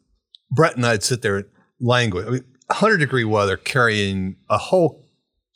Brett 0.50 0.76
and 0.76 0.84
I'd 0.84 1.02
sit 1.02 1.22
there 1.22 1.46
language. 1.80 2.26
I 2.26 2.30
mean, 2.30 2.44
100 2.66 2.98
degree 2.98 3.24
weather 3.24 3.56
carrying 3.56 4.36
a 4.48 4.58
whole 4.58 5.04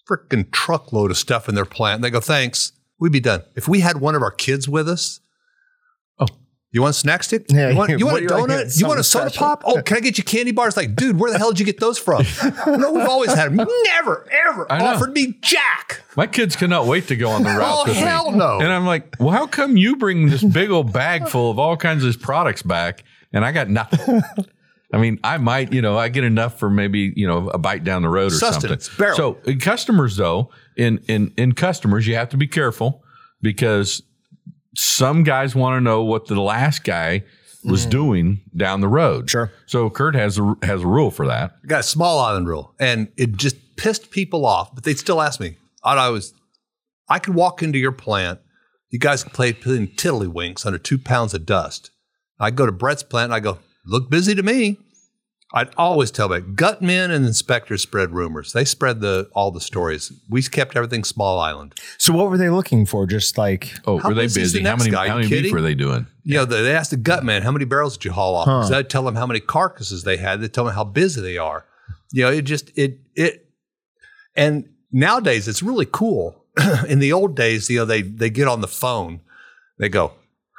freaking 0.09 0.51
truckload 0.53 1.11
of 1.11 1.17
stuff 1.17 1.49
in 1.49 1.55
their 1.55 1.65
plant. 1.65 1.97
And 1.97 2.05
They 2.05 2.11
go, 2.11 2.21
thanks. 2.21 2.73
We'd 2.99 3.13
be 3.13 3.21
done. 3.21 3.43
If 3.55 3.69
we 3.69 3.81
had 3.81 4.01
one 4.01 4.15
of 4.15 4.23
our 4.23 4.31
kids 4.31 4.69
with 4.69 4.89
us. 4.89 5.21
You 6.77 6.83
want 6.83 6.95
a 6.95 6.99
snack 6.99 7.23
stick? 7.23 7.47
Yeah, 7.49 7.71
you 7.71 7.77
want, 7.77 7.91
you 7.99 8.05
want 8.07 8.19
a 8.19 8.21
do 8.21 8.35
you 8.35 8.41
like? 8.41 8.51
donut? 8.51 8.79
You 8.79 8.87
want 8.87 9.01
a 9.01 9.03
soda 9.03 9.31
Something 9.31 9.39
pop? 9.39 9.63
Oh, 9.65 9.81
can 9.81 9.97
I 9.97 10.01
get 10.01 10.19
you 10.19 10.25
candy 10.25 10.53
bars? 10.53 10.77
Like, 10.77 10.95
dude, 10.95 11.19
where 11.19 11.33
the 11.33 11.39
hell 11.39 11.51
did 11.51 11.59
you 11.59 11.65
get 11.65 11.81
those 11.81 11.99
from? 11.99 12.23
no, 12.67 12.93
we've 12.93 13.09
always 13.09 13.33
had 13.33 13.57
them. 13.57 13.67
Never, 13.85 14.29
ever 14.31 14.71
I 14.71 14.81
know. 14.81 14.85
offered 14.85 15.15
me 15.15 15.39
jack. 15.41 16.03
My 16.17 16.27
kids 16.27 16.55
cannot 16.55 16.85
wait 16.85 17.09
to 17.09 17.17
go 17.17 17.31
on 17.31 17.45
the 17.45 17.49
route. 17.49 17.63
Oh, 17.65 17.85
with 17.87 17.97
me. 17.97 18.03
hell 18.03 18.31
no. 18.31 18.61
And 18.61 18.71
I'm 18.71 18.85
like, 18.85 19.17
well, 19.19 19.31
how 19.31 19.47
come 19.47 19.79
you 19.79 19.97
bring 19.97 20.29
this 20.29 20.45
big 20.45 20.71
old 20.71 20.93
bag 20.93 21.29
full 21.29 21.51
of 21.51 21.59
all 21.59 21.79
kinds 21.79 22.05
of 22.05 22.21
products 22.21 22.63
back 22.63 23.05
and 23.33 23.43
I 23.43 23.53
got 23.53 23.71
nothing? 23.71 24.21
I 24.93 24.99
mean, 24.99 25.19
I 25.25 25.39
might, 25.39 25.73
you 25.73 25.81
know, 25.81 25.97
I 25.97 26.11
get 26.11 26.25
enough 26.25 26.59
for 26.59 26.69
maybe, 26.69 27.11
you 27.17 27.27
know, 27.27 27.49
a 27.49 27.59
bite 27.59 27.85
down 27.85 28.03
the 28.03 28.11
road 28.11 28.33
or 28.33 28.37
Sustenance, 28.37 28.85
something. 28.85 29.03
barely. 29.03 29.17
So 29.17 29.39
in 29.51 29.61
customers 29.61 30.17
though, 30.17 30.51
in 30.77 30.99
in 31.09 31.33
in 31.39 31.53
customers, 31.53 32.07
you 32.07 32.17
have 32.17 32.29
to 32.31 32.37
be 32.37 32.47
careful 32.47 33.03
because 33.43 34.03
some 34.77 35.23
guys 35.23 35.55
want 35.55 35.77
to 35.77 35.81
know 35.81 36.03
what 36.03 36.27
the 36.27 36.41
last 36.41 36.85
guy 36.85 37.25
was 37.65 37.85
hmm. 37.85 37.91
doing 37.91 38.41
down 38.57 38.81
the 38.81 38.89
road. 38.89 39.31
Sure. 39.31 39.53
So 39.67 39.91
Kurt 39.91 40.15
has 40.15 40.39
a 40.39 40.55
has 40.63 40.83
a 40.83 40.87
rule 40.87 41.11
for 41.11 41.27
that. 41.27 41.57
I 41.65 41.67
got 41.67 41.81
a 41.81 41.83
Switzerland 41.83 42.47
rule, 42.47 42.75
and 42.79 43.09
it 43.17 43.37
just 43.37 43.57
pissed 43.77 44.11
people 44.11 44.47
off. 44.47 44.75
But 44.75 44.85
they'd 44.85 44.99
still 44.99 45.21
ask 45.21 45.41
me. 45.41 45.57
I'd 45.83 45.99
always, 45.99 46.35
I 47.09 47.19
could 47.19 47.35
walk 47.35 47.63
into 47.63 47.79
your 47.79 47.93
plant. 47.93 48.41
You 48.91 48.99
guys 48.99 49.23
can 49.23 49.33
play 49.33 49.53
putting 49.53 49.89
tiddlywinks 49.89 50.67
under 50.67 50.79
two 50.79 50.99
pounds 50.99 51.35
of 51.35 51.47
dust. 51.47 51.91
I 52.39 52.51
go 52.51 52.67
to 52.67 52.73
Brett's 52.73 53.03
plant. 53.03 53.27
and 53.27 53.35
I 53.35 53.41
go, 53.41 53.59
look 53.85 54.11
busy 54.11 54.35
to 54.35 54.43
me. 54.43 54.79
I'd 55.57 55.75
always 55.79 56.11
tell 56.11 56.29
them, 56.29 56.55
gutmen 56.55 57.11
and 57.11 57.25
inspectors 57.25 57.81
spread 57.81 58.13
rumors. 58.13 58.53
They 58.53 58.67
spread 58.67 59.01
the 59.01 59.31
all 59.35 59.51
the 59.51 59.61
stories. 59.63 60.13
We 60.29 60.43
kept 60.43 60.77
everything 60.77 61.03
Switzerland. 61.03 61.75
So 61.97 62.13
what 62.13 62.29
were 62.29 62.37
they 62.37 62.51
looking 62.51 62.85
for? 62.85 63.07
Just 63.07 63.39
like 63.39 63.73
Oh, 63.87 63.97
were 63.97 64.13
they 64.13 64.25
busy 64.25 64.63
the? 64.63 64.69
How 64.69 64.77
many 64.77 64.91
guy? 64.91 65.09
how 65.09 65.17
many 65.17 65.31
beef 65.31 65.51
were 65.51 65.63
they 65.63 65.75
doing? 65.75 66.07
You 66.25 66.35
know, 66.35 66.45
they 66.45 66.63
they 66.63 66.75
asked 66.75 66.91
the 66.91 66.99
gut 66.99 67.21
gutman 67.21 67.43
how 67.43 67.53
many 67.53 67.65
barrels 67.65 67.97
did 67.97 68.05
you 68.05 68.13
haul 68.13 68.35
off? 68.35 68.45
Because 68.45 68.71
I'd 68.71 68.91
tell 68.91 69.03
them 69.03 69.15
how 69.15 69.27
many 69.27 69.41
carcasses 69.41 70.05
they 70.05 70.19
had. 70.19 70.43
They 70.43 70.49
tell 70.49 70.67
them 70.67 70.75
how 70.75 70.85
busy 70.85 71.23
they 71.23 71.39
are. 71.39 71.65
You 72.13 72.25
know, 72.25 72.31
it 72.33 72.43
just 72.43 72.71
it 72.77 72.99
it. 73.15 73.49
And 74.35 74.69
nowadays, 74.93 75.49
it's 75.49 75.63
really 75.63 75.87
cool. 75.91 76.45
In 76.87 76.99
the 76.99 77.15
old 77.15 77.35
days, 77.35 77.71
you 77.71 77.79
know, 77.79 77.87
they 77.87 78.03
they 78.03 78.29
get 78.29 78.47
on 78.47 78.61
the 78.61 78.69
phone, 78.69 79.21
they 79.79 79.89
go, 79.89 80.13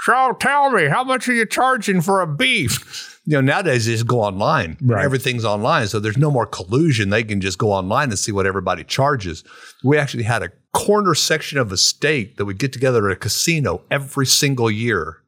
"So 0.05 0.35
tell 0.39 0.71
me, 0.71 0.87
how 0.87 1.03
much 1.03 1.29
are 1.29 1.33
you 1.33 1.45
charging 1.45 2.01
for 2.01 2.21
a 2.21 2.27
beef?" 2.27 3.16
You 3.29 3.33
know, 3.33 3.41
nowadays 3.41 3.85
they 3.85 3.91
just 3.91 4.07
go 4.07 4.21
online. 4.21 4.77
Right. 4.81 5.03
Everything's 5.03 5.43
online, 5.43 5.87
so 5.89 5.99
there's 5.99 6.17
no 6.17 6.31
more 6.31 6.45
collusion. 6.45 7.09
They 7.09 7.25
can 7.25 7.41
just 7.41 7.57
go 7.57 7.73
online 7.73 8.07
and 8.09 8.17
see 8.17 8.31
what 8.31 8.45
everybody 8.45 8.85
charges. 8.85 9.43
We 9.83 9.97
actually 9.97 10.23
had 10.23 10.43
a 10.43 10.51
corner 10.73 11.13
section 11.13 11.57
of 11.59 11.73
a 11.73 11.77
state 11.77 12.37
that 12.37 12.45
would 12.45 12.57
get 12.57 12.71
together 12.71 13.09
at 13.09 13.17
a 13.17 13.19
casino 13.19 13.81
every 13.91 14.25
single 14.25 14.71
year 14.71 15.23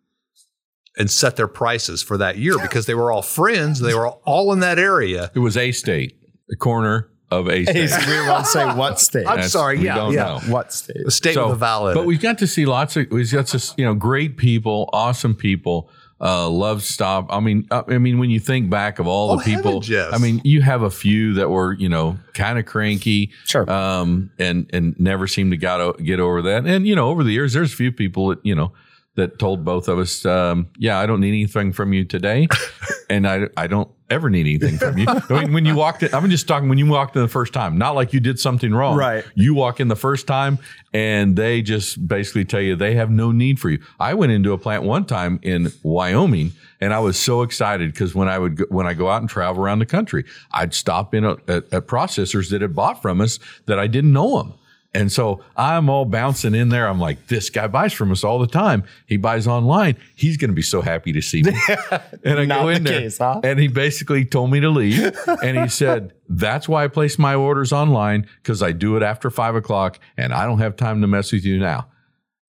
and 0.97 1.11
set 1.11 1.35
their 1.35 1.49
prices 1.49 2.01
for 2.01 2.17
that 2.17 2.37
year 2.37 2.57
because 2.57 2.85
they 2.85 2.95
were 2.95 3.11
all 3.11 3.21
friends. 3.21 3.81
They 3.81 3.93
were 3.93 4.07
all 4.07 4.53
in 4.53 4.61
that 4.61 4.79
area. 4.79 5.29
It 5.35 5.39
was 5.39 5.57
a 5.57 5.73
state, 5.73 6.17
the 6.47 6.55
corner 6.55 7.09
of 7.29 7.49
a 7.49 7.65
state. 7.65 8.07
we 8.07 8.15
were 8.15 8.23
about 8.23 8.45
to 8.45 8.45
say 8.45 8.65
what 8.75 8.99
state? 9.01 9.27
I'm 9.27 9.35
That's- 9.35 9.51
sorry, 9.51 9.77
we 9.77 9.85
yeah, 9.85 9.95
don't 9.95 10.13
yeah. 10.13 10.23
know. 10.23 10.39
what 10.47 10.71
state? 10.71 10.97
The 11.03 11.11
state 11.11 11.35
with 11.35 11.51
a 11.51 11.55
vowel 11.55 11.89
in 11.89 11.95
but 11.95 12.05
we've 12.05 12.21
got 12.21 12.37
to 12.39 12.47
see 12.47 12.65
lots 12.65 12.95
of 12.95 13.07
we've 13.11 13.29
got 13.31 13.47
to 13.47 13.73
you 13.77 13.83
know 13.83 13.93
great 13.93 14.37
people, 14.37 14.89
awesome 14.93 15.35
people. 15.35 15.89
Uh, 16.21 16.49
love 16.49 16.83
stop. 16.83 17.27
I 17.29 17.39
mean, 17.39 17.65
uh, 17.71 17.83
I 17.87 17.97
mean, 17.97 18.19
when 18.19 18.29
you 18.29 18.39
think 18.41 18.69
back 18.69 18.99
of 18.99 19.07
all 19.07 19.31
Oh, 19.31 19.37
the 19.37 19.43
people, 19.43 19.81
yes. 19.85 20.11
I 20.13 20.17
mean, 20.17 20.41
you 20.43 20.61
have 20.61 20.81
a 20.81 20.89
few 20.91 21.33
that 21.35 21.49
were 21.49 21.73
you 21.73 21.87
know 21.87 22.17
kind 22.33 22.59
of 22.59 22.65
cranky, 22.65 23.31
Sure. 23.45 23.69
um, 23.71 24.29
and 24.37 24.69
and 24.73 24.99
never 24.99 25.27
seemed 25.27 25.51
to 25.51 25.57
got 25.57 25.79
o- 25.79 25.93
get 25.93 26.19
over 26.19 26.41
that. 26.41 26.65
And 26.65 26.85
you 26.85 26.93
know, 26.95 27.07
over 27.09 27.23
the 27.23 27.31
years, 27.31 27.53
there's 27.53 27.71
a 27.71 27.75
few 27.75 27.91
people 27.93 28.27
that 28.29 28.39
you 28.43 28.53
know 28.53 28.73
that 29.15 29.39
told 29.39 29.63
both 29.63 29.87
of 29.87 29.97
us, 29.99 30.25
um, 30.25 30.67
yeah, 30.77 30.99
I 30.99 31.05
don't 31.05 31.19
need 31.21 31.29
anything 31.29 31.71
from 31.73 31.93
you 31.93 32.03
today, 32.05 32.47
and 33.09 33.25
I 33.27 33.47
I 33.55 33.67
don't 33.67 33.89
ever 34.09 34.29
need 34.29 34.41
anything 34.41 34.77
from 34.77 34.97
you. 34.97 35.05
I 35.29 35.41
mean, 35.41 35.53
when 35.53 35.65
you 35.65 35.75
walked 35.75 36.03
in, 36.03 36.13
I'm 36.13 36.29
just 36.29 36.47
talking 36.47 36.69
when 36.69 36.77
you 36.77 36.85
walked 36.87 37.15
in 37.15 37.21
the 37.21 37.27
first 37.27 37.53
time, 37.53 37.77
not 37.77 37.95
like 37.95 38.13
you 38.13 38.19
did 38.19 38.39
something 38.39 38.73
wrong. 38.73 38.97
Right. 38.97 39.25
You 39.35 39.53
walk 39.53 39.79
in 39.79 39.87
the 39.87 39.95
first 39.95 40.27
time 40.27 40.59
and 40.93 41.35
they 41.35 41.61
just 41.61 42.07
basically 42.07 42.45
tell 42.45 42.61
you 42.61 42.75
they 42.75 42.95
have 42.95 43.09
no 43.11 43.31
need 43.31 43.59
for 43.59 43.69
you. 43.69 43.79
I 43.99 44.13
went 44.13 44.31
into 44.31 44.53
a 44.53 44.57
plant 44.57 44.83
one 44.83 45.05
time 45.05 45.39
in 45.43 45.71
Wyoming 45.83 46.53
and 46.81 46.93
I 46.93 46.99
was 46.99 47.17
so 47.17 47.41
excited 47.41 47.91
because 47.91 48.15
when 48.15 48.27
I 48.27 48.39
would 48.39 48.57
go, 48.57 48.65
when 48.69 48.87
I 48.87 48.93
go 48.93 49.09
out 49.09 49.21
and 49.21 49.29
travel 49.29 49.63
around 49.63 49.79
the 49.79 49.85
country, 49.85 50.25
I'd 50.51 50.73
stop 50.73 51.13
in 51.13 51.25
at, 51.25 51.49
at, 51.49 51.73
at 51.73 51.87
processors 51.87 52.49
that 52.51 52.61
had 52.61 52.75
bought 52.75 53.01
from 53.01 53.21
us 53.21 53.39
that 53.65 53.79
I 53.79 53.87
didn't 53.87 54.13
know 54.13 54.37
them. 54.37 54.53
And 54.91 55.11
so 55.11 55.43
I'm 55.55 55.87
all 55.87 56.05
bouncing 56.05 56.55
in 56.55 56.69
there. 56.69 56.87
I'm 56.87 56.99
like, 56.99 57.27
this 57.27 57.51
guy 57.51 57.67
buys 57.67 57.93
from 57.93 58.11
us 58.11 58.23
all 58.23 58.39
the 58.39 58.47
time. 58.47 58.83
He 59.05 59.17
buys 59.17 59.45
online. 59.47 59.97
He's 60.15 60.35
going 60.35 60.49
to 60.49 60.55
be 60.55 60.63
so 60.63 60.81
happy 60.81 61.13
to 61.13 61.21
see 61.21 61.43
me. 61.43 61.53
and 62.23 62.39
I 62.39 62.45
go 62.45 62.69
in 62.69 62.83
the 62.83 62.89
there, 62.89 62.99
case, 63.01 63.19
huh? 63.19 63.41
and 63.43 63.59
he 63.59 63.67
basically 63.67 64.25
told 64.25 64.49
me 64.49 64.59
to 64.61 64.69
leave. 64.69 65.15
and 65.43 65.59
he 65.59 65.67
said, 65.67 66.13
"That's 66.27 66.67
why 66.67 66.85
I 66.85 66.87
place 66.87 67.19
my 67.19 67.35
orders 67.35 67.71
online 67.71 68.27
because 68.41 68.63
I 68.63 68.71
do 68.71 68.97
it 68.97 69.03
after 69.03 69.29
five 69.29 69.53
o'clock, 69.53 69.99
and 70.17 70.33
I 70.33 70.45
don't 70.45 70.59
have 70.59 70.75
time 70.75 71.01
to 71.01 71.07
mess 71.07 71.31
with 71.31 71.45
you 71.45 71.59
now. 71.59 71.87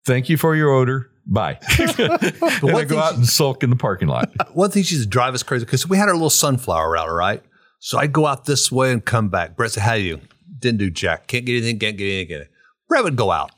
Thank 0.07 0.31
you 0.31 0.39
for 0.39 0.57
your 0.57 0.71
order. 0.71 1.11
Bye." 1.27 1.59
and 1.79 2.77
I 2.77 2.85
go 2.85 2.99
out 2.99 3.17
and 3.17 3.27
sulk 3.27 3.63
in 3.63 3.69
the 3.69 3.77
parking 3.77 4.09
lot. 4.09 4.31
One 4.55 4.71
thing 4.71 4.83
she 4.83 4.95
used 4.95 5.07
to 5.07 5.11
drive 5.11 5.35
us 5.35 5.43
crazy 5.43 5.67
because 5.67 5.87
we 5.87 5.99
had 5.99 6.09
our 6.09 6.15
little 6.15 6.31
sunflower 6.31 6.91
route, 6.93 7.11
right? 7.11 7.43
So 7.81 7.99
I'd 7.99 8.13
go 8.13 8.27
out 8.27 8.45
this 8.45 8.73
way 8.73 8.93
and 8.93 9.05
come 9.05 9.29
back. 9.29 9.57
Brett 9.57 9.73
said, 9.73 9.83
How 9.83 9.95
you? 9.95 10.21
Didn't 10.61 10.79
do 10.79 10.91
jack. 10.91 11.27
Can't 11.27 11.45
get 11.45 11.57
anything, 11.57 11.79
can't 11.79 11.97
get 11.97 12.05
anything. 12.05 12.43
It. 12.43 12.51
Brett 12.89 13.05
would 13.05 13.17
go 13.17 13.31
out. 13.31 13.51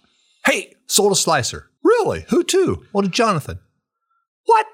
Hey, 0.46 0.74
sold 0.86 1.12
a 1.12 1.16
slicer. 1.16 1.68
Really? 1.82 2.24
Who 2.28 2.44
to? 2.44 2.84
Well, 2.92 3.02
to 3.02 3.08
Jonathan. 3.08 3.58
What? 4.46 4.66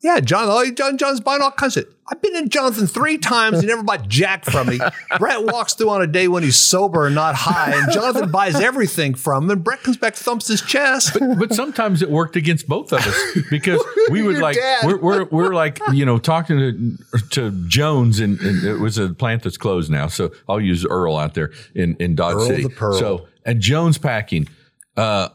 Yeah, 0.00 0.18
John. 0.18 0.46
Oh, 0.48 0.68
John. 0.72 0.98
John's 0.98 1.20
buying 1.20 1.42
all 1.42 1.52
kinds 1.52 1.76
of. 1.76 1.84
Shit. 1.84 1.92
I've 2.08 2.20
been 2.20 2.34
in 2.34 2.48
Jonathan 2.48 2.88
three 2.88 3.18
times. 3.18 3.60
He 3.60 3.66
never 3.68 3.84
bought 3.84 4.08
jack 4.08 4.44
from 4.44 4.68
me. 4.68 4.80
Brett 5.18 5.44
walks 5.44 5.74
through 5.74 5.90
on 5.90 6.02
a 6.02 6.08
day 6.08 6.26
when 6.26 6.42
he's 6.42 6.56
sober 6.56 7.06
and 7.06 7.14
not 7.14 7.36
high, 7.36 7.72
and 7.72 7.92
Jonathan 7.92 8.32
buys 8.32 8.56
everything 8.56 9.14
from 9.14 9.44
him. 9.44 9.50
And 9.50 9.62
Brett 9.64 9.84
comes 9.84 9.96
back, 9.96 10.16
thumps 10.16 10.48
his 10.48 10.60
chest. 10.60 11.16
but 11.38 11.54
sometimes 11.54 12.02
it 12.02 12.10
worked 12.10 12.34
against 12.34 12.66
both 12.66 12.92
of 12.92 12.98
us 13.06 13.44
because 13.48 13.80
we 14.10 14.22
would 14.22 14.32
Your 14.32 14.42
like 14.42 14.56
we're, 14.82 14.98
we're 14.98 15.24
we're 15.26 15.54
like 15.54 15.78
you 15.92 16.04
know 16.04 16.18
talking 16.18 16.58
to 16.58 17.20
to 17.30 17.68
Jones 17.68 18.18
and, 18.18 18.40
and 18.40 18.64
it 18.64 18.80
was 18.80 18.98
a 18.98 19.10
plant 19.10 19.44
that's 19.44 19.56
closed 19.58 19.88
now, 19.88 20.08
so 20.08 20.32
I'll 20.48 20.60
use 20.60 20.84
Earl 20.84 21.16
out 21.16 21.34
there 21.34 21.52
in 21.76 21.94
in 22.00 22.16
Dodge 22.16 22.34
Earl 22.34 22.46
City. 22.46 22.62
the 22.64 22.70
Pearl. 22.70 22.98
So 22.98 23.28
and 23.46 23.60
Jones 23.60 23.98
packing. 23.98 24.48
Uh, 24.96 25.28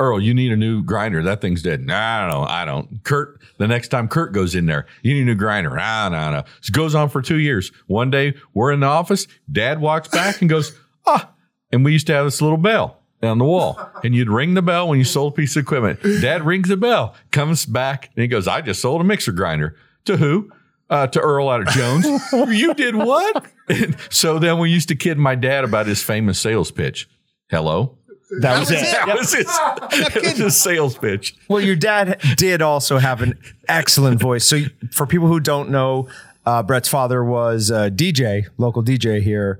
Earl, 0.00 0.20
you 0.20 0.32
need 0.32 0.52
a 0.52 0.56
new 0.56 0.82
grinder. 0.82 1.22
That 1.22 1.40
thing's 1.40 1.62
dead. 1.62 1.84
Nah, 1.84 2.28
no, 2.28 2.42
I 2.44 2.64
don't. 2.64 3.04
Kurt, 3.04 3.40
the 3.58 3.68
next 3.68 3.88
time 3.88 4.08
Kurt 4.08 4.32
goes 4.32 4.54
in 4.54 4.66
there, 4.66 4.86
you 5.02 5.12
need 5.12 5.22
a 5.22 5.26
new 5.26 5.34
grinder. 5.34 5.70
No, 5.70 6.08
no. 6.08 6.44
This 6.60 6.70
goes 6.70 6.94
on 6.94 7.10
for 7.10 7.20
two 7.20 7.38
years. 7.38 7.70
One 7.86 8.10
day 8.10 8.34
we're 8.54 8.72
in 8.72 8.80
the 8.80 8.86
office. 8.86 9.26
Dad 9.50 9.80
walks 9.80 10.08
back 10.08 10.40
and 10.40 10.48
goes, 10.48 10.72
ah, 11.06 11.30
and 11.70 11.84
we 11.84 11.92
used 11.92 12.06
to 12.06 12.14
have 12.14 12.24
this 12.24 12.40
little 12.40 12.56
bell 12.56 13.02
on 13.22 13.38
the 13.38 13.44
wall, 13.44 13.78
and 14.02 14.14
you'd 14.14 14.28
ring 14.28 14.54
the 14.54 14.62
bell 14.62 14.88
when 14.88 14.98
you 14.98 15.04
sold 15.04 15.32
a 15.32 15.36
piece 15.36 15.56
of 15.56 15.62
equipment. 15.62 16.00
Dad 16.20 16.44
rings 16.44 16.68
the 16.68 16.76
bell, 16.76 17.14
comes 17.30 17.66
back, 17.66 18.10
and 18.16 18.22
he 18.22 18.28
goes, 18.28 18.46
"I 18.48 18.60
just 18.60 18.80
sold 18.80 19.00
a 19.00 19.04
mixer 19.04 19.32
grinder 19.32 19.76
to 20.04 20.16
who? 20.16 20.50
Uh, 20.90 21.06
to 21.06 21.20
Earl 21.20 21.48
out 21.48 21.62
of 21.62 21.68
Jones. 21.68 22.06
you 22.32 22.74
did 22.74 22.94
what?" 22.96 23.46
So 24.10 24.38
then 24.38 24.58
we 24.58 24.70
used 24.70 24.88
to 24.88 24.94
kid 24.94 25.16
my 25.16 25.34
dad 25.34 25.64
about 25.64 25.86
his 25.86 26.02
famous 26.02 26.38
sales 26.38 26.70
pitch. 26.70 27.08
Hello. 27.50 27.96
That 28.40 28.58
was 28.58 28.70
it. 28.70 28.84
That 29.06 29.16
was 29.18 29.32
his, 29.34 29.46
that 29.46 30.20
was 30.22 30.38
his 30.38 30.56
sales 30.56 30.96
pitch. 30.96 31.34
Well, 31.48 31.60
your 31.60 31.76
dad 31.76 32.20
did 32.36 32.62
also 32.62 32.98
have 32.98 33.22
an 33.22 33.38
excellent 33.68 34.20
voice. 34.20 34.44
So, 34.44 34.60
for 34.92 35.06
people 35.06 35.28
who 35.28 35.40
don't 35.40 35.70
know, 35.70 36.08
uh, 36.46 36.62
Brett's 36.62 36.88
father 36.88 37.24
was 37.24 37.70
a 37.70 37.90
DJ, 37.90 38.46
local 38.58 38.82
DJ 38.82 39.22
here, 39.22 39.58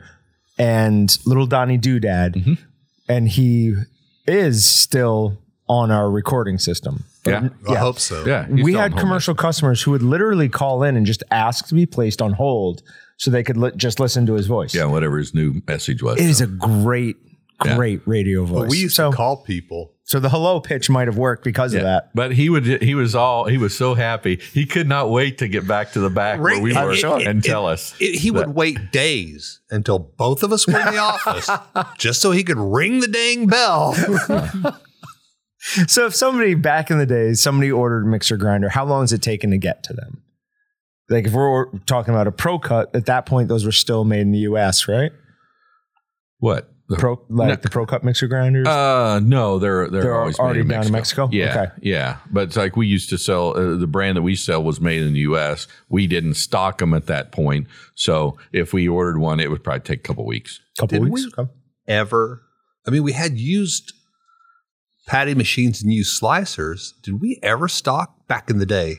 and 0.58 1.16
little 1.26 1.46
Donnie 1.46 1.78
Doodad, 1.78 2.58
and 3.08 3.28
he 3.28 3.74
is 4.26 4.64
still 4.66 5.38
on 5.68 5.90
our 5.90 6.10
recording 6.10 6.58
system. 6.58 7.04
Yeah. 7.26 7.48
I 7.68 7.76
hope 7.76 7.98
so. 7.98 8.24
Yeah. 8.26 8.46
we 8.48 8.74
had 8.74 8.84
on 8.84 8.90
home 8.92 9.00
commercial 9.00 9.34
customers 9.34 9.82
who 9.82 9.92
would 9.92 10.02
literally 10.02 10.48
call 10.48 10.82
in 10.82 10.96
and 10.96 11.06
just 11.06 11.22
ask 11.30 11.66
to 11.68 11.74
be 11.74 11.86
placed 11.86 12.20
on 12.20 12.34
hold 12.34 12.82
so 13.16 13.30
they 13.30 13.42
could 13.42 13.56
li- 13.56 13.72
just 13.76 13.98
listen 13.98 14.26
to 14.26 14.34
his 14.34 14.46
voice. 14.46 14.74
Yeah, 14.74 14.84
whatever 14.84 15.16
his 15.18 15.34
new 15.34 15.62
message 15.66 16.02
was. 16.02 16.20
It 16.20 16.26
is 16.28 16.40
a 16.42 16.46
great, 16.46 17.16
Yeah. 17.64 17.76
great 17.76 18.00
radio 18.06 18.44
voice. 18.44 18.70
We 18.70 18.78
used 18.78 18.96
so, 18.96 19.10
to 19.10 19.16
call 19.16 19.38
people. 19.38 19.92
so 20.04 20.20
the 20.20 20.28
hello 20.28 20.60
pitch 20.60 20.88
might 20.90 21.08
have 21.08 21.16
worked 21.18 21.44
because 21.44 21.74
of 21.74 21.82
that. 21.82 22.10
But 22.14 22.32
he 22.32 22.48
would 22.50 22.82
he 22.82 22.94
was 22.94 23.14
all 23.14 23.46
he 23.46 23.58
was 23.58 23.76
so 23.76 23.94
happy. 23.94 24.40
He 24.52 24.66
could 24.66 24.88
not 24.88 25.10
wait 25.10 25.38
to 25.38 25.48
get 25.48 25.66
back 25.66 25.92
to 25.92 26.00
the 26.00 26.10
back 26.10 26.40
where 26.40 26.60
we 26.60 26.74
I'm 26.74 26.86
were 26.86 26.94
sure. 26.94 27.18
and 27.26 27.44
It- 27.44 27.48
tell 27.48 27.66
us. 27.66 27.94
It- 28.00 28.18
he 28.18 28.30
would 28.30 28.54
wait 28.54 28.92
days 28.92 29.60
until 29.70 29.98
both 29.98 30.42
of 30.42 30.52
us 30.52 30.66
were 30.66 30.78
in 30.78 30.86
the 30.94 30.98
office 30.98 31.48
just 31.98 32.20
so 32.20 32.30
he 32.32 32.44
could 32.44 32.58
ring 32.58 33.00
the 33.00 33.08
dang 33.08 33.46
bell. 33.46 33.94
So 35.86 36.04
if 36.04 36.14
somebody 36.14 36.54
back 36.54 36.90
in 36.90 36.98
the 36.98 37.06
days, 37.06 37.40
somebody 37.40 37.72
ordered 37.72 38.04
a 38.04 38.06
mixer 38.06 38.36
grinder, 38.36 38.68
how 38.68 38.84
long 38.84 39.02
is 39.02 39.14
it 39.14 39.22
taken 39.22 39.50
to 39.50 39.56
get 39.56 39.82
to 39.84 39.94
them? 39.94 40.22
Like 41.08 41.26
if 41.26 41.32
we're 41.32 41.70
talking 41.86 42.12
about 42.12 42.26
a 42.26 42.32
pro 42.32 42.58
cut, 42.58 42.94
at 42.94 43.06
that 43.06 43.24
point 43.24 43.48
those 43.48 43.64
were 43.64 43.72
still 43.72 44.04
made 44.04 44.20
in 44.20 44.32
the 44.32 44.40
US, 44.40 44.86
right? 44.88 45.10
what? 46.38 46.68
The- 46.87 46.97
Pro 46.97 47.18
like 47.30 47.49
No. 47.49 47.57
the 47.57 47.70
pro 47.70 47.87
cut 47.87 48.05
mixer 48.05 48.26
grinders. 48.28 48.66
Uh 48.68 49.18
no, 49.24 49.59
they're 49.59 49.89
they're, 49.89 50.03
They're 50.03 50.20
always 50.20 50.39
already 50.39 50.62
made 50.62 50.74
down 50.74 50.87
in 50.87 50.93
Mexico? 50.93 51.30
Yeah, 51.32 51.51
Okay. 51.62 51.72
yeah. 51.80 52.18
But 52.30 52.49
it's 52.49 52.57
like 52.59 52.76
we 52.76 52.87
used 52.87 53.09
to 53.09 53.16
sell 53.16 53.57
uh, 53.57 53.76
the 53.76 53.87
brand 53.87 54.18
that 54.18 54.22
we 54.22 54.37
sell 54.37 54.62
was 54.62 54.82
made 54.82 55.01
in 55.01 55.14
the 55.14 55.20
U.S. 55.20 55.66
We 55.89 56.07
didn't 56.07 56.35
stock 56.35 56.78
them 56.78 56.93
at 56.93 57.07
that 57.07 57.32
point, 57.32 57.68
so 57.95 58.37
if 58.53 58.74
we 58.74 58.87
ordered 58.87 59.16
one, 59.18 59.41
it 59.41 59.51
would 59.51 59.64
probably 59.64 59.80
take 59.80 60.01
a 60.01 60.03
couple 60.03 60.26
weeks. 60.26 60.61
couple 60.78 60.99
did 61.01 61.09
weeks. 61.11 61.24
we? 61.39 61.43
Okay. 61.43 61.51
Ever. 61.89 62.43
I 62.87 62.91
mean, 62.91 63.03
we 63.03 63.12
had 63.12 63.39
used 63.39 63.95
patty 65.07 65.35
machines 65.35 65.82
and 65.82 65.91
used 65.91 66.20
slicers. 66.20 66.93
Did 67.03 67.18
we 67.18 67.39
ever 67.43 67.66
stock 67.66 68.26
back 68.28 68.51
in 68.51 68.59
the 68.59 68.66
day 68.66 68.97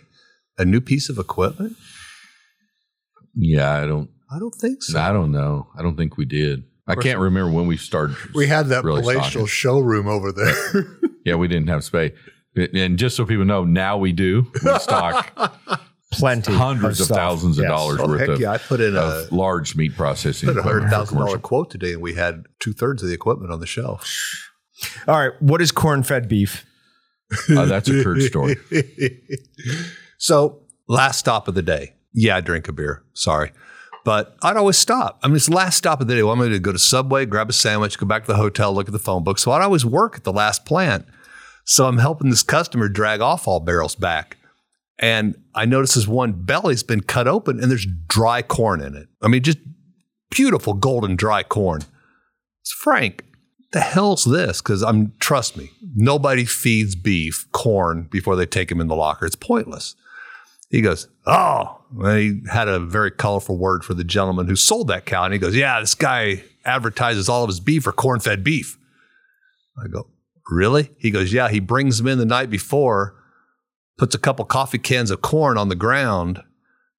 a 0.58 0.66
new 0.66 0.82
piece 0.82 1.08
of 1.08 1.20
equipment? 1.20 1.76
Yeah, 3.36 3.72
I 3.74 3.86
don't. 3.86 4.10
I 4.32 4.40
don't 4.40 4.56
think 4.56 4.82
so. 4.82 5.00
I 5.00 5.12
don't 5.12 5.32
know. 5.32 5.68
I 5.78 5.84
don't 5.84 5.98
think 5.98 6.18
we 6.18 6.26
did. 6.26 6.64
I 6.88 6.96
can't 6.96 7.20
remember 7.20 7.52
when 7.52 7.66
we 7.68 7.78
started. 7.78 8.16
We 8.36 8.48
had 8.48 8.68
that 8.68 8.84
really 8.84 9.02
palatial 9.02 9.30
stocking. 9.30 9.48
showroom 9.48 10.08
over 10.08 10.32
there. 10.32 10.86
Yeah, 11.26 11.34
we 11.38 11.48
didn't 11.48 11.70
have 11.70 11.84
space. 11.84 12.12
And 12.56 13.00
just 13.00 13.16
so 13.16 13.26
people 13.26 13.46
know, 13.46 13.64
now 13.64 13.98
we 13.98 14.12
do. 14.12 14.46
We 14.64 14.78
stock 14.78 15.36
Plenty. 16.12 16.54
hundreds 16.54 17.00
of 17.00 17.08
stuff. 17.08 17.18
thousands 17.18 17.58
of 17.58 17.66
dollars 17.66 18.00
Oh, 18.00 18.08
worth 18.08 18.20
heck 18.20 18.30
of, 18.30 18.40
yeah, 18.40 18.52
I 18.52 18.60
put 18.60 18.80
in 18.80 18.96
a 18.96 19.26
large 19.32 19.76
meat 19.76 19.96
processing. 19.96 20.50
put 20.50 20.58
a 20.60 20.62
hundred 20.62 20.84
equipment 20.84 20.92
for 20.92 20.96
thousand 21.16 21.18
dollar 21.18 21.40
quote 21.40 21.72
today, 21.72 21.94
and 21.94 22.02
we 22.04 22.14
had 22.14 22.44
two 22.60 22.74
thirds 22.74 23.02
of 23.02 23.10
the 23.10 23.16
equipment 23.16 23.52
on 23.52 23.60
the 23.60 23.66
shelf. 23.66 24.08
All 25.08 25.18
right. 25.18 25.32
What 25.42 25.64
is 25.64 25.72
corn 25.72 26.04
fed 26.04 26.30
beef? 26.30 26.64
Uh, 27.50 27.66
that's 27.66 27.90
a 27.90 28.04
Kurt 28.04 28.22
story. 28.22 28.58
So, 30.18 30.62
last 30.88 31.18
stop 31.20 31.48
of 31.48 31.56
the 31.56 31.62
day. 31.62 31.94
Yeah, 32.14 32.38
I 32.38 32.42
drink 32.42 32.68
a 32.68 32.72
beer. 32.72 33.04
Sorry. 33.14 33.52
But 34.06 34.38
I'd 34.44 34.56
always 34.56 34.78
stop. 34.78 35.20
I 35.24 35.28
mean, 35.28 35.36
it's 35.36 35.48
the 35.48 35.56
last 35.56 35.78
stop 35.78 36.00
of 36.00 36.08
the 36.08 36.14
day. 36.14 36.22
I'm 36.22 36.38
going 36.38 36.52
to 36.52 36.60
go 36.60 36.72
to 36.72 36.80
Subway, 36.80 37.26
grab 37.26 37.50
a 37.50 37.54
sandwich, 37.54 37.98
go 37.98 38.06
back 38.06 38.24
to 38.26 38.32
the 38.32 38.38
hotel, 38.38 38.72
look 38.72 38.88
at 38.88 38.94
the 38.94 39.00
phone 39.00 39.24
book. 39.24 39.40
So 39.40 39.52
I'd 39.52 39.64
always 39.64 39.84
work 39.84 40.16
at 40.16 40.24
the 40.24 40.32
last 40.32 40.64
plant. 40.64 41.08
So 41.66 41.88
I'm 41.88 41.98
helping 41.98 42.30
this 42.30 42.44
customer 42.44 42.88
drag 42.88 43.20
off 43.20 43.48
all 43.48 43.60
barrels 43.60 43.96
back. 43.96 44.38
And 45.00 45.36
I 45.56 45.66
notice 45.66 45.96
this 45.96 46.08
one 46.08 46.34
belly's 46.34 46.84
been 46.84 47.02
cut 47.02 47.28
open 47.28 47.60
and 47.60 47.70
there's 47.70 47.88
dry 48.08 48.44
corn 48.44 48.80
in 48.80 48.96
it. 48.96 49.10
I 49.24 49.28
mean, 49.28 49.42
just 49.42 49.58
beautiful 50.30 50.76
golden 50.76 51.16
dry 51.16 51.42
corn. 51.42 51.82
It's 52.62 52.72
Frank. 52.72 53.26
The 53.72 53.82
hell's 53.82 54.24
this? 54.24 54.62
Because 54.62 54.84
I'm 54.84 55.14
trust 55.20 55.58
me, 55.58 55.72
nobody 55.96 56.46
feeds 56.46 56.96
beef 56.96 57.48
corn 57.52 58.08
before 58.12 58.36
they 58.36 58.46
take 58.46 58.72
him 58.72 58.80
in 58.80 58.88
the 58.88 58.96
locker. 58.96 59.26
It's 59.26 59.36
pointless. 59.36 59.96
He 60.76 60.82
goes, 60.82 61.08
Oh, 61.26 61.80
and 62.02 62.20
he 62.20 62.50
had 62.52 62.68
a 62.68 62.82
very 62.82 63.10
colorful 63.10 63.58
word 63.58 63.86
for 63.86 63.94
the 63.94 64.04
gentleman 64.04 64.48
who 64.48 64.58
sold 64.58 64.90
that 64.90 65.06
cow. 65.06 65.24
And 65.24 65.32
he 65.32 65.40
goes, 65.40 65.56
Yeah, 65.56 65.80
this 65.80 65.96
guy 65.96 66.44
advertises 66.66 67.30
all 67.30 67.46
of 67.46 67.48
his 67.48 67.62
beef 67.62 67.84
for 67.84 67.94
corn 67.94 68.20
fed 68.20 68.44
beef. 68.44 68.78
I 69.82 69.88
go, 69.88 70.08
Really? 70.50 70.90
He 70.98 71.12
goes, 71.12 71.32
Yeah, 71.32 71.48
he 71.48 71.62
brings 71.62 71.98
them 71.98 72.08
in 72.08 72.18
the 72.18 72.26
night 72.26 72.50
before, 72.50 73.16
puts 73.98 74.16
a 74.16 74.20
couple 74.20 74.44
coffee 74.44 74.78
cans 74.78 75.12
of 75.12 75.22
corn 75.22 75.58
on 75.58 75.70
the 75.70 75.76
ground. 75.76 76.44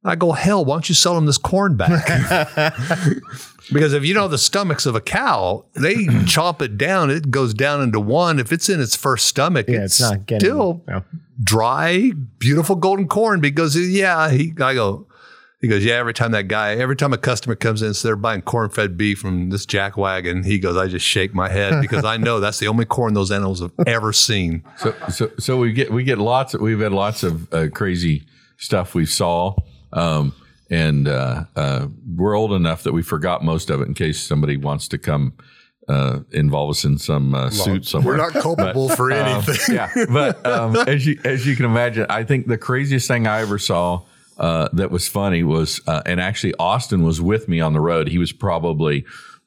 I 0.02 0.16
go, 0.16 0.32
Hell, 0.32 0.64
why 0.64 0.76
don't 0.76 0.88
you 0.88 0.94
sell 0.94 1.18
him 1.18 1.26
this 1.26 1.36
corn 1.36 1.76
back? 1.76 2.08
because 3.72 3.92
if 3.92 4.04
you 4.04 4.14
know 4.14 4.28
the 4.28 4.38
stomachs 4.38 4.86
of 4.86 4.94
a 4.94 5.00
cow, 5.00 5.64
they 5.74 5.94
chomp 6.26 6.62
it 6.62 6.76
down, 6.78 7.10
it 7.10 7.30
goes 7.30 7.54
down 7.54 7.82
into 7.82 8.00
one. 8.00 8.38
If 8.38 8.52
it's 8.52 8.68
in 8.68 8.80
its 8.80 8.96
first 8.96 9.26
stomach, 9.26 9.66
Yeah, 9.68 9.84
it's, 9.84 10.00
it's 10.00 10.10
not 10.10 10.26
getting 10.26 10.48
still 10.48 10.82
no. 10.86 11.02
dry, 11.42 12.12
beautiful 12.38 12.76
golden 12.76 13.08
corn 13.08 13.40
because 13.40 13.76
yeah, 13.76 14.30
he 14.30 14.52
I 14.60 14.74
go 14.74 15.06
he 15.60 15.68
goes, 15.68 15.84
Yeah, 15.84 15.94
every 15.94 16.14
time 16.14 16.32
that 16.32 16.48
guy, 16.48 16.74
every 16.74 16.96
time 16.96 17.12
a 17.12 17.18
customer 17.18 17.54
comes 17.54 17.82
in, 17.82 17.94
so 17.94 18.08
they're 18.08 18.16
buying 18.16 18.42
corn 18.42 18.70
fed 18.70 18.96
beef 18.96 19.18
from 19.18 19.50
this 19.50 19.64
jack 19.66 19.96
wagon, 19.96 20.42
he 20.44 20.58
goes, 20.58 20.76
I 20.76 20.86
just 20.86 21.06
shake 21.06 21.34
my 21.34 21.48
head 21.48 21.80
because 21.80 22.04
I 22.04 22.16
know 22.18 22.40
that's 22.40 22.58
the 22.58 22.68
only 22.68 22.84
corn 22.84 23.14
those 23.14 23.30
animals 23.32 23.60
have 23.60 23.72
ever 23.86 24.12
seen. 24.12 24.62
So, 24.76 24.94
so, 25.10 25.30
so 25.38 25.56
we 25.56 25.72
get 25.72 25.90
we 25.92 26.04
get 26.04 26.18
lots. 26.18 26.54
Of, 26.54 26.60
we've 26.60 26.80
had 26.80 26.92
lots 26.92 27.22
of 27.22 27.52
uh, 27.52 27.68
crazy 27.72 28.26
stuff 28.58 28.94
we 28.94 29.06
saw. 29.06 29.56
Um, 29.92 30.34
and 30.70 31.08
uh, 31.08 31.44
uh, 31.54 31.86
we're 32.14 32.36
old 32.36 32.52
enough 32.52 32.82
that 32.82 32.92
we 32.92 33.02
forgot 33.02 33.44
most 33.44 33.70
of 33.70 33.80
it 33.80 33.88
in 33.88 33.94
case 33.94 34.20
somebody 34.20 34.56
wants 34.56 34.88
to 34.88 34.98
come 34.98 35.34
uh, 35.88 36.20
involve 36.32 36.70
us 36.70 36.84
in 36.84 36.98
some 36.98 37.34
uh, 37.34 37.50
suit 37.50 37.86
somewhere. 37.86 38.16
We're 38.16 38.30
not 38.32 38.32
culpable 38.32 38.88
for 38.88 39.10
anything. 39.10 39.74
yeah, 39.74 39.90
but 40.10 40.44
um, 40.44 40.76
as 40.76 41.06
you 41.06 41.20
as 41.24 41.46
you 41.46 41.54
can 41.56 41.64
imagine, 41.64 42.06
I 42.08 42.24
think 42.24 42.46
the 42.46 42.58
craziest 42.58 43.06
thing 43.06 43.26
I 43.26 43.40
ever 43.40 43.58
saw 43.58 44.02
uh, 44.38 44.68
that 44.72 44.90
was 44.90 45.08
funny 45.08 45.42
was, 45.42 45.80
uh, 45.86 46.02
and 46.04 46.20
actually 46.20 46.54
Austin 46.58 47.04
was 47.04 47.20
with 47.20 47.48
me 47.48 47.60
on 47.60 47.72
the 47.72 47.80
road. 47.80 48.08
He 48.08 48.18
was 48.18 48.32
probably, 48.32 49.04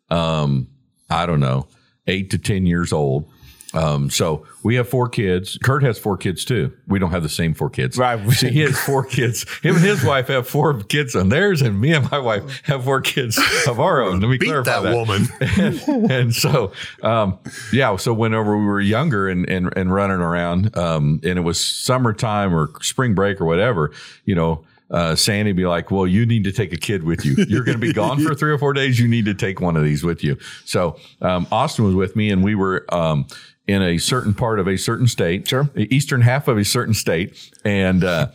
um, 0.09 0.67
I 1.09 1.25
don't 1.25 1.39
know, 1.39 1.67
eight 2.07 2.31
to 2.31 2.37
ten 2.37 2.65
years 2.65 2.93
old. 2.93 3.29
Um, 3.73 4.09
so 4.09 4.45
we 4.63 4.75
have 4.75 4.89
four 4.89 5.07
kids. 5.07 5.57
Kurt 5.61 5.83
has 5.83 5.99
four 5.99 6.17
kids 6.17 6.43
too. 6.43 6.73
We 6.87 6.97
don't 6.97 7.11
have 7.11 7.21
the 7.23 7.29
same 7.29 7.53
four 7.53 7.69
kids. 7.69 7.97
Right. 7.97 8.19
See, 8.31 8.49
he 8.49 8.61
has 8.61 8.79
four 8.79 9.05
kids. 9.05 9.45
Him 9.61 9.75
and 9.75 9.83
his 9.83 10.03
wife 10.03 10.27
have 10.27 10.47
four 10.47 10.81
kids 10.81 11.15
on 11.15 11.29
theirs, 11.29 11.61
and 11.61 11.79
me 11.79 11.93
and 11.93 12.09
my 12.11 12.17
wife 12.17 12.61
have 12.65 12.83
four 12.83 13.01
kids 13.01 13.39
of 13.67 13.79
our 13.79 14.01
own. 14.01 14.21
Let 14.21 14.29
me 14.29 14.37
Beat 14.37 14.47
clarify 14.47 14.81
that, 14.81 14.95
woman. 14.95 15.27
and, 15.39 16.11
and 16.11 16.33
so, 16.35 16.71
um, 17.03 17.37
yeah. 17.71 17.95
So 17.97 18.13
whenever 18.13 18.57
we 18.57 18.65
were 18.65 18.81
younger 18.81 19.27
and 19.27 19.47
and, 19.47 19.71
and 19.77 19.93
running 19.93 20.17
around, 20.19 20.75
um, 20.75 21.19
and 21.23 21.37
it 21.37 21.43
was 21.43 21.63
summertime 21.63 22.55
or 22.55 22.69
spring 22.81 23.13
break 23.13 23.39
or 23.39 23.45
whatever, 23.45 23.91
you 24.25 24.35
know. 24.35 24.63
Uh, 24.91 25.15
Sandy 25.15 25.51
be 25.51 25.67
like, 25.67 25.91
well, 25.91 26.07
you 26.07 26.25
need 26.25 26.45
to 26.45 26.51
take 26.51 26.73
a 26.73 26.75
kid 26.75 27.03
with 27.03 27.23
you. 27.23 27.35
You're 27.47 27.63
going 27.63 27.79
to 27.79 27.79
be 27.79 27.93
gone 28.07 28.19
for 28.23 28.33
three 28.33 28.49
or 28.49 28.57
four 28.57 28.73
days. 28.73 28.99
You 28.99 29.07
need 29.07 29.25
to 29.25 29.35
take 29.35 29.61
one 29.61 29.77
of 29.77 29.83
these 29.83 30.03
with 30.03 30.23
you. 30.23 30.35
So, 30.65 30.97
um, 31.21 31.45
Austin 31.51 31.85
was 31.85 31.93
with 31.93 32.15
me 32.15 32.31
and 32.31 32.43
we 32.43 32.55
were, 32.55 32.91
um, 32.91 33.27
in 33.69 33.83
a 33.83 33.99
certain 33.99 34.33
part 34.33 34.59
of 34.59 34.67
a 34.67 34.77
certain 34.77 35.07
state, 35.07 35.47
Sure. 35.47 35.69
the 35.75 35.93
eastern 35.95 36.21
half 36.21 36.47
of 36.47 36.57
a 36.57 36.65
certain 36.65 36.95
state. 36.95 37.51
And, 37.63 38.03
uh, 38.03 38.27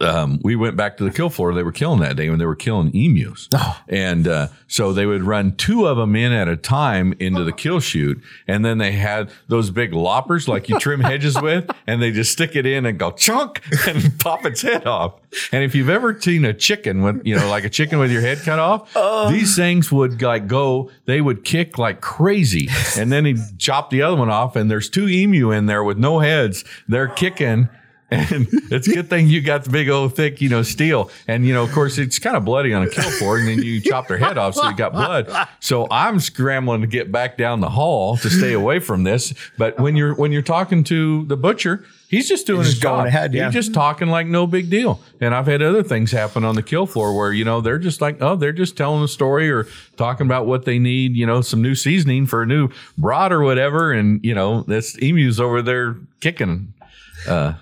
um, 0.00 0.40
we 0.42 0.56
went 0.56 0.76
back 0.76 0.96
to 0.98 1.04
the 1.04 1.10
kill 1.10 1.30
floor 1.30 1.54
they 1.54 1.62
were 1.62 1.72
killing 1.72 2.00
that 2.00 2.16
day 2.16 2.30
when 2.30 2.38
they 2.38 2.46
were 2.46 2.56
killing 2.56 2.90
emus. 2.94 3.48
And 3.88 4.26
uh, 4.28 4.48
so 4.68 4.92
they 4.92 5.06
would 5.06 5.22
run 5.22 5.56
two 5.56 5.86
of 5.86 5.96
them 5.96 6.14
in 6.16 6.32
at 6.32 6.48
a 6.48 6.56
time 6.56 7.14
into 7.18 7.44
the 7.44 7.52
kill 7.52 7.80
chute. 7.80 8.22
And 8.46 8.64
then 8.64 8.78
they 8.78 8.92
had 8.92 9.30
those 9.48 9.70
big 9.70 9.92
loppers 9.92 10.48
like 10.48 10.68
you 10.68 10.78
trim 10.78 11.00
hedges 11.00 11.40
with, 11.42 11.70
and 11.86 12.02
they 12.02 12.10
just 12.10 12.32
stick 12.32 12.56
it 12.56 12.66
in 12.66 12.86
and 12.86 12.98
go 12.98 13.10
chunk 13.10 13.62
and 13.86 14.18
pop 14.20 14.44
its 14.44 14.62
head 14.62 14.86
off. 14.86 15.14
And 15.52 15.62
if 15.64 15.74
you've 15.74 15.88
ever 15.90 16.20
seen 16.20 16.44
a 16.44 16.52
chicken 16.54 17.02
with, 17.02 17.24
you 17.24 17.36
know, 17.36 17.48
like 17.48 17.64
a 17.64 17.70
chicken 17.70 17.98
with 17.98 18.10
your 18.10 18.20
head 18.20 18.38
cut 18.42 18.58
off, 18.58 18.92
these 19.30 19.56
things 19.56 19.90
would 19.92 20.20
like 20.22 20.46
go, 20.46 20.90
they 21.06 21.20
would 21.20 21.44
kick 21.44 21.78
like 21.78 22.00
crazy. 22.00 22.68
And 22.96 23.12
then 23.12 23.24
he'd 23.24 23.38
chop 23.58 23.90
the 23.90 24.02
other 24.02 24.16
one 24.16 24.30
off, 24.30 24.56
and 24.56 24.70
there's 24.70 24.88
two 24.88 25.08
emu 25.08 25.50
in 25.50 25.66
there 25.66 25.84
with 25.84 25.98
no 25.98 26.18
heads. 26.20 26.64
They're 26.88 27.08
kicking. 27.08 27.68
And 28.10 28.48
it's 28.70 28.88
a 28.88 28.94
good 28.94 29.08
thing 29.08 29.28
you 29.28 29.40
got 29.40 29.64
the 29.64 29.70
big 29.70 29.88
old 29.88 30.16
thick, 30.16 30.40
you 30.40 30.48
know, 30.48 30.62
steel. 30.62 31.10
And, 31.28 31.46
you 31.46 31.54
know, 31.54 31.62
of 31.62 31.72
course, 31.72 31.98
it's 31.98 32.18
kind 32.18 32.36
of 32.36 32.44
bloody 32.44 32.72
on 32.72 32.82
a 32.82 32.88
kill 32.88 33.10
floor. 33.10 33.38
And 33.38 33.48
then 33.48 33.62
you 33.62 33.80
chop 33.90 34.08
their 34.08 34.18
head 34.18 34.38
off, 34.38 34.54
so 34.54 34.68
you 34.68 34.76
got 34.76 34.92
blood. 34.92 35.48
So 35.60 35.86
I'm 35.90 36.20
scrambling 36.20 36.80
to 36.80 36.86
get 36.86 37.12
back 37.12 37.36
down 37.36 37.60
the 37.60 37.70
hall 37.70 38.16
to 38.18 38.30
stay 38.30 38.52
away 38.52 38.78
from 38.78 39.04
this. 39.04 39.34
But 39.58 39.78
when 39.78 39.96
you're 39.96 40.14
when 40.14 40.32
you're 40.32 40.42
talking 40.42 40.84
to 40.84 41.24
the 41.26 41.36
butcher, 41.36 41.84
he's 42.08 42.28
just 42.28 42.46
doing 42.46 42.60
He's 42.60 42.72
his 42.72 42.78
job. 42.78 43.06
ahead, 43.06 43.32
yeah. 43.32 43.46
He's 43.46 43.54
just 43.54 43.74
talking 43.74 44.08
like 44.08 44.26
no 44.26 44.46
big 44.46 44.68
deal. 44.70 45.00
And 45.20 45.34
I've 45.34 45.46
had 45.46 45.62
other 45.62 45.82
things 45.82 46.10
happen 46.10 46.44
on 46.44 46.56
the 46.56 46.62
kill 46.62 46.86
floor 46.86 47.16
where, 47.16 47.32
you 47.32 47.44
know, 47.44 47.60
they're 47.60 47.78
just 47.78 48.00
like, 48.00 48.20
oh, 48.20 48.36
they're 48.36 48.52
just 48.52 48.76
telling 48.76 49.02
a 49.02 49.08
story 49.08 49.50
or 49.50 49.66
talking 49.96 50.26
about 50.26 50.46
what 50.46 50.64
they 50.64 50.78
need, 50.78 51.14
you 51.16 51.26
know, 51.26 51.40
some 51.40 51.62
new 51.62 51.74
seasoning 51.74 52.26
for 52.26 52.42
a 52.42 52.46
new 52.46 52.68
broth 52.98 53.30
or 53.32 53.42
whatever. 53.42 53.92
And, 53.92 54.22
you 54.24 54.34
know, 54.34 54.62
this 54.62 54.96
emu's 55.00 55.38
over 55.38 55.62
there 55.62 55.96
kicking. 56.20 56.72
Uh, 57.28 57.54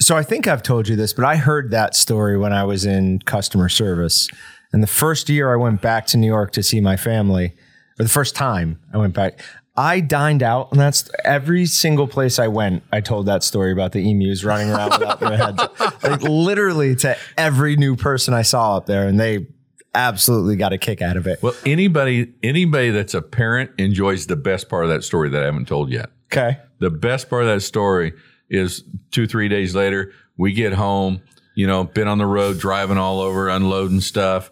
So 0.00 0.16
I 0.16 0.22
think 0.22 0.46
I've 0.46 0.62
told 0.62 0.88
you 0.88 0.96
this, 0.96 1.12
but 1.12 1.24
I 1.24 1.36
heard 1.36 1.70
that 1.72 1.96
story 1.96 2.38
when 2.38 2.52
I 2.52 2.64
was 2.64 2.84
in 2.84 3.18
customer 3.20 3.68
service. 3.68 4.28
And 4.72 4.82
the 4.82 4.88
first 4.88 5.28
year 5.28 5.52
I 5.52 5.56
went 5.56 5.80
back 5.80 6.06
to 6.08 6.16
New 6.16 6.26
York 6.26 6.52
to 6.52 6.62
see 6.62 6.80
my 6.80 6.96
family, 6.96 7.54
or 7.98 8.04
the 8.04 8.08
first 8.10 8.36
time 8.36 8.78
I 8.92 8.98
went 8.98 9.14
back, 9.14 9.40
I 9.76 10.00
dined 10.00 10.42
out, 10.42 10.72
and 10.72 10.80
that's 10.80 11.08
every 11.24 11.64
single 11.64 12.08
place 12.08 12.38
I 12.38 12.48
went. 12.48 12.82
I 12.92 13.00
told 13.00 13.26
that 13.26 13.44
story 13.44 13.70
about 13.70 13.92
the 13.92 14.10
emus 14.10 14.42
running 14.42 14.70
around 14.70 14.90
without 14.98 15.20
their 15.20 15.36
heads, 15.36 15.62
like 16.02 16.20
literally 16.22 16.96
to 16.96 17.16
every 17.36 17.76
new 17.76 17.94
person 17.94 18.34
I 18.34 18.42
saw 18.42 18.76
up 18.76 18.86
there, 18.86 19.06
and 19.06 19.20
they 19.20 19.46
absolutely 19.94 20.56
got 20.56 20.72
a 20.72 20.78
kick 20.78 21.00
out 21.00 21.16
of 21.16 21.26
it. 21.28 21.40
Well, 21.42 21.54
anybody 21.64 22.32
anybody 22.42 22.90
that's 22.90 23.14
a 23.14 23.22
parent 23.22 23.70
enjoys 23.78 24.26
the 24.26 24.36
best 24.36 24.68
part 24.68 24.84
of 24.84 24.90
that 24.90 25.04
story 25.04 25.28
that 25.30 25.42
I 25.42 25.46
haven't 25.46 25.68
told 25.68 25.90
yet. 25.90 26.10
Okay, 26.32 26.58
The 26.80 26.90
best 26.90 27.30
part 27.30 27.42
of 27.42 27.48
that 27.48 27.60
story 27.60 28.12
is 28.50 28.84
two, 29.10 29.26
three 29.26 29.48
days 29.48 29.74
later, 29.74 30.12
we 30.36 30.52
get 30.52 30.72
home, 30.72 31.20
you 31.54 31.66
know, 31.66 31.84
been 31.84 32.08
on 32.08 32.18
the 32.18 32.26
road, 32.26 32.58
driving 32.58 32.98
all 32.98 33.20
over, 33.20 33.48
unloading 33.48 34.00
stuff. 34.00 34.50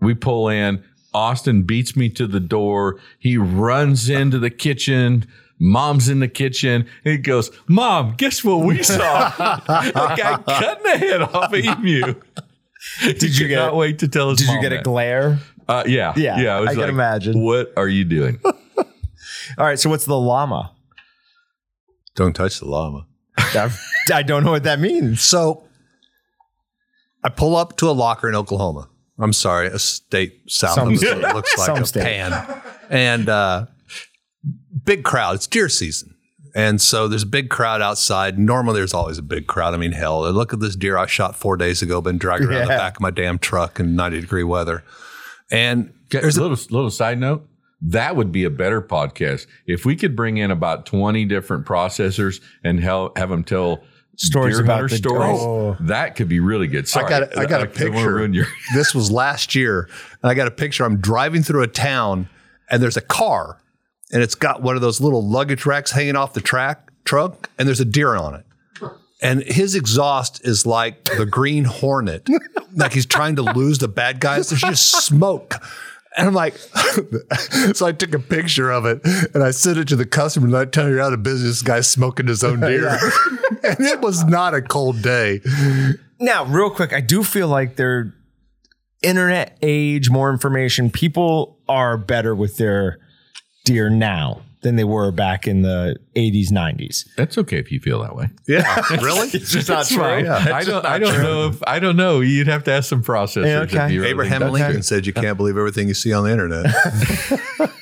We 0.00 0.14
pull 0.14 0.48
in. 0.48 0.82
Austin 1.12 1.62
beats 1.62 1.94
me 1.94 2.08
to 2.10 2.26
the 2.26 2.40
door. 2.40 2.98
He 3.18 3.36
runs 3.38 4.08
into 4.10 4.38
the 4.38 4.50
kitchen. 4.50 5.26
Mom's 5.60 6.08
in 6.08 6.18
the 6.18 6.26
kitchen. 6.28 6.86
He 7.04 7.16
goes, 7.18 7.50
Mom, 7.68 8.14
guess 8.16 8.42
what 8.42 8.66
we 8.66 8.82
saw? 8.82 9.28
a 9.38 10.14
guy 10.16 10.36
cutting 10.44 10.82
the 10.82 10.98
head 10.98 11.22
off 11.22 11.52
an 11.52 11.64
emu. 11.64 12.14
Did 13.02 13.38
you 13.38 13.46
get- 13.48 13.56
Not 13.56 13.76
wait 13.76 14.00
to 14.00 14.08
tell 14.08 14.30
his 14.30 14.38
did 14.40 14.48
you 14.48 14.60
get 14.60 14.72
a 14.72 14.82
glare? 14.82 15.38
Uh, 15.68 15.84
yeah, 15.86 16.12
Yeah, 16.16 16.40
yeah. 16.40 16.60
was 16.60 16.70
I 16.70 16.74
can 16.74 16.88
imagine. 16.90 17.40
What 17.40 17.72
are 17.76 17.88
you 17.88 18.04
doing? 18.04 18.38
All 18.44 18.84
right, 19.58 19.78
so 19.78 19.88
what's 19.88 20.04
the 20.04 20.18
llama? 20.18 20.72
Don't 22.14 22.32
touch 22.34 22.60
the 22.60 22.66
llama. 22.66 23.06
I 23.38 24.22
don't 24.22 24.44
know 24.44 24.50
what 24.52 24.62
that 24.64 24.78
means. 24.80 25.20
So 25.20 25.64
I 27.22 27.28
pull 27.28 27.56
up 27.56 27.76
to 27.78 27.88
a 27.88 27.92
locker 27.92 28.28
in 28.28 28.34
Oklahoma. 28.34 28.88
I'm 29.18 29.32
sorry, 29.32 29.68
a 29.68 29.78
state 29.78 30.42
south 30.48 30.74
Some 30.74 30.88
of 30.88 30.94
us. 30.94 31.00
state. 31.00 31.18
It 31.18 31.34
looks 31.34 31.56
like 31.58 31.66
Some 31.66 31.82
a 31.82 31.86
state. 31.86 32.02
pan. 32.04 32.62
And 32.90 33.28
uh, 33.28 33.66
big 34.84 35.04
crowd. 35.04 35.36
It's 35.36 35.46
deer 35.46 35.68
season. 35.68 36.14
And 36.56 36.80
so 36.80 37.08
there's 37.08 37.22
a 37.24 37.26
big 37.26 37.48
crowd 37.50 37.82
outside. 37.82 38.38
Normally 38.38 38.76
there's 38.78 38.94
always 38.94 39.18
a 39.18 39.22
big 39.22 39.46
crowd. 39.48 39.74
I 39.74 39.76
mean, 39.76 39.92
hell, 39.92 40.30
look 40.32 40.52
at 40.52 40.60
this 40.60 40.76
deer 40.76 40.96
I 40.96 41.06
shot 41.06 41.34
four 41.36 41.56
days 41.56 41.82
ago, 41.82 42.00
been 42.00 42.18
dragging 42.18 42.48
around 42.48 42.62
the 42.62 42.66
back 42.68 42.96
of 42.96 43.00
my 43.00 43.10
damn 43.10 43.38
truck 43.38 43.80
in 43.80 43.96
90 43.96 44.20
degree 44.20 44.44
weather. 44.44 44.84
And 45.50 45.92
There's 46.10 46.36
a 46.36 46.42
little 46.42 46.58
little 46.70 46.90
side 46.90 47.18
note. 47.18 47.48
That 47.82 48.16
would 48.16 48.32
be 48.32 48.44
a 48.44 48.50
better 48.50 48.80
podcast 48.80 49.46
if 49.66 49.84
we 49.84 49.96
could 49.96 50.16
bring 50.16 50.38
in 50.38 50.50
about 50.50 50.86
twenty 50.86 51.24
different 51.24 51.66
processors 51.66 52.40
and 52.62 52.80
hel- 52.80 53.12
have 53.16 53.28
them 53.28 53.44
tell 53.44 53.82
Stories 54.16 54.54
deer 54.56 54.64
about 54.64 54.74
hunter 54.80 54.88
the- 54.88 54.96
stories. 54.96 55.38
oh. 55.40 55.76
That 55.80 56.14
could 56.16 56.28
be 56.28 56.38
really 56.40 56.68
good. 56.68 56.86
Sorry, 56.88 57.06
I 57.06 57.08
got 57.08 57.22
a, 57.34 57.38
I 57.40 57.46
got 57.46 57.62
a 57.62 57.66
picture. 57.66 58.14
ruin 58.14 58.32
your- 58.32 58.46
this 58.74 58.94
was 58.94 59.10
last 59.10 59.54
year, 59.54 59.88
and 60.22 60.30
I 60.30 60.34
got 60.34 60.46
a 60.46 60.52
picture. 60.52 60.84
I'm 60.84 60.98
driving 60.98 61.42
through 61.42 61.62
a 61.62 61.66
town, 61.68 62.28
and 62.70 62.80
there's 62.82 62.96
a 62.96 63.00
car, 63.02 63.58
and 64.12 64.22
it's 64.22 64.36
got 64.36 64.62
one 64.62 64.76
of 64.76 64.82
those 64.82 65.00
little 65.00 65.26
luggage 65.28 65.66
racks 65.66 65.90
hanging 65.90 66.14
off 66.16 66.32
the 66.32 66.40
track 66.40 66.88
trunk, 67.04 67.48
and 67.58 67.66
there's 67.68 67.80
a 67.80 67.84
deer 67.84 68.14
on 68.14 68.34
it. 68.34 68.46
And 69.20 69.42
his 69.42 69.74
exhaust 69.74 70.40
is 70.46 70.64
like 70.66 71.04
the 71.04 71.26
Green 71.26 71.64
Hornet, 71.64 72.28
like 72.76 72.92
he's 72.92 73.06
trying 73.06 73.36
to 73.36 73.42
lose 73.42 73.78
the 73.78 73.88
bad 73.88 74.20
guys. 74.20 74.50
There's 74.50 74.60
just 74.60 75.06
smoke. 75.06 75.54
And 76.16 76.28
I'm 76.28 76.34
like, 76.34 76.56
so 77.74 77.86
I 77.86 77.92
took 77.92 78.14
a 78.14 78.18
picture 78.18 78.70
of 78.70 78.86
it 78.86 79.00
and 79.34 79.42
I 79.42 79.50
sent 79.50 79.78
it 79.78 79.88
to 79.88 79.96
the 79.96 80.06
customer. 80.06 80.46
And 80.46 80.56
I 80.56 80.64
tell 80.64 80.88
you, 80.88 81.00
out 81.00 81.12
of 81.12 81.22
business, 81.22 81.62
guy's 81.62 81.88
smoking 81.88 82.28
his 82.28 82.44
own 82.44 82.60
deer. 82.60 82.88
and 83.62 83.80
it 83.80 84.00
was 84.00 84.24
not 84.24 84.54
a 84.54 84.62
cold 84.62 85.02
day. 85.02 85.40
Now, 86.20 86.44
real 86.44 86.70
quick, 86.70 86.92
I 86.92 87.00
do 87.00 87.24
feel 87.24 87.48
like 87.48 87.76
they're 87.76 88.14
internet 89.02 89.58
age, 89.60 90.08
more 90.08 90.30
information. 90.30 90.90
People 90.90 91.58
are 91.68 91.96
better 91.96 92.34
with 92.34 92.56
their 92.56 92.98
deer 93.64 93.90
now 93.90 94.42
than 94.64 94.76
they 94.76 94.84
were 94.84 95.12
back 95.12 95.46
in 95.46 95.62
the 95.62 95.96
80s, 96.16 96.50
90s. 96.50 97.06
That's 97.16 97.38
okay 97.38 97.58
if 97.58 97.70
you 97.70 97.78
feel 97.78 98.02
that 98.02 98.16
way. 98.16 98.28
Yeah, 98.48 98.82
really? 99.02 99.28
It's 99.28 99.52
just 99.52 99.68
not 99.68 99.86
true. 99.86 100.02
I 100.02 100.64
don't. 100.64 100.84
I 100.84 100.98
don't 100.98 101.22
know 101.22 101.48
if 101.48 101.62
I 101.66 101.78
don't 101.78 101.96
know. 101.96 102.20
You'd 102.20 102.48
have 102.48 102.64
to 102.64 102.72
ask 102.72 102.88
some 102.88 103.02
processors. 103.02 103.46
Yeah, 103.46 103.62
if 103.62 103.74
okay. 103.74 103.92
you 103.92 104.00
really 104.00 104.10
Abraham 104.10 104.40
think- 104.40 104.52
Lincoln 104.52 104.82
said 104.82 105.06
you 105.06 105.12
can't 105.12 105.36
believe 105.36 105.56
everything 105.56 105.86
you 105.86 105.94
see 105.94 106.12
on 106.12 106.24
the 106.24 106.32
internet. 106.32 106.74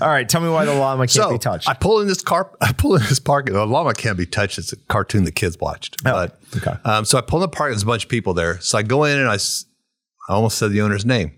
All 0.00 0.08
right, 0.08 0.28
tell 0.28 0.40
me 0.40 0.48
why 0.48 0.64
the 0.64 0.74
llama 0.74 1.02
can't 1.02 1.10
so 1.10 1.32
be 1.32 1.38
touched. 1.38 1.68
I 1.68 1.74
pull 1.74 2.00
in 2.00 2.06
this 2.06 2.22
car. 2.22 2.50
I 2.60 2.72
pull 2.72 2.94
in 2.94 3.02
this 3.02 3.18
parking. 3.18 3.54
The 3.54 3.66
llama 3.66 3.94
can't 3.94 4.16
be 4.16 4.26
touched. 4.26 4.58
It's 4.58 4.72
a 4.72 4.76
cartoon 4.76 5.24
the 5.24 5.32
kids 5.32 5.58
watched. 5.58 6.02
but 6.04 6.38
okay. 6.56 6.74
um, 6.84 7.04
so 7.04 7.18
I 7.18 7.22
pull 7.22 7.38
in 7.38 7.42
the 7.42 7.48
park. 7.48 7.72
There's 7.72 7.82
a 7.82 7.86
bunch 7.86 8.04
of 8.04 8.10
people 8.10 8.34
there. 8.34 8.60
So 8.60 8.78
I 8.78 8.82
go 8.82 9.04
in 9.04 9.18
and 9.18 9.28
I, 9.28 9.34
I 9.34 10.34
almost 10.34 10.58
said 10.58 10.70
the 10.70 10.82
owner's 10.82 11.04
name. 11.04 11.32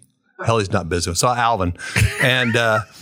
Hell, 0.45 0.59
he's 0.59 0.72
not 0.72 0.88
business. 0.88 1.20
So 1.20 1.28
Alvin, 1.28 1.74
and 2.20 2.57
uh, 2.57 2.80
all 2.80 3.01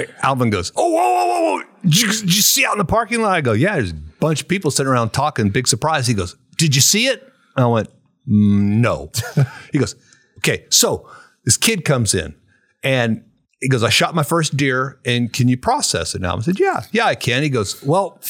right, 0.00 0.10
Alvin 0.22 0.50
goes, 0.50 0.72
"Oh, 0.76 0.88
whoa, 0.88 0.96
whoa, 0.96 1.26
whoa, 1.26 1.56
whoa! 1.56 1.62
Did 1.82 2.00
you, 2.00 2.08
did 2.08 2.36
you 2.36 2.42
see 2.42 2.64
out 2.64 2.72
in 2.72 2.78
the 2.78 2.84
parking 2.84 3.20
lot?" 3.20 3.32
I 3.32 3.40
go, 3.40 3.52
"Yeah." 3.52 3.74
There's 3.74 3.90
a 3.90 3.94
bunch 4.20 4.42
of 4.42 4.48
people 4.48 4.70
sitting 4.70 4.90
around 4.90 5.10
talking. 5.10 5.50
Big 5.50 5.68
surprise. 5.68 6.06
He 6.06 6.14
goes, 6.14 6.36
"Did 6.56 6.74
you 6.74 6.80
see 6.80 7.06
it?" 7.06 7.26
I 7.56 7.66
went, 7.66 7.88
"Mm, 8.28 8.80
"No." 8.80 9.10
he 9.72 9.78
goes, 9.78 9.94
"Okay." 10.38 10.66
So 10.70 11.08
this 11.44 11.56
kid 11.56 11.84
comes 11.84 12.14
in 12.14 12.34
and 12.82 13.24
he 13.60 13.68
goes, 13.68 13.82
I 13.82 13.88
shot 13.88 14.14
my 14.14 14.22
first 14.22 14.56
deer 14.56 15.00
and 15.04 15.32
can 15.32 15.48
you 15.48 15.56
process 15.56 16.14
it 16.14 16.20
now? 16.20 16.36
I 16.36 16.40
said, 16.40 16.60
Yeah, 16.60 16.82
yeah, 16.92 17.06
I 17.06 17.14
can. 17.14 17.42
He 17.42 17.48
goes, 17.48 17.82
Well, 17.82 18.20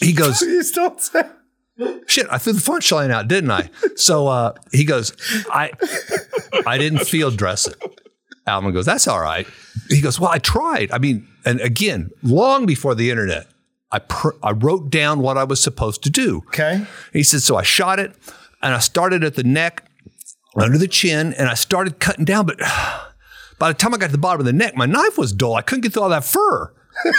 he 0.00 0.12
goes, 0.12 0.40
you 0.42 0.62
still 0.62 0.98
say 0.98 1.22
shit, 2.06 2.26
I 2.30 2.38
threw 2.38 2.52
the 2.52 2.60
flashlight 2.60 3.10
out, 3.10 3.28
didn't 3.28 3.50
I? 3.50 3.70
So 3.96 4.26
uh, 4.26 4.54
he 4.72 4.84
goes, 4.84 5.16
I, 5.50 5.70
I 6.66 6.78
didn't 6.78 7.00
field 7.00 7.36
dress 7.36 7.66
it. 7.66 7.76
Alvin 8.46 8.72
goes, 8.72 8.86
that's 8.86 9.06
all 9.06 9.20
right. 9.20 9.46
He 9.88 10.00
goes, 10.00 10.18
well, 10.18 10.30
I 10.30 10.38
tried. 10.38 10.90
I 10.92 10.98
mean, 10.98 11.28
and 11.44 11.60
again, 11.60 12.10
long 12.22 12.66
before 12.66 12.94
the 12.94 13.10
internet, 13.10 13.46
I 13.92 13.98
pr- 14.00 14.36
I 14.42 14.52
wrote 14.52 14.90
down 14.90 15.20
what 15.20 15.36
I 15.36 15.44
was 15.44 15.62
supposed 15.62 16.02
to 16.04 16.10
do. 16.10 16.38
Okay. 16.48 16.84
He 17.12 17.22
said, 17.22 17.42
so 17.42 17.56
I 17.56 17.62
shot 17.62 17.98
it 17.98 18.14
and 18.62 18.74
I 18.74 18.78
started 18.78 19.24
at 19.24 19.34
the 19.34 19.44
neck, 19.44 19.88
under 20.56 20.78
the 20.78 20.88
chin, 20.88 21.32
and 21.34 21.48
I 21.48 21.54
started 21.54 22.00
cutting 22.00 22.24
down. 22.24 22.46
But 22.46 22.58
by 23.58 23.68
the 23.68 23.74
time 23.74 23.94
I 23.94 23.98
got 23.98 24.06
to 24.06 24.12
the 24.12 24.18
bottom 24.18 24.40
of 24.40 24.46
the 24.46 24.52
neck, 24.52 24.76
my 24.76 24.86
knife 24.86 25.16
was 25.16 25.32
dull. 25.32 25.54
I 25.54 25.62
couldn't 25.62 25.82
get 25.82 25.92
through 25.92 26.02
all 26.02 26.08
that 26.08 26.24
fur. 26.24 26.72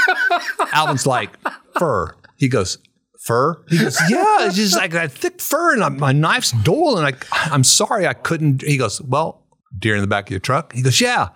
Alvin's 0.74 1.06
like, 1.06 1.30
fur. 1.78 2.16
He 2.38 2.48
goes, 2.48 2.78
fur? 3.20 3.64
He 3.70 3.78
goes, 3.78 4.00
yeah, 4.10 4.46
it's 4.48 4.56
just 4.56 4.76
like 4.76 4.92
that 4.92 5.12
thick 5.12 5.42
fur 5.42 5.74
and 5.74 5.84
I, 5.84 5.90
my 5.90 6.12
knife's 6.12 6.52
dull. 6.64 6.98
And 6.98 7.16
I, 7.16 7.18
I'm 7.54 7.64
sorry, 7.64 8.08
I 8.08 8.14
couldn't. 8.14 8.62
He 8.64 8.78
goes, 8.78 9.02
well, 9.02 9.41
deer 9.78 9.96
in 9.96 10.02
the 10.02 10.08
back 10.08 10.26
of 10.28 10.32
your 10.32 10.40
truck? 10.40 10.74
He 10.74 10.82
goes, 10.82 11.00
yeah. 11.02 11.30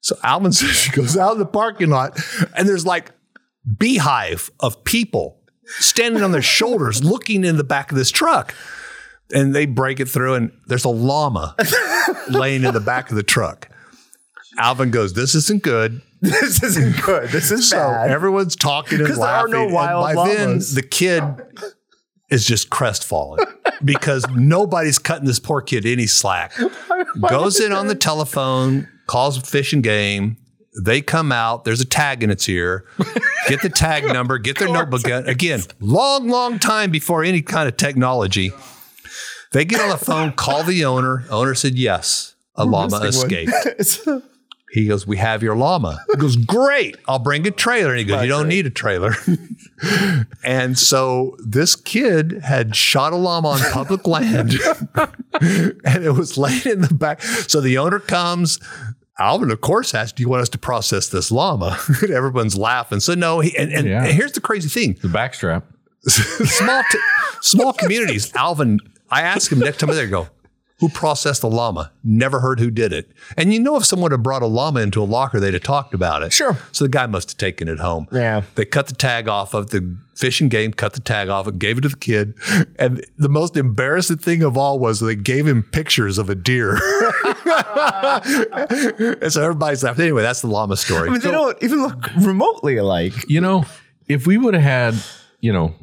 So 0.00 0.16
Alvin 0.22 0.52
says 0.52 0.70
she 0.70 0.90
goes 0.92 1.16
out 1.16 1.32
in 1.32 1.38
the 1.38 1.46
parking 1.46 1.90
lot 1.90 2.18
and 2.56 2.68
there's 2.68 2.86
like 2.86 3.12
beehive 3.78 4.50
of 4.60 4.82
people 4.84 5.38
standing 5.78 6.22
on 6.22 6.32
their 6.32 6.42
shoulders 6.42 7.04
looking 7.04 7.44
in 7.44 7.56
the 7.56 7.64
back 7.64 7.90
of 7.92 7.98
this 7.98 8.10
truck. 8.10 8.54
And 9.32 9.54
they 9.54 9.64
break 9.66 10.00
it 10.00 10.08
through 10.08 10.34
and 10.34 10.50
there's 10.66 10.84
a 10.84 10.88
llama 10.88 11.54
laying 12.28 12.64
in 12.64 12.74
the 12.74 12.80
back 12.80 13.10
of 13.10 13.16
the 13.16 13.22
truck. 13.22 13.68
Alvin 14.58 14.90
goes, 14.90 15.12
This 15.12 15.34
isn't 15.36 15.62
good. 15.62 16.02
This 16.20 16.62
isn't 16.62 17.00
good. 17.02 17.30
This 17.30 17.50
is 17.52 17.68
So 17.70 17.76
bad. 17.78 18.10
everyone's 18.10 18.56
talking 18.56 18.98
and 18.98 19.06
'Cause 19.06 19.16
there 19.18 19.26
are 19.26 19.48
laughing. 19.48 19.52
no 19.72 19.78
and 19.78 20.16
by 20.16 20.28
then, 20.28 20.58
the 20.74 20.82
kid 20.82 21.22
is 22.30 22.44
just 22.44 22.70
crestfallen 22.70 23.44
because 23.84 24.26
nobody's 24.30 24.98
cutting 24.98 25.26
this 25.26 25.38
poor 25.38 25.60
kid 25.60 25.86
any 25.86 26.06
slack. 26.06 26.52
Goes 27.28 27.60
in 27.60 27.72
on 27.72 27.88
the 27.88 27.94
telephone, 27.94 28.88
calls 29.06 29.38
Fish 29.38 29.72
and 29.72 29.82
Game. 29.82 30.36
They 30.80 31.00
come 31.00 31.32
out. 31.32 31.64
There's 31.64 31.80
a 31.80 31.84
tag 31.84 32.22
in 32.22 32.30
its 32.30 32.48
ear. 32.48 32.84
Get 33.48 33.60
the 33.60 33.68
tag 33.68 34.04
number. 34.12 34.38
Get 34.38 34.58
their 34.58 34.68
notebook 34.68 35.08
out. 35.08 35.28
Again, 35.28 35.62
long, 35.80 36.28
long 36.28 36.60
time 36.60 36.92
before 36.92 37.24
any 37.24 37.42
kind 37.42 37.68
of 37.68 37.76
technology. 37.76 38.52
They 39.52 39.64
get 39.64 39.80
on 39.80 39.88
the 39.88 39.98
phone, 39.98 40.32
call 40.32 40.62
the 40.62 40.84
owner. 40.84 41.24
Owner 41.28 41.56
said 41.56 41.74
yes. 41.74 42.36
A 42.54 42.64
llama 42.64 43.00
escaped. 43.00 43.52
He 44.72 44.86
goes, 44.86 45.06
We 45.06 45.16
have 45.16 45.42
your 45.42 45.56
llama. 45.56 46.00
He 46.10 46.16
goes, 46.16 46.36
Great. 46.36 46.96
I'll 47.08 47.18
bring 47.18 47.46
a 47.46 47.50
trailer. 47.50 47.90
And 47.90 47.98
he 47.98 48.04
goes, 48.04 48.22
You 48.22 48.28
don't 48.28 48.48
need 48.48 48.66
a 48.66 48.70
trailer. 48.70 49.14
and 50.44 50.78
so 50.78 51.36
this 51.44 51.74
kid 51.76 52.40
had 52.44 52.76
shot 52.76 53.12
a 53.12 53.16
llama 53.16 53.48
on 53.48 53.60
public 53.72 54.06
land 54.06 54.54
and 55.40 56.04
it 56.04 56.14
was 56.14 56.36
laying 56.38 56.62
in 56.66 56.80
the 56.82 56.94
back. 56.94 57.22
So 57.22 57.60
the 57.60 57.78
owner 57.78 57.98
comes. 57.98 58.60
Alvin, 59.18 59.50
of 59.50 59.60
course, 59.60 59.92
asks, 59.94 60.12
Do 60.12 60.22
you 60.22 60.28
want 60.30 60.42
us 60.42 60.48
to 60.50 60.58
process 60.58 61.08
this 61.08 61.30
llama? 61.30 61.78
And 62.02 62.10
everyone's 62.10 62.56
laughing. 62.56 63.00
So, 63.00 63.14
no. 63.14 63.40
He, 63.40 63.54
and 63.58 63.70
and 63.72 63.86
Yeah. 63.86 64.06
here's 64.06 64.32
the 64.32 64.40
crazy 64.40 64.68
thing 64.70 64.96
The 65.02 65.08
backstrap. 65.08 65.62
small, 66.08 66.82
t- 66.90 66.98
small 67.42 67.72
communities. 67.74 68.34
Alvin, 68.34 68.78
I 69.10 69.20
ask 69.22 69.52
him 69.52 69.58
next 69.58 69.78
time 69.80 69.90
there, 69.90 70.04
I 70.06 70.06
go, 70.06 70.28
who 70.80 70.88
processed 70.88 71.42
the 71.42 71.48
llama? 71.48 71.92
Never 72.02 72.40
heard 72.40 72.58
who 72.58 72.70
did 72.70 72.92
it. 72.92 73.12
And 73.36 73.52
you 73.52 73.60
know, 73.60 73.76
if 73.76 73.84
someone 73.84 74.10
had 74.10 74.22
brought 74.22 74.42
a 74.42 74.46
llama 74.46 74.80
into 74.80 75.02
a 75.02 75.04
locker, 75.04 75.38
they'd 75.38 75.54
have 75.54 75.62
talked 75.62 75.94
about 75.94 76.22
it. 76.22 76.32
Sure. 76.32 76.56
So 76.72 76.84
the 76.84 76.88
guy 76.88 77.06
must 77.06 77.30
have 77.30 77.38
taken 77.38 77.68
it 77.68 77.78
home. 77.78 78.08
Yeah. 78.10 78.42
They 78.54 78.64
cut 78.64 78.86
the 78.86 78.94
tag 78.94 79.28
off 79.28 79.52
of 79.52 79.70
the 79.70 79.96
Fish 80.14 80.40
and 80.40 80.50
Game, 80.50 80.72
cut 80.72 80.94
the 80.94 81.00
tag 81.00 81.28
off, 81.28 81.46
and 81.46 81.58
gave 81.58 81.78
it 81.78 81.82
to 81.82 81.88
the 81.88 81.96
kid. 81.96 82.34
And 82.78 83.04
the 83.18 83.28
most 83.28 83.56
embarrassing 83.56 84.18
thing 84.18 84.42
of 84.42 84.56
all 84.56 84.78
was 84.78 85.00
they 85.00 85.16
gave 85.16 85.46
him 85.46 85.62
pictures 85.62 86.18
of 86.18 86.30
a 86.30 86.34
deer. 86.34 86.74
and 89.20 89.32
so 89.32 89.42
everybody's 89.42 89.84
laughing. 89.84 90.04
Anyway, 90.04 90.22
that's 90.22 90.40
the 90.40 90.46
llama 90.46 90.76
story. 90.76 91.08
I 91.08 91.12
mean, 91.12 91.20
they 91.20 91.30
don't 91.30 91.62
even 91.62 91.82
look 91.82 92.14
remotely 92.16 92.76
alike. 92.76 93.12
You 93.28 93.40
know, 93.40 93.64
if 94.08 94.26
we 94.26 94.38
would 94.38 94.54
have 94.54 94.62
had, 94.62 94.94
you 95.40 95.52
know, 95.52 95.74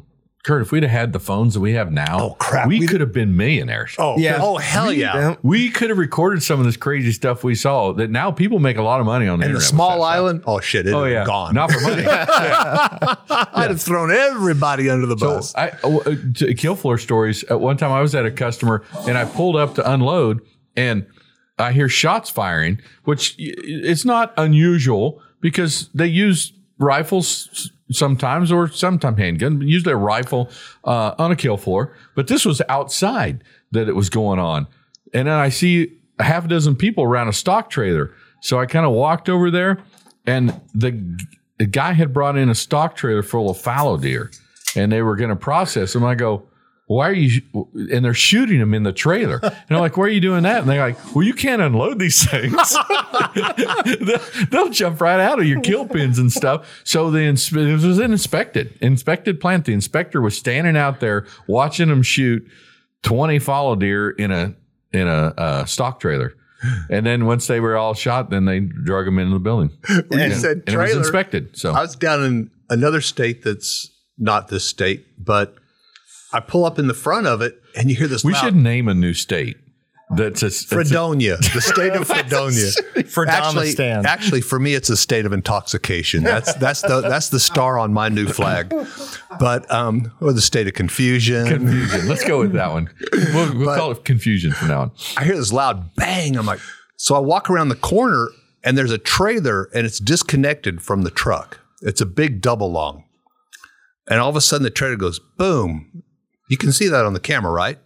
Kurt, 0.44 0.62
if 0.62 0.72
we'd 0.72 0.84
have 0.84 0.92
had 0.92 1.12
the 1.12 1.18
phones 1.18 1.54
that 1.54 1.60
we 1.60 1.72
have 1.72 1.90
now, 1.92 2.18
Oh, 2.20 2.36
crap. 2.38 2.68
we 2.68 2.78
We- 2.80 2.86
could 2.86 3.00
have 3.00 3.12
been 3.12 3.36
millionaires. 3.36 3.94
oh, 3.98 4.16
Yeah. 4.18 4.38
Oh, 4.40 4.56
hell 4.56 4.92
yeah. 4.92 5.34
We 5.42 5.68
could 5.68 5.90
have 5.90 5.98
recorded 5.98 6.42
some 6.42 6.58
of 6.60 6.64
this 6.64 6.76
crazy 6.76 7.12
stuff 7.12 7.42
we 7.44 7.54
saw 7.56 7.92
that 7.94 8.08
now 8.10 8.30
people 8.30 8.58
make 8.60 8.76
a 8.78 8.82
lot 8.82 9.00
of 9.00 9.06
money 9.06 9.26
on 9.26 9.40
the 9.40 9.46
And 9.46 9.54
the 9.54 9.58
internet. 9.58 9.58
with 9.58 9.64
small 9.64 9.88
that 9.90 9.94
stuff. 10.04 10.14
island, 10.14 10.42
oh 10.46 10.60
shit, 10.60 10.86
it 10.86 10.94
Oh 10.94 11.04
yeah, 11.04 11.24
gone. 11.24 11.54
not 11.54 11.70
for 11.72 11.80
money. 11.80 12.04
I'd 12.06 13.70
have 13.70 13.80
thrown 13.82 14.10
everybody 14.10 14.88
under 14.88 15.06
the 15.06 15.18
So 15.18 15.26
bus. 15.36 15.54
I 15.56 15.68
uh, 15.84 16.14
to 16.36 16.54
kill 16.54 16.76
floor 16.76 16.98
stories. 16.98 17.44
At 17.44 17.60
one 17.60 17.76
time, 17.76 17.92
I 17.92 18.00
was 18.00 18.14
at 18.14 18.24
a 18.24 18.30
customer 18.30 18.84
and 19.06 19.18
I 19.18 19.24
pulled 19.24 19.56
up 19.56 19.74
to 19.74 19.90
unload, 19.90 20.40
and 20.76 21.06
I 21.58 21.72
hear 21.72 21.88
shots 21.88 22.30
firing, 22.30 22.80
which 23.04 23.34
it's 23.38 24.04
not 24.04 24.32
unusual 24.36 25.20
because 25.40 25.88
they 25.94 26.06
use 26.06 26.52
rifles 26.78 27.48
s- 27.52 27.70
sometimes 27.90 28.52
or 28.52 28.68
sometimes 28.68 29.18
handgun, 29.18 29.60
usually 29.60 29.92
a 29.92 29.96
rifle 29.96 30.50
uh, 30.84 31.14
on 31.18 31.30
a 31.30 31.36
kill 31.36 31.56
floor. 31.56 31.94
But 32.14 32.28
this 32.28 32.44
was 32.44 32.62
outside 32.68 33.42
that 33.72 33.88
it 33.88 33.94
was 33.94 34.10
going 34.10 34.38
on, 34.38 34.66
and 35.12 35.28
then 35.28 35.34
I 35.34 35.48
see 35.48 35.92
a 36.18 36.24
half 36.24 36.44
a 36.44 36.48
dozen 36.48 36.76
people 36.76 37.04
around 37.04 37.28
a 37.28 37.32
stock 37.32 37.70
trailer. 37.70 38.14
So 38.40 38.60
I 38.60 38.66
kind 38.66 38.86
of 38.86 38.92
walked 38.92 39.28
over 39.28 39.50
there, 39.50 39.82
and 40.26 40.60
the 40.74 41.18
the 41.58 41.66
guy 41.66 41.92
had 41.92 42.12
brought 42.12 42.36
in 42.36 42.48
a 42.48 42.54
stock 42.54 42.94
trailer 42.96 43.22
full 43.22 43.50
of 43.50 43.58
fallow 43.58 43.96
deer, 43.96 44.30
and 44.76 44.92
they 44.92 45.02
were 45.02 45.16
going 45.16 45.30
to 45.30 45.36
process 45.36 45.92
them. 45.92 46.04
I 46.04 46.14
go, 46.14 46.44
"Why 46.88 47.08
are 47.08 47.12
you?" 47.12 47.30
sh-" 47.30 47.42
And 47.92 48.04
they're 48.04 48.14
shooting 48.14 48.58
them 48.58 48.74
in 48.74 48.82
the 48.82 48.92
trailer, 48.92 49.38
and 49.42 49.70
I'm 49.70 49.78
like, 49.78 49.96
"Why 49.96 50.06
are 50.06 50.08
you 50.08 50.20
doing 50.20 50.42
that?" 50.42 50.60
And 50.60 50.68
they're 50.68 50.80
like, 50.80 51.14
"Well, 51.14 51.24
you 51.24 51.34
can't 51.34 51.62
unload 51.62 51.98
these 51.98 52.28
things. 52.28 52.54
they'll, 54.50 54.68
jump 54.70 55.00
right 55.00 55.20
out 55.20 55.38
of 55.38 55.46
your 55.46 55.60
kill 55.60 55.86
pins 55.86 56.18
and 56.18 56.32
stuff." 56.32 56.82
So 56.84 57.10
the 57.10 57.20
ins- 57.20 57.52
it 57.52 57.72
was 57.72 57.98
an 57.98 58.12
inspected 58.12 58.76
inspected 58.80 59.40
plant. 59.40 59.64
The 59.64 59.72
inspector 59.72 60.20
was 60.20 60.36
standing 60.36 60.76
out 60.76 61.00
there 61.00 61.26
watching 61.46 61.88
them 61.88 62.02
shoot 62.02 62.44
twenty 63.02 63.38
fallow 63.38 63.76
deer 63.76 64.10
in 64.10 64.32
a 64.32 64.54
in 64.92 65.06
a 65.06 65.34
uh, 65.36 65.64
stock 65.64 66.00
trailer. 66.00 66.34
And 66.90 67.06
then 67.06 67.26
once 67.26 67.46
they 67.46 67.60
were 67.60 67.76
all 67.76 67.94
shot, 67.94 68.30
then 68.30 68.44
they 68.44 68.58
drug 68.58 69.04
them 69.04 69.18
into 69.18 69.34
the 69.34 69.38
building. 69.38 69.70
And, 69.88 70.12
you 70.12 70.34
said 70.34 70.64
and 70.66 70.74
it 70.74 70.76
was 70.76 70.96
inspected. 70.96 71.56
So 71.56 71.72
I 71.72 71.82
was 71.82 71.94
down 71.94 72.24
in 72.24 72.50
another 72.68 73.00
state 73.00 73.44
that's 73.44 73.90
not 74.18 74.48
this 74.48 74.64
state, 74.64 75.06
but 75.24 75.54
I 76.32 76.40
pull 76.40 76.64
up 76.64 76.78
in 76.78 76.86
the 76.88 76.94
front 76.94 77.26
of 77.26 77.40
it 77.42 77.60
and 77.76 77.88
you 77.90 77.96
hear 77.96 78.06
this 78.08 78.22
we 78.24 78.32
loud 78.32 78.40
should 78.44 78.56
name 78.56 78.88
a 78.88 78.94
new 78.94 79.14
state. 79.14 79.56
That's 80.10 80.40
a, 80.42 80.46
that's 80.46 80.62
a- 80.64 80.66
Fredonia, 80.74 81.36
the 81.36 81.60
state 81.60 81.92
of 81.92 82.06
Fredonia. 82.08 82.68
actually, 82.96 83.02
Fredonistan. 83.04 84.04
actually, 84.06 84.40
for 84.40 84.58
me, 84.58 84.72
it's 84.72 84.88
a 84.88 84.96
state 84.96 85.26
of 85.26 85.34
intoxication. 85.34 86.22
That's 86.22 86.54
that's 86.54 86.80
the 86.80 87.02
that's 87.02 87.28
the 87.28 87.38
star 87.38 87.78
on 87.78 87.92
my 87.92 88.08
new 88.08 88.26
flag. 88.26 88.72
But 89.38 89.70
um, 89.70 90.10
or 90.22 90.32
the 90.32 90.40
state 90.40 90.66
of 90.66 90.72
confusion. 90.72 91.46
confusion. 91.46 92.08
Let's 92.08 92.24
go 92.24 92.38
with 92.38 92.52
that 92.52 92.72
one. 92.72 92.88
We'll, 93.12 93.54
we'll 93.58 93.76
call 93.76 93.90
it 93.92 94.04
confusion 94.06 94.52
from 94.52 94.68
now 94.68 94.80
on. 94.80 94.92
I 95.18 95.24
hear 95.24 95.36
this 95.36 95.52
loud 95.52 95.94
bang. 95.94 96.38
I'm 96.38 96.46
like, 96.46 96.60
so 96.96 97.14
I 97.14 97.18
walk 97.18 97.50
around 97.50 97.68
the 97.68 97.76
corner 97.76 98.28
and 98.64 98.78
there's 98.78 98.90
a 98.92 98.98
trailer 98.98 99.68
and 99.74 99.86
it's 99.86 99.98
disconnected 99.98 100.80
from 100.80 101.02
the 101.02 101.10
truck. 101.10 101.60
It's 101.82 102.00
a 102.00 102.06
big 102.06 102.40
double 102.40 102.72
long. 102.72 103.04
And 104.08 104.20
all 104.20 104.30
of 104.30 104.36
a 104.36 104.40
sudden 104.40 104.64
the 104.64 104.70
trailer 104.70 104.96
goes 104.96 105.18
boom. 105.18 106.02
You 106.48 106.56
can 106.56 106.72
see 106.72 106.88
that 106.88 107.04
on 107.04 107.12
the 107.12 107.20
camera, 107.20 107.52
right? 107.52 107.78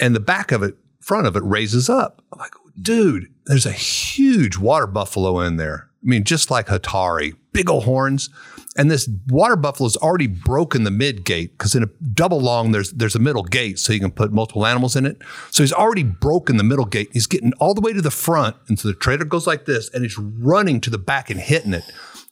And 0.00 0.14
the 0.14 0.20
back 0.20 0.52
of 0.52 0.62
it, 0.62 0.76
front 1.00 1.26
of 1.26 1.36
it 1.36 1.42
raises 1.44 1.88
up. 1.88 2.22
I'm 2.32 2.38
like, 2.38 2.52
dude, 2.80 3.32
there's 3.46 3.66
a 3.66 3.72
huge 3.72 4.58
water 4.58 4.86
buffalo 4.86 5.40
in 5.40 5.56
there. 5.56 5.88
I 6.02 6.06
mean, 6.08 6.24
just 6.24 6.50
like 6.50 6.66
Hatari, 6.66 7.36
big 7.52 7.70
old 7.70 7.84
horns. 7.84 8.28
And 8.76 8.90
this 8.90 9.08
water 9.28 9.54
buffalo's 9.54 9.96
already 9.98 10.26
broken 10.26 10.84
the 10.84 10.90
mid 10.90 11.24
gate 11.24 11.52
because 11.58 11.74
in 11.74 11.82
a 11.82 11.88
double 12.14 12.40
long, 12.40 12.72
there's 12.72 12.90
there's 12.92 13.14
a 13.14 13.18
middle 13.18 13.42
gate 13.42 13.78
so 13.78 13.92
you 13.92 14.00
can 14.00 14.10
put 14.10 14.32
multiple 14.32 14.66
animals 14.66 14.96
in 14.96 15.04
it. 15.04 15.18
So 15.50 15.62
he's 15.62 15.74
already 15.74 16.02
broken 16.02 16.56
the 16.56 16.64
middle 16.64 16.86
gate. 16.86 17.10
He's 17.12 17.26
getting 17.26 17.52
all 17.60 17.74
the 17.74 17.82
way 17.82 17.92
to 17.92 18.00
the 18.00 18.10
front, 18.10 18.56
and 18.68 18.78
so 18.78 18.88
the 18.88 18.94
trailer 18.94 19.26
goes 19.26 19.46
like 19.46 19.66
this, 19.66 19.90
and 19.92 20.02
he's 20.02 20.18
running 20.18 20.80
to 20.80 20.90
the 20.90 20.98
back 20.98 21.28
and 21.28 21.38
hitting 21.38 21.74
it. 21.74 21.84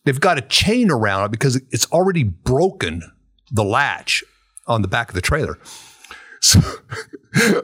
They've 0.04 0.18
got 0.18 0.38
a 0.38 0.42
chain 0.42 0.90
around 0.90 1.26
it 1.26 1.30
because 1.30 1.56
it's 1.70 1.86
already 1.92 2.22
broken 2.24 3.02
the 3.52 3.64
latch 3.64 4.24
on 4.70 4.82
the 4.82 4.88
back 4.88 5.08
of 5.08 5.14
the 5.14 5.20
trailer. 5.20 5.58
So 6.40 6.60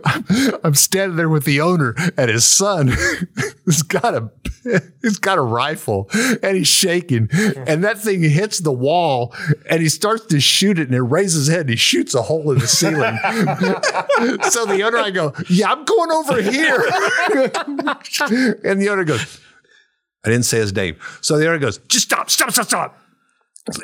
I'm, 0.04 0.24
I'm 0.64 0.74
standing 0.74 1.16
there 1.16 1.30
with 1.30 1.44
the 1.44 1.60
owner 1.60 1.94
and 2.16 2.30
his 2.30 2.44
son. 2.44 2.92
he's 3.64 3.82
got 3.82 4.14
a 4.14 4.30
he's 5.02 5.18
got 5.18 5.38
a 5.38 5.42
rifle 5.42 6.10
and 6.42 6.56
he's 6.56 6.68
shaking, 6.68 7.28
and 7.32 7.84
that 7.84 7.98
thing 7.98 8.22
hits 8.22 8.58
the 8.58 8.72
wall 8.72 9.34
and 9.70 9.80
he 9.80 9.88
starts 9.88 10.26
to 10.26 10.40
shoot 10.40 10.78
it 10.78 10.88
and 10.88 10.94
it 10.94 11.02
raises 11.02 11.46
his 11.46 11.54
head 11.54 11.62
and 11.62 11.70
he 11.70 11.76
shoots 11.76 12.14
a 12.14 12.22
hole 12.22 12.50
in 12.50 12.58
the 12.58 12.66
ceiling. 12.66 13.16
so 14.50 14.66
the 14.66 14.82
owner, 14.82 14.98
I 14.98 15.10
go, 15.10 15.32
yeah, 15.48 15.72
I'm 15.72 15.84
going 15.84 16.10
over 16.10 16.42
here, 16.42 16.84
and 18.64 18.82
the 18.82 18.88
owner 18.90 19.04
goes, 19.04 19.40
I 20.24 20.30
didn't 20.30 20.44
say 20.44 20.58
his 20.58 20.74
name. 20.74 20.96
So 21.20 21.38
the 21.38 21.46
owner 21.46 21.58
goes, 21.58 21.78
just 21.78 22.06
stop, 22.06 22.28
stop, 22.28 22.50
stop, 22.50 22.66
stop. 22.66 23.05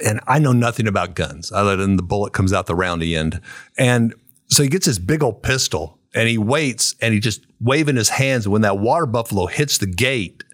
And 0.05 0.21
I 0.27 0.39
know 0.39 0.53
nothing 0.53 0.87
about 0.87 1.15
guns 1.15 1.51
other 1.53 1.77
than 1.77 1.97
the 1.97 2.03
bullet 2.03 2.33
comes 2.33 2.53
out 2.53 2.67
the 2.67 2.75
roundy 2.75 3.17
end. 3.17 3.41
And 3.77 4.15
so 4.49 4.63
he 4.63 4.69
gets 4.69 4.87
this 4.87 4.99
big 4.99 5.23
old 5.23 5.43
pistol 5.43 5.99
and 6.15 6.29
he 6.29 6.39
waits 6.39 6.95
and 7.01 7.13
he 7.15 7.21
just 7.21 7.45
waving 7.61 7.97
his 7.97 8.11
hands. 8.11 8.47
And 8.47 8.53
when 8.53 8.63
that 8.63 8.79
water 8.79 9.07
buffalo 9.07 9.47
hits 9.47 9.79
the 9.79 9.87
gate, 9.87 10.45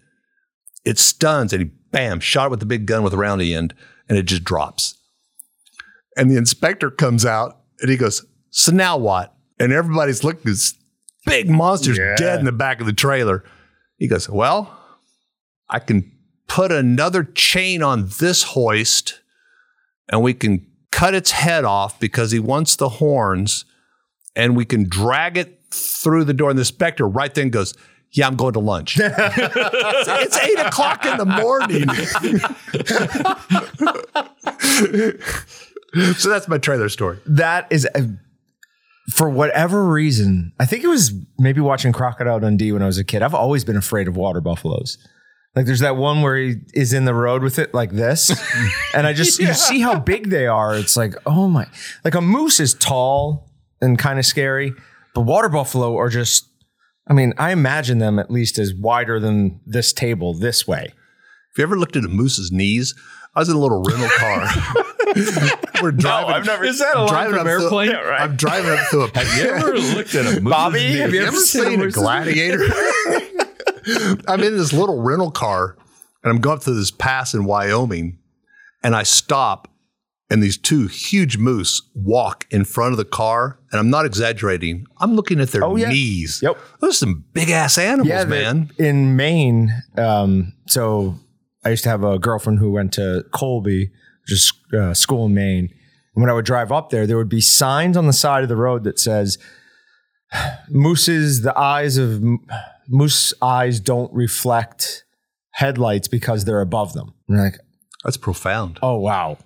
it 0.84 0.98
stuns 0.98 1.52
and 1.52 1.62
he 1.62 1.70
bam, 1.90 2.20
shot 2.20 2.46
it 2.46 2.50
with 2.50 2.60
the 2.60 2.66
big 2.66 2.86
gun 2.86 3.02
with 3.02 3.12
the 3.12 3.18
roundy 3.18 3.54
end 3.54 3.74
and 4.08 4.16
it 4.16 4.22
just 4.24 4.44
drops. 4.44 4.94
And 6.16 6.30
the 6.30 6.36
inspector 6.36 6.90
comes 6.90 7.26
out 7.26 7.58
and 7.80 7.90
he 7.90 7.96
goes, 7.96 8.24
So 8.50 8.72
now 8.72 8.96
what? 8.96 9.34
And 9.60 9.72
everybody's 9.72 10.24
looking, 10.24 10.40
at 10.40 10.46
this 10.46 10.74
big 11.26 11.50
monster's 11.50 11.98
Yeah. 11.98 12.16
dead 12.16 12.38
in 12.38 12.44
the 12.44 12.52
back 12.52 12.80
of 12.80 12.86
the 12.86 12.92
trailer. 12.92 13.44
He 13.98 14.08
goes, 14.08 14.28
Well, 14.28 14.74
I 15.68 15.80
can 15.80 16.10
put 16.48 16.72
another 16.72 17.22
chain 17.24 17.82
on 17.82 18.08
this 18.18 18.42
hoist 18.42 19.20
and 20.10 20.22
we 20.22 20.34
can 20.34 20.66
cut 20.90 21.14
its 21.14 21.30
head 21.30 21.64
off 21.64 22.00
because 22.00 22.30
he 22.32 22.40
wants 22.40 22.74
the 22.76 22.88
horns 22.88 23.64
and 24.34 24.56
we 24.56 24.64
can 24.64 24.88
drag 24.88 25.36
it 25.36 25.60
through 25.70 26.24
the 26.24 26.32
door. 26.32 26.50
And 26.50 26.58
the 26.58 26.64
specter 26.64 27.06
right 27.06 27.32
then 27.34 27.50
goes, 27.50 27.74
Yeah, 28.12 28.26
I'm 28.26 28.36
going 28.36 28.54
to 28.54 28.60
lunch. 28.60 28.98
it's, 28.98 29.14
it's 30.08 30.38
eight 30.38 30.58
o'clock 30.58 31.04
in 31.04 31.18
the 31.18 31.26
morning. 31.26 31.88
so 36.16 36.28
that's 36.28 36.48
my 36.48 36.58
trailer 36.58 36.88
story. 36.88 37.18
that 37.26 37.66
is 37.70 37.86
uh, 37.94 38.02
for 39.14 39.28
whatever 39.30 39.86
reason 39.86 40.52
i 40.60 40.66
think 40.66 40.84
it 40.84 40.88
was 40.88 41.12
maybe 41.38 41.60
watching 41.60 41.92
crocodile 41.92 42.38
dundee 42.40 42.72
when 42.72 42.82
i 42.82 42.86
was 42.86 42.98
a 42.98 43.04
kid 43.04 43.22
i've 43.22 43.34
always 43.34 43.64
been 43.64 43.76
afraid 43.76 44.06
of 44.06 44.16
water 44.16 44.40
buffaloes 44.40 44.98
like 45.58 45.66
there's 45.66 45.80
that 45.80 45.96
one 45.96 46.22
where 46.22 46.36
he 46.36 46.54
is 46.72 46.92
in 46.92 47.04
the 47.04 47.12
road 47.14 47.42
with 47.42 47.58
it 47.58 47.74
like 47.74 47.90
this 47.90 48.30
and 48.94 49.06
i 49.06 49.12
just 49.12 49.40
you 49.40 49.52
see 49.54 49.80
how 49.80 49.98
big 49.98 50.30
they 50.30 50.46
are 50.46 50.76
it's 50.76 50.96
like 50.96 51.14
oh 51.26 51.48
my 51.48 51.66
like 52.04 52.14
a 52.14 52.20
moose 52.20 52.60
is 52.60 52.74
tall 52.74 53.50
and 53.80 53.98
kind 53.98 54.18
of 54.20 54.24
scary 54.24 54.72
but 55.14 55.22
water 55.22 55.48
buffalo 55.48 55.96
are 55.96 56.08
just 56.10 56.48
i 57.08 57.12
mean 57.12 57.32
i 57.38 57.50
imagine 57.50 57.98
them 57.98 58.18
at 58.20 58.30
least 58.30 58.56
as 58.58 58.72
wider 58.72 59.18
than 59.18 59.58
this 59.66 59.92
table 59.92 60.32
this 60.32 60.68
way 60.68 60.82
Have 60.84 61.56
you 61.58 61.64
ever 61.64 61.76
looked 61.78 61.96
at 61.96 62.04
a 62.04 62.08
moose's 62.08 62.52
knees? 62.52 62.94
I 63.34 63.40
was 63.40 63.48
in 63.48 63.56
a 63.56 63.58
little 63.58 63.82
rental 63.82 64.08
car. 64.18 64.48
We're 65.82 65.92
driving. 65.92 66.34
I've 66.34 66.46
never- 66.46 66.64
Is 66.64 66.78
that 66.80 66.96
a 66.96 67.00
line 67.00 67.08
driving 67.08 67.32
from 67.34 67.40
up 67.40 67.46
through- 67.46 67.62
airplane? 67.64 67.90
Yeah, 67.90 67.96
right. 68.00 68.20
I'm 68.22 68.36
driving 68.36 68.70
up 68.70 68.78
through 68.90 69.04
a. 69.04 69.18
Have 69.18 69.38
you 69.38 69.50
ever 69.50 69.72
looked 69.96 70.14
at 70.14 70.22
a 70.26 70.28
moose's 70.40 70.40
Bobby, 70.40 70.78
knee? 70.80 70.96
have 70.98 71.10
you 71.14 71.20
You 71.20 71.26
ever 71.26 71.36
ever 71.36 71.36
seen 71.36 71.62
a 71.64 71.70
seen 71.70 71.82
a 71.82 71.90
gladiator? 71.90 72.64
I'm 74.28 74.42
in 74.42 74.56
this 74.56 74.72
little 74.72 75.00
rental 75.02 75.30
car 75.30 75.76
and 76.22 76.32
I'm 76.32 76.40
going 76.40 76.58
through 76.60 76.74
this 76.76 76.90
pass 76.90 77.34
in 77.34 77.44
Wyoming 77.44 78.18
and 78.82 78.94
I 78.96 79.02
stop 79.02 79.68
and 80.30 80.42
these 80.42 80.58
two 80.58 80.86
huge 80.88 81.38
moose 81.38 81.80
walk 81.94 82.46
in 82.50 82.64
front 82.64 82.92
of 82.92 82.98
the 82.98 83.04
car. 83.06 83.58
And 83.72 83.80
I'm 83.80 83.88
not 83.88 84.04
exaggerating. 84.04 84.86
I'm 84.98 85.14
looking 85.14 85.40
at 85.40 85.48
their 85.48 85.64
Oh, 85.64 85.76
yeah. 85.76 85.88
knees. 85.88 86.40
Yep. 86.42 86.58
Those 86.80 86.90
are 86.90 86.98
some 86.98 87.24
big 87.32 87.48
ass 87.50 87.78
animals, 87.78 88.24
the- 88.24 88.26
man. 88.26 88.70
In 88.78 89.16
Maine, 89.16 89.72
um, 89.96 90.52
so 90.66 91.14
I 91.64 91.70
used 91.70 91.82
to 91.84 91.88
have 91.90 92.04
a 92.04 92.18
girlfriend 92.18 92.58
who 92.58 92.70
went 92.72 92.92
to 92.94 93.24
Colby, 93.32 93.90
just 94.26 94.52
uh, 94.74 94.92
school 94.92 95.26
in 95.26 95.34
Maine. 95.34 95.70
And 96.14 96.22
when 96.22 96.28
I 96.28 96.34
would 96.34 96.44
drive 96.44 96.72
up 96.72 96.90
there, 96.90 97.06
there 97.06 97.16
would 97.16 97.28
be 97.30 97.40
signs 97.40 97.96
on 97.96 98.06
the 98.06 98.12
side 98.12 98.42
of 98.42 98.48
the 98.50 98.56
road 98.56 98.84
that 98.84 98.98
says, 98.98 99.38
"Mooses, 100.70 101.42
the 101.42 101.58
eyes 101.58 101.96
of 101.96 102.22
moose 102.88 103.34
eyes 103.42 103.80
don't 103.80 104.12
reflect 104.12 105.04
headlights 105.50 106.08
because 106.08 106.44
they're 106.44 106.60
above 106.60 106.92
them." 106.92 107.14
And 107.28 107.36
you're 107.36 107.44
like, 107.44 107.58
That's 108.04 108.16
profound. 108.16 108.78
Oh 108.82 108.98
wow, 108.98 109.38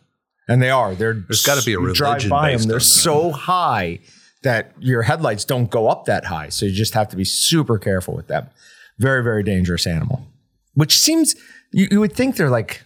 and 0.48 0.62
they 0.62 0.70
are. 0.70 0.94
They're 0.94 1.14
There's 1.14 1.42
gotta 1.42 1.64
be 1.64 1.74
a 1.74 1.80
you 1.80 1.94
drive 1.94 2.14
religion 2.14 2.30
by 2.30 2.52
based 2.52 2.62
them. 2.62 2.68
They're 2.68 2.76
on 2.76 2.80
that. 2.80 2.84
so 2.84 3.32
high 3.32 4.00
that 4.42 4.72
your 4.80 5.02
headlights 5.02 5.44
don't 5.44 5.70
go 5.70 5.88
up 5.88 6.06
that 6.06 6.24
high, 6.26 6.48
so 6.48 6.66
you 6.66 6.72
just 6.72 6.94
have 6.94 7.08
to 7.08 7.16
be 7.16 7.24
super 7.24 7.78
careful 7.78 8.14
with 8.14 8.28
them. 8.28 8.48
Very 8.98 9.22
very 9.22 9.42
dangerous 9.42 9.86
animal. 9.86 10.26
Which 10.74 10.98
seems 10.98 11.36
you, 11.72 11.88
you 11.90 12.00
would 12.00 12.12
think 12.12 12.36
they're 12.36 12.50
like 12.50 12.82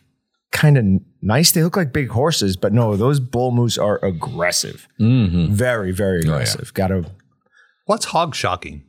kind 0.53 0.79
of 0.79 0.85
nice. 1.23 1.53
They 1.53 1.63
look 1.63 1.77
like 1.77 1.93
big 1.93 2.09
horses, 2.09 2.57
but 2.57 2.73
no, 2.73 2.97
those 2.97 3.21
bull 3.21 3.53
moose 3.53 3.79
are 3.79 4.05
aggressive. 4.05 4.89
Mm-hmm. 5.01 5.53
Very 5.53 5.93
very 5.93 6.19
oh, 6.19 6.33
aggressive. 6.33 6.73
Got 6.75 6.89
to 6.89 7.11
What's 7.87 8.07
hog 8.07 8.35
shocking? 8.35 8.83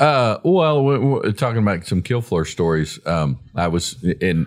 Uh, 0.00 0.38
well, 0.44 0.82
we're, 0.84 0.98
we're 1.00 1.32
talking 1.32 1.62
about 1.62 1.86
some 1.86 2.00
kill 2.02 2.22
floor 2.22 2.44
stories. 2.44 2.98
Um, 3.06 3.38
I 3.54 3.68
was 3.68 4.02
in, 4.02 4.46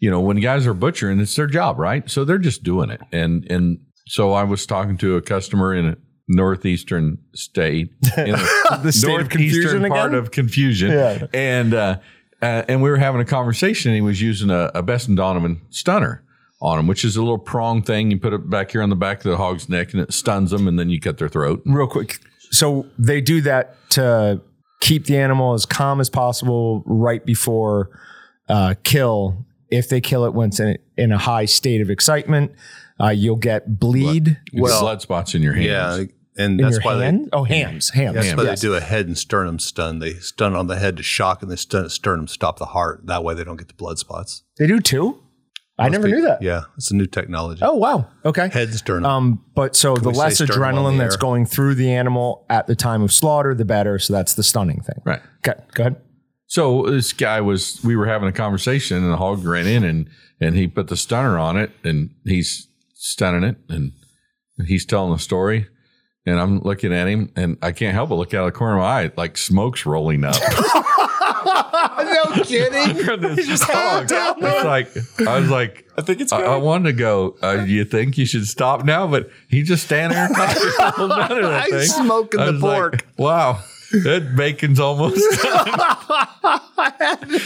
you 0.00 0.10
know, 0.10 0.20
when 0.20 0.38
guys 0.40 0.66
are 0.66 0.74
butchering, 0.74 1.20
it's 1.20 1.34
their 1.36 1.46
job, 1.46 1.78
right? 1.78 2.10
So 2.10 2.24
they're 2.24 2.38
just 2.38 2.62
doing 2.64 2.90
it, 2.90 3.00
and 3.12 3.44
and 3.50 3.78
so 4.08 4.32
I 4.32 4.42
was 4.44 4.66
talking 4.66 4.96
to 4.98 5.16
a 5.16 5.22
customer 5.22 5.74
in 5.74 5.86
a 5.86 5.96
northeastern 6.28 7.18
state, 7.34 7.90
in 8.18 8.32
The 8.82 8.92
state 8.92 9.20
of 9.20 9.28
confusion 9.28 9.86
part 9.88 10.10
again? 10.10 10.18
of 10.18 10.30
confusion, 10.32 10.90
Yeah. 10.90 11.26
and 11.32 11.72
uh, 11.74 11.98
uh, 12.42 12.62
and 12.68 12.82
we 12.82 12.90
were 12.90 12.96
having 12.96 13.20
a 13.20 13.24
conversation, 13.24 13.90
and 13.90 13.96
he 13.96 14.02
was 14.02 14.20
using 14.20 14.50
a, 14.50 14.70
a 14.74 14.82
Best 14.82 15.06
and 15.08 15.16
Donovan 15.16 15.60
stunner 15.70 16.24
on 16.62 16.78
him, 16.78 16.86
which 16.86 17.04
is 17.04 17.16
a 17.16 17.20
little 17.20 17.38
prong 17.38 17.82
thing. 17.82 18.10
You 18.10 18.18
put 18.18 18.32
it 18.32 18.50
back 18.50 18.72
here 18.72 18.82
on 18.82 18.90
the 18.90 18.96
back 18.96 19.18
of 19.18 19.30
the 19.30 19.36
hog's 19.36 19.68
neck, 19.68 19.92
and 19.92 20.02
it 20.02 20.12
stuns 20.12 20.50
them, 20.50 20.66
and 20.66 20.78
then 20.78 20.90
you 20.90 20.98
cut 21.00 21.18
their 21.18 21.28
throat. 21.28 21.62
real 21.64 21.86
quick. 21.86 22.18
So 22.50 22.86
they 22.98 23.20
do 23.20 23.40
that 23.42 23.76
to 23.90 24.40
keep 24.80 25.06
the 25.06 25.16
animal 25.16 25.54
as 25.54 25.66
calm 25.66 26.00
as 26.00 26.10
possible 26.10 26.82
right 26.86 27.24
before 27.24 27.90
uh, 28.48 28.74
kill. 28.82 29.46
If 29.70 29.88
they 29.88 30.00
kill 30.00 30.24
it 30.24 30.34
once 30.34 30.58
in, 30.58 30.78
in 30.96 31.12
a 31.12 31.18
high 31.18 31.44
state 31.44 31.80
of 31.80 31.90
excitement, 31.90 32.52
uh, 33.00 33.10
you'll 33.10 33.36
get 33.36 33.78
bleed 33.78 34.38
You 34.52 34.62
Well, 34.64 34.80
blood 34.80 35.00
spots 35.00 35.34
in 35.34 35.42
your 35.42 35.52
hands. 35.52 35.66
Yeah, 35.66 36.44
and 36.44 36.58
in 36.58 36.66
that's 36.66 36.76
your 36.76 36.82
why 36.82 36.94
they 36.94 37.26
oh, 37.32 37.44
hams, 37.44 37.90
hams. 37.90 38.14
That's 38.14 38.36
why 38.36 38.44
Yes. 38.44 38.60
they 38.60 38.66
do 38.68 38.74
a 38.74 38.80
head 38.80 39.06
and 39.06 39.16
sternum 39.16 39.58
stun. 39.58 40.00
They 40.00 40.14
stun 40.14 40.56
on 40.56 40.66
the 40.66 40.78
head 40.78 40.96
to 40.96 41.02
shock, 41.02 41.42
and 41.42 41.50
they 41.50 41.56
stun 41.56 41.84
at 41.84 41.90
sternum 41.92 42.26
to 42.26 42.32
stop 42.32 42.58
the 42.58 42.66
heart. 42.66 43.06
That 43.06 43.22
way, 43.22 43.34
they 43.34 43.44
don't 43.44 43.56
get 43.56 43.68
the 43.68 43.74
blood 43.74 43.98
spots. 43.98 44.42
They 44.58 44.66
do 44.66 44.80
too. 44.80 45.22
I 45.80 45.88
never 45.88 46.08
knew 46.08 46.22
that. 46.22 46.42
Yeah, 46.42 46.62
it's 46.76 46.90
a 46.90 46.96
new 46.96 47.06
technology. 47.06 47.62
Oh 47.64 47.74
wow. 47.74 48.06
Okay. 48.24 48.48
Heads 48.48 48.70
and 48.70 48.78
sternum. 48.78 49.10
Um, 49.10 49.44
but 49.54 49.74
so 49.74 49.96
the 49.96 50.10
less 50.10 50.40
adrenaline 50.40 50.92
the 50.92 51.04
that's 51.04 51.14
air? 51.14 51.20
going 51.20 51.46
through 51.46 51.74
the 51.76 51.90
animal 51.92 52.44
at 52.50 52.66
the 52.66 52.76
time 52.76 53.02
of 53.02 53.12
slaughter, 53.12 53.54
the 53.54 53.64
better. 53.64 53.98
So 53.98 54.12
that's 54.12 54.34
the 54.34 54.42
stunning 54.42 54.82
thing. 54.82 55.00
Right. 55.04 55.20
Okay. 55.46 55.60
Go 55.74 55.82
ahead. 55.82 55.96
So 56.46 56.82
this 56.82 57.12
guy 57.12 57.40
was, 57.40 57.80
we 57.84 57.94
were 57.94 58.06
having 58.06 58.28
a 58.28 58.32
conversation, 58.32 58.96
and 58.96 59.12
the 59.12 59.16
hog 59.16 59.44
ran 59.44 59.68
in, 59.68 59.84
and 59.84 60.08
and 60.40 60.56
he 60.56 60.66
put 60.66 60.88
the 60.88 60.96
stunner 60.96 61.38
on 61.38 61.56
it, 61.56 61.70
and 61.84 62.10
he's 62.24 62.66
stunning 62.94 63.44
it, 63.44 63.56
and 63.68 63.92
he's 64.66 64.84
telling 64.84 65.12
the 65.12 65.18
story, 65.18 65.68
and 66.26 66.40
I'm 66.40 66.60
looking 66.60 66.92
at 66.92 67.06
him, 67.06 67.32
and 67.36 67.56
I 67.62 67.72
can't 67.72 67.94
help 67.94 68.08
but 68.08 68.16
look 68.16 68.34
out 68.34 68.46
of 68.46 68.52
the 68.52 68.58
corner 68.58 68.76
of 68.76 68.82
my 68.82 69.02
eye, 69.04 69.12
like 69.16 69.36
smoke's 69.36 69.86
rolling 69.86 70.24
up 70.24 70.34
no 71.62 72.24
kidding. 72.44 73.04
from 73.04 73.20
this 73.20 73.62
hog. 73.62 74.04
It's 74.10 74.64
like 74.64 75.28
I 75.28 75.38
was 75.40 75.50
like, 75.50 75.86
I 75.96 76.02
think 76.02 76.20
it's 76.20 76.32
I, 76.32 76.42
I 76.42 76.56
wanted 76.56 76.90
to 76.90 76.92
go. 76.94 77.36
Uh, 77.42 77.64
you 77.66 77.84
think 77.84 78.16
you 78.18 78.26
should 78.26 78.46
stop 78.46 78.84
now? 78.84 79.06
But 79.06 79.30
he 79.48 79.62
just 79.62 79.84
standing 79.84 80.16
there 80.16 80.28
talking 80.28 80.62
the 80.62 80.92
whole 80.96 81.08
none 81.08 81.32
of 81.32 81.42
that 81.42 81.62
I'm 81.64 81.70
thing. 81.70 81.86
smoking 81.88 82.40
I 82.40 82.46
the 82.46 82.52
was 82.52 82.62
like, 82.62 82.76
pork. 82.76 83.06
wow, 83.16 83.60
that 84.04 84.34
bacon's 84.36 84.80
almost 84.80 85.16
done. 85.42 85.66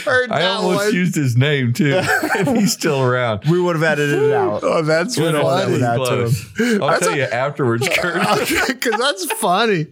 Heard 0.03 0.31
I 0.31 0.39
that 0.39 0.51
almost 0.57 0.85
one. 0.85 0.93
used 0.93 1.15
his 1.15 1.35
name 1.35 1.73
too, 1.73 1.95
and 2.37 2.57
he's 2.57 2.73
still 2.73 3.01
around. 3.01 3.43
We 3.49 3.59
would 3.61 3.75
have 3.75 3.83
edited 3.83 4.21
it 4.21 4.33
out. 4.33 4.63
Oh, 4.63 4.81
that's 4.81 5.15
But 5.17 5.35
funny. 5.41 5.73
it's 5.73 5.81
that 5.81 5.97
to 5.97 6.05
close. 6.05 6.81
I'll 6.81 6.99
tell 6.99 7.15
you 7.15 7.23
afterwards, 7.23 7.87
Kurt. 7.89 8.21
Because 8.67 8.99
that's 8.99 9.25
funny. 9.33 9.87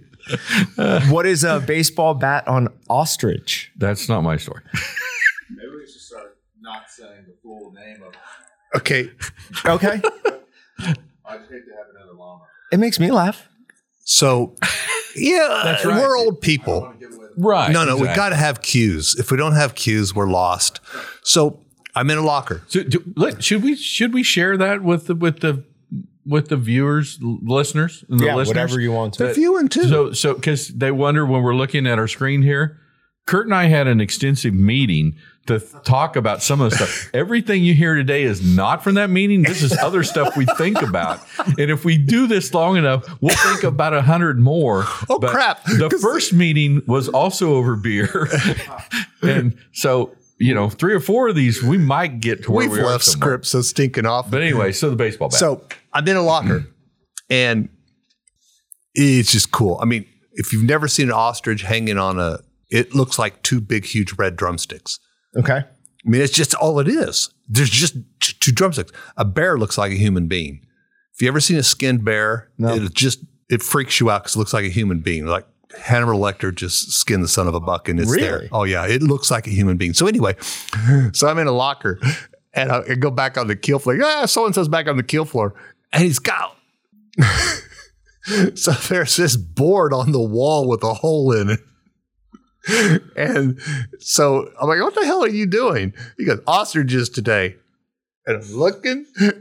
What 1.09 1.25
is 1.25 1.43
a 1.43 1.59
baseball 1.59 2.13
bat 2.13 2.47
on 2.47 2.69
ostrich? 2.89 3.71
That's 3.77 4.07
not 4.09 4.21
my 4.21 4.37
story. 4.37 4.61
Maybe 5.49 5.69
we 5.75 5.85
should 5.85 6.01
start 6.01 6.37
not 6.61 6.89
saying 6.89 7.25
the 7.27 7.33
full 7.41 7.71
name 7.73 8.03
of. 8.03 8.13
Okay, 8.75 9.11
Okay. 9.65 10.01
I 11.25 11.37
just 11.37 11.51
hate 11.51 11.65
to 11.65 11.71
have 11.77 11.87
another 11.95 12.13
llama. 12.17 12.43
it 12.71 12.77
makes 12.79 12.99
me 12.99 13.11
laugh. 13.11 13.47
so 14.03 14.55
yeah, 15.15 15.61
That's 15.63 15.85
right. 15.85 16.01
we're 16.01 16.17
old 16.17 16.41
people. 16.41 16.91
Give 16.99 17.11
away 17.13 17.27
the 17.35 17.41
Right. 17.41 17.71
No, 17.71 17.85
no, 17.85 17.95
we 17.97 18.07
got 18.07 18.29
to 18.29 18.35
have 18.35 18.61
cues. 18.61 19.15
If 19.17 19.31
we 19.31 19.37
don't 19.37 19.53
have 19.53 19.75
cues, 19.75 20.13
we're 20.15 20.27
lost. 20.29 20.79
So 21.23 21.59
I'm 21.95 22.09
in 22.09 22.17
a 22.17 22.21
locker. 22.23 22.63
So, 22.67 22.83
do, 22.83 23.03
let, 23.15 23.43
should 23.43 23.63
we 23.63 23.75
should 23.75 24.13
we 24.13 24.23
share 24.23 24.57
that 24.57 24.83
with 24.83 25.07
the 25.07 25.15
with 25.15 25.39
the 25.41 25.63
with 26.25 26.49
the 26.49 26.57
viewers, 26.57 27.19
listeners, 27.21 28.03
and 28.09 28.19
the 28.19 28.25
Yeah, 28.25 28.35
listeners? 28.35 28.55
whatever 28.55 28.79
you 28.79 28.91
want 28.91 29.15
to. 29.15 29.23
They're 29.25 29.33
viewing 29.33 29.67
too. 29.67 29.87
So, 29.89 30.13
so 30.13 30.33
because 30.33 30.69
they 30.69 30.91
wonder 30.91 31.25
when 31.25 31.43
we're 31.43 31.55
looking 31.55 31.85
at 31.87 31.99
our 31.99 32.07
screen 32.07 32.41
here, 32.41 32.79
Kurt 33.25 33.45
and 33.45 33.55
I 33.55 33.65
had 33.65 33.87
an 33.87 34.01
extensive 34.01 34.53
meeting 34.53 35.15
to 35.45 35.59
talk 35.83 36.15
about 36.15 36.41
some 36.41 36.61
of 36.61 36.71
the 36.71 36.75
stuff. 36.77 37.09
Everything 37.13 37.63
you 37.63 37.73
hear 37.73 37.95
today 37.95 38.23
is 38.23 38.41
not 38.45 38.83
from 38.83 38.95
that 38.95 39.09
meeting. 39.09 39.43
This 39.43 39.61
is 39.61 39.77
other 39.77 40.03
stuff 40.03 40.35
we 40.37 40.45
think 40.57 40.81
about, 40.81 41.19
and 41.57 41.69
if 41.71 41.83
we 41.85 41.97
do 41.97 42.27
this 42.27 42.53
long 42.53 42.75
enough, 42.77 43.05
we'll 43.21 43.35
think 43.35 43.63
about 43.63 43.93
a 43.93 44.01
hundred 44.01 44.39
more. 44.39 44.85
Oh, 45.09 45.19
crap. 45.19 45.63
The 45.65 45.89
first 46.01 46.33
meeting 46.33 46.81
was 46.87 47.09
also 47.09 47.55
over 47.55 47.75
beer, 47.75 48.29
and 49.21 49.57
so 49.73 50.15
you 50.39 50.53
know, 50.53 50.69
three 50.69 50.93
or 50.93 50.99
four 50.99 51.27
of 51.29 51.35
these, 51.35 51.61
we 51.63 51.77
might 51.77 52.19
get 52.19 52.43
to 52.43 52.51
where 52.51 52.67
We've 52.67 52.77
we 52.79 52.83
left 52.83 53.03
somewhere. 53.05 53.27
script 53.29 53.45
so 53.45 53.61
stinking 53.61 54.05
off. 54.05 54.29
But 54.31 54.41
anyway, 54.41 54.71
so 54.71 54.89
the 54.89 54.95
baseball 54.95 55.29
bat. 55.29 55.39
So 55.39 55.65
I'm 55.93 56.07
in 56.07 56.15
a 56.15 56.21
locker 56.23 56.65
and 57.29 57.69
it's 58.93 59.31
just 59.31 59.51
cool. 59.51 59.79
I 59.81 59.85
mean, 59.85 60.05
if 60.33 60.51
you've 60.53 60.65
never 60.65 60.87
seen 60.87 61.07
an 61.07 61.13
ostrich 61.13 61.61
hanging 61.61 61.97
on 61.97 62.19
a, 62.19 62.39
it 62.69 62.95
looks 62.95 63.19
like 63.19 63.41
two 63.43 63.61
big, 63.61 63.85
huge 63.85 64.13
red 64.17 64.35
drumsticks. 64.35 64.99
Okay. 65.37 65.57
I 66.05 66.09
mean, 66.09 66.21
it's 66.21 66.33
just 66.33 66.53
all 66.55 66.79
it 66.79 66.87
is. 66.87 67.29
There's 67.47 67.69
just 67.69 67.95
two 68.19 68.51
drumsticks. 68.51 68.91
A 69.17 69.25
bear 69.25 69.57
looks 69.57 69.77
like 69.77 69.91
a 69.91 69.95
human 69.95 70.27
being. 70.27 70.61
If 71.13 71.21
you 71.21 71.27
ever 71.27 71.39
seen 71.39 71.57
a 71.57 71.63
skinned 71.63 72.03
bear, 72.03 72.49
No. 72.57 72.73
it 72.73 72.93
just 72.93 73.19
it 73.49 73.61
freaks 73.61 73.99
you 73.99 74.09
out 74.09 74.23
because 74.23 74.35
it 74.35 74.39
looks 74.39 74.53
like 74.53 74.65
a 74.65 74.69
human 74.69 74.99
being. 75.01 75.25
Like 75.27 75.45
Hannibal 75.79 76.19
Lecter 76.19 76.53
just 76.53 76.91
skinned 76.91 77.23
the 77.23 77.27
son 77.27 77.47
of 77.47 77.55
a 77.55 77.59
buck 77.59 77.89
and 77.89 77.99
it's 77.99 78.15
there. 78.15 78.47
Oh 78.51 78.63
yeah, 78.63 78.85
it 78.85 79.01
looks 79.01 79.31
like 79.31 79.47
a 79.47 79.49
human 79.49 79.77
being. 79.77 79.93
So 79.93 80.07
anyway, 80.07 80.35
so 81.13 81.27
I'm 81.27 81.39
in 81.39 81.47
a 81.47 81.51
locker 81.51 81.99
and 82.53 82.71
I, 82.71 82.81
I 82.89 82.95
go 82.95 83.11
back 83.11 83.37
on 83.37 83.47
the 83.47 83.55
kill 83.55 83.79
floor. 83.79 83.97
Ah, 84.03 84.25
so 84.25 84.45
and 84.45 84.53
so's 84.55 84.67
back 84.67 84.87
on 84.87 84.97
the 84.97 85.03
kill 85.03 85.25
floor, 85.25 85.53
and 85.91 86.03
he's 86.03 86.19
got. 86.19 86.57
so 88.55 88.71
there's 88.71 89.15
this 89.15 89.35
board 89.35 89.93
on 89.93 90.11
the 90.11 90.21
wall 90.21 90.67
with 90.67 90.83
a 90.83 90.93
hole 90.93 91.31
in 91.31 91.49
it. 91.49 91.59
And 93.17 93.59
so 93.99 94.49
I'm 94.59 94.69
like, 94.69 94.79
what 94.79 94.95
the 94.95 95.05
hell 95.05 95.21
are 95.21 95.27
you 95.27 95.45
doing? 95.45 95.93
He 96.17 96.23
goes, 96.23 96.39
ostriches 96.47 97.09
today. 97.09 97.57
And 98.25 98.41
I'm 98.41 98.53
looking. 98.53 99.05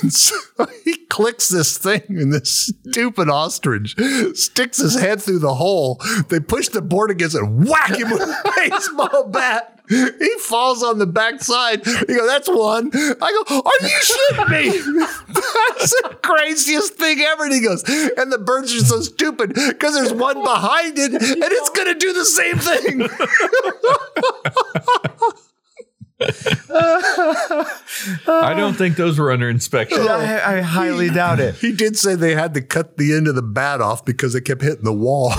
And 0.00 0.12
so 0.12 0.36
he 0.84 0.96
clicks 1.06 1.48
this 1.48 1.76
thing, 1.76 2.02
and 2.08 2.32
this 2.32 2.70
stupid 2.88 3.28
ostrich 3.28 3.96
sticks 4.34 4.78
his 4.78 4.94
head 4.94 5.20
through 5.20 5.40
the 5.40 5.54
hole. 5.54 6.00
They 6.28 6.38
push 6.38 6.68
the 6.68 6.80
board 6.82 7.10
against 7.10 7.34
it, 7.34 7.42
whack 7.42 7.96
him 7.96 8.08
with 8.08 8.20
a 8.20 8.52
baseball 8.56 9.24
bat. 9.28 9.80
He 9.88 10.38
falls 10.38 10.84
on 10.84 10.98
the 10.98 11.06
backside. 11.06 11.84
You 11.84 12.06
go, 12.06 12.26
that's 12.28 12.48
one. 12.48 12.90
I 12.94 13.44
go, 13.48 13.60
are 13.60 13.80
you 13.80 14.00
shitting 14.04 14.50
me? 14.50 15.04
That's 15.28 15.90
the 16.02 16.18
craziest 16.22 16.94
thing 16.94 17.20
ever. 17.20 17.44
And 17.44 17.54
he 17.54 17.60
goes, 17.60 17.82
and 18.18 18.30
the 18.30 18.38
birds 18.38 18.74
are 18.74 18.84
so 18.84 19.00
stupid 19.00 19.54
because 19.54 19.94
there's 19.94 20.12
one 20.12 20.42
behind 20.44 20.98
it, 20.98 21.14
and 21.14 21.42
it's 21.42 21.70
going 21.70 21.88
to 21.88 21.98
do 21.98 22.12
the 22.12 22.24
same 22.26 22.58
thing. 22.58 23.08
I 28.26 28.54
don't 28.56 28.74
think 28.74 28.96
those 28.96 29.18
were 29.18 29.30
under 29.32 29.48
inspection. 29.48 30.00
I, 30.00 30.58
I 30.58 30.60
highly 30.60 31.10
doubt 31.10 31.40
it. 31.40 31.54
He 31.56 31.72
did 31.72 31.96
say 31.96 32.14
they 32.14 32.34
had 32.34 32.54
to 32.54 32.60
cut 32.62 32.96
the 32.96 33.14
end 33.14 33.28
of 33.28 33.34
the 33.34 33.42
bat 33.42 33.80
off 33.80 34.04
because 34.04 34.34
it 34.34 34.42
kept 34.42 34.62
hitting 34.62 34.84
the 34.84 34.92
wall. 34.92 35.32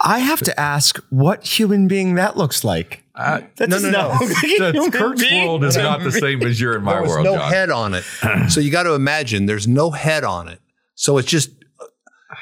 I 0.00 0.18
have 0.18 0.40
to 0.40 0.60
ask 0.60 0.98
what 1.08 1.44
human 1.46 1.88
being 1.88 2.16
that 2.16 2.36
looks 2.36 2.62
like. 2.62 3.04
Uh, 3.14 3.40
that 3.56 3.68
no, 3.70 3.78
no, 3.78 3.90
no. 3.90 4.08
look 4.20 4.20
like 4.34 4.44
a 4.44 4.58
That's 4.58 4.74
human 4.76 4.90
Kurt's 4.90 5.22
being. 5.22 5.46
world 5.46 5.64
is 5.64 5.76
not 5.76 6.02
the 6.02 6.12
same 6.12 6.42
as 6.42 6.60
your 6.60 6.74
and 6.74 6.84
my 6.84 6.94
there 6.94 7.02
was 7.02 7.10
world, 7.10 7.24
no 7.24 7.36
John. 7.36 7.52
head 7.52 7.70
on 7.70 7.94
it. 7.94 8.04
so 8.50 8.60
you 8.60 8.70
got 8.70 8.82
to 8.82 8.94
imagine 8.94 9.46
there's 9.46 9.68
no 9.68 9.92
head 9.92 10.24
on 10.24 10.48
it. 10.48 10.60
So 10.96 11.16
it's 11.16 11.28
just 11.28 11.50
uh, 11.80 11.84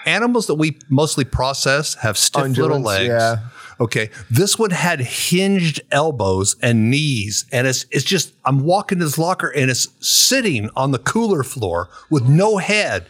animals 0.07 0.47
that 0.49 0.55
we 0.57 0.79
mostly 0.89 1.25
process 1.25 1.95
have 1.97 2.17
stiff 2.19 2.57
little 2.57 2.81
legs. 2.81 3.09
yeah. 3.09 3.37
Okay. 3.83 4.11
This 4.31 4.59
one 4.59 4.71
had 4.71 5.01
hinged 5.01 5.81
elbows 5.91 6.57
and 6.63 6.91
knees. 6.91 7.45
And 7.53 7.67
it's 7.67 7.85
it's 7.91 8.05
just 8.05 8.33
I'm 8.45 8.61
walking 8.65 8.99
to 8.99 9.05
this 9.05 9.19
locker 9.19 9.49
and 9.49 9.71
it's 9.71 9.89
sitting 10.07 10.71
on 10.77 10.93
the 10.93 10.99
cooler 10.99 11.43
floor 11.43 11.89
with 12.11 12.25
no 12.29 12.59
head. 12.59 13.07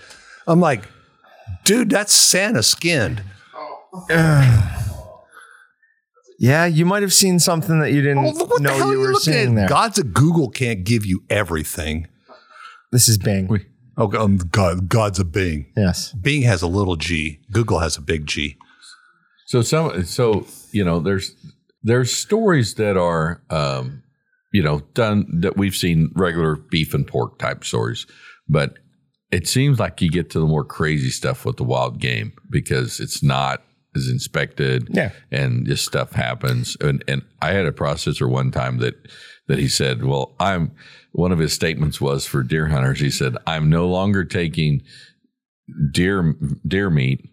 I'm 0.47 0.61
like, 0.61 0.85
dude, 1.65 1.91
that's 1.91 2.13
Santa 2.13 2.63
skinned. 2.63 3.23
Yeah, 6.39 6.67
you 6.67 6.85
might 6.85 7.03
have 7.03 7.13
seen 7.13 7.39
something 7.39 7.79
that 7.81 7.93
you 7.93 8.03
didn't 8.03 8.25
Oh, 8.25 8.33
what 8.47 8.49
the 8.57 8.61
know 8.63 8.77
you 8.77 8.83
are 8.83 8.93
you 8.93 8.99
were 8.99 9.07
looking 9.13 9.33
seeing 9.33 9.49
at? 9.51 9.55
there. 9.55 9.69
Gods 9.69 9.99
of 10.01 10.13
Google 10.13 10.51
can't 10.51 10.83
give 10.83 11.07
you 11.07 11.23
everything. 11.31 12.09
This 12.91 13.09
is 13.09 13.19
Bing. 13.19 13.47
We- 13.49 13.67
Oh, 13.99 14.11
um, 14.19 14.39
God, 14.51 14.89
God's 14.89 15.19
a 15.21 15.25
Bing. 15.25 15.67
yes. 15.77 16.13
Bing 16.15 16.43
has 16.43 16.63
a 16.63 16.67
little 16.67 16.97
G. 16.97 17.41
Google 17.53 17.81
has 17.81 17.99
a 17.99 18.01
big 18.01 18.27
G. 18.27 18.57
So 19.47 19.63
some 19.63 20.05
so 20.05 20.47
you 20.71 20.85
know 20.85 21.01
there's 21.01 21.35
there's 21.83 22.13
stories 22.13 22.75
that 22.75 22.97
are 22.97 23.43
um, 23.51 24.03
you 24.53 24.63
know 24.63 24.81
done 24.95 25.27
that 25.41 25.57
we've 25.57 25.75
seen 25.75 26.11
regular 26.15 26.57
beef 26.57 26.95
and 26.95 27.07
pork 27.07 27.39
type 27.39 27.65
stories, 27.65 28.07
but 28.49 28.79
it 29.31 29.49
seems 29.49 29.79
like 29.79 30.01
you 30.03 30.11
get 30.11 30.31
to 30.31 30.41
the 30.41 30.47
more 30.47 30.65
crazy 30.65 31.09
stuff 31.11 31.45
with 31.45 31.57
the 31.57 31.65
wild 31.65 31.99
game 32.01 32.33
because 32.51 33.01
it's 33.01 33.23
not 33.23 33.63
as 33.97 34.09
inspected 34.09 34.89
Yeah. 34.91 35.11
and 35.31 35.67
this 35.67 35.83
stuff 35.85 36.13
happens 36.13 36.77
and 36.81 37.05
and 37.09 37.23
I 37.43 37.53
had 37.53 37.67
a 37.67 37.73
processor 37.73 38.29
one 38.29 38.51
time 38.51 38.79
that 38.79 38.95
that 39.49 39.59
he 39.59 39.69
said 39.69 40.03
well 40.05 40.35
I'm 40.41 40.73
one 41.13 41.31
of 41.33 41.39
his 41.39 41.53
statements 41.53 42.01
was 42.01 42.27
for 42.27 42.43
deer 42.43 42.69
hunters 42.69 43.01
he 43.01 43.11
said 43.11 43.37
I'm 43.47 43.69
no 43.69 43.87
longer 43.87 44.25
taking 44.25 44.83
deer 45.93 46.35
deer 46.67 46.89
meat 46.91 47.29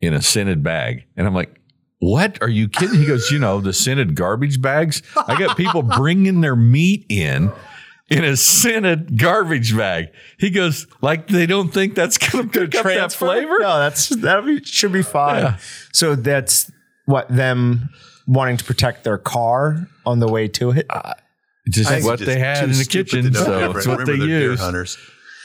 in 0.00 0.14
a 0.14 0.22
scented 0.22 0.62
bag. 0.62 1.04
And 1.16 1.26
I'm 1.26 1.34
like, 1.34 1.58
what 2.00 2.40
are 2.42 2.48
you 2.48 2.68
kidding? 2.68 2.98
He 2.98 3.06
goes, 3.06 3.30
you 3.30 3.38
know, 3.38 3.60
the 3.60 3.72
scented 3.72 4.14
garbage 4.14 4.62
bags. 4.62 5.02
I 5.16 5.38
got 5.38 5.56
people 5.56 5.82
bringing 5.96 6.40
their 6.40 6.56
meat 6.56 7.06
in 7.08 7.52
in 8.08 8.24
a 8.24 8.36
scented 8.36 9.18
garbage 9.18 9.76
bag. 9.76 10.08
He 10.38 10.50
goes, 10.50 10.86
like 11.02 11.26
they 11.28 11.46
don't 11.46 11.72
think 11.72 11.94
that's 11.94 12.16
going 12.16 12.48
to 12.48 12.60
pick 12.60 12.74
up 12.76 12.84
that 12.84 13.12
flavor. 13.12 13.58
No, 13.58 13.78
that's 13.78 14.08
that 14.08 14.44
be, 14.44 14.62
should 14.62 14.92
be 14.92 15.02
fine. 15.02 15.42
Yeah. 15.42 15.58
So 15.92 16.14
that's 16.14 16.70
what 17.06 17.28
them 17.28 17.90
wanting 18.26 18.58
to 18.58 18.64
protect 18.64 19.04
their 19.04 19.18
car 19.18 19.88
on 20.06 20.20
the 20.20 20.28
way 20.28 20.48
to 20.48 20.70
it. 20.70 20.86
Uh, 20.88 21.14
just 21.68 21.90
what 22.04 22.20
it's 22.20 22.26
they 22.26 22.34
just 22.36 22.38
had 22.38 22.64
in 22.64 22.72
the 22.72 22.84
kitchen. 22.84 23.34
So 23.34 23.72
it's 23.72 23.86
what 23.86 24.06
they 24.06 24.12
Remember, 24.12 24.16
they're 24.16 24.26
deer 24.26 24.50
use. 24.50 24.60
hunters. 24.60 24.98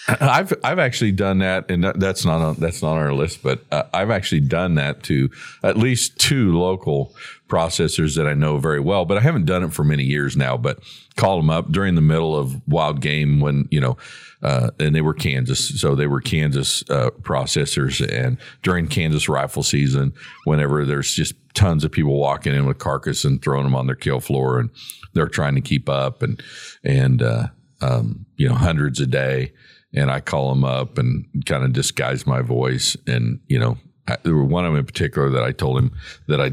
I've 0.20 0.54
I've 0.64 0.80
actually 0.80 1.14
done 1.14 1.40
that, 1.40 1.70
and 1.72 1.84
that's 1.84 2.26
not 2.26 2.42
on 2.42 2.56
that's 2.56 2.82
not 2.82 2.94
on 2.94 2.98
our 2.98 3.14
list. 3.14 3.42
But 3.42 3.64
uh, 3.72 3.84
I've 3.94 4.12
actually 4.12 4.42
done 4.42 4.76
that 4.76 5.04
to 5.04 5.30
at 5.64 5.78
least 5.78 6.20
two 6.20 6.58
local 6.58 7.16
processors 7.48 8.16
that 8.18 8.28
I 8.28 8.34
know 8.34 8.58
very 8.58 8.80
well. 8.80 9.06
But 9.06 9.18
I 9.18 9.22
haven't 9.22 9.46
done 9.46 9.64
it 9.64 9.74
for 9.74 9.84
many 9.84 10.04
years 10.04 10.36
now. 10.36 10.58
But 10.58 10.80
called 11.16 11.40
them 11.40 11.50
up 11.50 11.72
during 11.72 11.96
the 11.96 12.02
middle 12.02 12.36
of 12.36 12.62
wild 12.68 13.00
game 13.00 13.40
when 13.40 13.68
you 13.72 13.80
know, 13.80 13.98
uh, 14.42 14.72
and 14.80 14.94
they 14.94 15.02
were 15.02 15.14
Kansas, 15.14 15.80
so 15.80 15.96
they 15.96 16.08
were 16.08 16.22
Kansas 16.22 16.84
uh, 16.90 17.12
processors. 17.22 18.06
And 18.06 18.38
during 18.62 18.88
Kansas 18.88 19.30
rifle 19.30 19.64
season, 19.64 20.14
whenever 20.44 20.84
there's 20.86 21.14
just 21.14 21.34
tons 21.54 21.86
of 21.86 21.92
people 21.92 22.18
walking 22.18 22.54
in 22.54 22.66
with 22.66 22.78
carcass 22.78 23.24
and 23.24 23.42
throwing 23.42 23.64
them 23.64 23.76
on 23.76 23.88
their 23.88 23.96
kill 23.96 24.20
floor, 24.20 24.60
and 24.60 24.70
they're 25.14 25.28
trying 25.28 25.56
to 25.56 25.62
keep 25.62 25.88
up, 25.88 26.22
and 26.22 26.44
and 26.84 27.22
uh, 27.22 27.48
um, 27.80 28.26
you 28.36 28.50
know 28.50 28.56
hundreds 28.56 29.00
a 29.00 29.08
day 29.08 29.54
and 29.94 30.12
I 30.12 30.20
call 30.20 30.50
them 30.50 30.64
up 30.64 30.98
and 30.98 31.26
kind 31.46 31.64
of 31.64 31.74
disguise 31.74 32.26
my 32.26 32.42
voice. 32.42 32.98
And 33.08 33.40
you 33.48 33.60
know, 33.60 33.78
I, 34.08 34.18
there 34.24 34.36
were 34.36 34.44
one 34.44 34.66
of 34.66 34.72
them 34.72 34.80
in 34.80 34.86
particular 34.86 35.30
that 35.30 35.44
I 35.44 35.52
told 35.52 35.78
him 35.78 35.92
that 36.28 36.42
I 36.42 36.52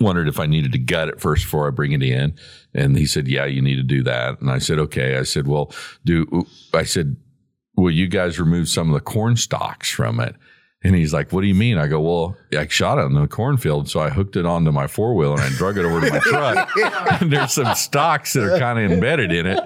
wondered 0.00 0.28
if 0.28 0.38
I 0.38 0.46
needed 0.46 0.72
to 0.72 0.78
gut 0.78 1.08
it 1.08 1.20
first 1.20 1.44
before 1.44 1.66
I 1.66 1.70
bring 1.70 1.92
it 1.92 2.02
in, 2.02 2.34
and 2.74 2.96
he 2.96 3.06
said, 3.06 3.28
"Yeah, 3.28 3.46
you 3.46 3.62
need 3.62 3.76
to 3.76 3.82
do 3.82 4.02
that." 4.04 4.40
And 4.40 4.50
I 4.50 4.58
said, 4.58 4.78
"Okay." 4.78 5.16
I 5.16 5.22
said, 5.22 5.46
"Well, 5.46 5.72
do 6.04 6.46
I 6.74 6.82
said, 6.82 7.16
will 7.76 7.90
you 7.90 8.08
guys 8.08 8.38
remove 8.38 8.68
some 8.68 8.88
of 8.88 8.94
the 8.94 9.00
corn 9.00 9.36
stalks 9.36 9.90
from 9.90 10.20
it?" 10.20 10.34
And 10.84 10.96
he's 10.96 11.12
like, 11.12 11.32
"What 11.32 11.42
do 11.42 11.46
you 11.46 11.54
mean?" 11.54 11.78
I 11.78 11.86
go, 11.86 12.00
"Well, 12.00 12.36
I 12.58 12.66
shot 12.66 12.98
it 12.98 13.02
in 13.02 13.14
the 13.14 13.26
cornfield, 13.26 13.88
so 13.88 14.00
I 14.00 14.10
hooked 14.10 14.36
it 14.36 14.44
onto 14.44 14.72
my 14.72 14.86
four 14.86 15.14
wheel 15.14 15.32
and 15.32 15.40
I 15.40 15.48
drug 15.50 15.78
it 15.78 15.84
over 15.84 16.00
to 16.00 16.10
my 16.12 16.18
truck. 16.18 16.70
and 17.20 17.32
there's 17.32 17.52
some 17.52 17.74
stalks 17.74 18.32
that 18.34 18.42
are 18.44 18.58
kind 18.58 18.78
of 18.78 18.92
embedded 18.92 19.32
in 19.32 19.46
it." 19.46 19.60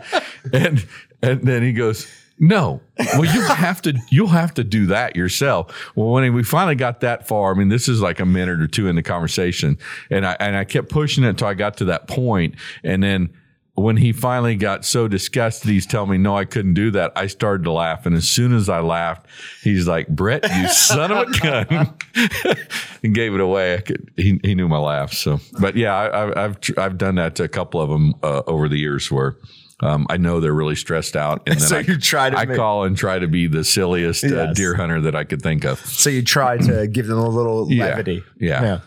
And 0.52 0.86
and 1.22 1.42
then 1.42 1.62
he 1.62 1.72
goes, 1.72 2.06
"No, 2.38 2.80
well, 2.98 3.24
you 3.24 3.42
have 3.42 3.82
to 3.82 3.98
you'll 4.10 4.28
have 4.28 4.54
to 4.54 4.64
do 4.64 4.86
that 4.86 5.16
yourself." 5.16 5.92
Well, 5.94 6.10
when 6.10 6.32
we 6.34 6.42
finally 6.42 6.74
got 6.74 7.00
that 7.00 7.26
far, 7.26 7.52
I 7.52 7.54
mean, 7.54 7.68
this 7.68 7.88
is 7.88 8.00
like 8.00 8.20
a 8.20 8.26
minute 8.26 8.60
or 8.60 8.66
two 8.66 8.88
in 8.88 8.96
the 8.96 9.02
conversation, 9.02 9.78
and 10.10 10.26
I 10.26 10.36
and 10.40 10.56
I 10.56 10.64
kept 10.64 10.88
pushing 10.88 11.24
it 11.24 11.28
until 11.28 11.48
I 11.48 11.54
got 11.54 11.76
to 11.78 11.86
that 11.86 12.08
point, 12.08 12.54
and 12.82 13.02
then 13.02 13.30
when 13.76 13.98
he 13.98 14.10
finally 14.10 14.56
got 14.56 14.86
so 14.86 15.06
disgusted, 15.06 15.70
he's 15.70 15.86
telling 15.86 16.10
me, 16.10 16.16
no, 16.16 16.34
I 16.34 16.46
couldn't 16.46 16.74
do 16.74 16.90
that. 16.92 17.12
I 17.14 17.26
started 17.26 17.64
to 17.64 17.72
laugh. 17.72 18.06
And 18.06 18.16
as 18.16 18.26
soon 18.26 18.54
as 18.54 18.70
I 18.70 18.80
laughed, 18.80 19.26
he's 19.62 19.86
like, 19.86 20.08
Brett, 20.08 20.44
you 20.50 20.68
son 20.68 21.12
of 21.12 21.28
a 21.28 21.38
gun. 21.38 21.94
and 23.02 23.14
gave 23.14 23.34
it 23.34 23.40
away. 23.40 23.82
Could, 23.84 24.10
he, 24.16 24.40
he 24.42 24.54
knew 24.54 24.66
my 24.66 24.78
laugh. 24.78 25.12
So, 25.12 25.40
but 25.60 25.76
yeah, 25.76 25.94
I, 25.94 26.06
I, 26.06 26.44
I've, 26.44 26.58
I've 26.78 26.96
done 26.96 27.16
that 27.16 27.34
to 27.36 27.44
a 27.44 27.48
couple 27.48 27.80
of 27.82 27.90
them 27.90 28.14
uh, 28.22 28.42
over 28.46 28.66
the 28.66 28.78
years 28.78 29.10
where 29.10 29.36
um, 29.82 30.06
I 30.08 30.16
know 30.16 30.40
they're 30.40 30.54
really 30.54 30.74
stressed 30.76 31.16
out. 31.16 31.42
And 31.46 31.54
then 31.60 31.68
So 31.68 31.76
I, 31.76 31.80
you 31.80 31.98
try 31.98 32.30
to 32.30 32.36
I 32.38 32.44
make- 32.46 32.56
call 32.56 32.84
and 32.84 32.96
try 32.96 33.18
to 33.18 33.26
be 33.28 33.46
the 33.46 33.62
silliest 33.64 34.24
uh, 34.24 34.52
deer 34.52 34.74
hunter 34.74 35.00
that 35.02 35.14
I 35.14 35.24
could 35.24 35.42
think 35.42 35.64
of. 35.64 35.78
So 35.86 36.08
you 36.10 36.22
try 36.22 36.56
to 36.58 36.86
give 36.92 37.06
them 37.06 37.18
a 37.18 37.28
little 37.28 37.70
Yeah. 37.70 37.86
levity. 37.86 38.22
Yeah. 38.40 38.80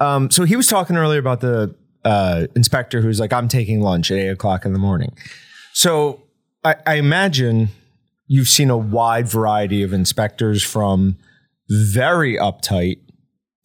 Um, 0.00 0.30
so 0.30 0.44
he 0.44 0.54
was 0.56 0.66
talking 0.66 0.96
earlier 0.96 1.18
about 1.18 1.40
the 1.40 1.74
uh, 2.04 2.46
inspector 2.54 3.00
who's 3.00 3.18
like, 3.20 3.32
I'm 3.32 3.48
taking 3.48 3.80
lunch 3.80 4.10
at 4.10 4.18
eight 4.18 4.28
o'clock 4.28 4.64
in 4.64 4.72
the 4.72 4.78
morning. 4.78 5.16
So 5.72 6.22
I, 6.64 6.76
I 6.86 6.94
imagine 6.96 7.68
you've 8.26 8.48
seen 8.48 8.70
a 8.70 8.76
wide 8.76 9.26
variety 9.28 9.82
of 9.82 9.92
inspectors 9.92 10.62
from 10.62 11.16
very 11.68 12.36
uptight 12.36 12.98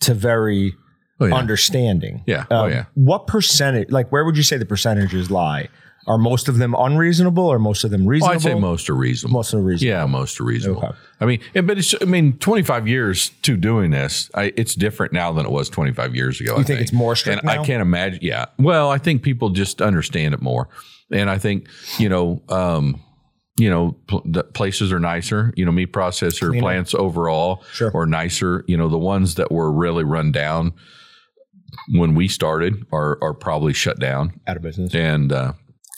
to 0.02 0.14
very 0.14 0.74
Oh, 1.20 1.28
yeah. 1.28 1.36
understanding. 1.36 2.24
Yeah. 2.26 2.46
Oh, 2.50 2.66
yeah. 2.66 2.86
What 2.96 3.28
percentage? 3.28 3.92
Like, 3.92 4.12
where 4.12 4.26
would 4.26 4.36
you 4.36 4.44
say 4.44 4.58
the 4.58 4.66
percentages 4.66 5.30
lie? 5.30 5.70
Are 6.06 6.18
most 6.18 6.50
of 6.50 6.58
them 6.58 6.76
unreasonable, 6.78 7.46
or 7.46 7.60
most 7.60 7.84
of 7.84 7.92
them 7.92 8.06
reasonable? 8.06 8.36
I'd 8.36 8.42
say 8.42 8.56
most 8.56 8.90
are 8.90 8.96
reasonable. 8.96 9.34
Most 9.40 9.54
are 9.54 9.62
reasonable. 9.62 9.98
Yeah, 9.98 10.06
most 10.06 10.40
are 10.40 10.44
reasonable. 10.44 10.84
Okay. 10.84 10.98
I 11.22 11.26
mean, 11.26 11.40
but 11.66 11.78
it's 11.78 11.96
I 12.02 12.06
mean, 12.06 12.38
25 12.40 12.88
years 12.88 13.30
to 13.44 13.56
doing 13.56 13.92
this, 13.92 14.30
I, 14.36 14.52
it's 14.58 14.76
different 14.76 15.14
now 15.14 15.32
than 15.32 15.46
it 15.46 15.52
was 15.52 15.70
25 15.70 16.14
years 16.16 16.42
ago. 16.42 16.58
You 16.58 16.64
think 16.66 16.82
it's 16.82 16.92
more 16.92 17.16
strict 17.16 17.42
And 17.42 17.50
I 17.50 17.64
can't 17.64 17.82
imagine. 17.82 18.20
Yeah. 18.22 18.46
Well, 18.60 18.90
I 18.90 18.98
think 18.98 19.24
people 19.24 19.50
just 19.52 19.82
understand 19.82 20.34
it 20.34 20.42
more, 20.42 20.68
and 21.12 21.30
I 21.30 21.38
think 21.38 21.68
you 21.98 22.10
know, 22.10 22.42
um, 22.50 23.02
you 23.58 23.70
know, 23.70 23.96
pl- 24.08 24.24
the 24.26 24.44
places 24.44 24.92
are 24.92 25.00
nicer. 25.00 25.54
You 25.56 25.64
know, 25.66 25.72
meat 25.72 25.94
processor 25.94 26.58
plants 26.60 26.94
overall 26.94 27.64
Sure. 27.72 27.96
are 27.96 28.06
nicer. 28.06 28.66
You 28.68 28.76
know, 28.76 28.90
the 28.90 28.98
ones 28.98 29.36
that 29.36 29.52
were 29.54 29.72
really 29.72 30.04
run 30.04 30.34
down 30.34 30.74
when 31.94 32.14
we 32.16 32.28
started 32.28 32.86
are 32.92 33.18
are 33.22 33.34
probably 33.34 33.74
shut 33.74 34.00
down. 34.00 34.40
out 34.48 34.58
of 34.58 34.64
business. 34.64 34.94
And 34.94 35.32
uh, 35.32 35.54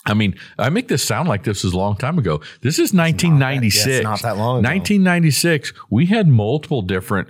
I 0.06 0.14
mean, 0.14 0.36
I 0.60 0.70
make 0.70 0.88
this 0.88 1.03
sound 1.03 1.28
like 1.28 1.43
this 1.43 1.66
is 1.66 1.74
a 1.74 1.78
long 1.78 1.95
time 1.97 2.18
ago. 2.20 2.41
This 2.62 2.76
is 2.76 2.93
1996. 2.93 3.88
yeah, 3.88 4.01
not 4.01 4.22
that 4.22 4.38
long 4.38 4.60
ago. 4.60 4.70
1996. 4.70 5.74
We 5.89 6.06
had 6.06 6.28
multiple 6.28 6.82
different 6.82 7.30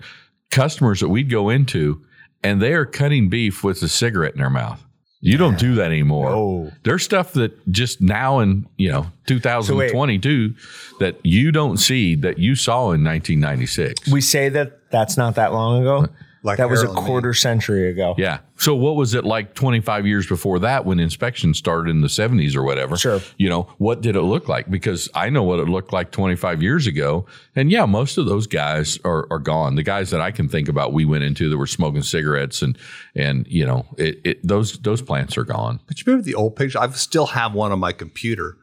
customers 0.51 0.99
that 0.99 1.09
we'd 1.09 1.29
go 1.29 1.49
into, 1.49 2.03
and 2.43 2.61
they 2.61 2.73
are 2.73 2.85
cutting 2.85 3.29
beef 3.29 3.63
with 3.63 3.81
a 3.81 3.87
cigarette 3.87 4.33
in 4.33 4.39
their 4.39 4.49
mouth. 4.49 4.81
You 5.21 5.37
don't 5.37 5.57
do 5.57 5.73
that 5.75 5.87
anymore. 5.87 6.29
No. 6.29 6.71
There's 6.83 7.01
stuff 7.01 7.33
that 7.33 7.71
just 7.71 7.99
now 7.99 8.39
in 8.41 8.67
you 8.77 8.91
know 8.91 9.07
2022 9.25 10.53
that 10.99 11.17
you 11.23 11.51
don't 11.51 11.77
see 11.77 12.13
that 12.15 12.37
you 12.37 12.53
saw 12.53 12.91
in 12.91 13.03
1996. 13.03 14.11
We 14.11 14.21
say 14.21 14.49
that 14.49 14.91
that's 14.91 15.17
not 15.17 15.33
that 15.35 15.51
long 15.51 15.81
ago. 15.81 16.03
Uh, 16.03 16.07
Like 16.45 16.59
that 16.59 16.69
was 16.69 16.81
a 16.81 16.83
Harold 16.83 16.97
and 16.99 17.07
quarter 17.07 17.33
century 17.33 17.89
ago. 17.89 18.13
Yeah. 18.19 18.37
So 18.57 18.75
what 18.75 18.95
was 18.95 19.15
it 19.15 19.25
like 19.25 19.55
25 19.55 20.05
years 20.05 20.27
before 20.27 20.59
that 20.59 20.85
when 20.85 20.99
inspection 20.99 21.55
started 21.55 21.89
in 21.89 22.01
the 22.01 22.07
70s 22.07 22.55
or 22.55 22.61
whatever? 22.61 22.97
Sure. 22.97 23.19
You 23.37 23.49
know, 23.49 23.63
what 23.79 24.01
did 24.01 24.15
it 24.15 24.21
look 24.21 24.47
like? 24.47 24.69
Because 24.69 25.09
I 25.15 25.31
know 25.31 25.41
what 25.41 25.59
it 25.59 25.67
looked 25.67 25.91
like 25.91 26.11
25 26.11 26.61
years 26.61 26.85
ago. 26.85 27.25
And 27.55 27.71
yeah, 27.71 27.87
most 27.87 28.19
of 28.19 28.27
those 28.27 28.45
guys 28.45 28.99
are, 29.03 29.25
are 29.31 29.39
gone. 29.39 29.73
The 29.73 29.81
guys 29.81 30.11
that 30.11 30.21
I 30.21 30.29
can 30.29 30.47
think 30.47 30.69
about 30.69 30.93
we 30.93 31.03
went 31.03 31.23
into 31.23 31.49
that 31.49 31.57
were 31.57 31.65
smoking 31.65 32.03
cigarettes 32.03 32.61
and 32.61 32.77
and 33.15 33.47
you 33.47 33.65
know, 33.65 33.87
it, 33.97 34.21
it 34.23 34.47
those 34.47 34.77
those 34.77 35.01
plants 35.01 35.39
are 35.39 35.45
gone. 35.45 35.79
But 35.87 35.99
you 35.99 36.03
remember 36.05 36.25
the 36.25 36.35
old 36.35 36.55
picture? 36.55 36.77
I 36.77 36.87
still 36.91 37.27
have 37.27 37.55
one 37.55 37.71
on 37.71 37.79
my 37.79 37.91
computer. 37.91 38.55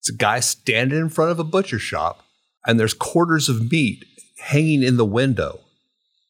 It's 0.00 0.10
a 0.10 0.16
guy 0.16 0.40
standing 0.40 0.98
in 0.98 1.08
front 1.08 1.30
of 1.30 1.38
a 1.38 1.44
butcher 1.44 1.78
shop, 1.78 2.24
and 2.66 2.80
there's 2.80 2.94
quarters 2.94 3.48
of 3.48 3.70
meat 3.70 4.04
hanging 4.38 4.82
in 4.82 4.96
the 4.96 5.06
window 5.06 5.60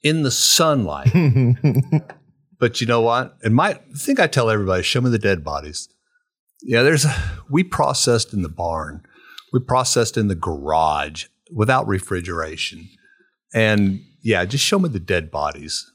in 0.03 0.23
the 0.23 0.31
sunlight. 0.31 1.11
but 2.59 2.81
you 2.81 2.87
know 2.87 3.01
what? 3.01 3.37
And 3.43 3.55
my 3.55 3.81
the 3.91 3.99
thing 3.99 4.21
I 4.21 4.27
tell 4.27 4.51
everybody: 4.51 4.83
show 4.83 5.01
me 5.01 5.11
the 5.11 5.19
dead 5.19 5.45
bodies. 5.45 5.89
Yeah, 6.63 6.83
there's 6.83 7.05
a, 7.05 7.15
we 7.49 7.63
processed 7.63 8.33
in 8.33 8.43
the 8.43 8.49
barn, 8.49 9.03
we 9.53 9.61
processed 9.61 10.17
in 10.17 10.29
the 10.29 10.35
garage 10.35 11.27
without 11.53 11.87
refrigeration, 11.87 12.89
and 13.55 14.01
yeah, 14.23 14.45
just 14.45 14.65
show 14.65 14.79
me 14.79 14.89
the 14.89 15.01
dead 15.01 15.31
bodies. 15.31 15.91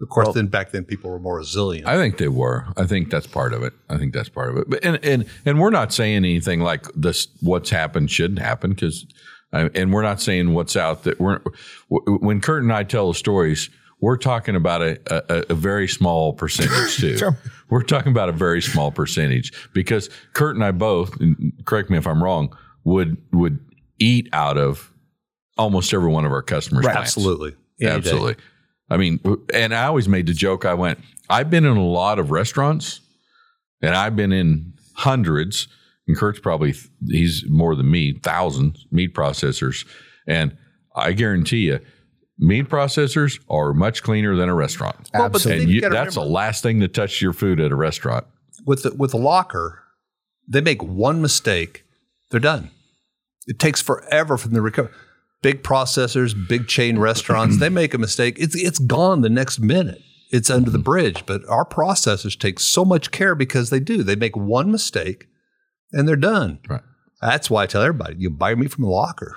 Of 0.00 0.08
course, 0.08 0.32
then 0.34 0.46
back 0.46 0.70
then 0.70 0.84
people 0.84 1.10
were 1.10 1.18
more 1.18 1.36
resilient. 1.36 1.86
I 1.86 1.96
think 1.96 2.18
they 2.18 2.28
were. 2.28 2.66
I 2.76 2.84
think 2.84 3.10
that's 3.10 3.26
part 3.26 3.52
of 3.52 3.62
it. 3.62 3.72
I 3.90 3.98
think 3.98 4.14
that's 4.14 4.28
part 4.28 4.50
of 4.50 4.56
it. 4.56 4.70
But 4.70 4.84
and 4.84 5.04
and 5.04 5.26
and 5.44 5.60
we're 5.60 5.70
not 5.70 5.92
saying 5.92 6.16
anything 6.16 6.60
like 6.60 6.86
this. 6.94 7.28
What's 7.40 7.70
happened 7.70 8.10
shouldn't 8.10 8.38
happen 8.38 8.70
because, 8.70 9.04
and 9.52 9.92
we're 9.92 10.02
not 10.02 10.20
saying 10.20 10.54
what's 10.54 10.76
out 10.76 11.04
that 11.04 11.20
we're. 11.20 11.40
When 11.88 12.40
Kurt 12.40 12.62
and 12.62 12.72
I 12.72 12.82
tell 12.82 13.08
the 13.08 13.14
stories, 13.14 13.70
we're 14.00 14.16
talking 14.16 14.56
about 14.56 14.82
a 14.82 14.98
a, 15.32 15.44
a 15.50 15.54
very 15.54 15.88
small 15.88 16.32
percentage 16.32 16.96
too. 16.96 17.16
Sure. 17.18 17.36
We're 17.70 17.82
talking 17.82 18.12
about 18.12 18.28
a 18.28 18.32
very 18.32 18.60
small 18.60 18.90
percentage 18.92 19.52
because 19.72 20.10
Kurt 20.34 20.54
and 20.54 20.64
I 20.64 20.70
both. 20.70 21.18
and 21.20 21.52
Correct 21.64 21.90
me 21.90 21.96
if 21.96 22.06
I'm 22.06 22.22
wrong. 22.22 22.56
Would 22.84 23.16
would 23.32 23.58
eat 23.98 24.28
out 24.32 24.58
of 24.58 24.92
almost 25.56 25.92
every 25.94 26.10
one 26.10 26.24
of 26.24 26.32
our 26.32 26.42
customers' 26.42 26.84
plants. 26.84 27.00
Absolutely, 27.16 27.54
Any 27.80 27.90
day. 27.90 27.96
Absolutely. 27.96 28.36
I 28.90 28.96
mean, 28.98 29.18
and 29.52 29.74
I 29.74 29.86
always 29.86 30.08
made 30.08 30.26
the 30.26 30.34
joke. 30.34 30.64
I 30.64 30.74
went, 30.74 30.98
I've 31.30 31.48
been 31.48 31.64
in 31.64 31.76
a 31.76 31.84
lot 31.84 32.18
of 32.18 32.30
restaurants, 32.30 33.00
and 33.80 33.94
I've 33.94 34.14
been 34.14 34.32
in 34.32 34.74
hundreds. 34.94 35.68
And 36.06 36.16
Kurt's 36.16 36.40
probably 36.40 36.74
he's 37.08 37.44
more 37.48 37.74
than 37.74 37.90
me, 37.90 38.18
thousands 38.22 38.86
meat 38.90 39.14
processors, 39.14 39.86
and 40.26 40.56
I 40.94 41.12
guarantee 41.12 41.66
you, 41.66 41.80
meat 42.38 42.68
processors 42.68 43.40
are 43.48 43.72
much 43.72 44.02
cleaner 44.02 44.36
than 44.36 44.48
a 44.48 44.54
restaurant. 44.54 45.10
Well, 45.14 45.28
but 45.28 45.44
And 45.46 45.62
you, 45.62 45.76
you 45.76 45.80
gotta 45.80 45.94
that's 45.94 46.14
the 46.14 46.24
last 46.24 46.62
thing 46.62 46.80
to 46.80 46.88
touch 46.88 47.22
your 47.22 47.32
food 47.32 47.60
at 47.60 47.72
a 47.72 47.76
restaurant. 47.76 48.26
with 48.66 48.82
the, 48.82 48.94
with 48.94 49.14
a 49.14 49.18
locker, 49.18 49.82
they 50.46 50.60
make 50.60 50.82
one 50.82 51.22
mistake, 51.22 51.84
they're 52.30 52.40
done. 52.40 52.70
It 53.46 53.58
takes 53.58 53.82
forever 53.82 54.36
for 54.36 54.48
them 54.48 54.56
to 54.56 54.62
recover. 54.62 54.90
Big 55.42 55.62
processors, 55.62 56.34
big 56.48 56.68
chain 56.68 56.98
restaurants, 56.98 57.58
they 57.58 57.68
make 57.68 57.92
a 57.92 57.98
mistake, 57.98 58.36
it's 58.38 58.56
it's 58.56 58.78
gone 58.78 59.20
the 59.20 59.30
next 59.30 59.58
minute. 59.58 60.02
It's 60.30 60.50
under 60.50 60.70
the 60.70 60.78
mm-hmm. 60.78 60.84
bridge. 60.84 61.26
But 61.26 61.42
our 61.48 61.64
processors 61.64 62.38
take 62.38 62.58
so 62.58 62.84
much 62.84 63.10
care 63.10 63.34
because 63.34 63.70
they 63.70 63.78
do. 63.78 64.02
They 64.02 64.16
make 64.16 64.36
one 64.36 64.72
mistake 64.72 65.28
and 65.94 66.06
they're 66.08 66.16
done. 66.16 66.58
Right. 66.68 66.82
That's 67.22 67.48
why 67.48 67.62
I 67.62 67.66
tell 67.66 67.80
everybody, 67.82 68.16
you 68.18 68.28
buy 68.28 68.54
meat 68.54 68.72
from 68.72 68.84
a 68.84 68.90
locker. 68.90 69.36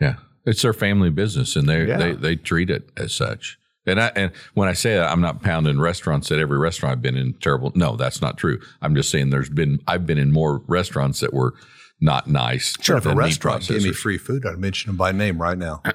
Yeah, 0.00 0.16
it's 0.44 0.62
their 0.62 0.72
family 0.72 1.10
business, 1.10 1.54
and 1.54 1.68
they 1.68 1.86
Yeah. 1.86 1.98
they 1.98 2.12
they 2.12 2.36
treat 2.36 2.70
it 2.70 2.90
as 2.96 3.12
such. 3.14 3.58
And 3.86 4.00
I 4.00 4.10
and 4.16 4.32
when 4.54 4.68
I 4.68 4.72
say 4.72 4.96
that, 4.96 5.12
I'm 5.12 5.20
not 5.20 5.42
pounding 5.42 5.78
restaurants 5.78 6.32
at 6.32 6.38
every 6.38 6.58
restaurant 6.58 6.92
I've 6.92 7.02
been 7.02 7.16
in 7.16 7.34
terrible. 7.34 7.70
No, 7.74 7.96
that's 7.96 8.20
not 8.22 8.38
true. 8.38 8.58
I'm 8.82 8.94
just 8.96 9.10
saying 9.10 9.30
there's 9.30 9.50
been 9.50 9.80
I've 9.86 10.06
been 10.06 10.18
in 10.18 10.32
more 10.32 10.62
restaurants 10.66 11.20
that 11.20 11.34
were 11.34 11.54
not 12.00 12.26
nice. 12.26 12.74
Sure, 12.80 12.96
if 12.96 13.04
a 13.04 13.10
than 13.10 13.18
restaurant 13.18 13.68
gave 13.68 13.82
me 13.84 13.92
free 13.92 14.18
food, 14.18 14.44
I'd 14.46 14.58
mention 14.58 14.88
them 14.88 14.96
by 14.96 15.12
name 15.12 15.40
right 15.40 15.58
now. 15.58 15.82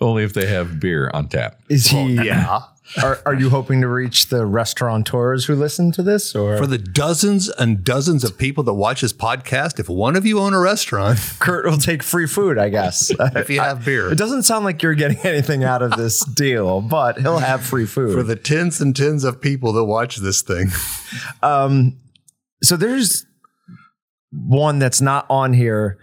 only 0.00 0.24
if 0.24 0.32
they 0.32 0.46
have 0.46 0.80
beer 0.80 1.10
on 1.12 1.28
tap. 1.28 1.60
Is 1.68 1.88
he? 1.88 2.14
yeah. 2.24 2.46
Uh-huh. 2.48 2.66
Are, 3.02 3.20
are 3.24 3.34
you 3.34 3.50
hoping 3.50 3.80
to 3.82 3.88
reach 3.88 4.28
the 4.28 4.44
restaurateurs 4.46 5.44
who 5.44 5.54
listen 5.54 5.92
to 5.92 6.02
this, 6.02 6.34
or 6.34 6.56
For 6.56 6.66
the 6.66 6.78
dozens 6.78 7.48
and 7.48 7.84
dozens 7.84 8.24
of 8.24 8.36
people 8.36 8.64
that 8.64 8.74
watch 8.74 9.00
this 9.02 9.12
podcast, 9.12 9.78
if 9.78 9.88
one 9.88 10.16
of 10.16 10.26
you 10.26 10.40
own 10.40 10.54
a 10.54 10.58
restaurant, 10.58 11.18
Kurt 11.38 11.64
will 11.66 11.78
take 11.78 12.02
free 12.02 12.26
food? 12.26 12.58
I 12.58 12.68
guess. 12.68 13.10
if 13.20 13.48
you 13.48 13.60
have 13.60 13.84
beer, 13.84 14.10
It 14.10 14.18
doesn't 14.18 14.42
sound 14.42 14.64
like 14.64 14.82
you're 14.82 14.94
getting 14.94 15.18
anything 15.18 15.62
out 15.62 15.82
of 15.82 15.92
this 15.92 16.24
deal, 16.34 16.80
but 16.80 17.18
he'll 17.18 17.38
have 17.38 17.62
free 17.62 17.86
food. 17.86 18.12
for 18.14 18.22
the 18.24 18.36
tens 18.36 18.80
and 18.80 18.94
tens 18.96 19.22
of 19.24 19.40
people 19.40 19.72
that 19.74 19.84
watch 19.84 20.16
this 20.16 20.42
thing. 20.42 20.68
so 22.62 22.76
there's 22.76 23.24
one 24.32 24.78
that's 24.78 25.00
not 25.00 25.26
on 25.30 25.52
here. 25.52 25.98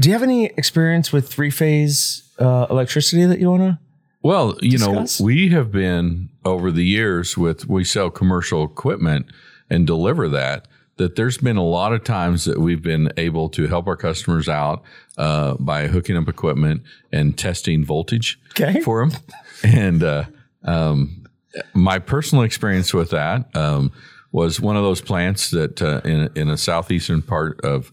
Do 0.00 0.08
you 0.08 0.12
have 0.14 0.22
any 0.22 0.46
experience 0.46 1.12
with 1.12 1.28
three 1.28 1.50
phase 1.50 2.22
uh, 2.38 2.66
electricity 2.70 3.24
that 3.24 3.38
you 3.38 3.50
want 3.50 3.62
to? 3.62 3.78
Well, 4.22 4.56
you 4.62 4.72
Discuss. 4.78 5.20
know, 5.20 5.24
we 5.26 5.48
have 5.48 5.72
been 5.72 6.28
over 6.44 6.70
the 6.70 6.84
years 6.84 7.36
with 7.36 7.68
we 7.68 7.84
sell 7.84 8.10
commercial 8.10 8.64
equipment 8.64 9.26
and 9.68 9.86
deliver 9.86 10.28
that. 10.28 10.68
That 10.98 11.16
there's 11.16 11.38
been 11.38 11.56
a 11.56 11.64
lot 11.64 11.92
of 11.92 12.04
times 12.04 12.44
that 12.44 12.60
we've 12.60 12.82
been 12.82 13.10
able 13.16 13.48
to 13.50 13.66
help 13.66 13.86
our 13.88 13.96
customers 13.96 14.48
out 14.48 14.82
uh, 15.18 15.54
by 15.58 15.88
hooking 15.88 16.16
up 16.16 16.28
equipment 16.28 16.82
and 17.10 17.36
testing 17.36 17.84
voltage 17.84 18.38
Okay. 18.50 18.80
for 18.82 19.04
them. 19.04 19.18
And 19.64 20.02
uh, 20.04 20.24
um, 20.64 21.24
my 21.72 21.98
personal 21.98 22.44
experience 22.44 22.92
with 22.92 23.10
that 23.10 23.54
um, 23.56 23.90
was 24.32 24.60
one 24.60 24.76
of 24.76 24.82
those 24.82 25.00
plants 25.00 25.50
that 25.50 25.80
uh, 25.82 26.00
in 26.04 26.28
in 26.36 26.48
a 26.50 26.56
southeastern 26.56 27.22
part 27.22 27.60
of 27.62 27.90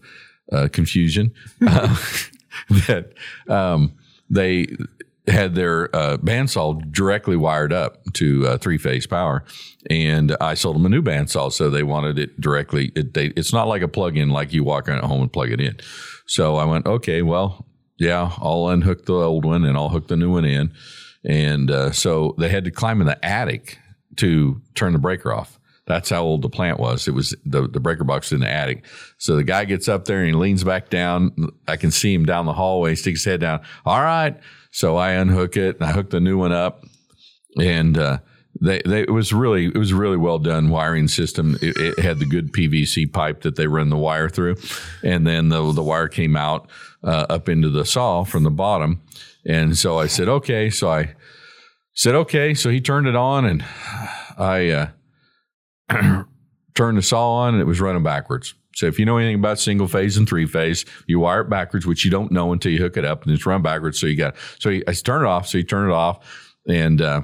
uh, 0.52 0.68
confusion 0.70 1.32
uh, 1.66 1.96
that 2.86 3.12
um, 3.48 3.92
they 4.28 4.66
had 5.30 5.54
their 5.54 5.94
uh, 5.94 6.16
bandsaw 6.18 6.90
directly 6.92 7.36
wired 7.36 7.72
up 7.72 8.02
to 8.14 8.46
uh, 8.46 8.58
three 8.58 8.78
phase 8.78 9.06
power, 9.06 9.44
and 9.88 10.36
I 10.40 10.54
sold 10.54 10.76
them 10.76 10.86
a 10.86 10.88
new 10.88 11.02
bandsaw, 11.02 11.52
so 11.52 11.70
they 11.70 11.82
wanted 11.82 12.18
it 12.18 12.40
directly. 12.40 12.92
It, 12.94 13.14
they, 13.14 13.26
it's 13.28 13.52
not 13.52 13.68
like 13.68 13.82
a 13.82 13.88
plug 13.88 14.16
in, 14.16 14.30
like 14.30 14.52
you 14.52 14.64
walk 14.64 14.88
in 14.88 14.94
at 14.94 15.04
home 15.04 15.22
and 15.22 15.32
plug 15.32 15.50
it 15.50 15.60
in. 15.60 15.78
So 16.26 16.56
I 16.56 16.64
went, 16.64 16.86
okay, 16.86 17.22
well, 17.22 17.66
yeah, 17.98 18.32
I'll 18.38 18.68
unhook 18.68 19.06
the 19.06 19.14
old 19.14 19.44
one 19.44 19.64
and 19.64 19.76
I'll 19.76 19.88
hook 19.88 20.08
the 20.08 20.16
new 20.16 20.32
one 20.32 20.44
in, 20.44 20.72
and 21.24 21.70
uh, 21.70 21.92
so 21.92 22.34
they 22.38 22.48
had 22.48 22.64
to 22.64 22.70
climb 22.70 23.00
in 23.00 23.06
the 23.06 23.24
attic 23.24 23.78
to 24.16 24.60
turn 24.74 24.92
the 24.92 24.98
breaker 24.98 25.32
off. 25.32 25.60
That's 25.86 26.08
how 26.08 26.22
old 26.22 26.42
the 26.42 26.48
plant 26.48 26.78
was. 26.78 27.08
It 27.08 27.14
was 27.14 27.34
the, 27.44 27.66
the 27.66 27.80
breaker 27.80 28.04
box 28.04 28.30
in 28.30 28.38
the 28.40 28.48
attic. 28.48 28.84
So 29.18 29.34
the 29.34 29.42
guy 29.42 29.64
gets 29.64 29.88
up 29.88 30.04
there 30.04 30.18
and 30.18 30.28
he 30.28 30.32
leans 30.32 30.62
back 30.62 30.88
down. 30.88 31.34
I 31.66 31.76
can 31.76 31.90
see 31.90 32.14
him 32.14 32.24
down 32.24 32.46
the 32.46 32.52
hallway, 32.52 32.90
He 32.90 32.96
sticks 32.96 33.24
his 33.24 33.24
head 33.24 33.40
down. 33.40 33.60
All 33.84 34.00
right. 34.00 34.38
So 34.70 34.96
I 34.96 35.12
unhook 35.12 35.56
it 35.56 35.76
and 35.76 35.84
I 35.88 35.92
hook 35.92 36.10
the 36.10 36.20
new 36.20 36.38
one 36.38 36.52
up. 36.52 36.84
And 37.58 37.98
uh, 37.98 38.18
they, 38.60 38.82
they 38.84 39.02
it 39.02 39.10
was 39.10 39.32
really 39.32 39.66
it 39.66 39.76
was 39.76 39.92
really 39.92 40.16
well 40.16 40.38
done 40.38 40.70
wiring 40.70 41.08
system. 41.08 41.56
It, 41.60 41.76
it 41.76 41.98
had 41.98 42.18
the 42.18 42.26
good 42.26 42.52
PVC 42.52 43.12
pipe 43.12 43.42
that 43.42 43.56
they 43.56 43.66
run 43.66 43.88
the 43.90 43.96
wire 43.96 44.28
through, 44.28 44.56
and 45.02 45.26
then 45.26 45.48
the 45.48 45.72
the 45.72 45.82
wire 45.82 46.08
came 46.08 46.36
out 46.36 46.68
uh, 47.02 47.26
up 47.28 47.48
into 47.48 47.70
the 47.70 47.84
saw 47.84 48.24
from 48.24 48.44
the 48.44 48.50
bottom. 48.50 49.02
And 49.46 49.76
so 49.78 49.98
I 49.98 50.06
said, 50.06 50.28
okay. 50.28 50.70
So 50.70 50.90
I 50.90 51.14
said, 51.94 52.14
okay. 52.14 52.54
So 52.54 52.70
he 52.70 52.80
turned 52.80 53.06
it 53.06 53.16
on 53.16 53.44
and 53.46 53.64
I 54.38 54.90
uh, 55.88 56.24
turned 56.74 56.98
the 56.98 57.02
saw 57.02 57.36
on 57.36 57.54
and 57.54 57.60
it 57.62 57.66
was 57.66 57.80
running 57.80 58.02
backwards. 58.02 58.54
So 58.80 58.86
if 58.86 58.98
you 58.98 59.04
know 59.04 59.18
anything 59.18 59.36
about 59.36 59.58
single 59.58 59.88
phase 59.88 60.16
and 60.16 60.26
three 60.26 60.46
phase, 60.46 60.86
you 61.06 61.20
wire 61.20 61.42
it 61.42 61.50
backwards, 61.50 61.86
which 61.86 62.02
you 62.02 62.10
don't 62.10 62.32
know 62.32 62.50
until 62.52 62.72
you 62.72 62.78
hook 62.78 62.96
it 62.96 63.04
up 63.04 63.24
and 63.24 63.34
it's 63.34 63.44
run 63.44 63.60
backwards. 63.60 64.00
So 64.00 64.06
you 64.06 64.16
got, 64.16 64.34
so 64.58 64.70
he, 64.70 64.82
I 64.88 64.92
turn 64.94 65.22
it 65.22 65.28
off. 65.28 65.46
So 65.48 65.58
you 65.58 65.64
turn 65.64 65.90
it 65.90 65.92
off 65.92 66.56
and, 66.66 67.02
uh, 67.02 67.22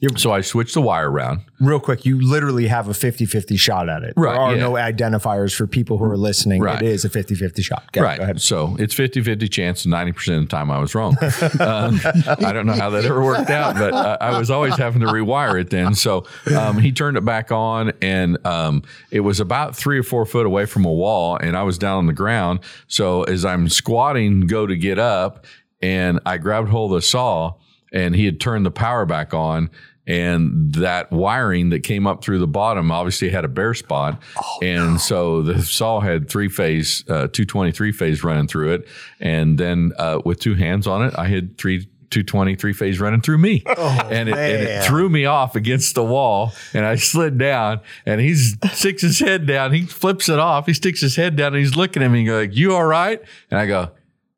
You're- 0.00 0.16
so 0.18 0.32
I 0.32 0.40
switched 0.40 0.74
the 0.74 0.80
wire 0.80 1.10
around. 1.10 1.42
Real 1.60 1.78
quick, 1.78 2.06
you 2.06 2.20
literally 2.20 2.66
have 2.68 2.88
a 2.88 2.94
50 2.94 3.26
50 3.26 3.56
shot 3.56 3.88
at 3.88 4.02
it. 4.02 4.14
Right, 4.16 4.32
There 4.32 4.40
are 4.40 4.54
yeah. 4.54 4.60
no 4.62 4.72
identifiers 4.72 5.54
for 5.54 5.66
people 5.66 5.98
who 5.98 6.04
are 6.04 6.16
listening. 6.16 6.62
Right. 6.62 6.80
It 6.80 6.88
is 6.88 7.04
a 7.04 7.10
50 7.10 7.34
50 7.34 7.62
shot. 7.62 7.84
Okay, 7.88 8.00
right. 8.00 8.16
Go 8.16 8.24
ahead. 8.24 8.40
So 8.40 8.76
it's 8.78 8.94
50 8.94 9.22
50 9.22 9.48
chance, 9.48 9.84
90% 9.84 10.36
of 10.38 10.42
the 10.44 10.48
time 10.48 10.70
I 10.70 10.78
was 10.78 10.94
wrong. 10.94 11.16
um, 11.60 12.00
I 12.26 12.52
don't 12.52 12.64
know 12.66 12.72
how 12.72 12.88
that 12.90 13.04
ever 13.04 13.22
worked 13.22 13.50
out, 13.50 13.74
but 13.74 13.92
uh, 13.92 14.16
I 14.20 14.38
was 14.38 14.50
always 14.50 14.76
having 14.76 15.02
to 15.02 15.06
rewire 15.08 15.60
it 15.60 15.68
then. 15.70 15.94
So 15.94 16.24
um, 16.56 16.78
he 16.78 16.92
turned 16.92 17.16
it 17.18 17.24
back 17.24 17.52
on, 17.52 17.92
and 18.00 18.38
um, 18.46 18.82
it 19.10 19.20
was 19.20 19.38
about 19.38 19.76
three 19.76 19.98
or 19.98 20.02
four 20.02 20.24
foot 20.24 20.46
away 20.46 20.64
from 20.64 20.86
a 20.86 20.92
wall, 20.92 21.36
and 21.36 21.56
I 21.56 21.62
was 21.62 21.76
down 21.76 21.98
on 21.98 22.06
the 22.06 22.12
ground. 22.14 22.60
So 22.88 23.24
as 23.24 23.44
I'm 23.44 23.68
squatting, 23.68 24.46
go 24.46 24.66
to 24.66 24.76
get 24.76 24.98
up, 24.98 25.44
and 25.82 26.20
I 26.24 26.38
grabbed 26.38 26.70
hold 26.70 26.92
of 26.92 26.96
the 26.96 27.02
saw, 27.02 27.54
and 27.92 28.14
he 28.14 28.24
had 28.24 28.40
turned 28.40 28.64
the 28.64 28.70
power 28.70 29.04
back 29.04 29.34
on. 29.34 29.68
And 30.06 30.74
that 30.74 31.12
wiring 31.12 31.70
that 31.70 31.80
came 31.80 32.06
up 32.06 32.24
through 32.24 32.38
the 32.38 32.46
bottom 32.46 32.90
obviously 32.90 33.28
had 33.28 33.44
a 33.44 33.48
bare 33.48 33.74
spot. 33.74 34.20
and 34.62 35.00
so 35.00 35.42
the 35.42 35.62
saw 35.62 36.00
had 36.00 36.28
three 36.28 36.48
phase, 36.48 37.04
uh, 37.08 37.28
223 37.28 37.92
phase 37.92 38.24
running 38.24 38.48
through 38.48 38.72
it. 38.72 38.88
And 39.20 39.58
then 39.58 39.92
uh, 39.98 40.20
with 40.24 40.40
two 40.40 40.54
hands 40.54 40.86
on 40.86 41.04
it, 41.04 41.14
I 41.16 41.26
had 41.26 41.58
three 41.58 41.86
223 42.10 42.72
phase 42.72 43.00
running 43.00 43.20
through 43.20 43.38
me. 43.38 43.62
and, 43.66 44.28
it, 44.28 44.36
and 44.36 44.62
it 44.62 44.84
threw 44.84 45.08
me 45.08 45.26
off 45.26 45.54
against 45.54 45.94
the 45.94 46.02
wall. 46.04 46.52
And 46.74 46.84
I 46.84 46.96
slid 46.96 47.38
down 47.38 47.80
and 48.04 48.20
he 48.20 48.34
sticks 48.34 49.02
his 49.02 49.20
head 49.20 49.46
down. 49.46 49.72
He 49.72 49.86
flips 49.86 50.28
it 50.28 50.38
off. 50.38 50.66
He 50.66 50.74
sticks 50.74 51.00
his 51.00 51.16
head 51.16 51.36
down 51.36 51.54
and 51.54 51.62
he's 51.62 51.76
looking 51.76 52.02
at 52.02 52.08
me 52.08 52.20
and 52.20 52.26
go 52.28 52.40
like, 52.40 52.56
you 52.56 52.74
all 52.74 52.84
right? 52.84 53.22
And 53.50 53.60
I 53.60 53.66
go, 53.66 53.90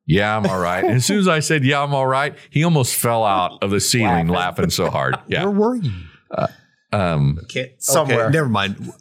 yeah, 0.06 0.36
I'm 0.36 0.46
all 0.46 0.58
right. 0.60 0.84
And 0.84 0.94
as 0.94 1.06
soon 1.06 1.18
as 1.18 1.28
I 1.28 1.40
said, 1.40 1.64
yeah, 1.64 1.82
I'm 1.82 1.94
all 1.94 2.06
right, 2.06 2.34
he 2.50 2.64
almost 2.64 2.94
fell 2.94 3.24
out 3.24 3.62
of 3.62 3.70
the 3.70 3.80
ceiling 3.80 4.28
laughing 4.28 4.70
so 4.70 4.90
hard. 4.90 5.16
Where 5.26 5.50
were 5.50 5.76
you? 5.76 5.92
Um, 6.92 7.38
Can't, 7.48 7.70
Somewhere. 7.78 8.24
Okay, 8.26 8.32
never 8.32 8.48
mind. 8.48 8.92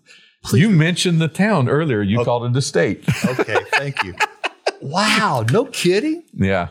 you 0.53 0.69
mentioned 0.69 1.19
the 1.19 1.27
town 1.27 1.67
earlier. 1.69 2.01
You 2.01 2.23
called 2.23 2.45
it 2.45 2.53
the 2.53 2.61
state. 2.61 3.03
Okay, 3.25 3.57
thank 3.73 4.03
you. 4.03 4.15
Wow, 4.81 5.45
no 5.51 5.65
kidding. 5.65 6.23
Yeah. 6.33 6.69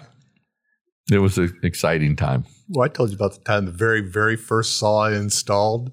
It 1.11 1.19
was 1.19 1.39
an 1.39 1.59
exciting 1.63 2.17
time. 2.17 2.45
Well, 2.69 2.85
I 2.85 2.89
told 2.89 3.11
you 3.11 3.17
about 3.17 3.35
the 3.35 3.41
time 3.41 3.67
the 3.67 3.73
very, 3.73 4.01
very 4.01 4.37
first 4.37 4.79
saw 4.79 5.05
I 5.05 5.17
installed. 5.17 5.91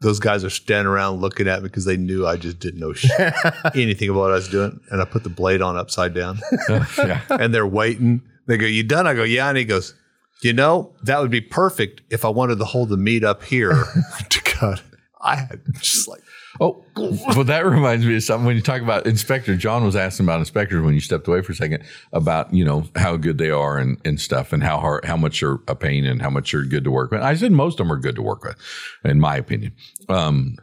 Those 0.00 0.20
guys 0.20 0.44
are 0.44 0.50
standing 0.50 0.86
around 0.86 1.20
looking 1.20 1.48
at 1.48 1.60
me 1.62 1.68
because 1.68 1.84
they 1.84 1.96
knew 1.96 2.26
I 2.26 2.36
just 2.36 2.60
didn't 2.60 2.78
know 2.78 2.92
shit, 2.92 3.34
anything 3.74 4.08
about 4.08 4.20
what 4.20 4.30
I 4.30 4.34
was 4.34 4.48
doing. 4.48 4.80
And 4.90 5.02
I 5.02 5.04
put 5.04 5.24
the 5.24 5.28
blade 5.28 5.60
on 5.60 5.76
upside 5.76 6.14
down 6.14 6.38
oh, 6.68 6.86
yeah. 6.98 7.22
and 7.30 7.52
they're 7.52 7.66
waiting. 7.66 8.22
They 8.46 8.56
go, 8.56 8.66
You 8.66 8.84
done? 8.84 9.06
I 9.06 9.14
go, 9.14 9.24
Yeah. 9.24 9.48
And 9.48 9.58
he 9.58 9.64
goes, 9.64 9.94
You 10.42 10.52
know, 10.52 10.94
that 11.02 11.20
would 11.20 11.30
be 11.32 11.40
perfect 11.40 12.02
if 12.10 12.24
I 12.24 12.28
wanted 12.28 12.58
to 12.58 12.64
hold 12.64 12.90
the 12.90 12.96
meat 12.96 13.24
up 13.24 13.42
here 13.42 13.84
to 14.30 14.40
cut. 14.42 14.82
I 15.20 15.34
had 15.36 15.60
just 15.80 16.06
like, 16.06 16.22
Oh, 16.60 16.84
well, 16.96 17.44
that 17.44 17.64
reminds 17.64 18.04
me 18.04 18.16
of 18.16 18.22
something 18.22 18.46
when 18.46 18.56
you 18.56 18.62
talk 18.62 18.82
about 18.82 19.06
inspector. 19.06 19.56
Jon 19.56 19.84
was 19.84 19.96
asking 19.96 20.26
about 20.26 20.40
inspectors 20.40 20.82
when 20.82 20.94
you 20.94 21.00
stepped 21.00 21.28
away 21.28 21.42
for 21.42 21.52
a 21.52 21.54
second 21.54 21.84
about 22.12 22.52
you 22.52 22.64
know 22.64 22.84
how 22.96 23.16
good 23.16 23.38
they 23.38 23.50
are 23.50 23.78
and, 23.78 23.98
and 24.04 24.20
stuff 24.20 24.52
and 24.52 24.62
how 24.62 24.78
hard 24.78 25.04
how 25.04 25.16
much 25.16 25.42
are 25.42 25.60
a 25.68 25.74
pain 25.74 26.04
and 26.04 26.20
how 26.20 26.30
much 26.30 26.52
you're 26.52 26.64
good 26.64 26.84
to 26.84 26.90
work 26.90 27.10
with. 27.10 27.22
I 27.22 27.34
said 27.34 27.52
most 27.52 27.74
of 27.74 27.86
them 27.86 27.92
are 27.92 28.00
good 28.00 28.16
to 28.16 28.22
work 28.22 28.44
with, 28.44 28.56
in 29.04 29.20
my 29.20 29.36
opinion. 29.36 29.72
Um, 30.08 30.56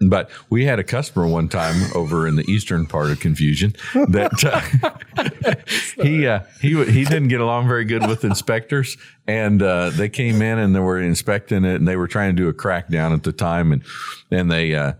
but 0.00 0.30
we 0.48 0.64
had 0.64 0.78
a 0.78 0.84
customer 0.84 1.26
one 1.26 1.48
time 1.48 1.90
over 1.94 2.28
in 2.28 2.36
the 2.36 2.48
eastern 2.48 2.86
part 2.86 3.10
of 3.10 3.18
Confusion 3.18 3.74
that 3.94 4.44
uh, 4.44 6.02
he 6.04 6.26
uh, 6.26 6.40
he 6.60 6.84
he 6.84 7.04
didn't 7.04 7.28
get 7.28 7.40
along 7.40 7.66
very 7.66 7.84
good 7.84 8.06
with 8.06 8.24
inspectors, 8.24 8.96
and 9.26 9.60
uh, 9.60 9.90
they 9.90 10.08
came 10.08 10.40
in 10.40 10.58
and 10.58 10.74
they 10.74 10.80
were 10.80 11.00
inspecting 11.00 11.64
it, 11.64 11.76
and 11.76 11.88
they 11.88 11.96
were 11.96 12.06
trying 12.06 12.36
to 12.36 12.42
do 12.42 12.48
a 12.48 12.54
crackdown 12.54 13.12
at 13.12 13.24
the 13.24 13.32
time, 13.32 13.72
and 13.72 13.82
and 14.30 14.50
they. 14.50 14.94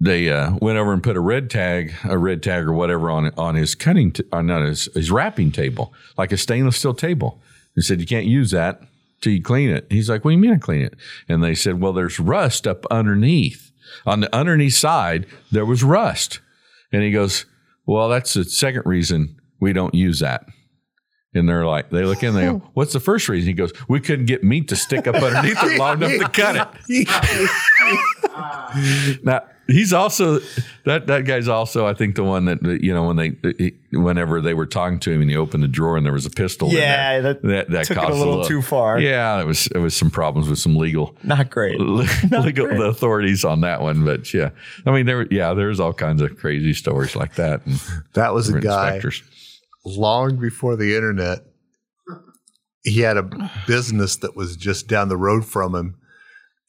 They 0.00 0.30
uh, 0.30 0.56
went 0.62 0.78
over 0.78 0.92
and 0.94 1.02
put 1.02 1.16
a 1.16 1.20
red 1.20 1.50
tag, 1.50 1.92
a 2.04 2.16
red 2.16 2.42
tag 2.42 2.64
or 2.64 2.72
whatever 2.72 3.10
on 3.10 3.32
on 3.36 3.54
his 3.54 3.74
cutting, 3.74 4.12
t- 4.12 4.24
uh, 4.32 4.40
not 4.40 4.62
his 4.62 4.86
his 4.94 5.10
wrapping 5.10 5.52
table, 5.52 5.92
like 6.16 6.32
a 6.32 6.38
stainless 6.38 6.78
steel 6.78 6.94
table. 6.94 7.40
He 7.74 7.82
said 7.82 8.00
you 8.00 8.06
can't 8.06 8.26
use 8.26 8.50
that 8.50 8.80
till 9.20 9.32
you 9.32 9.42
clean 9.42 9.68
it. 9.68 9.86
He's 9.90 10.08
like, 10.08 10.24
"What 10.24 10.30
do 10.30 10.36
you 10.36 10.40
mean 10.40 10.54
I 10.54 10.58
clean 10.58 10.80
it?" 10.80 10.94
And 11.28 11.44
they 11.44 11.54
said, 11.54 11.80
"Well, 11.80 11.92
there's 11.92 12.18
rust 12.18 12.66
up 12.66 12.86
underneath. 12.90 13.70
On 14.06 14.20
the 14.20 14.34
underneath 14.34 14.74
side, 14.74 15.26
there 15.52 15.66
was 15.66 15.84
rust." 15.84 16.40
And 16.92 17.02
he 17.02 17.10
goes, 17.10 17.44
"Well, 17.84 18.08
that's 18.08 18.32
the 18.32 18.44
second 18.44 18.84
reason 18.86 19.36
we 19.60 19.74
don't 19.74 19.94
use 19.94 20.20
that." 20.20 20.46
And 21.32 21.48
they're 21.48 21.64
like, 21.64 21.90
they 21.90 22.04
look 22.04 22.24
in, 22.24 22.34
they 22.34 22.46
go, 22.46 22.58
"What's 22.74 22.92
the 22.92 22.98
first 22.98 23.28
reason?" 23.28 23.46
He 23.48 23.54
goes, 23.54 23.72
"We 23.88 24.00
couldn't 24.00 24.26
get 24.26 24.42
meat 24.42 24.66
to 24.68 24.76
stick 24.76 25.06
up 25.06 25.14
underneath 25.14 25.62
it 25.62 25.78
long 25.78 26.02
enough 26.02 26.32
to 26.32 26.40
cut 26.42 26.74
it." 26.88 27.08
Now 29.22 29.42
he's 29.66 29.92
also 29.92 30.40
that 30.84 31.06
that 31.06 31.24
guy's 31.24 31.48
also 31.48 31.86
I 31.86 31.94
think 31.94 32.16
the 32.16 32.24
one 32.24 32.44
that 32.46 32.62
that, 32.62 32.82
you 32.82 32.92
know 32.92 33.04
when 33.04 33.16
they 33.16 33.36
he- 33.58 33.74
whenever 33.92 34.40
they 34.40 34.54
were 34.54 34.66
talking 34.66 34.98
to 35.00 35.10
him 35.12 35.20
and 35.20 35.30
he 35.30 35.36
opened 35.36 35.62
the 35.62 35.68
drawer 35.68 35.96
and 35.96 36.04
there 36.04 36.12
was 36.12 36.26
a 36.26 36.30
pistol. 36.30 36.68
Yeah, 36.70 37.16
in 37.16 37.22
there, 37.22 37.34
that 37.34 37.42
that, 37.42 37.70
that 37.70 37.86
took 37.86 37.96
it 37.96 38.02
a 38.02 38.06
caused 38.06 38.18
little 38.18 38.44
too 38.44 38.62
far. 38.62 39.00
Yeah, 39.00 39.40
it 39.40 39.46
was 39.46 39.66
it 39.68 39.78
was 39.78 39.96
some 39.96 40.10
problems 40.10 40.48
with 40.48 40.58
some 40.58 40.76
legal 40.76 41.16
Not 41.22 41.50
great. 41.50 41.80
legal 41.80 42.68
the 42.68 42.84
authorities 42.88 43.44
on 43.44 43.60
that 43.62 43.80
one. 43.80 44.04
But 44.04 44.32
yeah, 44.32 44.50
I 44.86 44.90
mean 44.92 45.06
there 45.06 45.26
yeah 45.32 45.54
there's 45.54 45.80
all 45.80 45.92
kinds 45.92 46.22
of 46.22 46.36
crazy 46.36 46.72
stories 46.74 47.16
like 47.16 47.34
that. 47.36 47.64
And 47.66 47.80
That 48.14 48.34
was 48.34 48.48
a 48.48 48.60
guy 48.60 48.94
inspectors. 48.94 49.22
Long 49.84 50.36
before 50.36 50.76
the 50.76 50.94
internet. 50.94 51.40
He 52.82 53.00
had 53.00 53.16
a 53.16 53.28
business 53.66 54.16
that 54.16 54.36
was 54.36 54.56
just 54.56 54.88
down 54.88 55.08
the 55.08 55.16
road 55.16 55.44
from 55.44 55.74
him. 55.74 55.96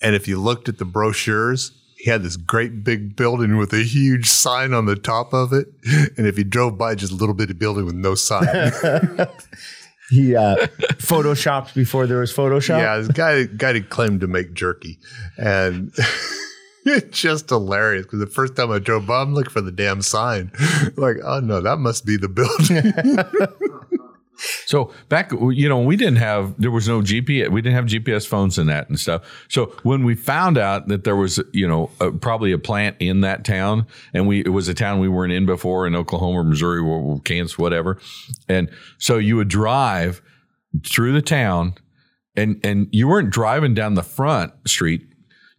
And 0.01 0.14
if 0.16 0.28
you 0.28 0.39
looked 0.39 0.68
at 0.68 0.78
the 0.78 0.86
brochures, 0.86 1.72
he 1.97 2.09
had 2.09 2.24
this 2.24 2.36
great 2.36 2.84
big 2.84 3.16
building 3.16 3.57
with 3.57 3.72
a 3.74 3.84
huge 3.84 4.28
sign 4.28 4.74
on 4.74 4.88
the 4.88 4.95
top 4.95 5.34
of 5.34 5.53
it. 5.53 5.68
And 6.18 6.28
if 6.28 6.38
you 6.38 6.43
drove 6.43 6.78
by, 6.78 6.95
just 6.95 7.14
a 7.14 7.16
little 7.16 7.36
bitty 7.36 7.53
building 7.53 7.86
with 7.86 7.95
no 7.95 8.16
sign. 8.16 8.47
He 10.12 10.36
uh, 10.36 10.57
photoshopped 10.97 11.74
before 11.74 12.05
there 12.05 12.20
was 12.20 12.34
Photoshop. 12.34 12.80
yeah, 12.80 12.97
this 12.97 13.07
guy 13.07 13.45
guy 13.45 13.80
claimed 13.80 14.20
to 14.20 14.28
make 14.28 14.53
jerky. 14.53 14.99
And 15.38 15.93
it's 16.86 17.20
just 17.20 17.50
hilarious 17.50 18.06
because 18.06 18.20
the 18.20 18.28
first 18.28 18.56
time 18.56 18.72
I 18.72 18.80
drove 18.80 19.08
by, 19.08 19.22
I'm 19.22 19.34
looking 19.34 19.52
for 19.52 19.62
the 19.62 19.72
damn 19.72 20.02
sign. 20.02 20.52
like, 20.96 21.18
oh 21.24 21.40
no, 21.40 21.62
that 21.62 21.78
must 21.78 22.06
be 22.06 22.18
the 22.18 22.30
building. 22.30 22.94
So 24.66 24.92
back, 25.10 25.32
you 25.32 25.70
know, 25.70 25.80
we 25.82 25.96
didn't 25.96 26.18
have 26.18 26.60
there 26.60 26.72
was 26.72 26.88
no 26.88 27.02
GPS. 27.02 27.50
We 27.50 27.62
didn't 27.62 27.76
have 27.76 27.86
GPS 27.86 28.28
phones 28.28 28.58
and 28.58 28.70
that 28.70 28.90
and 28.90 29.00
stuff. 29.00 29.24
So 29.50 29.68
when 29.84 30.04
we 30.04 30.16
found 30.16 30.58
out 30.58 30.88
that 30.88 31.04
there 31.04 31.16
was, 31.16 31.40
you 31.54 31.68
know, 31.68 31.92
uh, 32.00 32.12
probably 32.12 32.52
a 32.52 32.58
plant 32.58 32.98
in 33.00 33.22
that 33.22 33.46
town, 33.46 33.86
and 34.14 34.28
we 34.28 34.40
it 34.40 34.50
was 34.50 34.68
a 34.68 34.74
town 34.74 35.00
we 35.00 35.10
weren't 35.10 35.34
in 35.34 35.46
before 35.46 35.86
in 35.86 35.96
Oklahoma, 35.96 36.44
Missouri, 36.44 36.80
or 36.80 37.20
Kansas, 37.22 37.58
whatever, 37.58 38.00
and 38.50 38.70
so 38.98 39.18
you 39.18 39.36
would 39.36 39.48
drive 39.48 40.22
through 40.86 41.14
the 41.14 41.22
town, 41.22 41.76
and 42.36 42.60
and 42.64 42.88
you 42.91 43.08
weren't 43.08 43.30
driving 43.30 43.74
down 43.74 43.94
the 43.94 44.03
front 44.03 44.53
street. 44.68 45.08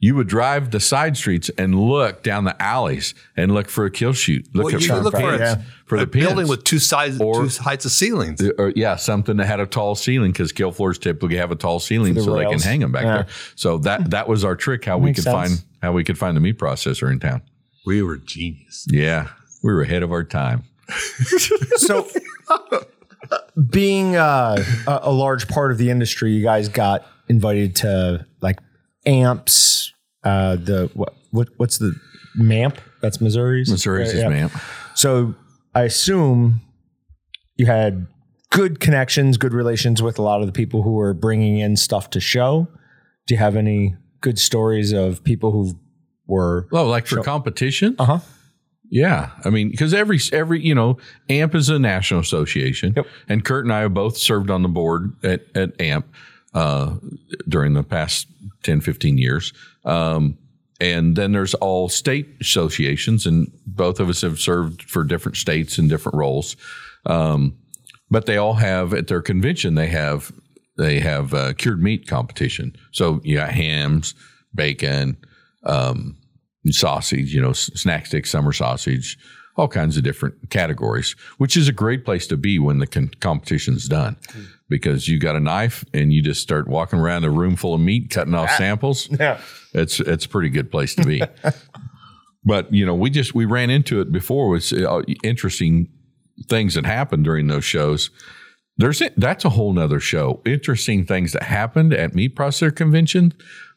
You 0.04 0.16
would 0.16 0.26
drive 0.26 0.72
the 0.72 0.80
side 0.80 1.16
streets 1.16 1.48
and 1.56 1.78
look 1.78 2.24
down 2.24 2.42
the 2.42 2.60
alleys 2.60 3.14
and 3.36 3.54
look 3.54 3.68
for 3.68 3.84
a 3.84 3.90
kill 3.90 4.12
shoot. 4.12 4.44
Look 4.52 4.64
Well, 4.66 4.74
at 4.74 4.82
you 4.82 4.88
for, 4.88 4.98
look 5.00 5.14
for 5.14 5.34
a- 5.34 5.38
pins, 5.38 5.64
for 5.86 5.96
the 5.98 6.02
a 6.02 6.06
building 6.06 6.48
with 6.48 6.64
two 6.64 6.80
sides, 6.80 7.20
Or- 7.20 7.46
two 7.46 7.62
heights 7.62 7.84
of 7.84 7.92
ceilings. 7.92 8.42
or 8.58 8.72
yeah, 8.74 8.96
something 8.96 9.36
that 9.36 9.46
had 9.46 9.60
a 9.60 9.66
tall 9.66 9.94
ceiling 9.94 10.32
because 10.32 10.50
kill 10.50 10.72
floors 10.72 10.98
typically 10.98 11.36
have 11.36 11.52
a 11.52 11.54
tall 11.54 11.78
ceiling 11.78 12.14
the 12.14 12.22
so 12.22 12.34
they 12.34 12.44
can 12.46 12.58
hang 12.58 12.80
them 12.80 12.90
back 12.90 13.04
Yeah. 13.04 13.14
there. 13.14 13.26
So 13.54 13.78
that 13.78 14.10
that 14.10 14.26
was 14.26 14.44
our 14.44 14.56
trick 14.56 14.84
how 14.84 14.98
we 14.98 15.14
could 15.14 15.22
sense. 15.22 15.34
find 15.34 15.62
how 15.82 15.92
we 15.92 16.02
could 16.02 16.18
find 16.18 16.36
the 16.36 16.40
meat 16.40 16.58
processor 16.58 17.08
in 17.10 17.20
town. 17.20 17.40
We 17.86 18.02
were 18.02 18.16
genius. 18.16 18.86
Yeah, 18.90 19.28
we 19.62 19.72
were 19.72 19.82
ahead 19.82 20.02
of 20.02 20.10
our 20.10 20.24
time. 20.24 20.64
So, 21.76 22.08
being 23.70 24.16
uh, 24.16 24.62
a, 24.86 25.00
a 25.04 25.12
large 25.12 25.48
part 25.48 25.70
of 25.72 25.78
the 25.78 25.90
industry, 25.90 26.32
you 26.32 26.42
guys 26.42 26.68
got 26.68 27.06
invited 27.28 27.76
to 27.76 28.26
like 28.40 28.58
amps. 29.06 29.91
Uh, 30.24 30.56
the 30.56 30.90
what, 30.94 31.14
what 31.30 31.48
what's 31.56 31.78
the 31.78 31.94
MAMP? 32.36 32.78
That's 33.00 33.20
Missouri's. 33.20 33.70
Missouri's 33.70 34.12
is 34.12 34.22
man. 34.24 34.50
So 34.94 35.34
I 35.74 35.82
assume 35.82 36.60
you 37.56 37.66
had 37.66 38.06
good 38.50 38.80
connections, 38.80 39.36
good 39.36 39.52
relations 39.52 40.02
with 40.02 40.18
a 40.18 40.22
lot 40.22 40.40
of 40.40 40.46
the 40.46 40.52
people 40.52 40.82
who 40.82 40.92
were 40.92 41.14
bringing 41.14 41.58
in 41.58 41.76
stuff 41.76 42.10
to 42.10 42.20
show. 42.20 42.68
Do 43.26 43.34
you 43.34 43.38
have 43.38 43.56
any 43.56 43.96
good 44.20 44.38
stories 44.38 44.92
of 44.92 45.24
people 45.24 45.50
who 45.50 45.74
were? 46.26 46.68
Well, 46.70 46.86
like 46.86 47.06
for 47.06 47.22
competition, 47.22 47.96
Uh 47.98 48.04
huh. 48.04 48.18
yeah. 48.90 49.30
I 49.44 49.50
mean, 49.50 49.70
because 49.70 49.92
every 49.94 50.18
every 50.32 50.60
you 50.64 50.74
know, 50.74 50.98
AMP 51.28 51.54
is 51.54 51.68
a 51.68 51.78
national 51.78 52.20
association, 52.20 52.92
Yep. 52.96 53.06
and 53.28 53.44
Kurt 53.44 53.64
and 53.64 53.72
I 53.72 53.80
have 53.80 53.94
both 53.94 54.16
served 54.16 54.50
on 54.50 54.62
the 54.62 54.68
board 54.68 55.12
at 55.24 55.42
at 55.56 55.80
AMP. 55.80 56.06
uh, 56.54 56.96
during 57.48 57.72
the 57.72 57.82
past 57.82 58.26
10, 58.62 58.82
15 58.82 59.16
years. 59.16 59.54
Um, 59.84 60.38
and 60.80 61.14
then 61.14 61.32
there's 61.32 61.54
all 61.54 61.88
state 61.88 62.28
associations, 62.40 63.26
and 63.26 63.52
both 63.66 64.00
of 64.00 64.08
us 64.08 64.22
have 64.22 64.40
served 64.40 64.82
for 64.82 65.04
different 65.04 65.36
states 65.36 65.78
in 65.78 65.86
different 65.88 66.18
roles. 66.18 66.56
Um, 67.06 67.56
but 68.10 68.26
they 68.26 68.36
all 68.36 68.54
have 68.54 68.92
at 68.92 69.06
their 69.06 69.22
convention 69.22 69.74
they 69.74 69.86
have 69.86 70.32
they 70.76 71.00
have 71.00 71.34
uh, 71.34 71.52
cured 71.52 71.82
meat 71.82 72.08
competition. 72.08 72.74
So 72.92 73.20
you 73.24 73.36
got 73.36 73.50
hams, 73.50 74.14
bacon, 74.54 75.16
um, 75.64 76.16
sausage, 76.68 77.34
you 77.34 77.40
know, 77.40 77.52
snack 77.52 78.06
stick, 78.06 78.26
summer 78.26 78.52
sausage, 78.52 79.18
all 79.56 79.68
kinds 79.68 79.96
of 79.96 80.02
different 80.02 80.50
categories, 80.50 81.14
which 81.38 81.56
is 81.56 81.68
a 81.68 81.72
great 81.72 82.04
place 82.04 82.26
to 82.28 82.36
be 82.36 82.58
when 82.58 82.78
the 82.78 82.86
con- 82.86 83.12
competition's 83.20 83.86
done. 83.86 84.16
Because 84.72 85.06
you 85.06 85.18
got 85.18 85.36
a 85.36 85.40
knife 85.40 85.84
and 85.92 86.12
you 86.12 86.22
just 86.22 86.40
start 86.40 86.66
walking 86.66 86.98
around 86.98 87.24
a 87.24 87.30
room 87.30 87.56
full 87.56 87.74
of 87.74 87.80
meat, 87.80 88.08
cutting 88.10 88.34
off 88.34 88.50
samples. 88.52 89.08
Yeah. 89.20 89.40
It's 89.74 90.00
it's 90.00 90.24
a 90.24 90.28
pretty 90.28 90.48
good 90.48 90.70
place 90.70 90.94
to 90.96 91.04
be. 91.04 91.22
but 92.44 92.72
you 92.72 92.84
know, 92.84 92.94
we 92.94 93.10
just 93.10 93.34
we 93.34 93.44
ran 93.44 93.70
into 93.70 94.00
it 94.00 94.10
before 94.10 94.48
with 94.48 94.72
uh, 94.72 95.02
interesting 95.22 95.88
things 96.48 96.74
that 96.74 96.86
happened 96.86 97.24
during 97.24 97.46
those 97.46 97.64
shows. 97.64 98.10
There's 98.78 99.02
that's 99.16 99.44
a 99.44 99.50
whole 99.50 99.72
nother 99.72 100.00
show. 100.00 100.40
Interesting 100.44 101.04
things 101.04 101.32
that 101.32 101.44
happened 101.44 101.92
at 101.92 102.14
meat 102.14 102.34
processor 102.34 102.74
convention, 102.74 103.32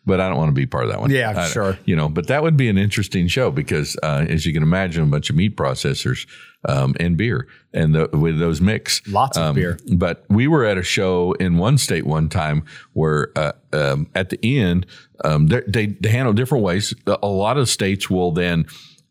but 0.05 0.19
I 0.21 0.27
don't 0.29 0.37
want 0.37 0.49
to 0.49 0.53
be 0.53 0.65
part 0.65 0.85
of 0.85 0.91
that 0.91 0.99
one. 0.99 1.09
Yeah, 1.09 1.33
I- 1.35 1.47
sure. 1.49 1.77
You 1.85 1.95
know, 1.95 2.09
but 2.09 2.27
that 2.27 2.43
would 2.43 2.57
be 2.57 2.69
an 2.69 2.77
interesting 2.77 3.27
show 3.27 3.51
because, 3.51 3.97
uh, 4.03 4.25
as 4.29 4.45
you 4.45 4.53
can 4.53 4.63
imagine, 4.63 5.03
a 5.03 5.07
bunch 5.07 5.29
of 5.29 5.35
meat 5.35 5.55
processors 5.55 6.27
um, 6.67 6.95
and 6.99 7.15
beer, 7.17 7.47
and 7.73 7.93
the, 7.93 8.09
with 8.13 8.39
those 8.39 8.59
mix, 8.61 9.01
Lots 9.07 9.37
of 9.37 9.43
um, 9.43 9.55
beer. 9.55 9.77
But 9.93 10.25
we 10.29 10.47
were 10.47 10.65
at 10.65 10.77
a 10.77 10.83
show 10.83 11.33
in 11.33 11.57
one 11.57 11.77
state 11.77 12.05
one 12.05 12.29
time 12.29 12.63
where 12.93 13.31
uh, 13.35 13.51
um, 13.73 14.07
at 14.15 14.29
the 14.29 14.39
end 14.59 14.85
um, 15.23 15.47
they, 15.47 15.61
they 15.67 15.85
they 15.87 16.09
handle 16.09 16.33
different 16.33 16.63
ways. 16.63 16.93
A 17.05 17.27
lot 17.27 17.57
of 17.57 17.69
states 17.69 18.09
will 18.09 18.31
then 18.31 18.65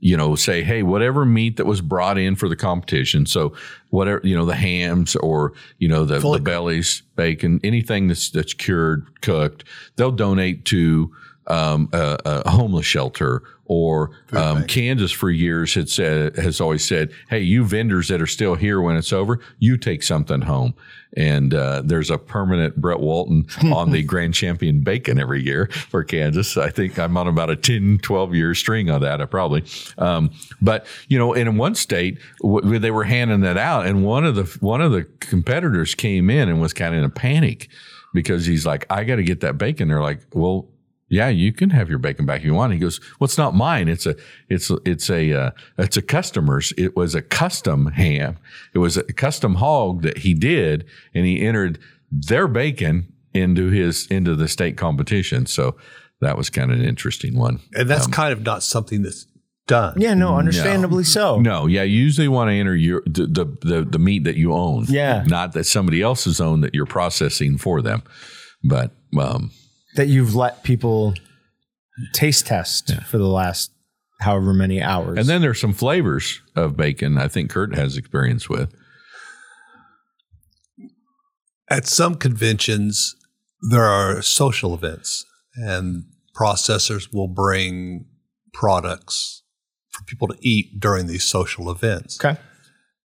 you 0.05 0.18
know 0.18 0.35
say 0.36 0.62
hey 0.62 0.82
whatever 0.82 1.24
meat 1.24 1.56
that 1.56 1.64
was 1.64 1.81
brought 1.81 2.18
in 2.18 2.36
for 2.36 2.47
the 2.47 2.55
competition. 2.55 3.24
So 3.24 3.55
whatever 3.89 4.20
you 4.22 4.36
know 4.36 4.44
the 4.44 4.55
hams 4.55 5.16
or 5.16 5.55
you 5.78 5.89
know 5.89 6.05
the, 6.05 6.18
the 6.18 6.39
bellies 6.40 7.02
bacon 7.16 7.59
anything 7.64 8.06
that's 8.09 8.28
that's 8.31 8.52
cured 8.52 9.06
cooked 9.22 9.64
they'll 9.97 10.12
donate 10.12 10.66
to 10.66 11.10
um, 11.47 11.89
a, 11.93 12.18
a 12.26 12.51
homeless 12.51 12.85
shelter 12.85 13.43
or 13.66 14.11
um, 14.32 14.65
Kansas 14.66 15.11
for 15.11 15.31
years 15.31 15.74
had 15.74 15.89
said 15.89 16.36
has 16.36 16.61
always 16.61 16.85
said, 16.85 17.11
"Hey, 17.28 17.41
you 17.41 17.65
vendors 17.65 18.09
that 18.09 18.20
are 18.20 18.27
still 18.27 18.55
here 18.55 18.81
when 18.81 18.97
it's 18.97 19.12
over, 19.12 19.41
you 19.59 19.77
take 19.77 20.03
something 20.03 20.43
home." 20.43 20.74
And 21.16 21.55
uh, 21.55 21.82
there's 21.85 22.11
a 22.11 22.19
permanent 22.19 22.77
Brett 22.77 23.01
Walton 23.01 23.47
on 23.73 23.93
the 23.93 24.03
Grand 24.03 24.35
Champion 24.35 24.81
Bacon 24.81 25.19
every 25.19 25.43
year 25.43 25.69
for 25.69 26.03
Kansas. 26.03 26.57
I 26.57 26.70
think 26.70 26.99
I'm 26.99 27.16
on 27.16 27.28
about 27.28 27.51
a 27.51 27.57
10, 27.57 28.01
12 28.03 28.35
year 28.35 28.55
string 28.55 28.91
on 28.91 29.01
that. 29.03 29.20
I 29.20 29.27
probably, 29.27 29.65
um, 29.97 30.31
but 30.61 30.86
you 31.09 31.19
know, 31.19 31.32
in 31.32 31.57
one 31.57 31.74
state 31.77 32.19
w- 32.43 32.78
they 32.78 32.91
were 32.91 33.05
handing 33.05 33.41
that 33.41 33.57
out, 33.57 33.86
and 33.86 34.05
one 34.05 34.24
of 34.24 34.35
the 34.35 34.45
one 34.61 34.81
of 34.81 34.93
the 34.93 35.05
competitors 35.20 35.95
came 35.95 36.28
in 36.28 36.49
and 36.49 36.61
was 36.61 36.73
kind 36.73 36.95
of 36.95 36.99
in 36.99 37.05
a 37.05 37.11
panic 37.11 37.69
because 38.12 38.45
he's 38.47 38.66
like, 38.66 38.85
"I 38.91 39.05
got 39.05 39.16
to 39.16 39.23
get 39.23 39.41
that 39.41 39.57
bacon." 39.57 39.89
They're 39.89 40.03
like, 40.03 40.20
"Well." 40.32 40.69
Yeah, 41.15 41.28
you 41.28 41.53
can 41.53 41.70
have 41.70 41.89
your 41.89 42.01
bacon 42.01 42.27
back 42.27 42.41
if 42.41 42.45
you 42.45 42.55
want. 42.55 42.73
He 42.73 42.78
goes, 42.81 43.01
"Well, 43.20 43.27
it's 43.27 43.39
not 43.39 43.55
mine. 43.55 43.86
It's 43.86 44.05
a, 44.05 44.16
it's, 44.49 44.69
it's 44.85 45.09
a, 45.09 45.32
uh, 45.32 45.51
it's 45.78 45.97
a 45.97 46.03
customer's. 46.03 46.73
It 46.77 46.97
was 46.97 47.15
a 47.15 47.23
custom 47.23 47.86
ham. 47.86 48.36
It 48.74 48.78
was 48.78 48.97
a 48.97 49.05
custom 49.05 49.55
hog 49.55 50.03
that 50.03 50.19
he 50.19 50.35
did, 50.35 50.85
and 51.15 51.24
he 51.24 51.41
entered 51.47 51.78
their 52.11 52.49
bacon 52.49 53.12
into 53.32 53.70
his 53.70 54.09
into 54.09 54.35
the 54.35 54.49
state 54.49 54.77
competition. 54.77 55.47
So 55.47 55.77
that 56.20 56.36
was 56.36 56.51
kind 56.51 56.73
of 56.73 56.81
an 56.81 56.85
interesting 56.85 57.39
one. 57.39 57.61
And 57.74 57.89
that's 57.89 58.09
kind 58.09 58.32
of 58.32 58.43
not 58.43 58.65
something 58.65 59.03
that's 59.03 59.27
done. 59.69 59.95
Yeah, 59.97 60.15
no, 60.15 60.36
understandably 60.36 61.05
so. 61.05 61.39
No, 61.39 61.66
yeah, 61.66 61.85
you 61.85 61.99
usually 61.99 62.28
want 62.28 62.51
to 62.51 62.55
enter 62.55 62.74
your 62.74 63.03
the, 63.07 63.27
the 63.27 63.45
the 63.61 63.85
the 63.85 63.99
meat 64.01 64.24
that 64.24 64.35
you 64.35 64.53
own. 64.53 64.86
Yeah. 64.89 65.23
not 65.28 65.53
that 65.53 65.65
somebody 65.65 66.03
else's 66.03 66.41
own 66.41 66.61
that 66.62 66.74
you're 66.74 66.86
processing 66.86 67.57
for 67.57 67.82
them. 67.82 68.03
But 68.65 68.93
um, 69.16 69.53
That 69.96 70.08
you've 70.08 70.34
let 70.34 70.62
people 70.62 71.14
taste 72.12 72.46
test 72.46 72.94
for 73.02 73.18
the 73.18 73.28
last 73.28 73.70
however 74.20 74.52
many 74.52 74.82
hours. 74.82 75.18
And 75.18 75.28
then 75.28 75.40
there's 75.40 75.60
some 75.60 75.72
flavors 75.72 76.40
of 76.56 76.76
bacon 76.76 77.18
I 77.18 77.28
think 77.28 77.50
Kurt 77.50 77.74
has 77.74 77.96
experience 77.96 78.48
with. 78.48 78.74
At 81.70 81.86
some 81.86 82.16
conventions, 82.16 83.16
there 83.70 83.84
are 83.84 84.20
social 84.22 84.74
events, 84.74 85.24
and 85.54 86.04
processors 86.36 87.12
will 87.12 87.28
bring 87.28 88.06
products 88.52 89.42
for 89.90 90.04
people 90.04 90.28
to 90.28 90.36
eat 90.40 90.78
during 90.78 91.06
these 91.06 91.24
social 91.24 91.70
events. 91.70 92.22
okay. 92.22 92.38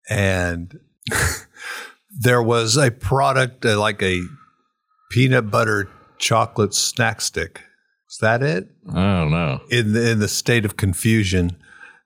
And 0.08 0.78
there 2.20 2.42
was 2.42 2.76
a 2.76 2.90
product 2.90 3.64
uh, 3.64 3.78
like 3.78 4.02
a 4.02 4.22
peanut 5.10 5.50
butter 5.50 5.88
chocolate 6.18 6.74
snack 6.74 7.20
stick. 7.20 7.62
Is 8.10 8.18
that 8.18 8.42
it? 8.42 8.68
I 8.88 9.20
don't 9.20 9.30
know. 9.30 9.60
in 9.70 9.92
the, 9.92 10.10
in 10.12 10.18
the 10.20 10.28
state 10.28 10.64
of 10.64 10.76
confusion, 10.76 11.56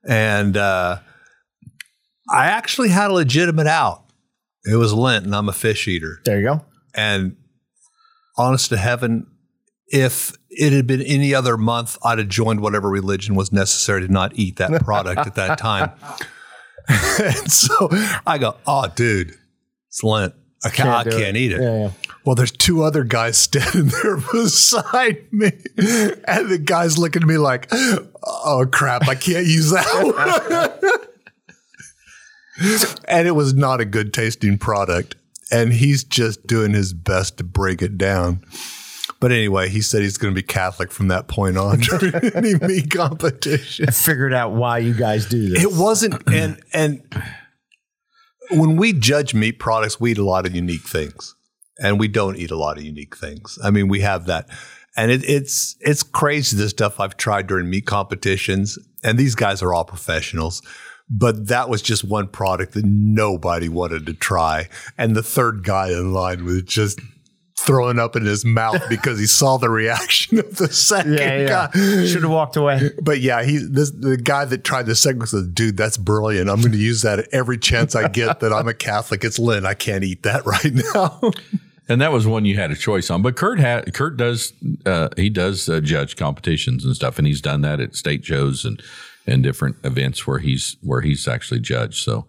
and 0.08 0.56
uh, 0.56 0.98
I 2.30 2.46
actually 2.46 2.88
had 2.88 3.10
a 3.10 3.14
legitimate 3.14 3.66
out. 3.66 4.04
It 4.64 4.76
was 4.76 4.92
Lent, 4.92 5.24
and 5.24 5.34
I'm 5.34 5.48
a 5.48 5.52
fish 5.52 5.86
eater. 5.88 6.20
There 6.24 6.38
you 6.40 6.46
go. 6.46 6.64
And 6.94 7.36
honest 8.36 8.70
to 8.70 8.76
heaven, 8.76 9.26
if 9.88 10.32
it 10.48 10.72
had 10.72 10.86
been 10.86 11.02
any 11.02 11.34
other 11.34 11.56
month, 11.56 11.98
I'd 12.04 12.18
have 12.18 12.28
joined 12.28 12.60
whatever 12.60 12.88
religion 12.88 13.34
was 13.34 13.52
necessary 13.52 14.06
to 14.06 14.12
not 14.12 14.32
eat 14.34 14.56
that 14.56 14.82
product 14.84 15.26
at 15.26 15.34
that 15.36 15.58
time. 15.58 15.92
and 16.88 17.50
so 17.50 17.88
I 18.26 18.38
go, 18.38 18.56
oh, 18.66 18.86
dude, 18.94 19.34
it's 19.88 20.02
Lent. 20.02 20.34
I 20.64 20.70
can't, 20.70 20.88
I 20.88 21.04
do 21.04 21.10
can't 21.10 21.36
eat 21.36 21.52
it. 21.52 21.60
Yeah, 21.60 21.84
yeah. 21.84 21.90
Well, 22.24 22.34
there's 22.34 22.52
two 22.52 22.82
other 22.82 23.02
guys 23.04 23.38
standing 23.38 23.86
there 24.02 24.18
beside 24.32 25.32
me, 25.32 25.52
and 25.76 26.48
the 26.50 26.60
guy's 26.62 26.98
looking 26.98 27.22
at 27.22 27.28
me 27.28 27.38
like, 27.38 27.68
"Oh 28.22 28.66
crap, 28.70 29.08
I 29.08 29.14
can't 29.14 29.46
use 29.46 29.70
that." 29.70 30.80
one." 32.60 33.00
and 33.08 33.26
it 33.26 33.32
was 33.32 33.54
not 33.54 33.80
a 33.80 33.84
good 33.84 34.12
tasting 34.12 34.58
product, 34.58 35.16
and 35.50 35.72
he's 35.72 36.04
just 36.04 36.46
doing 36.46 36.72
his 36.72 36.92
best 36.92 37.38
to 37.38 37.44
break 37.44 37.80
it 37.80 37.96
down. 37.96 38.44
But 39.20 39.32
anyway, 39.32 39.68
he 39.68 39.82
said 39.82 40.00
he's 40.00 40.16
going 40.16 40.34
to 40.34 40.38
be 40.38 40.42
Catholic 40.42 40.90
from 40.90 41.08
that 41.08 41.28
point 41.28 41.58
on 41.58 41.78
during 41.80 42.14
any 42.34 42.54
meat 42.54 42.90
competition. 42.90 43.86
I 43.88 43.92
figured 43.92 44.32
out 44.32 44.52
why 44.52 44.78
you 44.78 44.94
guys 44.94 45.26
do 45.26 45.50
this. 45.50 45.62
It 45.62 45.72
wasn't, 45.72 46.22
and 46.28 46.60
and 46.72 47.02
when 48.50 48.76
we 48.76 48.92
judge 48.94 49.34
meat 49.34 49.58
products, 49.58 50.00
we 50.00 50.12
eat 50.12 50.18
a 50.18 50.24
lot 50.24 50.46
of 50.46 50.54
unique 50.54 50.88
things, 50.88 51.34
and 51.80 51.98
we 51.98 52.08
don't 52.08 52.36
eat 52.36 52.50
a 52.50 52.56
lot 52.56 52.78
of 52.78 52.84
unique 52.84 53.16
things. 53.16 53.58
I 53.62 53.70
mean, 53.70 53.88
we 53.88 54.00
have 54.00 54.26
that, 54.26 54.48
and 54.96 55.10
it, 55.10 55.24
it's 55.28 55.76
it's 55.80 56.02
crazy 56.02 56.56
the 56.56 56.68
stuff 56.68 57.00
I've 57.00 57.16
tried 57.16 57.46
during 57.46 57.70
meat 57.70 57.86
competitions, 57.86 58.78
and 59.02 59.18
these 59.18 59.34
guys 59.34 59.62
are 59.62 59.72
all 59.72 59.84
professionals. 59.84 60.62
But 61.12 61.48
that 61.48 61.68
was 61.68 61.82
just 61.82 62.04
one 62.04 62.28
product 62.28 62.74
that 62.74 62.84
nobody 62.84 63.68
wanted 63.68 64.06
to 64.06 64.14
try, 64.14 64.68
and 64.96 65.16
the 65.16 65.22
third 65.22 65.64
guy 65.64 65.88
in 65.88 66.12
line 66.12 66.44
was 66.44 66.62
just 66.62 67.00
throwing 67.58 67.98
up 67.98 68.16
in 68.16 68.24
his 68.24 68.44
mouth 68.44 68.82
because 68.88 69.18
he 69.18 69.26
saw 69.26 69.56
the 69.58 69.68
reaction 69.68 70.38
of 70.38 70.56
the 70.56 70.72
second 70.72 71.14
yeah, 71.14 71.38
yeah. 71.38 71.48
guy. 71.48 72.06
Should 72.06 72.22
have 72.22 72.30
walked 72.30 72.56
away. 72.56 72.90
But 73.02 73.20
yeah, 73.20 73.42
he 73.42 73.58
this 73.58 73.90
the 73.90 74.16
guy 74.16 74.44
that 74.44 74.64
tried 74.64 74.86
the 74.86 74.94
second 74.94 75.26
said, 75.26 75.54
"Dude, 75.54 75.76
that's 75.76 75.96
brilliant. 75.96 76.48
I'm 76.48 76.60
going 76.60 76.72
to 76.72 76.78
use 76.78 77.02
that 77.02 77.28
every 77.32 77.58
chance 77.58 77.94
I 77.94 78.08
get 78.08 78.40
that 78.40 78.52
I'm 78.52 78.68
a 78.68 78.74
Catholic. 78.74 79.24
It's 79.24 79.38
Lent. 79.38 79.66
I 79.66 79.74
can't 79.74 80.04
eat 80.04 80.22
that 80.22 80.46
right 80.46 80.72
now." 80.94 81.32
And 81.90 82.00
that 82.00 82.12
was 82.12 82.24
one 82.24 82.44
you 82.44 82.54
had 82.54 82.70
a 82.70 82.76
choice 82.76 83.10
on. 83.10 83.20
But 83.20 83.34
Kurt 83.36 83.58
had 83.58 83.92
Kurt 83.92 84.16
does 84.16 84.52
uh, 84.86 85.08
he 85.16 85.28
does 85.28 85.68
uh, 85.68 85.80
judge 85.80 86.16
competitions 86.16 86.84
and 86.84 86.94
stuff, 86.94 87.18
and 87.18 87.26
he's 87.26 87.40
done 87.40 87.62
that 87.62 87.80
at 87.80 87.96
state 87.96 88.24
shows 88.24 88.64
and 88.64 88.80
and 89.26 89.42
different 89.42 89.76
events 89.82 90.24
where 90.24 90.38
he's 90.38 90.76
where 90.82 91.00
he's 91.00 91.26
actually 91.26 91.58
judged. 91.58 92.04
So 92.04 92.26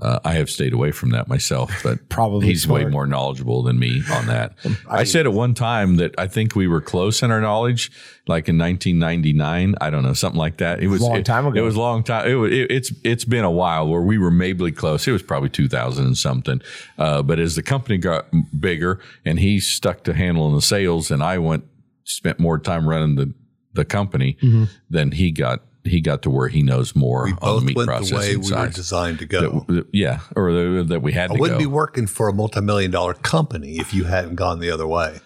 uh, 0.00 0.18
I 0.24 0.32
have 0.34 0.48
stayed 0.50 0.72
away 0.72 0.90
from 0.92 1.10
that 1.10 1.28
myself, 1.28 1.70
but 1.82 2.08
Probably 2.08 2.46
he's 2.48 2.66
way 2.66 2.84
more 2.86 3.06
knowledgeable 3.06 3.62
than 3.62 3.78
me 3.78 4.02
on 4.10 4.26
that. 4.26 4.54
I 4.88 5.04
said 5.04 5.26
at 5.26 5.32
one 5.32 5.54
time 5.54 5.96
that 5.96 6.14
I 6.18 6.26
think 6.26 6.54
we 6.56 6.66
were 6.66 6.80
close 6.80 7.22
in 7.22 7.30
our 7.30 7.40
knowledge, 7.40 7.90
like 8.26 8.48
in 8.48 8.56
1999. 8.58 9.74
I 9.80 9.90
don't 9.90 10.02
know 10.02 10.12
something 10.14 10.38
like 10.38 10.56
that. 10.58 10.82
It 10.82 10.88
was 10.88 11.00
Long 11.02 11.16
it- 11.18 11.24
time 11.26 11.46
ago. 11.46 11.58
It 11.58 11.62
was 11.64 11.76
a 11.76 11.80
long 11.80 12.02
time. 12.02 12.28
It, 12.28 12.34
was- 12.34 12.52
it, 12.52 12.70
it's 12.70 12.92
it's 13.04 13.24
been 13.24 13.44
a 13.44 13.50
while 13.50 13.88
where 13.88 14.00
we 14.00 14.18
were 14.18 14.30
maybe 14.30 14.70
close. 14.72 15.06
It 15.06 15.12
was 15.12 15.22
probably 15.22 15.50
2000 15.50 16.04
and 16.06 16.16
something. 16.18 16.60
Uh, 16.98 17.22
but 17.22 17.38
as 17.38 17.54
the 17.56 17.62
company 17.62 17.98
got 17.98 18.26
bigger 18.58 19.00
and 19.24 19.38
he 19.38 19.60
stuck 19.60 20.02
to 20.04 20.14
handling 20.14 20.54
the 20.54 20.62
sales, 20.62 21.10
and 21.10 21.22
I 21.22 21.38
went 21.38 21.64
spent 22.04 22.38
more 22.38 22.58
time 22.58 22.88
running 22.88 23.16
the 23.16 23.34
the 23.72 23.84
company, 23.84 24.36
Mm-hmm. 24.42 24.64
then 24.88 25.12
he 25.12 25.30
got 25.30 25.60
he 25.84 26.00
got 26.00 26.22
to 26.22 26.30
where 26.30 26.48
he 26.48 26.62
knows 26.62 26.94
more 26.94 27.24
we 27.24 27.32
on 27.40 27.60
the 27.60 27.66
meat 27.66 27.76
processing 27.86 28.16
the 28.16 28.20
way 28.20 28.36
we 28.36 28.52
were 28.52 28.68
designed 28.68 29.18
to 29.20 29.26
go. 29.26 29.64
That, 29.68 29.86
yeah, 29.92 30.20
or 30.36 30.82
that 30.84 31.00
we 31.00 31.12
had. 31.12 31.30
I 31.30 31.34
wouldn't 31.34 31.58
go. 31.58 31.64
be 31.64 31.66
working 31.66 32.06
for 32.06 32.28
a 32.28 32.32
multi-million 32.32 32.90
dollar 32.90 33.14
company 33.14 33.78
if 33.78 33.94
you 33.94 34.04
hadn't 34.04 34.34
gone 34.34 34.60
the 34.60 34.70
other 34.70 34.86
way. 34.86 35.20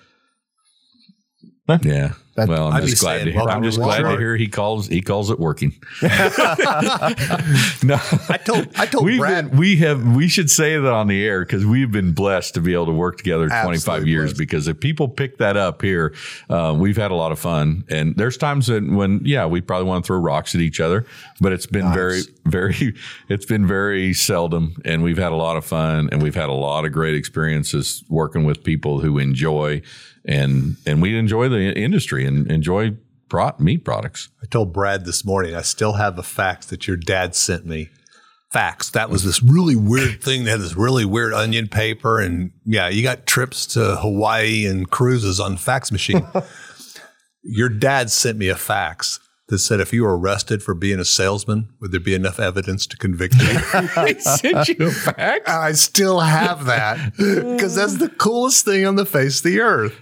Yeah, 1.82 2.12
that- 2.36 2.48
well, 2.48 2.68
I'm 2.68 2.74
I'd 2.82 2.86
just 2.86 3.00
glad. 3.00 3.24
To 3.24 3.30
hear, 3.30 3.42
I'm 3.42 3.62
just 3.62 3.78
glad 3.78 4.02
to 4.02 4.16
hear 4.18 4.36
he 4.36 4.48
calls 4.48 4.88
he 4.88 5.00
calls 5.00 5.30
it 5.30 5.38
working. 5.38 5.72
no, 6.02 6.10
I 8.28 8.40
told 8.44 8.68
I 8.76 8.86
told 8.86 9.06
Brad 9.16 9.50
been, 9.50 9.58
we 9.58 9.76
have 9.76 10.16
we 10.16 10.26
should 10.26 10.50
say 10.50 10.76
that 10.76 10.92
on 10.92 11.06
the 11.06 11.24
air 11.24 11.44
because 11.44 11.64
we've 11.64 11.92
been 11.92 12.12
blessed 12.12 12.54
to 12.54 12.60
be 12.60 12.74
able 12.74 12.86
to 12.86 12.92
work 12.92 13.18
together 13.18 13.48
25 13.48 14.06
years 14.06 14.30
blessed. 14.30 14.38
because 14.38 14.68
if 14.68 14.80
people 14.80 15.08
pick 15.08 15.38
that 15.38 15.56
up 15.56 15.80
here 15.82 16.12
uh, 16.50 16.74
we've 16.76 16.96
had 16.96 17.10
a 17.10 17.14
lot 17.14 17.30
of 17.30 17.38
fun 17.38 17.84
and 17.88 18.16
there's 18.16 18.36
times 18.36 18.66
that 18.66 18.82
when 18.84 19.20
yeah 19.24 19.46
we 19.46 19.60
probably 19.60 19.86
want 19.86 20.04
to 20.04 20.06
throw 20.06 20.18
rocks 20.18 20.54
at 20.54 20.60
each 20.60 20.80
other 20.80 21.06
but 21.40 21.52
it's 21.52 21.66
been 21.66 21.92
very 21.92 22.22
very 22.44 22.94
it's 23.28 23.46
been 23.46 23.66
very 23.66 24.12
seldom 24.12 24.74
and 24.84 25.02
we've 25.02 25.18
had 25.18 25.32
a 25.32 25.36
lot 25.36 25.56
of 25.56 25.64
fun 25.64 26.08
and 26.10 26.22
we've 26.22 26.34
had 26.34 26.48
a 26.48 26.52
lot 26.52 26.84
of 26.84 26.92
great 26.92 27.14
experiences 27.14 28.02
working 28.08 28.44
with 28.44 28.64
people 28.64 29.00
who 29.00 29.18
enjoy 29.18 29.80
and 30.24 30.76
and 30.86 31.02
we 31.02 31.18
enjoy 31.18 31.48
the 31.48 31.72
industry 31.78 32.24
and 32.26 32.50
enjoy 32.50 32.96
pro- 33.28 33.54
meat 33.58 33.84
products 33.84 34.28
I 34.42 34.46
told 34.46 34.72
Brad 34.72 35.04
this 35.04 35.24
morning, 35.24 35.54
I 35.54 35.62
still 35.62 35.94
have 35.94 36.18
a 36.18 36.22
fax 36.22 36.66
that 36.66 36.86
your 36.86 36.96
dad 36.96 37.34
sent 37.34 37.66
me. 37.66 37.90
Fax. 38.52 38.90
That 38.90 39.10
was 39.10 39.24
this 39.24 39.42
really 39.42 39.74
weird 39.74 40.20
thing 40.22 40.44
that 40.44 40.50
had 40.50 40.60
this 40.60 40.76
really 40.76 41.04
weird 41.04 41.32
onion 41.32 41.66
paper. 41.66 42.20
And 42.20 42.52
yeah, 42.64 42.88
you 42.88 43.02
got 43.02 43.26
trips 43.26 43.66
to 43.68 43.96
Hawaii 43.96 44.64
and 44.66 44.88
cruises 44.88 45.40
on 45.40 45.56
fax 45.56 45.90
machine. 45.90 46.24
your 47.42 47.68
dad 47.68 48.10
sent 48.10 48.38
me 48.38 48.48
a 48.48 48.54
fax 48.54 49.18
that 49.48 49.58
said 49.58 49.80
if 49.80 49.92
you 49.92 50.04
were 50.04 50.16
arrested 50.16 50.62
for 50.62 50.74
being 50.74 51.00
a 51.00 51.04
salesman, 51.04 51.68
would 51.80 51.90
there 51.90 52.00
be 52.00 52.14
enough 52.14 52.38
evidence 52.38 52.86
to 52.86 52.96
convict 52.96 53.34
you? 53.34 53.48
I 53.96 54.14
sent 54.18 54.68
you 54.68 54.86
a 54.86 54.90
fax 54.90 55.50
I 55.50 55.72
still 55.72 56.20
have 56.20 56.66
that 56.66 57.16
because 57.16 57.74
that's 57.74 57.96
the 57.96 58.08
coolest 58.08 58.64
thing 58.64 58.86
on 58.86 58.96
the 58.96 59.06
face 59.06 59.38
of 59.38 59.44
the 59.44 59.60
earth. 59.60 60.00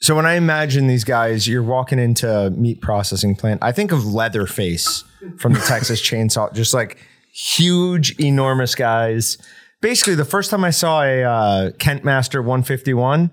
So 0.00 0.14
when 0.14 0.26
I 0.26 0.34
imagine 0.34 0.86
these 0.86 1.04
guys, 1.04 1.48
you're 1.48 1.62
walking 1.62 1.98
into 1.98 2.32
a 2.32 2.50
meat 2.50 2.80
processing 2.80 3.34
plant. 3.34 3.62
I 3.62 3.72
think 3.72 3.90
of 3.92 4.06
Leatherface 4.06 5.02
from 5.38 5.54
the 5.54 5.60
Texas 5.60 6.00
Chainsaw, 6.08 6.52
just 6.54 6.72
like 6.72 6.98
huge, 7.32 8.18
enormous 8.20 8.74
guys. 8.74 9.38
Basically, 9.80 10.14
the 10.14 10.24
first 10.24 10.50
time 10.50 10.64
I 10.64 10.70
saw 10.70 11.02
a 11.02 11.22
uh, 11.24 11.70
Kentmaster 11.72 12.36
151, 12.38 13.30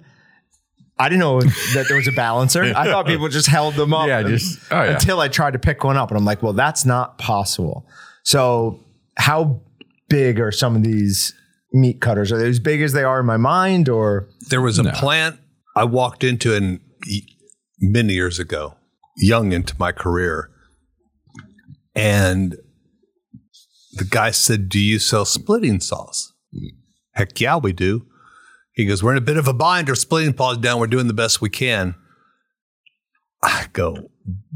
I 0.98 1.10
didn't 1.10 1.20
know 1.20 1.42
that 1.42 1.86
there 1.88 1.98
was 1.98 2.08
a 2.08 2.12
balancer. 2.12 2.64
I 2.76 2.86
thought 2.86 3.06
people 3.06 3.28
just 3.30 3.48
held 3.48 3.76
them 3.76 3.94
up. 3.94 4.08
Yeah, 4.08 4.20
and- 4.20 4.30
just- 4.30 4.60
oh, 4.72 4.84
yeah. 4.84 4.94
until 4.94 5.20
I 5.20 5.28
tried 5.28 5.54
to 5.54 5.60
pick 5.60 5.84
one 5.84 5.98
up, 5.98 6.10
and 6.10 6.18
I'm 6.18 6.26
like, 6.26 6.42
well, 6.42 6.54
that's 6.54 6.84
not 6.86 7.18
possible. 7.20 7.88
So 8.24 8.80
how 9.18 9.62
big 10.10 10.40
are 10.40 10.52
some 10.52 10.76
of 10.76 10.84
these 10.84 11.34
meat 11.74 12.02
cutters? 12.02 12.32
Are 12.32 12.38
they 12.40 12.48
as 12.50 12.60
big 12.60 12.82
as 12.82 12.94
they 12.94 13.04
are 13.04 13.20
in 13.20 13.26
my 13.28 13.38
mind, 13.38 13.88
or 13.88 14.30
There 14.50 14.62
was 14.62 14.80
a 14.80 14.84
plant 14.86 15.40
I 15.76 15.84
walked 15.84 16.24
into 16.24 16.54
in 16.54 16.80
many 17.80 18.14
years 18.14 18.40
ago, 18.40 18.76
young 19.18 19.52
into 19.52 19.76
my 19.78 19.92
career, 19.92 20.50
and 21.94 22.56
the 23.94 24.06
guy 24.06 24.32
said, 24.32 24.70
"Do 24.70 24.80
you 24.80 25.00
sell 25.00 25.26
splitting 25.26 25.80
saws?" 25.80 26.34
Heck 27.12 27.40
yeah, 27.40 27.58
we 27.58 27.74
do. 27.74 28.08
He 28.74 28.86
goes, 28.86 29.04
"We're 29.04 29.12
in 29.12 29.18
a 29.18 29.22
bit 29.22 29.38
of 29.38 29.48
a 29.48 29.54
bind. 29.54 29.90
Our 29.90 29.96
splitting 29.96 30.36
saws 30.36 30.58
down. 30.58 30.80
We're 30.80 30.88
doing 30.88 31.08
the 31.08 31.14
best 31.14 31.42
we 31.42 31.50
can." 31.50 31.96
I 33.44 33.68
go, 33.74 34.10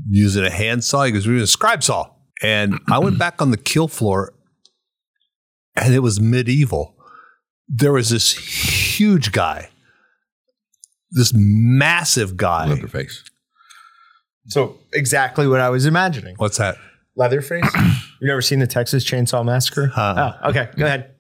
using 0.10 0.44
a 0.44 0.50
hand 0.50 0.84
saw. 0.84 1.04
He 1.04 1.12
goes, 1.12 1.28
"We're 1.28 1.34
using 1.34 1.44
a 1.44 1.48
scribe 1.48 1.84
saw." 1.84 2.12
And 2.42 2.80
I 2.90 3.00
went 3.00 3.20
back 3.20 3.42
on 3.42 3.52
the 3.52 3.58
kill 3.58 3.88
floor, 3.88 4.34
and 5.76 5.94
it 5.94 6.00
was 6.00 6.22
medieval. 6.22 6.96
There 7.68 7.92
was 7.92 8.10
this 8.10 8.32
huge 8.98 9.32
guy 9.32 9.70
this 11.12 11.34
massive 11.34 12.38
guy. 12.38 12.68
Leatherface. 12.68 13.24
so 14.48 14.78
exactly 14.94 15.48
what 15.48 15.60
I 15.60 15.70
was 15.70 15.86
imagining? 15.86 16.36
What's 16.38 16.58
that? 16.58 16.78
Leatherface? 17.16 17.70
you 18.22 18.28
never 18.28 18.42
seen 18.42 18.60
the 18.60 18.68
Texas 18.68 19.04
Chainsaw 19.04 19.44
Massacre? 19.44 19.92
Uh, 19.96 20.34
oh, 20.44 20.50
okay. 20.50 20.70
Go 20.78 20.86
ahead. 20.86 21.16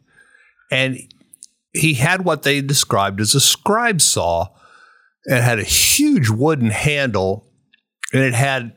And 0.72 1.00
he 1.74 1.96
had 1.96 2.24
what 2.24 2.44
they 2.44 2.62
described 2.62 3.20
as 3.20 3.36
a 3.36 3.42
scribe 3.42 4.02
saw. 4.02 4.48
It 5.26 5.42
had 5.42 5.60
a 5.60 5.64
huge 5.64 6.30
wooden 6.30 6.70
handle 6.70 7.48
and 8.14 8.24
it 8.24 8.34
had 8.34 8.74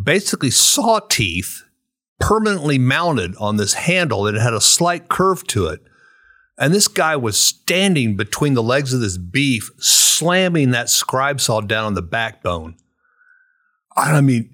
basically 0.00 0.50
saw 0.50 1.00
teeth 1.00 1.62
permanently 2.20 2.78
mounted 2.78 3.34
on 3.36 3.56
this 3.56 3.74
handle 3.74 4.26
and 4.26 4.36
it 4.36 4.40
had 4.40 4.54
a 4.54 4.60
slight 4.60 5.08
curve 5.08 5.46
to 5.48 5.66
it. 5.66 5.80
And 6.58 6.72
this 6.72 6.88
guy 6.88 7.16
was 7.16 7.38
standing 7.38 8.16
between 8.16 8.54
the 8.54 8.62
legs 8.62 8.92
of 8.92 9.00
this 9.00 9.18
beef, 9.18 9.70
slamming 10.18 10.70
that 10.70 10.88
scribe 10.88 11.40
saw 11.40 11.60
down 11.60 11.84
on 11.84 11.94
the 11.94 12.02
backbone. 12.02 12.76
I 13.96 14.20
mean, 14.20 14.50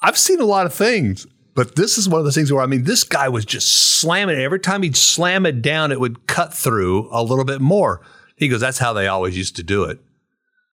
I've 0.00 0.18
seen 0.18 0.40
a 0.40 0.44
lot 0.44 0.66
of 0.66 0.74
things, 0.74 1.26
but 1.54 1.76
this 1.76 1.98
is 1.98 2.08
one 2.08 2.18
of 2.18 2.24
those 2.24 2.34
things 2.34 2.52
where 2.52 2.62
I 2.62 2.66
mean, 2.66 2.84
this 2.84 3.04
guy 3.04 3.28
was 3.28 3.44
just 3.44 4.00
slamming 4.00 4.38
it. 4.38 4.42
Every 4.42 4.60
time 4.60 4.82
he'd 4.82 4.96
slam 4.96 5.46
it 5.46 5.62
down, 5.62 5.92
it 5.92 6.00
would 6.00 6.26
cut 6.26 6.54
through 6.54 7.08
a 7.10 7.22
little 7.22 7.44
bit 7.44 7.60
more. 7.60 8.00
He 8.36 8.48
goes, 8.48 8.60
That's 8.60 8.78
how 8.78 8.92
they 8.92 9.06
always 9.06 9.36
used 9.36 9.56
to 9.56 9.62
do 9.62 9.84
it. 9.84 10.00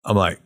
I'm 0.05 0.17
like, 0.17 0.39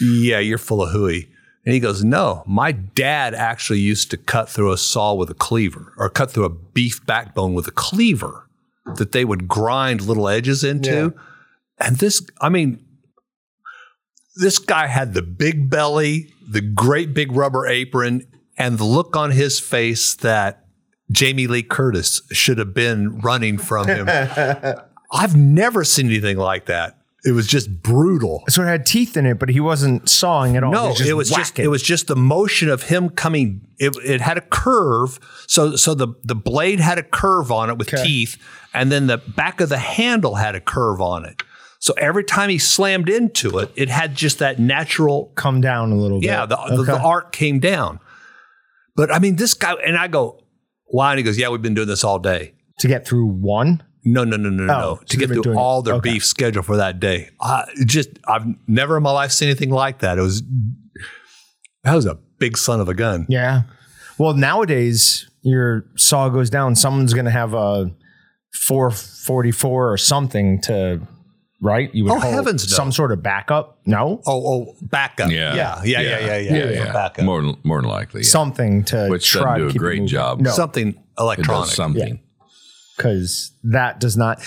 Yeah, 0.00 0.38
you're 0.38 0.58
full 0.58 0.82
of 0.82 0.92
hooey. 0.92 1.28
And 1.64 1.74
he 1.74 1.80
goes, 1.80 2.02
No, 2.02 2.42
my 2.46 2.72
dad 2.72 3.34
actually 3.34 3.80
used 3.80 4.10
to 4.10 4.16
cut 4.16 4.48
through 4.48 4.72
a 4.72 4.78
saw 4.78 5.14
with 5.14 5.30
a 5.30 5.34
cleaver 5.34 5.92
or 5.98 6.08
cut 6.08 6.30
through 6.30 6.44
a 6.44 6.50
beef 6.50 7.04
backbone 7.04 7.54
with 7.54 7.66
a 7.66 7.72
cleaver 7.72 8.48
that 8.96 9.12
they 9.12 9.24
would 9.24 9.48
grind 9.48 10.02
little 10.02 10.28
edges 10.28 10.64
into. 10.64 11.14
And 11.80 11.96
this, 11.96 12.22
I 12.40 12.48
mean, 12.48 12.84
this 14.36 14.58
guy 14.58 14.86
had 14.86 15.14
the 15.14 15.22
big 15.22 15.70
belly, 15.70 16.32
the 16.48 16.60
great 16.60 17.14
big 17.14 17.32
rubber 17.32 17.66
apron, 17.66 18.26
and 18.56 18.78
the 18.78 18.84
look 18.84 19.16
on 19.16 19.30
his 19.30 19.58
face 19.58 20.14
that 20.16 20.66
Jamie 21.10 21.46
Lee 21.46 21.62
Curtis 21.62 22.22
should 22.30 22.58
have 22.58 22.74
been 22.74 23.18
running 23.20 23.58
from 23.58 23.88
him. 23.88 24.06
I've 25.12 25.36
never 25.36 25.82
seen 25.84 26.06
anything 26.06 26.36
like 26.36 26.66
that. 26.66 26.96
It 27.24 27.32
was 27.32 27.46
just 27.46 27.82
brutal. 27.82 28.44
So 28.48 28.62
it 28.62 28.66
had 28.66 28.86
teeth 28.86 29.14
in 29.16 29.26
it, 29.26 29.38
but 29.38 29.50
he 29.50 29.60
wasn't 29.60 30.08
sawing 30.08 30.56
at 30.56 30.64
all. 30.64 30.72
No, 30.72 30.94
He 30.94 31.08
it 31.10 31.12
was 31.14 31.28
just 31.28 31.58
it 31.58 31.68
was 31.68 31.82
just 31.82 32.06
the 32.06 32.16
motion 32.16 32.70
of 32.70 32.84
him 32.84 33.10
coming. 33.10 33.66
It, 33.78 33.94
it 34.02 34.22
had 34.22 34.38
a 34.38 34.40
curve, 34.40 35.18
so 35.46 35.76
so 35.76 35.92
the 35.92 36.08
the 36.24 36.34
blade 36.34 36.80
had 36.80 36.96
a 36.96 37.02
curve 37.02 37.52
on 37.52 37.68
it 37.68 37.76
with 37.76 37.92
Okay. 37.92 38.02
teeth, 38.02 38.38
and 38.72 38.90
then 38.90 39.06
the 39.06 39.18
back 39.18 39.60
of 39.60 39.68
the 39.68 39.76
handle 39.76 40.36
had 40.36 40.54
a 40.54 40.60
curve 40.60 41.02
on 41.02 41.26
it. 41.26 41.42
So 41.80 41.92
every 41.98 42.24
time 42.24 42.50
he 42.50 42.58
slammed 42.58 43.08
into 43.08 43.58
it, 43.58 43.72
it 43.74 43.88
had 43.88 44.14
just 44.14 44.38
that 44.38 44.58
natural 44.58 45.32
come 45.34 45.60
down 45.60 45.90
a 45.92 45.96
little 45.96 46.20
bit. 46.20 46.26
yeah, 46.28 46.44
the, 46.46 46.56
the, 46.76 46.82
the 46.84 47.00
arc 47.00 47.32
came 47.32 47.58
down. 47.58 47.98
But 48.96 49.12
I 49.12 49.18
mean, 49.18 49.36
this 49.36 49.54
guy, 49.54 49.72
and 49.84 49.96
I 49.96 50.06
go, 50.08 50.44
why? 50.84 51.12
And 51.12 51.18
he 51.18 51.22
goes, 51.24 51.38
yeah, 51.38 51.48
we've 51.48 51.62
been 51.62 51.74
doing 51.74 51.88
this 51.88 52.04
all 52.04 52.18
day. 52.18 52.52
to 52.80 52.88
get 52.88 53.06
through 53.06 53.26
one. 53.26 53.82
No, 54.04 54.24
no, 54.24 54.36
no, 54.36 54.48
no, 54.50 54.64
no, 54.64 54.72
Oh, 54.74 54.78
no. 54.78 54.96
so 54.96 55.04
To 55.08 55.16
get 55.16 55.28
through 55.30 55.56
all 55.58 55.82
their 55.82 55.94
okay. 55.96 56.12
beef 56.14 56.24
schedule 56.24 56.62
for 56.62 56.76
that 56.78 57.00
day. 57.00 57.30
I 57.40 57.64
just, 57.86 58.08
I've 58.28 58.46
never 58.66 58.96
in 58.98 59.02
my 59.02 59.10
life 59.12 59.30
seen 59.32 59.48
anything 59.48 59.70
like 59.70 59.98
that. 60.00 60.18
It 60.18 60.22
was, 60.22 60.42
that 61.84 61.94
was 61.94 62.06
a 62.06 62.18
big 62.38 62.56
son 62.58 62.80
of 62.80 62.88
a 62.88 62.94
gun. 62.94 63.26
Yeah. 63.28 63.62
Well, 64.18 64.34
nowadays 64.34 65.30
your 65.42 65.86
saw 65.96 66.28
goes 66.28 66.50
down. 66.50 66.76
Someone's 66.76 67.12
going 67.14 67.24
to 67.26 67.30
have 67.30 67.54
a 67.54 67.90
444 68.54 69.92
or 69.92 69.96
something 69.96 70.60
to 70.62 71.00
right. 71.60 71.94
You 71.94 72.04
would 72.04 72.12
Oh, 72.12 72.18
hold 72.20 72.34
heavens 72.34 72.70
no. 72.70 72.74
some 72.76 72.92
sort 72.92 73.12
of 73.12 73.22
backup. 73.22 73.78
No, 73.86 74.20
Oh, 74.26 74.42
oh, 74.70 74.76
backup. 74.82 75.30
Yeah. 75.30 75.54
Yeah. 75.54 75.82
Yeah. 75.84 76.00
Yeah. 76.00 76.18
Yeah. 76.18 76.36
Yeah. 76.36 76.52
yeah, 76.56 76.70
yeah. 76.70 76.92
Backup. 76.92 77.24
More 77.24 77.42
than 77.42 77.56
more 77.64 77.80
than 77.80 77.90
likely, 77.90 78.22
yeah. 78.22 78.28
something 78.28 78.84
to 78.84 79.08
which 79.08 79.30
try 79.30 79.42
doesn't 79.42 79.54
to 79.58 79.60
do 79.64 79.66
a 79.68 79.72
keep 79.72 79.76
it 79.76 79.84
great 79.84 80.04
job. 80.06 80.40
No, 80.40 80.50
Something 80.50 80.88
It 80.88 80.96
electronic. 81.18 81.66
does 81.68 81.74
something. 81.74 82.20
because 82.96 83.52
that 83.64 84.00
does 84.00 84.16
not. 84.16 84.42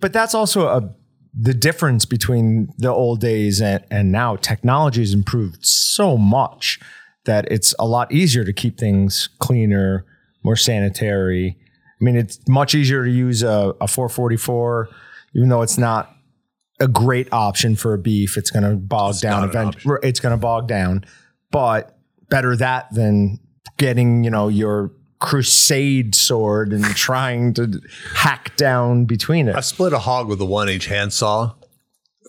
But 0.00 0.12
that's 0.12 0.34
also 0.34 0.68
a 0.68 0.90
the 1.36 1.54
difference 1.54 2.04
between 2.04 2.72
the 2.78 2.90
old 2.90 3.20
days 3.20 3.60
and, 3.60 3.84
and 3.90 4.12
now. 4.12 4.36
Technology 4.36 5.00
has 5.00 5.12
improved 5.12 5.66
so 5.66 6.16
much 6.16 6.78
that 7.24 7.50
it's 7.50 7.74
a 7.78 7.86
lot 7.86 8.12
easier 8.12 8.44
to 8.44 8.52
keep 8.52 8.78
things 8.78 9.28
cleaner, 9.40 10.04
more 10.44 10.54
sanitary. 10.56 11.56
I 12.00 12.04
mean, 12.04 12.14
it's 12.16 12.38
much 12.46 12.74
easier 12.74 13.04
to 13.04 13.10
use 13.10 13.42
a, 13.42 13.74
a 13.80 13.88
444, 13.88 14.88
even 15.34 15.48
though 15.48 15.62
it's 15.62 15.78
not 15.78 16.13
a 16.80 16.88
great 16.88 17.32
option 17.32 17.76
for 17.76 17.94
a 17.94 17.98
beef. 17.98 18.36
It's 18.36 18.50
going 18.50 18.64
to 18.68 18.76
bog 18.76 19.18
down 19.20 19.42
not 19.42 19.50
eventually. 19.50 19.98
It's 20.02 20.20
going 20.20 20.32
to 20.32 20.40
bog 20.40 20.68
down, 20.68 21.04
but 21.50 21.96
better 22.30 22.56
that 22.56 22.92
than 22.92 23.38
getting 23.76 24.24
you 24.24 24.30
know 24.30 24.48
your 24.48 24.92
crusade 25.20 26.14
sword 26.14 26.72
and 26.72 26.84
trying 26.96 27.54
to 27.54 27.80
hack 28.14 28.56
down 28.56 29.04
between 29.04 29.48
it. 29.48 29.56
I 29.56 29.60
split 29.60 29.92
a 29.92 29.98
hog 30.00 30.28
with 30.28 30.40
a 30.40 30.44
one 30.44 30.68
inch 30.68 30.86
handsaw. 30.86 31.54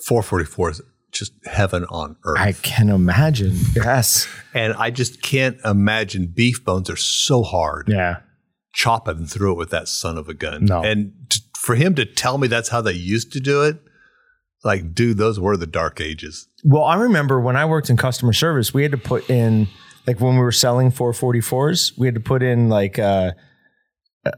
444 0.06 0.70
is 0.72 0.82
just 1.12 1.34
heaven 1.46 1.86
on 1.86 2.16
earth. 2.26 2.40
I 2.40 2.52
can 2.52 2.90
imagine. 2.90 3.58
Yes. 3.76 4.28
and 4.54 4.74
I 4.74 4.92
just 4.92 5.22
can't 5.22 5.58
imagine 5.64 6.28
beef 6.28 6.64
bones 6.64 6.90
are 6.90 6.98
so 6.98 7.42
hard. 7.44 7.88
Yeah. 7.88 8.18
chopping 8.74 9.26
through 9.26 9.54
it 9.54 9.58
with 9.58 9.70
that 9.70 9.88
son 9.88 10.18
of 10.18 10.28
a 10.30 10.34
gun. 10.34 10.66
No. 10.66 10.84
And 10.84 11.14
t- 11.30 11.40
for 11.58 11.76
him 11.76 11.96
to 11.96 12.06
tell 12.06 12.38
me 12.38 12.48
that's 12.48 12.70
how 12.70 12.82
they 12.82 12.92
used 12.92 13.32
to 13.34 13.40
do 13.40 13.64
it, 13.64 13.78
Like, 14.66 14.94
dude, 14.94 15.18
those 15.18 15.40
were 15.40 15.56
the 15.56 15.68
dark 15.68 16.02
ages. 16.02 16.48
Well, 16.64 16.84
I 16.84 16.96
remember 16.96 17.40
when 17.40 17.56
I 17.56 17.66
worked 17.66 17.90
in 17.90 17.96
customer 17.98 18.34
service, 18.34 18.74
we 18.74 18.82
had 18.84 18.92
to 18.92 18.98
put 18.98 19.30
in 19.30 19.68
like 20.08 20.20
when 20.20 20.34
we 20.34 20.42
were 20.42 20.52
selling 20.52 20.92
444s, 20.92 21.98
we 21.98 22.08
had 22.08 22.16
to 22.16 22.20
put 22.22 22.44
in 22.44 22.68
like 22.70 23.00
uh, 23.00 23.32
uh, 24.26 24.32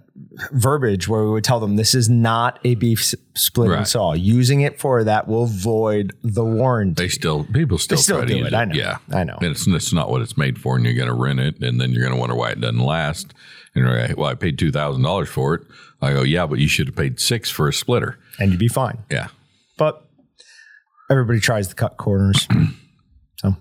verbiage 0.51 1.07
where 1.07 1.23
we 1.23 1.29
would 1.31 1.43
tell 1.43 1.59
them 1.59 1.75
this 1.77 1.95
is 1.95 2.09
not 2.09 2.59
a 2.63 2.75
beef 2.75 2.99
s- 2.99 3.15
splitting 3.35 3.71
Right. 3.77 3.87
saw. 3.87 4.13
Using 4.13 4.61
it 4.61 4.79
for 4.79 5.03
that 5.03 5.27
will 5.27 5.45
void 5.45 6.13
the 6.23 6.43
warranty. 6.43 7.03
They 7.03 7.09
still 7.09 7.45
people 7.45 7.77
still, 7.77 7.97
still 7.97 8.17
try 8.17 8.25
to 8.25 8.33
do 8.33 8.39
use 8.39 8.47
it, 8.47 8.53
I 8.53 8.65
know. 8.65 8.75
Yeah, 8.75 8.97
I 9.13 9.23
know. 9.23 9.37
And 9.41 9.51
it's 9.51 9.65
it's 9.67 9.93
not 9.93 10.09
what 10.09 10.21
it's 10.21 10.37
made 10.37 10.59
for, 10.59 10.75
and 10.75 10.85
you're 10.85 10.93
going 10.93 11.07
to 11.07 11.13
rent 11.13 11.39
it, 11.39 11.61
and 11.63 11.79
then 11.79 11.91
you're 11.91 12.01
going 12.03 12.13
to 12.13 12.19
wonder 12.19 12.35
why 12.35 12.49
it 12.51 12.59
doesn't 12.61 12.79
last. 12.79 13.33
And 13.75 13.85
you're 13.85 13.97
like, 14.07 14.17
well, 14.17 14.27
I 14.29 14.35
paid 14.35 14.59
two 14.59 14.71
thousand 14.71 15.03
dollars 15.03 15.29
for 15.29 15.53
it. 15.55 15.61
I 16.01 16.11
go, 16.13 16.21
yeah, 16.21 16.45
but 16.45 16.59
you 16.59 16.67
should 16.67 16.87
have 16.87 16.95
paid 16.95 17.19
six 17.19 17.49
for 17.49 17.67
a 17.67 17.73
splitter. 17.73 18.19
and 18.39 18.51
you'd 18.51 18.59
be 18.59 18.67
fine. 18.67 18.99
Yeah, 19.09 19.27
But 19.77 20.06
everybody 21.09 21.39
tries 21.39 21.67
to 21.69 21.75
cut 21.75 21.97
corners. 21.97 22.47
so 23.37 23.55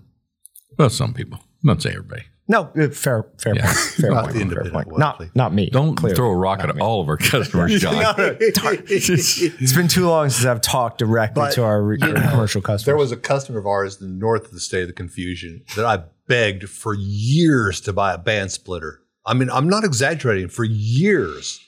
well, 0.78 0.90
some 0.90 1.14
people, 1.14 1.40
not 1.62 1.81
say 1.82 1.90
everybody. 1.90 2.23
no, 2.48 2.70
uh, 2.77 2.89
fair, 2.90 3.27
fair 3.39 3.55
point. 3.55 3.66
Fair 3.66 4.10
Not 4.10 4.24
point. 4.31 4.48
the 4.51 4.55
fair 4.55 4.70
point. 4.70 4.89
one, 4.89 5.01
Not, 5.01 5.23
not 5.35 5.52
me. 5.55 5.68
Don't 5.70 5.97
clearly. 5.97 6.14
throw 6.16 6.31
a 6.31 6.36
rock 6.36 6.60
at 6.60 6.78
all 6.81 7.01
of 7.01 7.09
our 7.09 7.16
customers, 7.16 7.73
Jon. 7.81 7.94
It's 8.39 9.73
been 9.73 9.89
too 9.89 10.09
long 10.09 10.31
since 10.31 10.47
I've 10.47 10.60
talked 10.60 10.98
directly 10.98 11.40
But, 11.43 11.52
to 11.55 11.64
our, 11.64 11.82
re- 11.82 11.98
you 12.01 12.12
know, 12.12 12.31
commercial 12.31 12.60
customers. 12.62 12.85
There 12.86 12.97
was 12.97 13.10
a 13.12 13.16
customer 13.16 13.59
of 13.59 13.66
ours 13.66 14.01
in 14.01 14.06
the 14.09 14.14
north 14.14 14.44
of 14.47 14.52
the 14.52 14.60
state 14.60 14.82
of 14.82 14.89
the 14.89 14.94
confusion 14.94 15.64
that 15.77 15.85
I 15.85 16.05
begged 16.28 16.68
for 16.68 16.94
years 16.94 17.81
to 17.82 17.93
buy 17.93 18.12
a 18.14 18.18
band 18.18 18.52
splitter. 18.52 19.01
I 19.24 19.35
mean, 19.35 19.51
I'm 19.51 19.68
not 19.68 19.82
exaggerating, 19.85 20.48
for 20.48 20.62
years. 20.64 21.59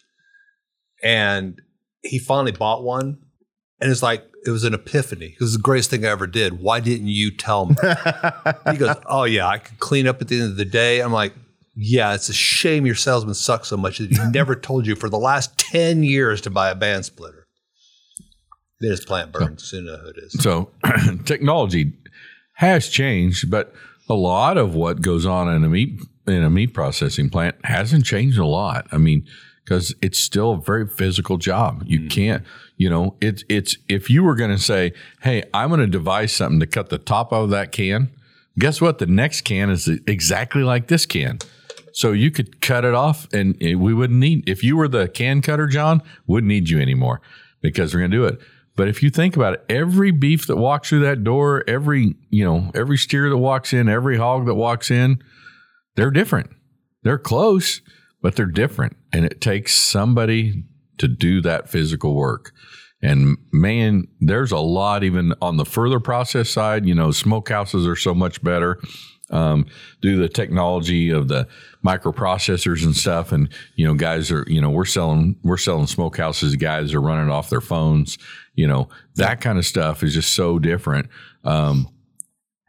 And 1.03 1.61
he 2.03 2.19
finally 2.19 2.53
bought 2.53 2.85
one. 2.85 3.19
And 3.81 3.91
it's 3.91 4.03
like, 4.03 4.25
it 4.45 4.51
was 4.51 4.65
an 4.65 4.75
epiphany. 4.75 5.35
It 5.35 5.41
was 5.41 5.53
the 5.53 5.59
greatest 5.61 5.91
thing 5.91 6.05
I 6.05 6.09
ever 6.09 6.27
did. 6.27 6.61
Why 6.61 6.81
didn't 6.81 7.09
you 7.09 7.31
tell 7.31 7.67
me? 7.67 7.77
he 8.71 8.77
goes, 8.77 8.97
Oh, 9.07 9.25
yeah, 9.25 9.47
I 9.47 9.59
could 9.59 9.79
clean 9.79 10.07
up 10.07 10.21
at 10.21 10.29
the 10.29 10.41
end 10.41 10.51
of 10.51 10.57
the 10.57 10.65
day. 10.65 11.01
I'm 11.01 11.13
like, 11.13 11.33
Yeah, 11.77 12.15
it's 12.15 12.29
a 12.29 12.33
shame 12.33 12.87
your 12.87 12.95
salesman 12.95 13.35
sucks 13.35 13.69
so 13.69 13.77
much 13.77 13.99
that 13.99 14.11
he 14.11 14.31
never 14.31 14.55
told 14.57 14.87
you 14.87 14.97
for 14.97 15.09
the 15.09 15.19
last 15.19 15.57
10 15.59 16.03
years 16.03 16.41
to 16.43 16.51
buy 16.51 16.71
a 16.71 16.75
band 16.75 17.05
splitter. 17.05 17.47
Then 18.81 18.91
his 18.91 19.05
plant 19.05 19.33
burns. 19.33 19.65
Soon 19.65 19.87
know 19.87 19.97
who 19.97 20.09
it 20.09 20.17
is. 20.19 20.33
So 20.41 20.71
technology 21.25 21.93
has 22.55 22.89
changed, 22.89 23.51
but 23.51 23.73
a 24.09 24.15
lot 24.15 24.57
of 24.57 24.75
what 24.75 25.01
goes 25.01 25.27
on 25.27 25.53
in 25.53 25.65
a 25.65 25.69
meat 25.69 26.01
in 26.27 26.43
a 26.43 26.51
meat 26.51 26.75
processing 26.75 27.31
plant 27.31 27.57
hasn't 27.65 28.05
changed 28.05 28.39
a 28.39 28.47
lot. 28.47 28.87
I 28.93 28.99
mean, 28.99 29.27
because 29.65 29.95
it's 30.01 30.19
still 30.19 30.53
a 30.53 30.61
very 30.61 30.87
physical 30.87 31.37
job. 31.37 31.83
You 31.87 32.01
mm. 32.01 32.11
can't, 32.11 32.45
you 32.79 32.89
know, 32.89 33.17
it's 33.21 33.45
it's 33.49 33.77
if 33.89 34.09
you 34.09 34.23
were 34.23 34.37
going 34.37 34.53
to 34.53 34.63
say, 34.63 34.93
"Hey, 35.23 35.43
I'm 35.53 35.69
going 35.69 35.81
to 35.81 35.87
devise 35.87 36.33
something 36.33 36.61
to 36.61 36.67
cut 36.67 36.89
the 36.89 36.99
top 36.99 37.33
of 37.33 37.51
that 37.51 37.73
can," 37.73 38.11
guess 38.59 38.81
what? 38.81 38.99
The 38.99 39.07
next 39.07 39.43
can 39.43 39.69
is 39.69 39.89
exactly 40.07 40.63
like 40.63 40.87
this 40.87 41.05
can. 41.05 41.41
So 41.93 42.13
you 42.13 42.31
could 42.31 42.61
cut 42.61 42.85
it 42.85 42.95
off, 42.95 43.27
and 43.33 43.61
eh, 43.61 43.75
we 43.75 43.93
wouldn't 43.93 44.21
need. 44.21 44.49
If 44.49 44.63
you 44.63 44.77
were 44.77 44.87
the 44.87 45.09
can 45.09 45.43
cutter, 45.43 45.67
Jon, 45.67 46.03
wouldn't 46.29 46.49
need 46.49 46.69
you 46.69 46.81
anymore 46.81 47.21
because 47.61 47.93
we're 47.93 48.01
going 48.01 48.13
to 48.13 48.17
do 48.17 48.25
it. 48.25 48.39
But 48.77 48.87
if 48.87 49.03
you 49.03 49.11
think 49.11 49.35
about 49.35 49.55
it, 49.55 49.65
every 49.69 50.13
beef 50.13 50.47
that 50.47 50.57
walks 50.57 50.89
through 50.89 51.01
that 51.01 51.25
door, 51.25 51.65
every 51.67 52.15
you 52.31 52.45
know, 52.45 52.71
every 52.77 52.97
steer 52.97 53.29
that 53.29 53.37
walks 53.37 53.73
in, 53.73 53.89
every 53.89 54.17
hog 54.17 54.47
that 54.47 54.55
walks 54.55 54.89
in, 54.89 55.21
they're 55.97 56.13
different. 56.13 56.51
They're 57.03 57.19
close, 57.19 57.81
but 58.23 58.37
they're 58.37 58.47
different, 58.47 58.97
and 59.13 59.25
it 59.25 59.41
takes 59.41 59.77
somebody 59.77 60.63
to 60.99 61.09
do 61.09 61.41
that 61.43 61.69
physical 61.69 62.15
work. 62.15 62.53
And 63.01 63.39
man, 63.53 64.09
there's 64.20 64.53
a 64.53 64.59
lot 64.59 65.05
even 65.05 65.33
on 65.41 65.57
the 65.57 65.65
further 65.65 66.01
process 66.01 66.51
side. 66.51 66.87
You 66.87 66.95
know, 66.95 67.09
smokehouses 67.09 67.87
are 67.87 67.97
so 67.97 68.12
much 68.12 68.43
better 68.43 68.81
um, 69.31 69.66
due 70.01 70.16
to 70.16 70.23
the 70.23 70.29
technology 70.29 71.11
of 71.11 71.29
the 71.29 71.47
microprocessors 71.85 72.85
and 72.85 72.97
stuff. 72.97 73.31
And 73.31 73.49
you 73.77 73.87
know, 73.87 73.95
guys 73.95 74.31
are 74.33 74.45
you 74.49 74.61
know 74.61 74.70
we're 74.70 74.85
selling 74.85 75.37
we're 75.45 75.59
selling 75.59 75.87
smokehouses. 75.87 76.59
Guys 76.59 76.93
are 76.93 77.01
running 77.01 77.31
off 77.31 77.51
their 77.51 77.61
phones. 77.61 78.19
You 78.55 78.66
know, 78.66 78.89
that 79.15 79.41
kind 79.41 79.59
of 79.59 79.66
stuff 79.66 80.03
is 80.03 80.15
just 80.15 80.33
so 80.33 80.59
different. 80.59 81.09
Um, 81.45 81.89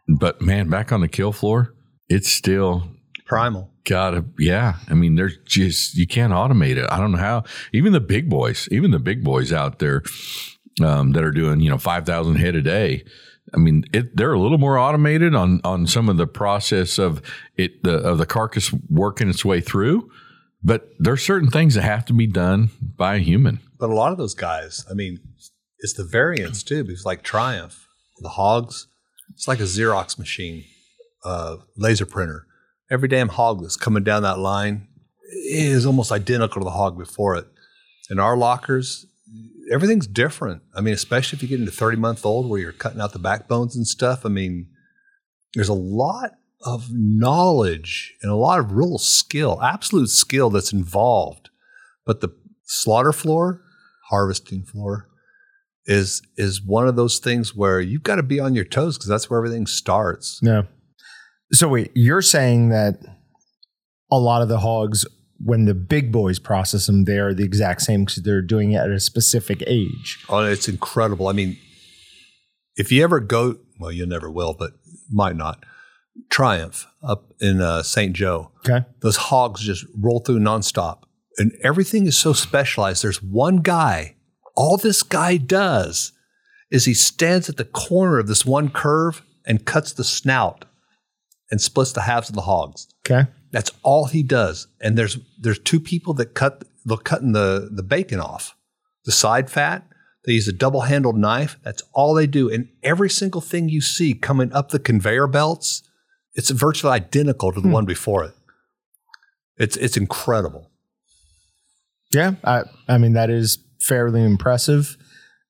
but 0.07 0.41
man, 0.41 0.69
back 0.69 0.91
on 0.91 1.01
the 1.01 1.07
kill 1.07 1.31
floor, 1.31 1.73
it's 2.07 2.30
still 2.30 2.84
Primal. 3.26 3.72
Gotta 3.89 4.23
yeah 4.37 4.75
i 4.89 4.93
mean 4.93 5.15
there's 5.15 5.37
just 5.45 5.95
you 5.95 6.05
can't 6.05 6.33
automate 6.33 6.77
it 6.77 6.87
i 6.91 6.97
don't 6.97 7.11
know 7.11 7.17
how 7.17 7.43
even 7.73 7.91
the 7.93 7.99
big 7.99 8.29
boys 8.29 8.67
even 8.71 8.91
the 8.91 8.99
big 8.99 9.23
boys 9.23 9.51
out 9.51 9.79
there 9.79 10.03
um, 10.83 11.11
that 11.13 11.23
are 11.23 11.31
doing 11.31 11.59
you 11.59 11.69
know 11.69 11.77
5000 11.77 12.35
head 12.35 12.55
a 12.55 12.61
day 12.61 13.03
i 13.53 13.57
mean 13.57 13.83
it, 13.93 14.15
they're 14.15 14.33
a 14.33 14.39
little 14.39 14.57
more 14.57 14.77
automated 14.77 15.33
on 15.33 15.59
on 15.63 15.87
some 15.87 16.07
of 16.09 16.17
the 16.17 16.27
process 16.27 16.97
of 16.99 17.21
it 17.57 17.83
the 17.83 17.95
of 17.97 18.17
the 18.17 18.25
carcass 18.25 18.71
working 18.89 19.29
its 19.29 19.43
way 19.43 19.59
through 19.59 20.09
but 20.63 20.89
there's 20.99 21.23
certain 21.23 21.49
things 21.49 21.75
that 21.75 21.83
have 21.83 22.05
to 22.05 22.13
be 22.13 22.27
done 22.27 22.69
by 22.97 23.15
a 23.15 23.19
human 23.19 23.59
But 23.79 23.89
a 23.89 23.95
lot 23.95 24.11
of 24.11 24.17
those 24.17 24.33
guys, 24.33 24.85
I 24.91 24.93
mean, 24.93 25.19
it's 25.79 25.93
the 25.93 26.03
variance 26.03 26.63
too. 26.63 26.83
Because 26.83 27.05
like 27.05 27.23
Triumph, 27.23 27.87
the 28.19 28.29
hogs, 28.29 28.87
it's 29.33 29.47
like 29.47 29.61
a 29.61 29.63
Xerox 29.63 30.19
machine, 30.19 30.65
uh, 31.23 31.57
laser 31.77 32.05
printer. 32.05 32.45
Every 32.91 33.07
damn 33.07 33.29
hog 33.29 33.61
that's 33.61 33.75
coming 33.75 34.03
down 34.03 34.23
that 34.23 34.39
line 34.39 34.87
is 35.31 35.85
almost 35.85 36.11
identical 36.11 36.61
to 36.61 36.65
the 36.65 36.71
hog 36.71 36.97
before 36.97 37.35
it. 37.35 37.47
And 38.09 38.19
our 38.19 38.35
lockers, 38.35 39.05
everything's 39.71 40.07
different. 40.07 40.63
I 40.75 40.81
mean, 40.81 40.93
especially 40.93 41.37
if 41.37 41.43
you 41.43 41.49
get 41.49 41.59
into 41.59 41.71
30 41.71 41.97
month 41.97 42.25
old 42.25 42.49
where 42.49 42.59
you're 42.59 42.71
cutting 42.71 43.01
out 43.01 43.13
the 43.13 43.19
backbones 43.19 43.75
and 43.75 43.87
stuff. 43.87 44.25
I 44.25 44.29
mean, 44.29 44.67
there's 45.53 45.69
a 45.69 45.73
lot 45.73 46.31
of 46.65 46.89
knowledge 46.91 48.13
and 48.21 48.31
a 48.31 48.35
lot 48.35 48.59
of 48.59 48.73
real 48.73 48.97
skill, 48.97 49.61
absolute 49.61 50.09
skill 50.09 50.49
that's 50.49 50.73
involved. 50.73 51.49
But 52.05 52.21
the 52.21 52.29
slaughter 52.63 53.13
floor, 53.13 53.61
harvesting 54.09 54.63
floor, 54.63 55.07
is 55.85 56.21
is 56.37 56.61
one 56.61 56.87
of 56.87 56.95
those 56.95 57.19
things 57.19 57.55
where 57.55 57.79
you've 57.79 58.03
got 58.03 58.17
to 58.17 58.23
be 58.23 58.39
on 58.39 58.55
your 58.55 58.65
toes 58.65 58.97
because 58.97 59.07
that's 59.07 59.29
where 59.29 59.39
everything 59.39 59.67
starts. 59.67 60.41
No. 60.41 60.65
So 61.51 61.67
wait, 61.67 61.91
you're 61.95 62.21
saying 62.21 62.69
that 62.69 62.99
a 64.11 64.17
lot 64.19 64.41
of 64.41 64.49
the 64.49 64.59
hogs, 64.59 65.05
when 65.43 65.65
the 65.65 65.73
big 65.73 66.11
boys 66.11 66.38
process 66.39 66.88
them, 66.88 67.05
they 67.05 67.17
are 67.17 67.34
the 67.34 67.43
exact 67.43 67.81
same 67.81 68.05
because 68.05 68.23
they're 68.23 68.41
doing 68.41 68.73
it 68.73 68.77
at 68.77 68.89
a 68.91 68.99
specific 68.99 69.63
age. 69.67 70.23
Oh, 70.30 70.39
it's 70.45 70.67
incredible. 70.67 71.27
I 71.27 71.31
mean, 71.34 71.57
if 72.76 72.91
you 72.91 73.03
ever 73.03 73.19
go, 73.19 73.57
well, 73.80 73.91
you 73.91 74.05
never 74.05 74.30
will, 74.30 74.53
but 74.57 74.73
might 75.11 75.35
not. 75.35 75.63
Triumph 76.30 76.85
up 77.01 77.31
in 77.39 77.61
uh, 77.61 77.81
St. 77.84 78.13
Joe, 78.13 78.51
Okay. 78.67 78.85
those 79.01 79.15
hogs 79.15 79.61
just 79.61 79.85
roll 79.97 80.19
through 80.19 80.39
nonstop, 80.39 81.03
and 81.38 81.53
everything 81.63 82.05
is 82.07 82.17
so 82.17 82.34
specialized. 82.34 83.03
There's 83.03 83.23
one 83.23 83.57
guy. 83.57 84.15
All 84.55 84.76
this 84.77 85.01
guy 85.03 85.38
does 85.38 86.11
is 86.69 86.84
he 86.85 86.93
stands 86.93 87.47
at 87.49 87.55
the 87.57 87.63
corner 87.65 88.19
of 88.19 88.27
this 88.27 88.45
one 88.45 88.69
curve 88.69 89.21
and 89.45 89.65
cuts 89.65 89.93
the 89.93 90.03
snout 90.03 90.65
and 91.51 91.61
splits 91.61 91.91
the 91.91 92.01
halves 92.01 92.30
of 92.30 92.35
the 92.35 92.41
hogs. 92.41 92.88
Okay. 93.05 93.30
That's 93.51 93.71
all 93.84 94.05
he 94.05 94.23
does. 94.23 94.67
And 94.81 94.97
there's 94.97 95.17
there's 95.39 95.59
two 95.59 95.80
people 95.80 96.13
that 96.15 96.35
cut 96.35 96.63
they're 96.85 96.97
cutting 96.97 97.31
the 97.31 97.69
the 97.71 97.84
bacon 97.84 98.19
off, 98.19 98.55
the 99.05 99.11
side 99.11 99.49
fat. 99.49 99.85
They 100.26 100.34
use 100.34 100.47
a 100.47 100.53
double 100.53 100.81
handled 100.81 101.17
knife. 101.17 101.57
That's 101.63 101.81
all 101.93 102.13
they 102.13 102.27
do. 102.27 102.49
And 102.49 102.67
every 102.84 103.09
single 103.09 103.41
thing 103.41 103.69
you 103.69 103.81
see 103.81 104.13
coming 104.13 104.51
up 104.53 104.69
the 104.69 104.80
conveyor 104.80 105.27
belts, 105.27 105.81
it's 106.35 106.49
virtually 106.49 106.93
identical 106.93 107.51
to 107.51 107.61
the 107.61 107.69
one 107.69 107.85
before 107.85 108.26
it. 108.26 108.34
It's 109.57 109.77
it's 109.77 109.97
incredible. 109.97 110.69
Yeah. 112.13 112.35
I, 112.43 112.63
I 112.88 112.97
mean, 112.97 113.13
that 113.13 113.30
is 113.30 113.59
fairly 113.80 114.23
impressive. 114.23 114.97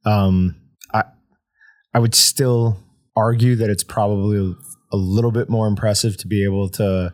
Um, 0.05 0.55
I, 0.93 1.03
I 1.93 1.99
would 1.99 2.15
still 2.15 2.79
argue 3.15 3.55
that 3.55 3.69
it's 3.69 3.83
probably 3.83 4.55
a 4.91 4.97
little 4.97 5.31
bit 5.31 5.49
more 5.49 5.67
impressive 5.67 6.17
to 6.17 6.27
be 6.27 6.43
able 6.43 6.69
to 6.69 7.13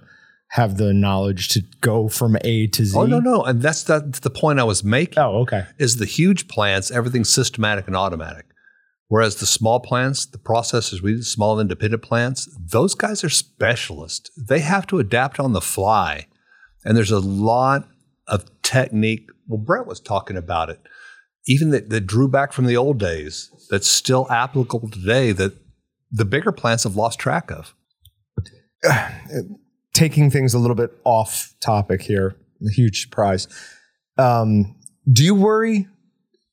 have 0.50 0.78
the 0.78 0.94
knowledge 0.94 1.50
to 1.50 1.62
go 1.82 2.08
from 2.08 2.38
A 2.42 2.68
to 2.68 2.86
Z. 2.86 2.98
Oh 2.98 3.06
no 3.06 3.20
no, 3.20 3.44
and 3.44 3.62
that's 3.62 3.84
that's 3.84 4.20
the 4.20 4.30
point 4.30 4.60
I 4.60 4.64
was 4.64 4.84
making. 4.84 5.20
Oh, 5.20 5.42
okay. 5.42 5.66
Is 5.78 5.98
the 5.98 6.06
huge 6.06 6.48
plants 6.48 6.92
everything's 6.92 7.30
systematic 7.30 7.88
and 7.88 7.96
automatic, 7.96 8.46
whereas 9.08 9.38
the 9.38 9.46
small 9.46 9.80
plants, 9.80 10.26
the 10.26 10.38
processors 10.38 11.02
we 11.02 11.22
small 11.22 11.60
independent 11.60 12.04
plants, 12.04 12.48
those 12.60 12.96
guys 12.96 13.24
are 13.24 13.30
specialists. 13.30 14.30
They 14.38 14.60
have 14.60 14.88
to 14.88 15.00
adapt 15.00 15.40
on 15.40 15.54
the 15.54 15.62
fly, 15.62 16.28
and 16.84 16.96
there's 16.96 17.12
a 17.12 17.20
lot 17.20 17.88
of 18.28 18.46
technique. 18.62 19.28
Well, 19.48 19.60
Brett 19.60 19.88
was 19.88 20.00
talking 20.00 20.38
about 20.38 20.70
it, 20.70 20.80
even 21.48 21.72
that, 21.72 21.90
that 21.90 22.08
drew 22.08 22.28
back 22.28 22.54
from 22.54 22.66
the 22.66 22.78
old 22.78 23.00
days 23.00 23.52
that's 23.70 23.88
still 23.88 24.32
applicable 24.32 24.90
today. 24.90 25.32
That 25.32 25.54
the 26.12 26.26
bigger 26.26 26.52
plants 26.52 26.84
have 26.84 26.96
lost 26.96 27.20
track 27.20 27.52
of. 27.52 27.74
taking 29.94 30.30
things 30.30 30.54
a 30.54 30.60
little 30.60 30.76
bit 30.76 30.92
off 31.06 31.54
topic 31.62 32.02
here, 32.02 32.36
a 32.66 32.70
huge 32.70 33.02
surprise. 33.02 33.48
Um, 34.18 34.76
do 35.12 35.24
you 35.24 35.34
worry, 35.34 35.88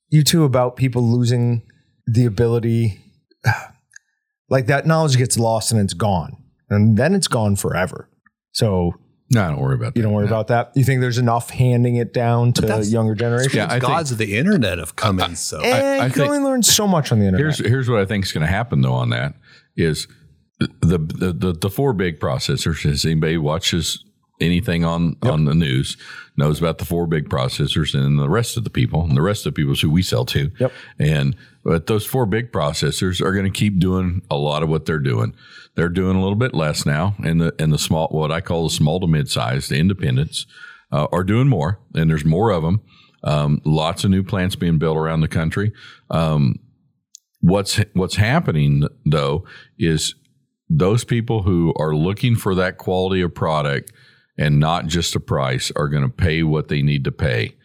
you 0.09 0.23
two, 0.23 0.43
about 0.43 0.75
people 0.75 1.03
losing 1.03 1.61
the 2.07 2.25
ability, 2.25 3.01
like 4.49 4.65
that 4.67 4.87
knowledge 4.87 5.17
gets 5.17 5.37
lost 5.37 5.71
and 5.71 5.81
it's 5.81 5.93
gone, 5.93 6.37
and 6.69 6.97
then 6.97 7.13
it's 7.13 7.27
gone 7.27 7.55
forever. 7.55 8.09
So 8.53 8.93
No, 9.33 9.43
I 9.43 9.49
don't 9.49 9.59
worry 9.59 9.75
about 9.75 9.93
that. 9.93 9.99
you 9.99 10.03
don't 10.03 10.13
worry 10.13 10.25
about 10.27 10.47
that. 10.47 10.71
You 10.75 10.83
think 10.83 11.01
there's 11.01 11.17
enough 11.17 11.49
handing 11.49 11.95
it 11.95 12.13
down 12.13 12.53
to 12.53 12.83
younger 12.85 13.15
generations? 13.15 13.53
Yeah, 13.55 13.65
I 13.65 13.79
think- 13.79 13.83
gods 13.83 14.11
of 14.11 14.17
the 14.17 14.35
internet 14.37 14.77
have 14.79 14.95
come 14.95 15.19
in. 15.19 15.35
So 15.35 15.59
eh, 15.59 15.67
and 15.67 16.01
I 16.01 16.05
you 16.07 16.11
can 16.13 16.21
think- 16.21 16.31
only 16.33 16.43
learn 16.43 16.63
so 16.63 16.87
much 16.87 17.11
on 17.11 17.19
the 17.19 17.25
internet. 17.25 17.55
Here's 17.57 17.67
here's 17.69 17.89
what 17.89 17.99
I 17.99 18.05
think 18.05 18.25
is 18.25 18.31
going 18.31 18.45
to 18.45 18.51
happen 18.51 18.81
though 18.81 18.93
on 18.93 19.09
that 19.09 19.35
is 19.75 20.07
the 20.59 20.97
the 20.97 21.33
the, 21.33 21.53
the 21.53 21.69
four 21.69 21.93
big 21.93 22.19
processors. 22.19 22.83
Has 22.83 23.05
anybody 23.05 23.37
watches 23.37 24.03
anything 24.41 24.83
on 24.83 25.15
on 25.21 25.45
the 25.45 25.53
news 25.53 25.97
knows 26.35 26.59
about 26.59 26.77
the 26.77 26.85
four 26.85 27.05
big 27.05 27.29
processors 27.29 27.93
and 27.93 28.17
the 28.17 28.29
rest 28.29 28.57
of 28.57 28.63
the 28.63 28.69
people 28.69 29.03
and 29.03 29.15
the 29.15 29.21
rest 29.21 29.45
of 29.45 29.53
the 29.53 29.61
people 29.61 29.75
who 29.75 29.89
we 29.89 30.01
sell 30.01 30.25
to. 30.25 30.51
Yep. 30.59 30.71
And 30.99 31.35
but 31.63 31.87
those 31.87 32.05
four 32.05 32.25
big 32.25 32.51
processors 32.51 33.21
are 33.21 33.33
going 33.33 33.51
to 33.51 33.57
keep 33.57 33.79
doing 33.79 34.21
a 34.29 34.37
lot 34.37 34.63
of 34.63 34.69
what 34.69 34.85
they're 34.85 34.99
doing. 34.99 35.35
They're 35.75 35.89
doing 35.89 36.15
a 36.15 36.21
little 36.21 36.35
bit 36.35 36.53
less 36.53 36.85
now, 36.85 37.15
and 37.23 37.39
the 37.41 37.55
and 37.59 37.71
the 37.71 37.77
small 37.77 38.07
what 38.07 38.31
I 38.31 38.41
call 38.41 38.63
the 38.63 38.73
small 38.73 38.99
to 38.99 39.07
mid 39.07 39.29
sized 39.29 39.69
the 39.69 39.77
independents 39.77 40.45
uh, 40.91 41.07
are 41.11 41.23
doing 41.23 41.47
more, 41.47 41.79
and 41.93 42.09
there's 42.09 42.25
more 42.25 42.51
of 42.51 42.63
them. 42.63 42.81
Um, 43.23 43.61
lots 43.63 44.03
of 44.03 44.11
new 44.11 44.23
plants 44.23 44.55
being 44.55 44.77
built 44.77 44.97
around 44.97 45.21
the 45.21 45.29
country. 45.29 45.71
Um, 46.09 46.59
what's 47.39 47.79
what's 47.93 48.15
happening 48.15 48.87
though 49.05 49.45
is 49.77 50.15
those 50.69 51.03
people 51.03 51.43
who 51.43 51.73
are 51.77 51.95
looking 51.95 52.35
for 52.35 52.55
that 52.55 52.77
quality 52.77 53.21
of 53.21 53.33
product 53.33 53.91
and 54.37 54.59
not 54.59 54.87
just 54.87 55.15
a 55.15 55.19
price 55.19 55.71
are 55.75 55.89
going 55.89 56.03
to 56.03 56.09
pay 56.09 56.43
what 56.43 56.67
they 56.67 56.81
need 56.81 57.03
to 57.03 57.11
pay. 57.11 57.55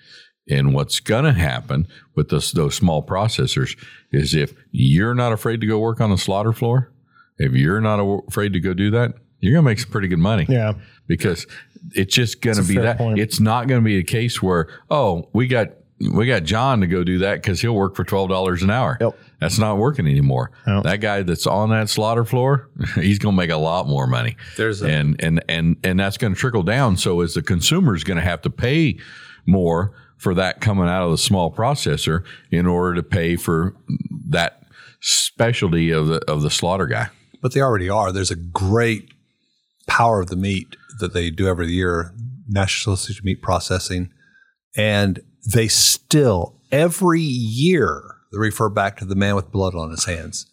And 0.50 0.72
what's 0.72 1.00
going 1.00 1.24
to 1.24 1.32
happen 1.32 1.86
with 2.14 2.30
those, 2.30 2.52
those 2.52 2.74
small 2.74 3.04
processors 3.04 3.76
is 4.12 4.34
if 4.34 4.54
you're 4.70 5.14
not 5.14 5.32
afraid 5.32 5.60
to 5.60 5.66
go 5.66 5.78
work 5.78 6.00
on 6.00 6.10
the 6.10 6.16
slaughter 6.16 6.54
floor, 6.54 6.90
if 7.36 7.52
you're 7.52 7.82
not 7.82 8.00
afraid 8.28 8.54
to 8.54 8.60
go 8.60 8.72
do 8.72 8.90
that, 8.92 9.14
you're 9.40 9.52
going 9.52 9.64
to 9.64 9.70
make 9.70 9.78
some 9.78 9.90
pretty 9.90 10.08
good 10.08 10.18
money 10.18 10.46
yeah. 10.48 10.72
because 11.06 11.46
it's 11.92 12.14
just 12.14 12.40
going 12.40 12.56
to 12.56 12.62
be 12.62 12.76
that. 12.78 12.98
point. 12.98 13.18
It's 13.18 13.40
not 13.40 13.68
going 13.68 13.80
to 13.80 13.84
be 13.84 13.98
a 13.98 14.02
case 14.02 14.42
where 14.42 14.68
oh 14.90 15.28
we 15.32 15.46
got 15.46 15.68
we 16.12 16.26
got 16.26 16.44
John 16.44 16.80
to 16.80 16.86
go 16.86 17.04
do 17.04 17.18
that 17.18 17.36
because 17.36 17.60
he'll 17.60 17.74
work 17.74 17.94
for 17.94 18.04
twelve 18.04 18.28
dollars 18.28 18.62
an 18.62 18.70
hour. 18.70 18.98
Yep. 19.00 19.18
That's 19.40 19.58
not 19.58 19.78
working 19.78 20.06
anymore. 20.06 20.50
Nope. 20.66 20.82
That 20.84 20.96
guy 21.00 21.22
that's 21.22 21.46
on 21.46 21.70
that 21.70 21.88
slaughter 21.88 22.24
floor, 22.24 22.68
he's 22.96 23.18
going 23.18 23.34
to 23.34 23.36
make 23.36 23.50
a 23.50 23.56
lot 23.56 23.86
more 23.86 24.06
money. 24.06 24.36
There's 24.56 24.82
a- 24.82 24.88
and 24.90 25.16
and 25.22 25.42
and 25.48 25.76
and 25.84 26.00
that's 26.00 26.16
going 26.18 26.34
to 26.34 26.38
trickle 26.38 26.62
down. 26.64 26.96
So 26.96 27.20
as 27.20 27.34
the 27.34 27.42
consumer 27.42 27.94
is 27.94 28.02
going 28.04 28.16
to 28.18 28.24
have 28.24 28.42
to 28.42 28.50
pay 28.50 28.98
more 29.46 29.92
for 30.16 30.34
that 30.34 30.60
coming 30.60 30.88
out 30.88 31.04
of 31.04 31.12
the 31.12 31.18
small 31.18 31.52
processor 31.54 32.24
in 32.50 32.66
order 32.66 32.96
to 32.96 33.02
pay 33.04 33.36
for 33.36 33.76
that 34.30 34.62
specialty 35.00 35.90
of 35.92 36.08
the 36.08 36.20
of 36.30 36.42
the 36.42 36.50
slaughter 36.50 36.86
guy. 36.86 37.08
but 37.40 37.54
they 37.54 37.60
already 37.60 37.88
are. 37.88 38.10
There's 38.12 38.32
a 38.32 38.36
great 38.36 39.08
power 39.86 40.20
of 40.20 40.26
the 40.28 40.36
meat 40.36 40.76
that 40.98 41.12
they 41.14 41.30
do 41.30 41.46
every 41.46 41.68
year, 41.68 42.12
National 42.48 42.94
Association 42.94 43.20
of 43.22 43.24
Meat 43.26 43.40
Processing, 43.42 44.10
and 44.76 45.20
they 45.54 45.68
still 45.68 46.56
every 46.72 47.20
year 47.22 48.16
they 48.32 48.38
refer 48.38 48.68
back 48.68 48.96
to 48.98 49.04
the 49.04 49.14
man 49.14 49.34
with 49.34 49.52
blood 49.52 49.74
on 49.74 49.90
his 49.90 50.04
hands, 50.04 50.46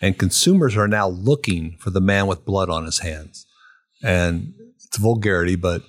and 0.00 0.18
consumers 0.18 0.76
are 0.76 0.88
now 0.88 1.08
looking 1.08 1.76
for 1.80 1.90
the 1.90 2.00
man 2.00 2.26
with 2.26 2.44
blood 2.44 2.70
on 2.70 2.84
his 2.84 3.00
hands, 3.00 3.46
and 4.02 4.54
it's 4.76 4.96
vulgarity, 4.98 5.56
but. 5.56 5.82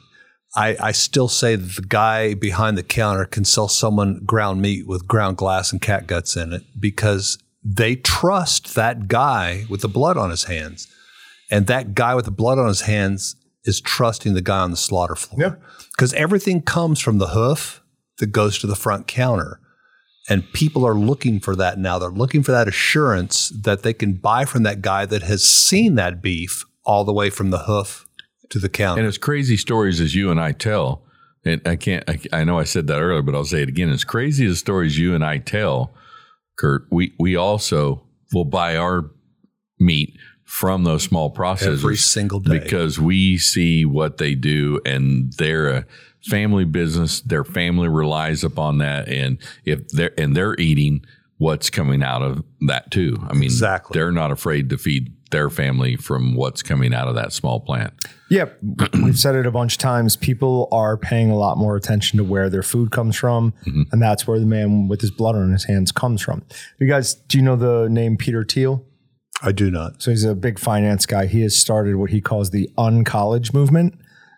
I, 0.55 0.75
I 0.79 0.91
still 0.93 1.27
say 1.27 1.55
that 1.55 1.75
the 1.75 1.83
guy 1.83 2.33
behind 2.33 2.75
the 2.75 2.81
counter 2.81 3.25
can 3.25 3.45
sell 3.45 3.67
someone 3.67 4.23
ground 4.25 4.63
meat 4.63 4.87
with 4.87 5.07
ground 5.07 5.37
glass 5.37 5.71
and 5.71 5.79
cat 5.79 6.07
guts 6.07 6.35
in 6.35 6.53
it 6.53 6.63
because 6.79 7.37
they 7.63 7.95
trust 7.95 8.75
that 8.75 9.07
guy 9.07 9.65
with 9.69 9.81
the 9.81 9.87
blood 9.87 10.17
on 10.17 10.29
his 10.29 10.45
hands. 10.45 10.87
And 11.51 11.67
that 11.67 11.93
guy 11.93 12.15
with 12.15 12.25
the 12.25 12.31
blood 12.31 12.57
on 12.57 12.67
his 12.67 12.81
hands 12.81 13.35
is 13.63 13.81
trusting 13.81 14.33
the 14.33 14.41
guy 14.41 14.59
on 14.59 14.71
the 14.71 14.77
slaughter 14.77 15.15
floor. 15.15 15.41
Yeah. 15.41 15.55
Because 15.91 16.13
everything 16.13 16.61
comes 16.61 16.99
from 16.99 17.17
the 17.17 17.29
hoof 17.29 17.81
that 18.17 18.27
goes 18.27 18.59
to 18.59 18.67
the 18.67 18.75
front 18.75 19.07
counter. 19.07 19.59
And 20.29 20.51
people 20.53 20.85
are 20.85 20.93
looking 20.93 21.39
for 21.39 21.55
that 21.55 21.79
now. 21.79 21.97
They're 21.97 22.09
looking 22.09 22.43
for 22.43 22.51
that 22.51 22.67
assurance 22.67 23.49
that 23.49 23.81
they 23.81 23.93
can 23.93 24.13
buy 24.13 24.45
from 24.45 24.63
that 24.63 24.81
guy 24.81 25.05
that 25.07 25.23
has 25.23 25.43
seen 25.43 25.95
that 25.95 26.21
beef 26.21 26.63
all 26.85 27.03
the 27.03 27.13
way 27.13 27.29
from 27.29 27.49
the 27.49 27.59
hoof 27.59 28.05
to 28.49 28.59
the 28.59 28.69
counter. 28.69 28.99
And 28.99 29.07
as 29.07 29.17
crazy 29.17 29.57
stories 29.57 29.99
as 29.99 30.15
you 30.15 30.29
and 30.29 30.39
I 30.39 30.51
tell, 30.51 31.03
and 31.45 31.61
I 31.65 31.75
can't, 31.75 32.03
I, 32.07 32.19
I 32.31 32.43
know 32.43 32.59
I 32.59 32.63
said 32.63 32.87
that 32.87 32.99
earlier, 32.99 33.21
but 33.21 33.33
I'll 33.33 33.45
say 33.45 33.61
it 33.61 33.69
again. 33.69 33.89
As 33.89 34.03
crazy 34.03 34.45
as 34.45 34.59
stories 34.59 34.99
you 34.99 35.15
and 35.15 35.23
I 35.23 35.37
tell, 35.37 35.93
Kurt, 36.57 36.83
we, 36.91 37.13
we 37.19 37.35
also 37.35 38.03
will 38.33 38.45
buy 38.45 38.75
our 38.75 39.09
meat 39.79 40.17
from 40.49 40.83
those 40.83 41.03
small 41.03 41.31
processors 41.31 41.73
Every 41.73 41.95
single 41.95 42.39
day. 42.39 42.57
because 42.57 42.99
we 42.99 43.37
see 43.37 43.85
what 43.85 44.17
they 44.17 44.33
do 44.33 44.81
and 44.83 45.31
they're 45.33 45.69
a 45.69 45.85
family 46.23 46.65
business. 46.65 47.21
Their 47.21 47.43
family 47.43 47.87
relies 47.87 48.43
upon 48.43 48.79
that. 48.79 49.07
And 49.07 49.37
if 49.63 49.87
they're, 49.89 50.19
and 50.19 50.35
they're 50.35 50.59
eating 50.59 51.05
what's 51.37 51.69
coming 51.69 52.01
out 52.01 52.23
of 52.23 52.43
that 52.61 52.89
too. 52.89 53.15
I 53.29 53.33
mean, 53.33 53.43
Exactly. 53.43 53.93
they're 53.93 54.11
not 54.11 54.31
afraid 54.31 54.71
to 54.71 54.79
feed 54.79 55.13
their 55.29 55.51
family 55.51 55.95
from 55.95 56.33
what's 56.33 56.63
coming 56.63 56.95
out 56.95 57.07
of 57.07 57.13
that 57.13 57.31
small 57.31 57.59
plant. 57.59 57.93
Yep. 58.31 58.57
we've 59.03 59.19
said 59.19 59.35
it 59.35 59.45
a 59.45 59.51
bunch 59.51 59.73
of 59.73 59.77
times. 59.77 60.17
People 60.17 60.67
are 60.71 60.97
paying 60.97 61.29
a 61.29 61.37
lot 61.37 61.59
more 61.59 61.75
attention 61.75 62.17
to 62.17 62.23
where 62.23 62.49
their 62.49 62.63
food 62.63 62.89
comes 62.89 63.15
from, 63.15 63.53
mm-hmm. 63.67 63.83
and 63.91 64.01
that's 64.01 64.25
where 64.25 64.39
the 64.39 64.47
man 64.47 64.87
with 64.87 65.01
his 65.01 65.11
blood 65.11 65.35
on 65.35 65.51
his 65.51 65.65
hands 65.65 65.91
comes 65.91 66.23
from. 66.23 66.41
You 66.79 66.87
guys, 66.87 67.13
do 67.13 67.37
you 67.37 67.43
know 67.43 67.55
the 67.55 67.87
name 67.87 68.17
Peter 68.17 68.43
Thiel? 68.43 68.83
I 69.41 69.51
do 69.51 69.71
not. 69.71 70.01
So 70.01 70.11
he's 70.11 70.23
a 70.23 70.35
big 70.35 70.59
finance 70.59 71.05
guy. 71.05 71.25
He 71.25 71.41
has 71.41 71.55
started 71.55 71.95
what 71.95 72.09
he 72.09 72.21
calls 72.21 72.49
the 72.49 72.69
uncollege 72.77 73.53
movement, 73.53 73.95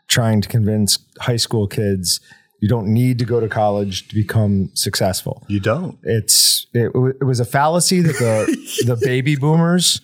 trying 0.07 0.41
to 0.41 0.49
convince 0.49 0.99
high 1.19 1.37
school 1.37 1.67
kids 1.67 2.19
you 2.61 2.69
don't 2.69 2.87
need 2.87 3.17
to 3.19 3.25
go 3.25 3.39
to 3.39 3.49
college 3.49 4.07
to 4.07 4.15
become 4.15 4.69
successful. 4.75 5.43
You 5.47 5.59
don't. 5.59 5.97
It's 6.03 6.67
it, 6.73 6.91
it 7.19 7.23
was 7.23 7.39
a 7.39 7.45
fallacy 7.45 8.01
that 8.01 8.13
the 8.13 8.83
the 8.85 8.95
baby 8.95 9.35
boomers 9.35 9.99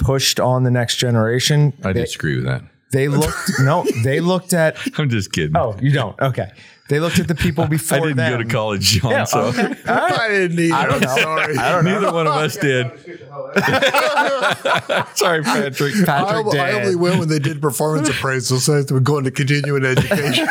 pushed 0.00 0.38
on 0.38 0.62
the 0.62 0.70
next 0.70 0.96
generation. 0.96 1.72
I 1.82 1.94
they, 1.94 2.02
disagree 2.02 2.36
with 2.36 2.44
that. 2.44 2.62
they 2.92 3.08
looked 3.08 3.34
no, 3.60 3.84
they 4.04 4.20
looked 4.20 4.52
at 4.52 4.76
I'm 4.98 5.08
just 5.08 5.32
kidding. 5.32 5.56
Oh, 5.56 5.74
you 5.80 5.90
don't? 5.90 6.20
Okay. 6.20 6.52
They 6.92 7.00
looked 7.00 7.18
at 7.18 7.26
the 7.26 7.34
people 7.34 7.66
before 7.68 7.96
I 7.96 8.00
didn't 8.02 8.16
them. 8.18 8.32
go 8.32 8.38
to 8.42 8.48
college, 8.48 9.00
Jon. 9.00 9.10
Yeah, 9.12 9.24
so 9.24 9.40
okay. 9.44 9.62
All 9.62 9.68
right. 9.96 10.12
I 10.20 10.28
didn't 10.28 10.56
need 10.56 10.72
I 10.72 10.84
don't 10.84 11.00
know. 11.00 11.16
Sorry. 11.16 11.56
I 11.56 11.72
don't 11.72 11.84
know. 11.86 12.00
neither 12.00 12.12
one 12.12 12.26
of 12.26 12.34
us 12.34 12.54
did. 12.58 12.86
Sorry, 15.16 15.42
Patrick. 15.42 15.94
I, 15.96 16.04
Patrick 16.04 16.46
I 16.48 16.50
did. 16.72 16.82
only 16.82 16.96
went 16.96 17.18
when 17.18 17.28
they 17.28 17.38
did 17.38 17.62
performance 17.62 18.10
appraisal, 18.10 18.60
so 18.60 18.74
I 18.74 18.76
was 18.78 18.86
going 19.02 19.24
to 19.24 19.30
continuing 19.30 19.86
education. 19.86 20.46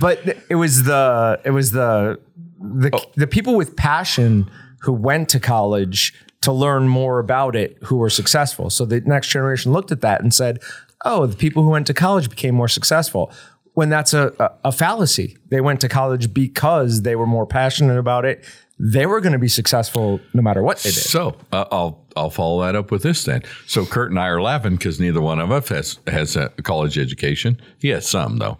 but 0.00 0.20
it 0.48 0.54
was 0.54 0.84
the 0.84 1.40
it 1.44 1.50
was 1.50 1.72
the 1.72 2.20
the 2.60 2.90
Oh. 2.94 3.02
the 3.16 3.26
people 3.26 3.56
with 3.56 3.74
passion 3.76 4.48
who 4.82 4.92
went 4.92 5.28
to 5.30 5.40
college 5.40 6.14
to 6.42 6.52
learn 6.52 6.86
more 6.88 7.18
about 7.18 7.56
it 7.56 7.76
who 7.82 7.96
were 7.96 8.10
successful. 8.10 8.70
So 8.70 8.84
the 8.84 9.00
next 9.00 9.26
generation 9.28 9.72
looked 9.72 9.90
at 9.90 10.02
that 10.02 10.20
and 10.22 10.32
said, 10.32 10.60
"Oh, 11.04 11.26
the 11.26 11.36
people 11.36 11.64
who 11.64 11.70
went 11.70 11.88
to 11.88 11.94
college 11.94 12.30
became 12.30 12.54
more 12.54 12.68
successful." 12.68 13.32
When 13.74 13.88
that's 13.88 14.14
a, 14.14 14.32
a, 14.38 14.68
a 14.68 14.72
fallacy. 14.72 15.36
They 15.50 15.60
went 15.60 15.80
to 15.82 15.88
college 15.88 16.32
because 16.32 17.02
they 17.02 17.16
were 17.16 17.26
more 17.26 17.46
passionate 17.46 17.98
about 17.98 18.24
it. 18.24 18.44
They 18.78 19.06
were 19.06 19.20
going 19.20 19.32
to 19.32 19.38
be 19.38 19.48
successful 19.48 20.20
no 20.32 20.42
matter 20.42 20.62
what 20.62 20.78
they 20.78 20.90
did. 20.90 20.98
So 20.98 21.36
uh, 21.52 21.64
I'll 21.70 22.04
I'll 22.16 22.30
follow 22.30 22.62
that 22.64 22.74
up 22.74 22.90
with 22.90 23.02
this 23.02 23.24
then. 23.24 23.42
So 23.66 23.84
Kurt 23.84 24.10
and 24.10 24.18
I 24.18 24.28
are 24.28 24.42
laughing 24.42 24.76
because 24.76 24.98
neither 24.98 25.20
one 25.20 25.38
of 25.38 25.50
us 25.50 25.68
has 25.68 25.98
has 26.06 26.36
a 26.36 26.48
college 26.62 26.98
education. 26.98 27.60
He 27.78 27.88
has 27.88 28.08
some 28.08 28.38
though. 28.38 28.58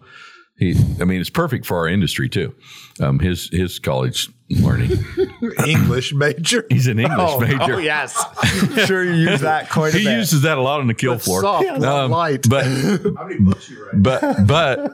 He, 0.56 0.76
I 1.00 1.04
mean, 1.04 1.20
it's 1.20 1.30
perfect 1.30 1.66
for 1.66 1.78
our 1.78 1.88
industry 1.88 2.28
too. 2.28 2.54
Um, 3.00 3.18
his 3.18 3.48
his 3.50 3.78
college 3.78 4.28
learning. 4.50 4.92
English 5.66 6.12
major. 6.14 6.64
He's 6.68 6.86
an 6.86 6.98
English 6.98 7.18
Oh, 7.18 7.40
major. 7.40 7.74
oh, 7.74 7.78
yes. 7.78 8.22
I'm 8.42 8.86
sure 8.86 9.02
you 9.04 9.12
use 9.30 9.40
that 9.40 9.70
quite 9.70 9.94
a 9.94 9.98
He 9.98 10.04
bit. 10.04 10.18
uses 10.18 10.42
that 10.42 10.58
a 10.58 10.60
lot 10.60 10.80
on 10.80 10.86
the 10.86 10.94
kill 10.94 11.18
floor. 11.18 11.40
soft, 11.42 11.64
not 11.80 12.10
light. 12.10 12.46
But 12.48 12.64
How 12.64 13.24
many 13.26 13.40
books 13.40 13.68
you 13.70 13.84
read? 13.86 14.02
but 14.02 14.46
but 14.46 14.90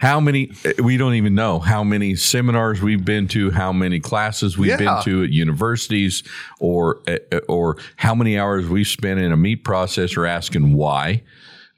how 0.00 0.20
many 0.20 0.52
we 0.82 0.96
don't 0.96 1.14
even 1.14 1.34
know 1.34 1.58
how 1.58 1.82
many 1.82 2.14
seminars 2.14 2.80
we've 2.80 3.04
been 3.04 3.26
to 3.28 3.50
how 3.50 3.72
many 3.72 3.98
classes 4.00 4.56
we've 4.56 4.68
Yeah. 4.70 4.76
been 4.76 5.02
to 5.04 5.24
at 5.24 5.30
universities 5.30 6.22
or 6.60 7.00
or 7.48 7.76
how 7.96 8.14
many 8.14 8.38
hours 8.38 8.68
we've 8.68 8.86
spent 8.86 9.18
in 9.20 9.32
a 9.32 9.36
meat 9.36 9.64
processor 9.64 10.28
asking 10.28 10.72
why 10.74 11.22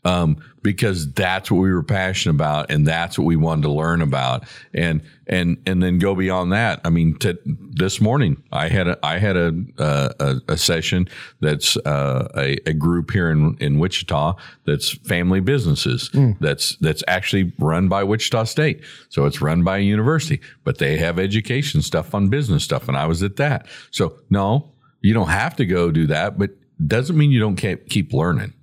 um, 0.04 0.36
because 0.62 1.10
that's 1.12 1.50
what 1.50 1.58
we 1.58 1.72
were 1.72 1.82
passionate 1.82 2.34
about 2.34 2.70
and 2.70 2.86
that's 2.86 3.18
what 3.18 3.24
we 3.24 3.36
wanted 3.36 3.62
to 3.62 3.70
learn 3.70 4.02
about 4.02 4.44
and 4.74 5.02
and 5.26 5.56
and 5.64 5.82
then 5.82 5.98
go 5.98 6.14
beyond 6.14 6.52
that. 6.52 6.80
I 6.84 6.90
mean, 6.90 7.16
to, 7.20 7.38
this 7.46 8.00
morning 8.00 8.42
I 8.52 8.68
had 8.68 8.88
a 8.88 8.98
I 9.02 9.18
had 9.18 9.36
a 9.36 9.54
a, 9.78 10.40
a 10.48 10.56
session 10.56 11.08
that's 11.40 11.76
uh, 11.78 12.28
a, 12.36 12.58
a, 12.68 12.72
group 12.74 13.12
here 13.12 13.30
in 13.30 13.56
in 13.60 13.78
Wichita 13.78 14.34
that's 14.66 14.90
family 14.90 15.40
businesses 15.40 16.10
mm. 16.10 16.36
that's 16.40 16.76
that's 16.76 17.04
actually 17.06 17.52
run 17.58 17.88
by 17.88 18.02
Wichita 18.02 18.44
State. 18.44 18.82
So 19.08 19.24
it's 19.24 19.40
run 19.40 19.62
by 19.62 19.78
a 19.78 19.82
university, 19.82 20.40
but 20.64 20.78
they 20.78 20.96
have 20.98 21.18
education 21.18 21.80
stuff 21.80 22.14
on 22.14 22.28
business 22.28 22.64
stuff, 22.64 22.88
and 22.88 22.96
I 22.96 23.06
was 23.06 23.22
at 23.22 23.36
that. 23.36 23.66
So 23.90 24.18
no, 24.30 24.72
you 25.00 25.14
don't 25.14 25.28
have 25.28 25.56
to 25.56 25.64
go 25.64 25.90
do 25.90 26.06
that, 26.08 26.38
but 26.38 26.50
doesn't 26.84 27.16
mean 27.16 27.30
you 27.30 27.40
don't 27.40 27.56
keep 27.56 28.12
learning. 28.12 28.54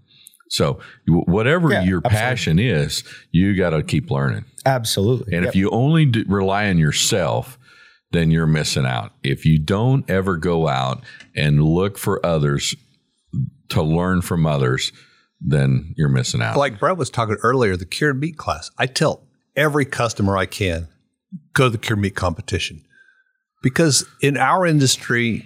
So 0.49 0.80
whatever 1.07 1.72
yeah, 1.72 1.84
your 1.84 2.02
absolutely. 2.06 2.19
passion 2.19 2.60
is, 2.60 3.03
you 3.32 3.56
got 3.56 3.72
to 3.72 3.84
keep 3.84 4.10
learning. 4.10 4.45
Absolutely. 4.65 5.36
And 5.36 5.44
yep. 5.44 5.49
if 5.49 5.56
you 5.56 5.69
only 5.72 6.11
rely 6.28 6.69
on 6.69 6.78
yourself, 6.78 7.57
then 8.11 8.32
you're 8.32 8.48
missing 8.48 8.86
out. 8.86 9.11
If 9.24 9.45
you 9.45 9.60
don't 9.60 10.10
ever 10.10 10.38
go 10.38 10.68
out 10.68 11.03
and 11.36 11.64
look 11.64 11.98
for 11.98 12.26
others 12.26 12.76
to 13.69 13.82
learn 13.82 14.22
from 14.22 14.45
others, 14.45 14.94
then 15.41 15.94
you're 15.98 16.10
missing 16.10 16.41
out. 16.41 16.57
Like 16.57 16.80
Brett 16.80 16.98
was 16.98 17.10
talking 17.10 17.38
earlier, 17.44 17.76
the 17.76 17.86
cured 17.86 18.19
meat 18.19 18.38
class. 18.38 18.72
I 18.78 18.86
tell 18.86 19.28
every 19.56 19.86
customer 19.86 20.38
I 20.38 20.45
can, 20.45 20.88
go 21.53 21.65
to 21.65 21.69
the 21.69 21.78
cured 21.78 21.99
meat 21.99 22.15
competition. 22.15 22.84
Because 23.61 24.06
in 24.22 24.38
our 24.38 24.65
industry, 24.65 25.45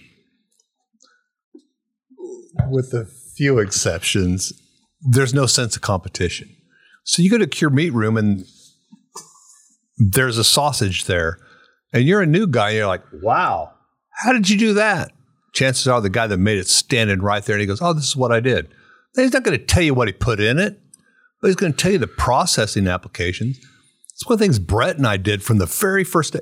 with 2.70 2.94
a 2.94 3.06
few 3.06 3.60
exceptions, 3.60 4.54
there's 5.02 5.34
no 5.34 5.46
sense 5.46 5.76
of 5.76 5.82
competition. 5.82 6.50
So 7.04 7.22
you 7.22 7.30
go 7.30 7.38
to 7.38 7.48
Cure 7.48 7.70
Meat 7.70 7.92
Room 7.94 8.18
and 8.18 8.46
there's 9.98 10.38
a 10.38 10.44
sausage 10.44 11.06
there, 11.06 11.38
and 11.94 12.04
you're 12.04 12.22
a 12.22 12.28
new 12.28 12.48
guy. 12.48 12.70
And 12.70 12.78
you're 12.78 12.88
like, 12.88 13.04
wow, 13.22 13.74
how 14.12 14.34
did 14.34 14.50
you 14.50 14.58
do 14.58 14.74
that? 14.76 15.12
Chances 15.54 15.88
are 15.88 16.02
the 16.02 16.10
guy 16.10 16.28
that 16.28 16.38
made 16.38 16.58
it 16.58 16.68
standing 16.68 17.22
right 17.22 17.44
there, 17.44 17.56
and 17.56 17.62
he 17.62 17.68
goes, 17.68 17.82
oh, 17.82 17.94
this 17.94 18.08
is 18.08 18.16
what 18.16 18.32
I 18.32 18.40
did. 18.40 18.68
And 19.16 19.24
he's 19.24 19.34
not 19.34 19.44
going 19.44 19.58
to 19.58 19.64
tell 19.64 19.84
you 19.84 19.94
what 19.94 20.08
he 20.08 20.14
put 20.14 20.40
in 20.40 20.58
it, 20.58 20.80
but 21.42 21.48
he's 21.48 21.56
going 21.56 21.74
to 21.74 21.78
tell 21.78 21.92
you 21.92 21.98
the 21.98 22.08
processing 22.08 22.88
applications. 22.88 23.58
It's 24.14 24.26
one 24.26 24.34
of 24.34 24.40
the 24.40 24.46
things 24.46 24.60
Brett 24.60 24.98
and 24.98 25.06
I 25.06 25.18
did 25.18 25.44
from 25.44 25.58
the 25.58 25.66
very 25.66 26.04
first 26.04 26.34
day. 26.34 26.40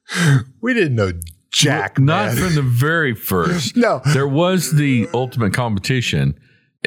we 0.62 0.72
didn't 0.72 0.94
know 0.94 1.12
Jack. 1.52 1.98
Not 1.98 2.34
man. 2.34 2.36
from 2.36 2.54
the 2.54 2.62
very 2.62 3.14
first. 3.14 3.76
no. 3.76 4.00
There 4.12 4.28
was 4.28 4.72
the 4.72 5.08
ultimate 5.12 5.52
competition 5.52 6.38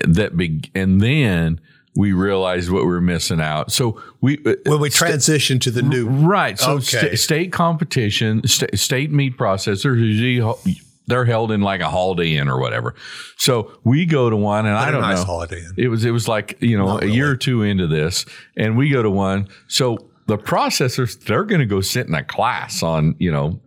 that 0.08 0.38
big, 0.38 0.70
and 0.76 1.02
then 1.02 1.60
we 1.96 2.14
realized 2.14 2.70
what 2.70 2.84
we 2.84 2.90
were 2.90 3.02
missing 3.02 3.42
out. 3.42 3.72
So 3.72 4.02
we 4.22 4.38
uh, 4.46 4.56
when 4.66 4.80
we 4.80 4.90
transition 4.90 5.60
to 5.60 5.72
the 5.72 5.82
new 5.82 6.08
right. 6.08 6.58
So 6.58 6.74
okay. 6.74 6.84
st- 6.84 7.20
state 7.20 7.52
competition, 7.52 8.46
st- 8.48 8.78
state 8.80 9.12
meat 9.12 9.38
processors 9.38 9.98
usually 9.98 10.76
they're 11.08 11.26
held 11.26 11.52
in 11.52 11.62
like 11.62 11.82
a 11.82 11.90
Holiday 11.90 12.38
Inn 12.38 12.48
or 12.48 12.60
whatever. 12.60 12.96
So 13.38 13.78
we 13.84 14.06
go 14.06 14.30
to 14.30 14.36
one, 14.36 14.66
and 14.66 14.78
I 14.78 14.92
don't 14.92 15.02
nice 15.02 15.20
know. 15.20 15.26
Holiday 15.26 15.60
Inn. 15.60 15.74
It 15.78 15.88
was 15.88 16.06
it 16.06 16.12
was 16.12 16.28
like 16.28 16.58
you 16.62 16.78
know 16.78 16.86
Not 16.86 17.04
a 17.04 17.06
really. 17.06 17.18
year 17.18 17.32
or 17.32 17.36
two 17.36 17.64
into 17.64 17.88
this, 17.88 18.26
and 18.56 18.78
we 18.78 18.90
go 18.90 19.04
to 19.04 19.10
one. 19.10 19.48
So 19.68 19.98
the 20.28 20.38
processors 20.38 21.20
they're 21.26 21.44
going 21.44 21.60
to 21.60 21.66
go 21.66 21.82
sit 21.82 22.08
in 22.08 22.14
a 22.14 22.24
class 22.24 22.84
on 22.84 23.16
you 23.20 23.32
know 23.32 23.60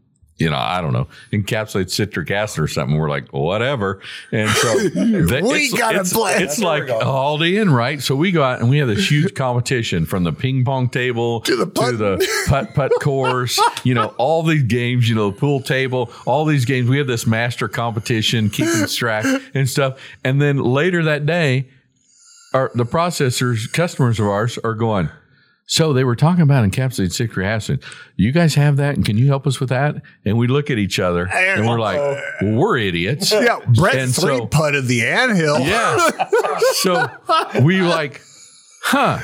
you 0.42 0.50
know, 0.50 0.56
I 0.56 0.80
don't 0.80 0.92
know, 0.92 1.06
encapsulate 1.32 1.88
citric 1.88 2.30
acid 2.32 2.64
or 2.64 2.66
something. 2.66 2.98
We're 2.98 3.08
like, 3.08 3.28
whatever. 3.32 4.00
And 4.32 4.50
so 4.50 4.78
they, 4.88 5.40
we 5.40 5.70
got 5.70 5.92
to 5.92 6.04
play. 6.04 6.42
It's 6.42 6.58
like 6.58 6.90
all 6.90 7.38
day 7.38 7.56
in, 7.56 7.70
right? 7.70 8.02
So 8.02 8.16
we 8.16 8.32
go 8.32 8.42
out 8.42 8.60
and 8.60 8.68
we 8.68 8.78
have 8.78 8.88
this 8.88 9.08
huge 9.08 9.34
competition 9.34 10.04
from 10.04 10.24
the 10.24 10.32
ping 10.32 10.64
pong 10.64 10.88
table 10.88 11.40
to 11.42 11.54
the 11.54 11.66
putt, 11.66 11.92
to 11.92 11.96
the 11.96 12.28
putt 12.48 12.74
putt 12.74 12.92
course. 13.00 13.58
You 13.84 13.94
know, 13.94 14.14
all 14.16 14.44
these 14.44 14.62
games. 14.62 15.08
You 15.08 15.16
know, 15.16 15.30
the 15.30 15.36
pool 15.36 15.60
table, 15.60 16.12
all 16.24 16.44
these 16.44 16.64
games. 16.64 16.88
We 16.88 16.98
have 16.98 17.06
this 17.08 17.26
master 17.26 17.66
competition, 17.66 18.48
keeping 18.48 18.86
track 18.86 19.24
and 19.54 19.68
stuff. 19.68 19.98
And 20.22 20.40
then 20.40 20.58
later 20.58 21.02
that 21.04 21.26
day, 21.26 21.68
our 22.54 22.70
the 22.74 22.84
processors, 22.84 23.72
customers 23.72 24.20
of 24.20 24.26
ours, 24.26 24.58
are 24.62 24.74
going 24.74 25.08
so 25.66 25.92
they 25.92 26.04
were 26.04 26.16
talking 26.16 26.42
about 26.42 26.68
encapsulated 26.68 27.12
citric 27.12 27.46
acid. 27.46 27.82
You 28.16 28.32
guys 28.32 28.54
have 28.56 28.76
that, 28.76 28.96
and 28.96 29.04
can 29.04 29.16
you 29.16 29.28
help 29.28 29.46
us 29.46 29.60
with 29.60 29.68
that? 29.70 29.96
And 30.24 30.36
we 30.36 30.46
look 30.46 30.70
at 30.70 30.78
each 30.78 30.98
other, 30.98 31.28
and 31.28 31.66
we're 31.66 31.78
like, 31.78 31.98
well, 31.98 32.22
"We're 32.58 32.78
idiots." 32.78 33.32
Yeah, 33.42 33.58
Brett 33.74 33.96
and 33.96 34.14
three 34.14 34.38
so, 34.38 34.46
putted 34.46 34.86
the 34.86 35.06
anthill. 35.06 35.58
Yeah. 35.60 36.28
so 36.74 37.10
we 37.62 37.80
like, 37.80 38.20
huh? 38.82 39.18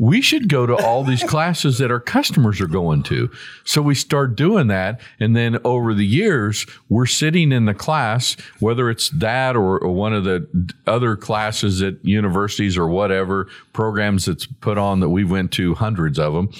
We 0.00 0.20
should 0.20 0.48
go 0.48 0.66
to 0.66 0.74
all 0.76 1.04
these 1.04 1.22
classes 1.22 1.78
that 1.78 1.90
our 1.90 2.00
customers 2.00 2.60
are 2.60 2.66
going 2.66 3.02
to. 3.04 3.30
So 3.64 3.82
we 3.82 3.94
start 3.94 4.36
doing 4.36 4.68
that. 4.68 5.00
And 5.20 5.36
then 5.36 5.58
over 5.64 5.94
the 5.94 6.06
years, 6.06 6.66
we're 6.88 7.06
sitting 7.06 7.52
in 7.52 7.64
the 7.64 7.74
class, 7.74 8.36
whether 8.60 8.90
it's 8.90 9.10
that 9.10 9.56
or, 9.56 9.78
or 9.78 9.92
one 9.92 10.12
of 10.12 10.24
the 10.24 10.48
other 10.86 11.16
classes 11.16 11.82
at 11.82 12.04
universities 12.04 12.76
or 12.76 12.88
whatever 12.88 13.48
programs 13.72 14.26
that's 14.26 14.46
put 14.46 14.78
on 14.78 15.00
that 15.00 15.10
we 15.10 15.24
went 15.24 15.52
to 15.52 15.74
hundreds 15.74 16.18
of 16.18 16.32
them. 16.34 16.50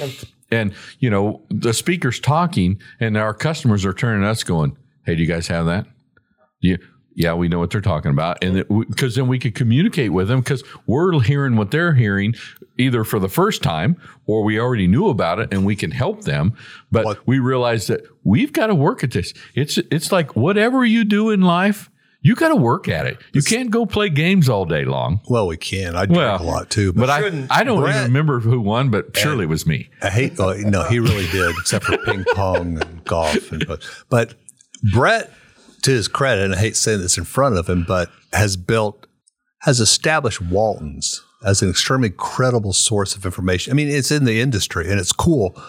And, 0.51 0.75
you 0.99 1.11
know, 1.11 1.41
the 1.49 1.73
speaker's 1.73 2.21
talking 2.21 2.81
and 3.01 3.17
our 3.17 3.35
customers 3.35 3.85
are 3.85 3.95
turning 3.95 4.25
us 4.25 4.45
going, 4.45 4.77
Hey, 5.05 5.17
do 5.17 5.23
you 5.23 5.29
guys 5.29 5.49
have 5.49 5.67
that? 5.67 5.87
Yeah 6.61 6.77
yeah, 7.15 7.35
we 7.35 7.49
know 7.49 7.59
what 7.59 7.71
they're 7.71 7.81
talking 7.81 8.11
about, 8.11 8.43
and 8.43 8.67
because 8.89 9.15
then 9.15 9.29
we 9.29 9.39
could 9.39 9.55
communicate 9.55 10.13
with 10.13 10.29
them 10.29 10.41
because 10.41 10.65
we're 10.87 11.21
hearing 11.21 11.57
what 11.57 11.71
they're 11.71 11.95
hearing 11.95 12.35
either 12.79 13.05
for 13.05 13.19
the 13.19 13.29
first 13.29 13.63
time 13.63 13.97
or 14.27 14.43
we 14.43 14.59
already 14.59 14.87
knew 14.87 15.09
about 15.09 15.39
it 15.39 15.53
and 15.53 15.65
we 15.65 15.77
can 15.77 15.91
help 15.91 16.23
them. 16.23 16.57
But 16.91 17.05
what? 17.05 17.27
we 17.27 17.39
realize 17.39 17.87
that 17.87 18.03
we've 18.25 18.53
got 18.53 18.67
to 18.67 18.75
work 18.75 19.05
at 19.05 19.13
this. 19.13 19.33
It's 19.55 19.79
it's 19.79 20.11
like 20.11 20.35
whatever 20.35 20.85
you 20.85 21.05
do 21.05 21.31
in 21.31 21.43
life, 21.43 21.91
you 22.21 22.35
got 22.35 22.49
to 22.49 22.57
work 22.57 22.89
at 22.89 23.07
it. 23.07 23.19
You 23.33 23.43
can't 23.43 23.71
go 23.71 23.87
play 23.87 24.09
games 24.09 24.49
all 24.49 24.65
day 24.65 24.85
long. 24.85 25.21
Well, 25.29 25.47
we 25.47 25.57
can. 25.57 25.95
I 25.95 26.07
drink 26.07 26.17
well, 26.17 26.43
a 26.43 26.45
lot 26.45 26.71
too, 26.71 26.93
but, 26.93 27.07
but 27.07 27.11
I, 27.11 27.47
I 27.51 27.65
don't 27.65 27.81
Brett, 27.81 27.97
even 27.97 28.07
remember 28.09 28.41
who 28.41 28.61
won, 28.61 28.91
but 28.91 29.17
surely 29.17 29.45
it 29.45 29.49
was 29.49 29.67
me. 29.67 29.91
I 30.03 30.11
hate. 30.11 30.41
Oh, 30.41 30.55
no, 30.55 30.85
he 30.85 30.99
really 30.99 31.27
did, 31.29 31.55
except 31.59 31.85
for 31.85 31.99
ping 31.99 32.25
pong 32.35 32.81
and 32.81 33.05
golf. 33.05 33.53
And 33.53 33.67
but, 33.67 33.87
but 34.09 34.35
Brett 34.93 35.31
to 35.85 35.91
his 35.91 36.09
credit, 36.09 36.45
and 36.45 36.55
I 36.55 36.59
hate 36.59 36.77
saying 36.77 37.01
this 37.01 37.19
in 37.19 37.25
front 37.25 37.57
of 37.57 37.69
him, 37.69 37.85
but 37.87 38.11
has 38.33 38.57
built, 38.57 39.07
has 39.61 39.81
established 39.81 40.41
Walton's 40.41 41.23
as 41.45 41.63
an 41.63 41.71
extremely 41.71 42.11
credible 42.11 42.73
source 42.73 43.15
of 43.15 43.25
information. 43.25 43.73
I 43.73 43.75
mean, 43.75 43.89
it's 43.89 44.11
in 44.11 44.25
the 44.25 44.41
industry 44.41 44.91
and 44.91 44.99
it's 44.99 45.13
cool 45.13 45.61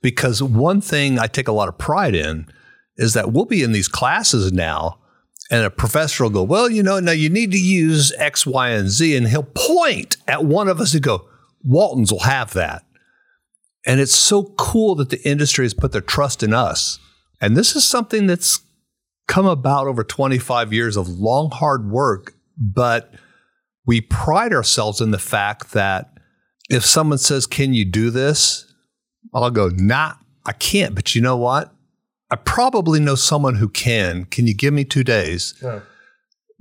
because 0.00 0.42
one 0.42 0.80
thing 0.80 1.18
I 1.18 1.26
take 1.26 1.48
a 1.48 1.52
lot 1.52 1.68
of 1.68 1.76
pride 1.76 2.14
in 2.14 2.46
is 2.96 3.14
that 3.14 3.32
we'll 3.32 3.44
be 3.44 3.62
in 3.62 3.72
these 3.72 3.88
classes 3.88 4.52
now 4.52 5.00
and 5.50 5.64
a 5.64 5.70
professor 5.70 6.24
will 6.24 6.30
go, 6.30 6.42
Well, 6.42 6.70
you 6.70 6.82
know, 6.82 7.00
now 7.00 7.12
you 7.12 7.28
need 7.28 7.50
to 7.52 7.60
use 7.60 8.12
X, 8.16 8.46
Y, 8.46 8.70
and 8.70 8.88
Z. 8.88 9.16
And 9.16 9.28
he'll 9.28 9.42
point 9.42 10.16
at 10.26 10.44
one 10.44 10.68
of 10.68 10.80
us 10.80 10.94
and 10.94 11.02
go, 11.02 11.28
Walton's 11.62 12.12
will 12.12 12.20
have 12.20 12.52
that. 12.54 12.84
And 13.86 14.00
it's 14.00 14.14
so 14.14 14.44
cool 14.56 14.94
that 14.94 15.10
the 15.10 15.22
industry 15.28 15.64
has 15.64 15.74
put 15.74 15.92
their 15.92 16.00
trust 16.00 16.42
in 16.42 16.54
us. 16.54 16.98
And 17.40 17.56
this 17.56 17.76
is 17.76 17.86
something 17.86 18.26
that's 18.26 18.60
come 19.26 19.46
about 19.46 19.86
over 19.86 20.04
25 20.04 20.72
years 20.72 20.96
of 20.96 21.08
long, 21.08 21.50
hard 21.50 21.90
work, 21.90 22.34
but 22.58 23.12
we 23.86 24.00
pride 24.00 24.52
ourselves 24.52 25.00
in 25.00 25.10
the 25.10 25.18
fact 25.18 25.72
that 25.72 26.10
if 26.70 26.84
someone 26.84 27.18
says, 27.18 27.46
Can 27.46 27.74
you 27.74 27.84
do 27.84 28.10
this? 28.10 28.72
I'll 29.32 29.50
go, 29.50 29.68
Nah, 29.68 30.14
I 30.46 30.52
can't. 30.52 30.94
But 30.94 31.14
you 31.14 31.22
know 31.22 31.36
what? 31.36 31.72
I 32.30 32.36
probably 32.36 33.00
know 33.00 33.14
someone 33.14 33.56
who 33.56 33.68
can. 33.68 34.24
Can 34.24 34.46
you 34.46 34.54
give 34.54 34.72
me 34.74 34.84
two 34.84 35.04
days? 35.04 35.54
Yeah. 35.62 35.80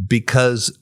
Because 0.06 0.78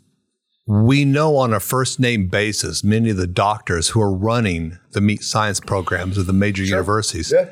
we 0.68 1.06
know 1.06 1.36
on 1.38 1.54
a 1.54 1.60
first 1.60 2.00
name 2.00 2.28
basis 2.28 2.84
many 2.84 3.10
of 3.10 3.18
the 3.18 3.28
doctors 3.28 3.90
who 3.90 4.02
are 4.02 4.14
running 4.14 4.80
the 4.92 5.02
meat 5.02 5.22
science 5.24 5.60
programs 5.60 6.18
of 6.18 6.28
the 6.28 6.34
major 6.34 6.66
sure. 6.66 6.78
universities. 6.78 7.32
Yeah. 7.36 7.50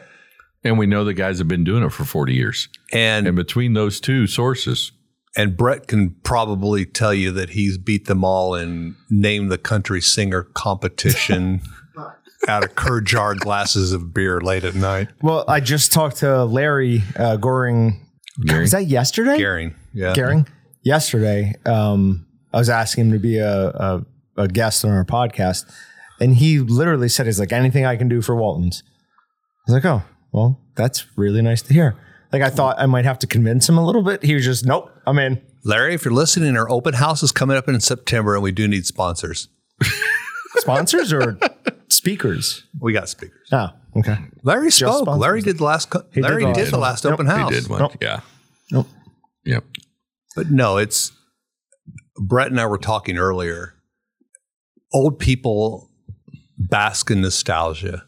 And 0.64 0.78
we 0.78 0.88
know 0.88 1.06
the 1.06 1.14
guys 1.14 1.38
have 1.40 1.48
been 1.48 1.64
doing 1.64 1.84
it 1.84 1.92
for 1.92 2.04
40 2.04 2.34
years. 2.34 2.68
And, 2.92 3.28
and 3.28 3.36
between 3.36 3.74
those 3.74 4.00
two 4.00 4.28
sources, 4.28 4.92
and 5.38 5.56
Brett 5.56 5.88
can 5.88 6.16
probably 6.24 6.86
tell 6.86 7.14
you 7.14 7.32
that 7.32 7.52
he's 7.52 7.78
beat 7.78 8.08
them 8.08 8.24
all 8.24 8.56
in 8.56 8.96
name 9.10 9.48
the 9.48 9.58
country 9.58 10.02
singer 10.02 10.44
competition 10.44 11.62
out 12.48 12.64
of 12.64 12.76
curd 12.76 13.06
jar 13.06 13.36
glasses 13.36 13.94
of 13.94 14.14
beer 14.14 14.42
late 14.42 14.64
at 14.64 14.76
night. 14.76 15.10
Well, 15.22 15.46
I 15.48 15.60
just 15.60 15.92
talked 15.92 16.18
to 16.18 16.46
Larry 16.46 17.04
uh, 17.16 17.38
Goring. 17.38 18.06
Gehring? 18.42 18.62
Was 18.62 18.72
that 18.72 18.88
yesterday? 18.88 19.38
Gehring, 19.38 19.76
yeah. 19.94 20.14
Gehring. 20.14 20.48
Yesterday, 20.82 21.54
um, 21.66 22.26
I 22.54 22.58
was 22.58 22.70
asking 22.70 23.08
him 23.08 23.12
to 23.12 23.20
be 23.20 23.38
a, 23.38 23.68
a, 23.68 24.06
a 24.38 24.48
guest 24.48 24.86
on 24.86 24.92
our 24.92 25.04
podcast, 25.04 25.70
and 26.22 26.36
he 26.36 26.60
literally 26.60 27.10
said, 27.10 27.26
"He's 27.26 27.40
like 27.40 27.52
anything 27.52 27.86
I 27.86 27.98
can 27.98 28.08
do 28.08 28.22
for 28.22 28.34
Waltons." 28.34 28.82
I 29.68 29.72
was 29.72 29.84
like, 29.84 29.86
"Oh, 29.86 30.04
well, 30.32 30.60
that's 30.76 31.06
really 31.18 31.42
nice 31.42 31.62
to 31.64 31.74
hear." 31.74 31.96
Like 32.32 32.42
I 32.44 32.50
thought 32.50 32.80
I 32.80 32.86
might 32.86 33.06
have 33.06 33.18
to 33.20 33.28
convince 33.28 33.68
him 33.68 33.78
a 33.78 33.86
little 33.86 34.04
bit. 34.04 34.24
He 34.24 34.34
was 34.36 34.46
just, 34.46 34.66
"Nope, 34.66 34.92
I'm 35.08 35.18
in." 35.20 35.42
Larry, 35.64 35.94
if 35.94 36.06
you're 36.06 36.14
listening, 36.14 36.56
our 36.56 36.70
open 36.72 36.94
house 36.94 37.22
is 37.24 37.32
coming 37.32 37.58
up 37.58 37.68
in 37.68 37.80
September, 37.82 38.34
and 38.36 38.44
we 38.44 38.52
do 38.52 38.68
need 38.68 38.86
sponsors. 38.86 39.48
Sponsors 40.58 41.14
or 41.14 41.38
speakers? 41.90 42.64
We 42.80 42.92
got 42.94 43.08
speakers. 43.10 43.48
Oh, 43.52 43.70
okay. 43.98 44.18
Larry 44.44 44.72
spoke. 44.72 45.04
sponsors. 45.04 45.22
Larry 45.22 45.42
did 45.42 45.58
the 45.60 45.64
last. 45.64 45.90
co- 45.92 46.04
did 46.14 46.24
Larry 46.24 46.44
the 46.46 46.54
did 46.54 46.72
last 46.72 46.72
the 46.72 46.78
one. 46.78 46.82
last 46.82 47.04
Yep. 47.06 47.14
open 47.14 47.26
He 47.28 47.50
did 47.60 47.68
one. 47.70 47.80
Nope. 47.80 47.96
Yeah. 48.02 48.20
Nope. 48.72 48.88
Yep. 49.46 49.64
But 50.36 50.50
no, 50.52 50.78
it's 50.78 51.12
Brett 52.18 52.48
and 52.52 52.60
I 52.60 52.66
were 52.66 52.78
talking 52.80 53.18
earlier. 53.18 53.76
Old 54.94 55.20
people 55.20 55.90
bask 56.58 57.12
in 57.12 57.22
nostalgia. 57.22 58.06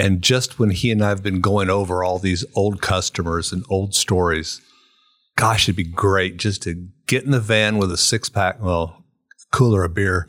And 0.00 0.22
just 0.22 0.58
when 0.58 0.70
he 0.70 0.90
and 0.90 1.04
I 1.04 1.10
have 1.10 1.22
been 1.22 1.42
going 1.42 1.68
over 1.68 2.02
all 2.02 2.18
these 2.18 2.44
old 2.54 2.80
customers 2.80 3.52
and 3.52 3.64
old 3.68 3.94
stories, 3.94 4.62
gosh, 5.36 5.64
it'd 5.64 5.76
be 5.76 5.84
great 5.84 6.38
just 6.38 6.62
to 6.62 6.88
get 7.06 7.24
in 7.24 7.32
the 7.32 7.40
van 7.40 7.76
with 7.76 7.92
a 7.92 7.98
six 7.98 8.30
pack, 8.30 8.62
well, 8.62 9.04
cooler 9.52 9.84
of 9.84 9.92
beer, 9.92 10.26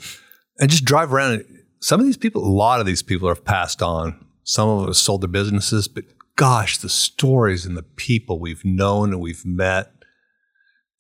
and 0.59 0.69
just 0.69 0.83
drive 0.83 1.13
around. 1.13 1.45
Some 1.79 2.01
of 2.01 2.05
these 2.05 2.17
people, 2.17 2.43
a 2.43 2.51
lot 2.51 2.81
of 2.81 2.85
these 2.85 3.01
people 3.01 3.29
have 3.29 3.45
passed 3.45 3.81
on. 3.81 4.23
Some 4.43 4.67
of 4.67 4.79
them 4.79 4.87
have 4.87 4.97
sold 4.97 5.21
their 5.21 5.29
businesses, 5.29 5.87
but 5.87 6.03
gosh, 6.35 6.77
the 6.77 6.89
stories 6.89 7.65
and 7.65 7.77
the 7.77 7.83
people 7.83 8.39
we've 8.39 8.65
known 8.65 9.13
and 9.13 9.21
we've 9.21 9.45
met. 9.45 9.91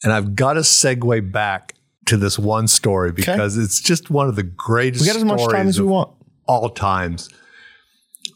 And 0.01 0.13
I've 0.13 0.33
got 0.33 0.53
to 0.53 0.61
segue 0.61 1.31
back 1.31 1.75
to 2.05 2.15
this 2.15 2.39
one 2.39 2.67
story 2.67 3.11
because 3.11 3.57
it's 3.57 3.81
just 3.81 4.09
one 4.09 4.27
of 4.27 4.35
the 4.35 4.43
greatest 4.43 5.03
stories 5.03 5.23
We 5.23 5.27
got 5.27 5.37
as 5.37 5.45
much 5.45 5.51
time 5.53 5.67
as 5.67 5.79
we 5.79 5.87
want. 5.87 6.11
all 6.47 6.69
times. 6.69 7.29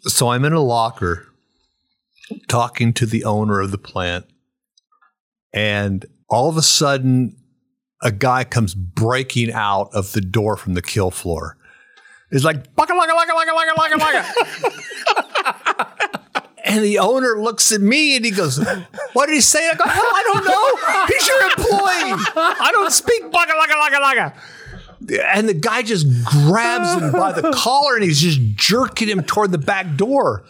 So 0.08 0.30
I'm 0.30 0.46
in 0.46 0.54
a 0.54 0.62
locker 0.62 1.28
talking 2.48 2.94
to 2.94 3.06
the 3.06 3.24
owner 3.24 3.60
of 3.60 3.72
the 3.72 3.78
plant, 3.78 4.26
and 5.54 6.06
all 6.30 6.50
of 6.50 6.58
a 6.58 6.62
sudden, 6.62 7.36
a 8.02 8.12
guy 8.12 8.44
comes 8.44 8.76
breaking 8.76 9.52
out 9.52 9.90
of 9.94 10.12
the 10.12 10.22
door 10.22 10.58
from 10.58 10.74
the 10.74 10.82
kill 10.82 11.12
floor. 11.12 11.58
He's 12.32 12.46
like, 12.46 12.76
"Baka, 12.76 12.94
laka, 12.94 13.12
laka, 13.12 13.34
laka, 13.34 13.54
laka, 13.56 13.74
laka, 13.76 13.98
laka." 14.00 15.92
And 16.66 16.84
the 16.84 16.98
owner 16.98 17.40
looks 17.40 17.72
at 17.72 17.80
me 17.80 18.16
and 18.16 18.26
he 18.26 18.32
goes, 18.32 18.58
What 19.14 19.28
did 19.28 19.36
he 19.36 19.42
say? 19.42 19.70
I 19.70 19.76
go, 19.76 19.88
Hell, 19.88 20.04
I 20.04 20.24
don't 20.34 20.46
know. 20.46 21.06
He's 21.16 21.28
your 21.28 21.42
employee. 21.44 22.26
I 22.36 22.70
don't 22.72 22.92
speak 22.92 23.32
baka, 23.32 23.54
laka, 23.54 23.76
laka, 23.76 24.00
laka. 24.02 24.34
And 25.24 25.48
the 25.48 25.54
guy 25.54 25.82
just 25.82 26.08
grabs 26.26 27.02
him 27.02 27.12
by 27.12 27.32
the 27.32 27.52
collar 27.56 27.96
and 27.96 28.04
he's 28.04 28.20
just 28.20 28.40
jerking 28.56 29.08
him 29.08 29.24
toward 29.24 29.52
the 29.52 29.58
back 29.58 29.96
door. 29.96 30.46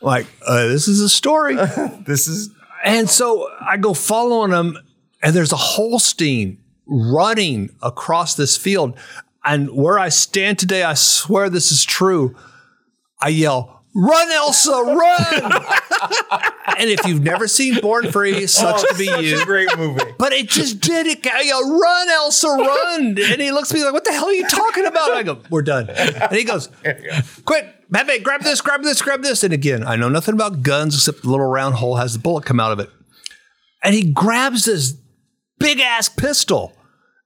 Like, 0.00 0.26
uh, 0.46 0.68
this 0.68 0.88
is 0.88 1.00
a 1.00 1.08
story. 1.08 1.56
This 2.06 2.28
is 2.28 2.50
And 2.84 3.10
so 3.10 3.50
I 3.60 3.76
go 3.76 3.92
following 3.94 4.52
him, 4.52 4.78
and 5.22 5.34
there's 5.34 5.52
a 5.52 5.56
Holstein 5.56 6.58
running 6.86 7.70
across 7.82 8.34
this 8.34 8.56
field. 8.56 8.96
And 9.44 9.70
where 9.70 9.98
I 9.98 10.08
stand 10.08 10.58
today, 10.58 10.82
I 10.82 10.94
swear 10.94 11.50
this 11.50 11.72
is 11.72 11.84
true. 11.84 12.36
I 13.20 13.28
yell, 13.28 13.77
Run, 13.94 14.30
Elsa, 14.30 14.70
run! 14.70 15.52
and 16.78 16.90
if 16.90 17.04
you've 17.06 17.22
never 17.22 17.48
seen 17.48 17.80
Born 17.80 18.12
Free, 18.12 18.46
sucks 18.46 18.82
to 18.82 18.94
be 18.96 19.06
you. 19.06 19.34
It's 19.34 19.42
a 19.42 19.46
great 19.46 19.68
movie. 19.76 20.02
But 20.18 20.32
it 20.32 20.48
just 20.48 20.80
did 20.80 21.06
it. 21.06 21.26
I 21.26 21.44
go, 21.46 21.78
run, 21.78 22.08
Elsa, 22.08 22.48
run. 22.48 23.18
And 23.18 23.40
he 23.40 23.50
looks 23.50 23.70
at 23.70 23.74
me 23.74 23.84
like, 23.84 23.94
what 23.94 24.04
the 24.04 24.12
hell 24.12 24.26
are 24.26 24.32
you 24.32 24.46
talking 24.46 24.86
about? 24.86 25.10
I 25.12 25.22
go, 25.22 25.40
we're 25.50 25.62
done. 25.62 25.90
And 25.90 26.32
he 26.32 26.44
goes, 26.44 26.68
quick, 27.44 27.66
Pepe, 27.90 28.18
grab 28.20 28.42
this, 28.42 28.60
grab 28.60 28.82
this, 28.82 29.00
grab 29.00 29.22
this. 29.22 29.42
And 29.42 29.52
again, 29.52 29.82
I 29.84 29.96
know 29.96 30.08
nothing 30.08 30.34
about 30.34 30.62
guns 30.62 30.94
except 30.94 31.22
the 31.22 31.30
little 31.30 31.46
round 31.46 31.76
hole 31.76 31.96
has 31.96 32.12
the 32.12 32.18
bullet 32.18 32.44
come 32.44 32.60
out 32.60 32.72
of 32.72 32.80
it. 32.80 32.90
And 33.82 33.94
he 33.94 34.12
grabs 34.12 34.66
this 34.66 34.94
big 35.58 35.80
ass 35.80 36.08
pistol 36.08 36.72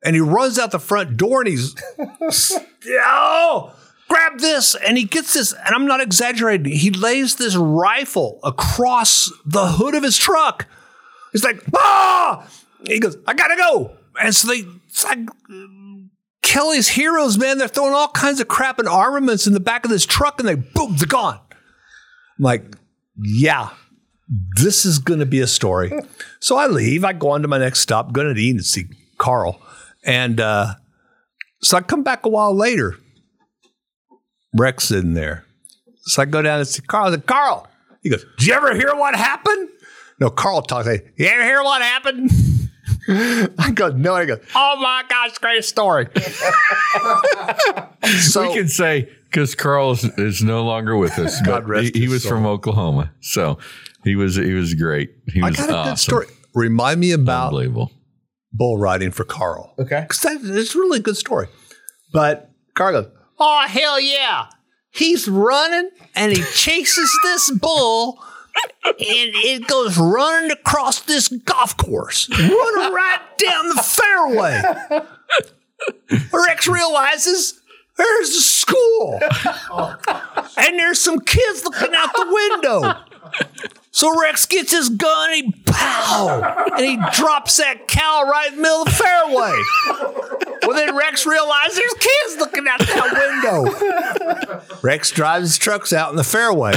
and 0.05 0.15
he 0.15 0.21
runs 0.21 0.59
out 0.59 0.71
the 0.71 0.79
front 0.79 1.17
door 1.17 1.41
and 1.41 1.49
he's, 1.49 1.75
oh, 2.89 3.75
grab 4.13 4.39
this. 4.39 4.75
And 4.75 4.99
he 4.99 5.05
gets 5.05 5.35
this, 5.35 5.53
and 5.53 5.75
I'm 5.75 5.87
not 5.87 6.01
exaggerating. 6.01 6.73
He 6.73 6.91
lays 6.91 7.37
this 7.37 7.57
rifle 7.57 8.41
across 8.45 9.33
the 9.45 9.67
hood 9.67 9.95
of 9.95 10.03
his 10.03 10.19
truck. 10.19 10.67
He's 11.33 11.45
like, 11.45 11.63
ah! 11.75 12.47
He 12.87 12.99
goes, 12.99 13.17
I 13.27 13.35
gotta 13.35 13.57
go. 13.57 13.97
And 14.21 14.35
so 14.35 14.49
they, 14.49 14.65
like 15.05 15.29
Kelly's 16.43 16.89
heroes, 16.89 17.39
man. 17.39 17.59
They're 17.59 17.69
throwing 17.69 17.95
all 17.95 18.09
kinds 18.09 18.41
of 18.41 18.49
crap 18.49 18.79
and 18.79 18.89
armaments 18.89 19.47
in 19.47 19.55
the 19.55 19.61
back 19.61 19.85
of 19.85 19.91
this 19.91 20.05
truck, 20.05 20.39
and 20.39 20.49
they 20.49 20.57
boom, 20.57 20.97
they're 20.97 21.07
gone. 21.07 21.41
I'm 22.39 22.45
like, 22.45 22.77
yeah, 23.17 23.71
this 24.57 24.85
is 24.85 24.99
gonna 24.99 25.25
be 25.27 25.41
a 25.41 25.47
story. 25.47 25.93
so 26.41 26.59
I 26.59 26.67
leave. 26.67 27.05
I 27.05 27.15
go 27.15 27.31
on 27.31 27.43
to 27.43 27.49
my 27.49 27.59
next 27.59 27.81
stop, 27.81 28.13
Grenadine, 28.13 28.59
to 28.59 28.63
see 28.63 28.87
Carl, 29.17 29.63
and 30.05 30.41
uh, 30.41 30.75
so 31.63 31.79
I 31.79 31.81
come 31.81 32.03
back 32.03 32.27
a 32.27 32.29
while 32.29 32.55
later. 32.55 32.97
Rex 34.55 34.85
sitting 34.85 35.15
there. 35.15 35.45
So 36.05 36.23
I 36.23 36.25
go 36.25 36.43
down 36.43 36.59
and 36.59 36.69
see 36.69 36.83
Carl. 36.83 37.09
I 37.09 37.11
said, 37.13 37.27
Carl. 37.27 37.69
He 38.03 38.11
goes, 38.11 38.25
Did 38.39 38.47
you 38.49 38.55
ever 38.55 38.75
hear 38.75 38.95
what 38.95 39.15
happened? 39.15 39.69
No, 40.21 40.31
Carl 40.31 40.63
talks. 40.63 40.89
I, 40.89 41.03
you 41.17 41.27
ever 41.27 41.45
hear 41.45 41.63
what 41.63 41.83
happened? 41.83 42.31
I 43.59 43.73
go, 43.75 43.89
no. 43.91 44.15
I 44.15 44.25
go, 44.25 44.39
oh 44.55 44.77
my 44.81 45.03
gosh, 45.09 45.39
great 45.39 45.65
story. 45.65 46.07
so 48.21 48.49
we 48.49 48.55
can 48.55 48.69
say 48.69 49.09
because 49.25 49.55
Carl 49.55 49.93
is, 49.93 50.05
is 50.19 50.43
no 50.43 50.65
longer 50.65 50.97
with 50.97 51.19
us. 51.19 51.41
God 51.45 51.63
but 51.63 51.69
rest 51.69 51.95
he, 51.95 52.03
he 52.03 52.09
was 52.09 52.23
soul. 52.23 52.33
from 52.33 52.47
Oklahoma, 52.47 53.13
so 53.21 53.59
he 54.05 54.15
was 54.15 54.37
he 54.37 54.53
was 54.53 54.75
great. 54.75 55.11
He 55.27 55.43
I 55.43 55.49
was 55.49 55.57
got 55.57 55.71
a 55.71 55.75
awesome. 55.75 55.93
good 55.93 55.99
story. 55.99 56.27
Remind 56.55 57.01
me 57.01 57.13
about 57.13 57.47
Unbelievable. 57.47 57.91
bull 58.53 58.79
riding 58.79 59.11
for 59.11 59.25
Carl. 59.25 59.75
Okay. 59.79 60.03
Because 60.03 60.21
that 60.21 60.41
is 60.43 60.75
really 60.75 60.99
a 60.99 61.03
good 61.03 61.17
story. 61.17 61.49
But 62.13 62.51
Carl 62.75 63.03
goes, 63.03 63.13
oh, 63.43 63.67
hell 63.69 64.01
yeah. 64.01 64.47
He's 64.91 65.27
running 65.27 65.91
and 66.15 66.33
he 66.33 66.43
chases 66.55 67.11
this 67.23 67.51
bull 67.51 68.23
and 68.85 68.97
it 68.99 69.67
goes 69.67 69.97
running 69.97 70.51
across 70.51 71.01
this 71.01 71.29
golf 71.29 71.77
course, 71.77 72.29
running 72.31 72.93
right 72.93 73.21
down 73.39 73.69
the 73.69 73.83
fairway. 73.83 74.63
Rex 76.33 76.69
realizes 76.69 77.61
there's 77.97 78.29
a 78.31 78.43
school 78.43 79.19
and 80.57 80.79
there's 80.79 81.01
some 81.01 81.21
kids 81.21 81.65
looking 81.65 81.95
out 81.95 82.11
the 82.15 82.27
window. 82.31 82.95
So 83.95 84.19
Rex 84.21 84.47
gets 84.47 84.73
his 84.73 84.89
gun, 84.89 85.31
and 85.33 85.45
he 85.45 85.53
pow, 85.67 86.67
and 86.75 86.85
he 86.85 86.97
drops 87.13 87.59
that 87.59 87.87
cow 87.87 88.25
right 88.29 88.49
in 88.49 88.57
the 88.57 88.63
middle 88.63 88.83
of 88.83 88.87
the 88.87 88.91
fairway. 88.93 89.53
Well, 90.63 90.77
then 90.77 90.97
Rex 90.97 91.27
realizes 91.27 91.77
there's 91.77 91.95
kids 91.95 92.37
looking 92.39 92.67
out 92.69 92.79
that 92.81 94.63
window. 94.63 94.77
Rex 94.83 95.11
drives 95.11 95.49
his 95.49 95.59
trucks 95.59 95.93
out 95.93 96.11
in 96.11 96.17
the 96.17 96.25
fairway. 96.25 96.73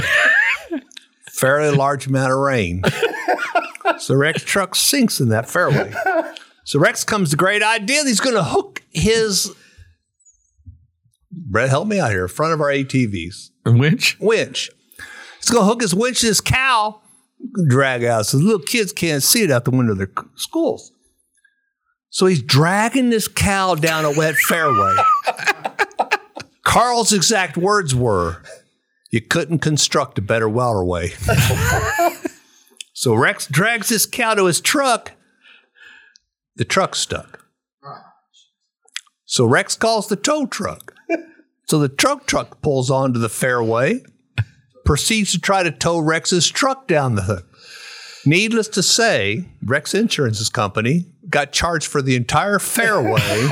Fairly 1.30 1.74
large 1.76 2.06
amount 2.06 2.32
of 2.32 2.38
rain. 2.38 2.82
So 3.98 4.14
Rex 4.14 4.42
truck 4.42 4.74
sinks 4.74 5.20
in 5.20 5.28
that 5.30 5.48
fairway. 5.48 5.94
So 6.64 6.78
Rex 6.78 7.04
comes 7.04 7.30
the 7.30 7.36
great 7.36 7.62
idea 7.62 8.02
that 8.02 8.08
he's 8.08 8.20
going 8.20 8.34
to 8.34 8.44
hook 8.44 8.82
his. 8.90 9.54
Brett, 11.30 11.68
help 11.68 11.86
me 11.86 12.00
out 12.00 12.10
here. 12.10 12.22
In 12.22 12.28
front 12.28 12.52
of 12.52 12.60
our 12.60 12.68
ATVs 12.68 13.50
Winch? 13.64 14.18
winch. 14.20 14.70
He's 15.46 15.54
gonna 15.54 15.66
hook 15.66 15.80
his 15.80 15.94
winch 15.94 16.22
to 16.22 16.26
this 16.26 16.40
cow, 16.40 17.00
drag 17.68 18.02
out 18.02 18.26
so 18.26 18.36
little 18.36 18.58
kids 18.58 18.92
can't 18.92 19.22
see 19.22 19.44
it 19.44 19.50
out 19.52 19.64
the 19.64 19.70
window 19.70 19.92
of 19.92 19.98
their 19.98 20.10
schools. 20.34 20.90
So 22.10 22.26
he's 22.26 22.42
dragging 22.42 23.10
this 23.10 23.28
cow 23.28 23.76
down 23.76 24.04
a 24.04 24.10
wet 24.10 24.34
fairway. 24.34 24.96
Carl's 26.64 27.12
exact 27.12 27.56
words 27.56 27.94
were, 27.94 28.42
"You 29.12 29.20
couldn't 29.20 29.60
construct 29.60 30.18
a 30.18 30.20
better 30.20 30.48
waterway." 30.48 31.10
so 32.92 33.14
Rex 33.14 33.46
drags 33.46 33.90
this 33.90 34.04
cow 34.04 34.34
to 34.34 34.46
his 34.46 34.60
truck. 34.60 35.12
The 36.56 36.64
truck's 36.64 36.98
stuck. 36.98 37.44
So 39.26 39.46
Rex 39.46 39.76
calls 39.76 40.08
the 40.08 40.16
tow 40.16 40.46
truck. 40.46 40.92
So 41.68 41.78
the 41.78 41.88
truck 41.88 42.26
truck 42.26 42.60
pulls 42.62 42.90
onto 42.90 43.20
the 43.20 43.28
fairway, 43.28 44.02
proceeds 44.86 45.32
to 45.32 45.40
try 45.40 45.62
to 45.62 45.70
tow 45.70 45.98
Rex's 45.98 46.48
truck 46.48 46.86
down 46.86 47.16
the 47.16 47.22
hook. 47.22 47.44
Needless 48.24 48.68
to 48.68 48.82
say, 48.82 49.44
Rex 49.64 49.94
Insurance's 49.94 50.48
company 50.48 51.06
got 51.28 51.52
charged 51.52 51.86
for 51.86 52.02
the 52.02 52.16
entire 52.16 52.58
fairway. 52.58 53.48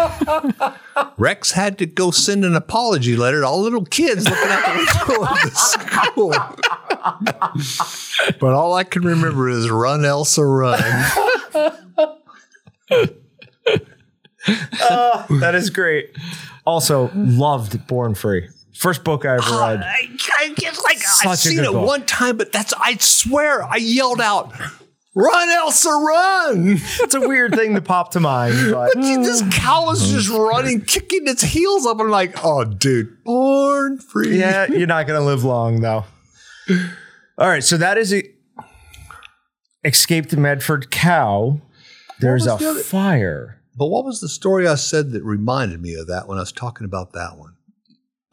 Rex 1.17 1.53
had 1.53 1.79
to 1.79 1.87
go 1.87 2.11
send 2.11 2.45
an 2.45 2.57
apology 2.57 3.17
letter 3.17 3.41
to 3.41 3.47
all 3.47 3.59
the 3.59 3.65
little 3.65 3.85
kids 3.85 4.25
looking 4.25 4.49
out 4.49 4.65
the 4.65 5.05
window 5.09 5.25
of 5.25 5.41
the 5.43 5.51
school. 5.55 6.35
but 8.41 8.53
all 8.55 8.75
I 8.75 8.85
can 8.85 9.05
remember 9.05 9.49
is 9.49 9.71
run, 9.71 10.05
Elsa, 10.05 10.45
run. 10.45 10.83
Ah, 14.47 15.27
that 15.41 15.55
is 15.55 15.71
great. 15.71 16.11
Also, 16.67 17.11
loved 17.15 17.87
Born 17.87 18.15
Free. 18.15 18.49
First 18.85 19.03
book 19.03 19.25
I 19.25 19.37
ever 19.37 19.45
oh, 19.47 19.61
read. 19.61 19.81
I, 19.83 20.11
I 20.41 20.55
just 20.59 20.85
like 20.85 20.99
Such 20.99 21.27
I've 21.27 21.39
seen 21.39 21.59
it 21.59 21.73
book. 21.73 21.87
one 21.87 22.05
time, 22.05 22.37
but 22.37 22.53
that's 22.53 22.75
I 22.75 22.99
swear 22.99 23.65
I 23.65 23.77
yelled 23.77 24.21
out, 24.21 24.53
Run, 25.15 25.49
Elsa, 25.49 25.89
run! 25.89 26.73
It's 27.01 27.15
a 27.15 27.21
weird 27.21 27.55
thing 27.55 27.75
to 27.77 27.81
pop 27.81 28.11
to 28.11 28.21
mind, 28.21 28.55
but 28.73 28.93
this 28.95 29.43
cow 29.53 29.89
is 29.93 30.11
just 30.11 30.29
mm. 30.29 30.51
running, 30.51 30.83
kicking 30.83 31.27
its 31.27 31.41
heels 31.41 31.87
up. 31.87 31.99
I'm 31.99 32.11
like, 32.11 32.45
oh, 32.45 32.65
dude, 32.65 33.25
born 33.25 34.01
free. 34.01 34.39
yeah, 34.39 34.67
you're 34.67 34.87
not 34.87 35.07
going 35.07 35.19
to 35.19 35.25
live 35.25 35.45
long 35.45 35.81
though. 35.81 36.05
All 37.39 37.49
right, 37.49 37.65
so 37.65 37.79
that 37.79 37.97
is 37.97 38.13
a 38.13 38.23
escaped 39.83 40.29
the 40.29 40.37
Medford 40.37 40.91
cow. 40.91 41.63
There's 42.21 42.47
a 42.47 42.59
the 42.59 42.85
fire. 42.85 43.63
But 43.75 43.87
what 43.87 44.05
was 44.05 44.21
the 44.21 44.29
story 44.29 44.69
I 44.69 44.75
said 44.75 45.13
that 45.13 45.25
reminded 45.25 45.81
me 45.81 45.95
of 45.95 46.07
that 46.09 46.29
when 46.29 46.37
I 46.37 46.43
was 46.43 46.53
talking 46.53 46.85
about 46.85 47.15
that 47.15 47.39
one? 47.39 47.55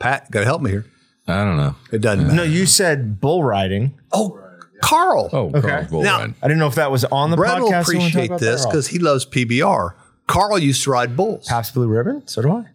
Pat, 0.02 0.30
got 0.32 0.40
to 0.42 0.46
help 0.46 0.62
me 0.62 0.72
here. 0.72 0.86
I 1.28 1.44
don't 1.44 1.58
know. 1.58 1.76
It 1.92 2.00
doesn't 2.02 2.26
matter. 2.28 2.36
No, 2.36 2.44
you 2.44 2.66
said 2.66 3.22
bull 3.22 3.44
riding. 3.44 3.94
Oh, 4.12 4.38
Carl. 4.82 5.30
Oh, 5.32 5.50
Okay. 5.56 5.62
Carl's 5.62 5.88
bull 5.88 6.04
Now- 6.04 6.20
ride. 6.20 6.34
I 6.42 6.48
didn't 6.48 6.60
know 6.60 6.68
if 6.68 6.76
that 6.76 6.92
was 6.92 7.06
on 7.06 7.30
the 7.32 7.38
Brett 7.38 7.58
podcast. 7.58 7.60
will 7.60 7.68
you 7.68 7.72
wanna 7.72 7.84
talk 7.84 7.88
appreciate 7.88 8.26
about 8.28 8.40
this 8.40 8.62
or 8.64 8.68
off? 8.68 8.72
because 8.72 8.88
he 8.88 9.00
loves 9.00 9.26
PBR. 9.26 9.96
Carl 10.28 10.58
used 10.60 10.84
to 10.84 10.92
ride 10.92 11.16
bulls. 11.16 11.46
Pabst 11.48 11.74
Blue 11.74 11.88
Ribbon. 11.88 12.28
So 12.28 12.42
do 12.42 12.52
I. 12.52 12.66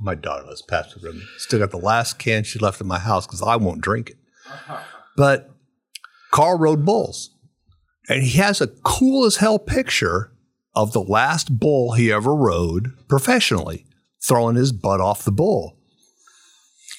My 0.00 0.14
daughter 0.14 0.44
loves 0.46 0.62
Pabst 0.62 0.98
Blue 0.98 1.08
Ribbon. 1.10 1.26
Still 1.38 1.58
got 1.60 1.70
the 1.70 1.78
last 1.78 2.18
can 2.18 2.44
she 2.44 2.58
left 2.58 2.80
in 2.80 2.86
my 2.86 2.98
house 2.98 3.26
because 3.26 3.42
I 3.42 3.56
won't 3.56 3.80
drink 3.80 4.10
it. 4.10 4.16
But 5.16 5.50
Carl 6.32 6.58
rode 6.58 6.84
bulls, 6.84 7.30
and 8.08 8.24
he 8.24 8.38
has 8.38 8.60
a 8.60 8.66
cool 8.66 9.24
as 9.26 9.36
hell 9.36 9.58
picture 9.60 10.32
of 10.74 10.92
the 10.92 11.00
last 11.02 11.60
bull 11.60 11.92
he 11.92 12.10
ever 12.10 12.34
rode 12.34 12.92
professionally, 13.08 13.86
throwing 14.26 14.56
his 14.56 14.72
butt 14.72 15.00
off 15.00 15.24
the 15.24 15.30
bull, 15.30 15.78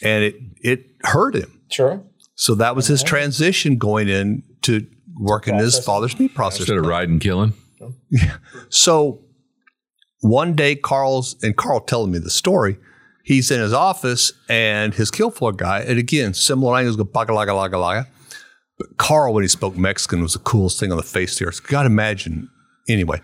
and 0.04 0.24
it 0.24 0.36
it 0.62 0.86
hurt 1.04 1.36
him. 1.36 1.62
Sure. 1.70 2.04
So 2.36 2.56
that 2.56 2.76
was 2.76 2.88
his 2.88 3.02
transition 3.02 3.78
going 3.78 4.10
in 4.10 4.44
to 4.64 4.86
working 5.18 5.56
his 5.56 5.80
father's 5.80 6.20
meat 6.20 6.36
processor. 6.36 6.60
Instead 6.62 6.78
of 6.78 6.86
riding, 6.86 7.20
killing. 7.20 7.54
So 8.70 9.22
one 10.22 10.56
day, 10.56 10.76
Carl's 10.76 11.36
and 11.44 11.56
Carl 11.56 11.80
telling 11.82 12.12
me 12.12 12.20
the 12.20 12.30
story. 12.30 12.78
He's 13.24 13.50
in 13.50 13.60
his 13.60 13.74
office 13.74 14.32
and 14.50 14.94
his 14.94 15.10
kill 15.10 15.32
floor 15.32 15.52
guy, 15.52 15.80
and 15.80 15.98
again, 15.98 16.36
similar 16.36 16.74
language, 16.74 16.96
go 16.96 17.04
baka 17.04 17.32
laga 17.32 17.48
laga 17.48 17.74
laga. 17.74 18.08
But 18.78 18.98
Carl, 18.98 19.34
when 19.34 19.44
he 19.44 19.48
spoke 19.48 19.76
Mexican, 19.76 20.22
was 20.22 20.34
the 20.34 20.40
coolest 20.40 20.80
thing 20.80 20.92
on 20.92 20.98
the 20.98 21.04
face 21.04 21.40
there. 21.40 21.52
So 21.52 21.64
you 21.64 21.70
got 21.70 21.84
to 21.84 21.88
imagine. 21.88 22.50
Anyway, 22.88 23.22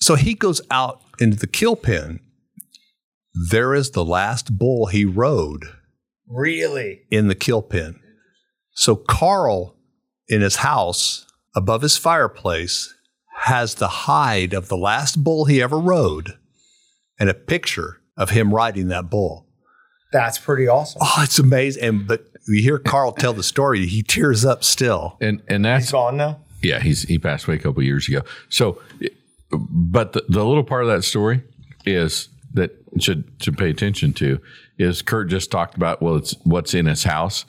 so 0.00 0.14
he 0.14 0.34
goes 0.34 0.60
out 0.70 1.00
into 1.18 1.36
the 1.36 1.48
kill 1.48 1.74
pen. 1.74 2.20
There 3.34 3.74
is 3.74 3.90
the 3.92 4.04
last 4.04 4.58
bull 4.58 4.86
he 4.86 5.04
rode 5.04 5.64
Really? 6.28 7.02
in 7.10 7.28
the 7.28 7.34
kill 7.34 7.62
pen. 7.62 7.98
So 8.74 8.96
Carl, 8.96 9.76
in 10.28 10.40
his 10.40 10.56
house 10.56 11.26
above 11.54 11.82
his 11.82 11.96
fireplace, 11.96 12.94
has 13.40 13.74
the 13.76 13.88
hide 13.88 14.52
of 14.54 14.68
the 14.68 14.76
last 14.76 15.22
bull 15.24 15.46
he 15.46 15.60
ever 15.62 15.78
rode 15.78 16.34
and 17.18 17.28
a 17.28 17.34
picture 17.34 18.00
of 18.16 18.30
him 18.30 18.54
riding 18.54 18.88
that 18.88 19.10
bull. 19.10 19.46
That's 20.12 20.38
pretty 20.38 20.68
awesome. 20.68 21.00
Oh, 21.02 21.20
it's 21.22 21.38
amazing. 21.38 21.82
And 21.82 22.06
but 22.06 22.26
you 22.46 22.62
hear 22.62 22.78
Carl 22.78 23.12
tell 23.12 23.32
the 23.32 23.42
story, 23.42 23.86
he 23.86 24.02
tears 24.02 24.44
up 24.44 24.62
still. 24.62 25.16
And 25.20 25.42
and 25.48 25.64
that's 25.64 25.86
He's 25.86 25.92
gone 25.92 26.16
now. 26.18 26.40
Yeah, 26.62 26.80
he's 26.80 27.02
he 27.04 27.18
passed 27.18 27.46
away 27.46 27.56
a 27.56 27.58
couple 27.58 27.82
years 27.82 28.08
ago. 28.08 28.22
So, 28.48 28.80
but 29.50 30.12
the, 30.12 30.24
the 30.28 30.44
little 30.44 30.64
part 30.64 30.82
of 30.82 30.88
that 30.88 31.02
story 31.02 31.42
is 31.84 32.28
that 32.54 32.70
should 33.00 33.30
should 33.40 33.56
pay 33.56 33.70
attention 33.70 34.12
to 34.14 34.40
is 34.78 35.02
Kurt 35.02 35.28
just 35.28 35.50
talked 35.50 35.76
about. 35.76 36.02
Well, 36.02 36.16
it's 36.16 36.34
what's 36.44 36.74
in 36.74 36.86
his 36.86 37.04
house. 37.04 37.44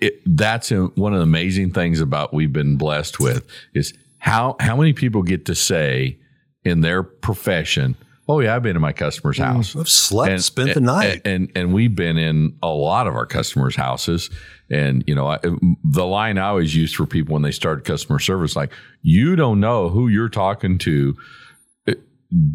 It, 0.00 0.22
that's 0.24 0.70
one 0.70 1.12
of 1.12 1.18
the 1.18 1.24
amazing 1.24 1.72
things 1.72 2.00
about 2.00 2.32
we've 2.32 2.52
been 2.52 2.76
blessed 2.76 3.20
with 3.20 3.46
is 3.74 3.92
how 4.18 4.56
how 4.58 4.76
many 4.76 4.92
people 4.92 5.22
get 5.22 5.44
to 5.46 5.54
say 5.54 6.18
in 6.64 6.80
their 6.80 7.02
profession, 7.02 7.94
"Oh 8.26 8.40
yeah, 8.40 8.56
I've 8.56 8.62
been 8.62 8.76
in 8.76 8.82
my 8.82 8.92
customer's 8.92 9.36
mm, 9.36 9.44
house." 9.44 9.76
I've 9.76 9.88
slept, 9.88 10.32
and, 10.32 10.42
spent 10.42 10.74
the 10.74 10.80
night. 10.80 11.20
And, 11.26 11.26
and 11.26 11.52
and 11.54 11.74
we've 11.74 11.94
been 11.94 12.16
in 12.16 12.56
a 12.62 12.68
lot 12.68 13.06
of 13.06 13.14
our 13.14 13.26
customers' 13.26 13.76
houses. 13.76 14.30
And 14.70 15.04
you 15.06 15.14
know, 15.14 15.28
I, 15.28 15.38
the 15.84 16.06
line 16.06 16.38
I 16.38 16.48
always 16.48 16.74
use 16.74 16.92
for 16.92 17.06
people 17.06 17.34
when 17.34 17.42
they 17.42 17.52
start 17.52 17.84
customer 17.84 18.18
service, 18.18 18.56
like 18.56 18.72
you 19.02 19.36
don't 19.36 19.60
know 19.60 19.90
who 19.90 20.08
you're 20.08 20.30
talking 20.30 20.78
to, 20.78 21.16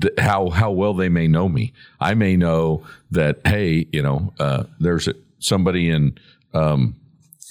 th- 0.02 0.14
how 0.18 0.49
how 0.49 0.72
well 0.72 0.93
they 0.93 1.10
may 1.10 1.27
know 1.27 1.48
me. 1.49 1.73
I 1.99 2.14
may 2.14 2.35
know 2.35 2.85
that 3.11 3.39
hey, 3.45 3.88
you 3.91 4.02
know, 4.02 4.34
uh, 4.39 4.64
there's 4.80 5.07
a, 5.07 5.14
somebody 5.39 5.89
in 5.89 6.18
um, 6.53 6.95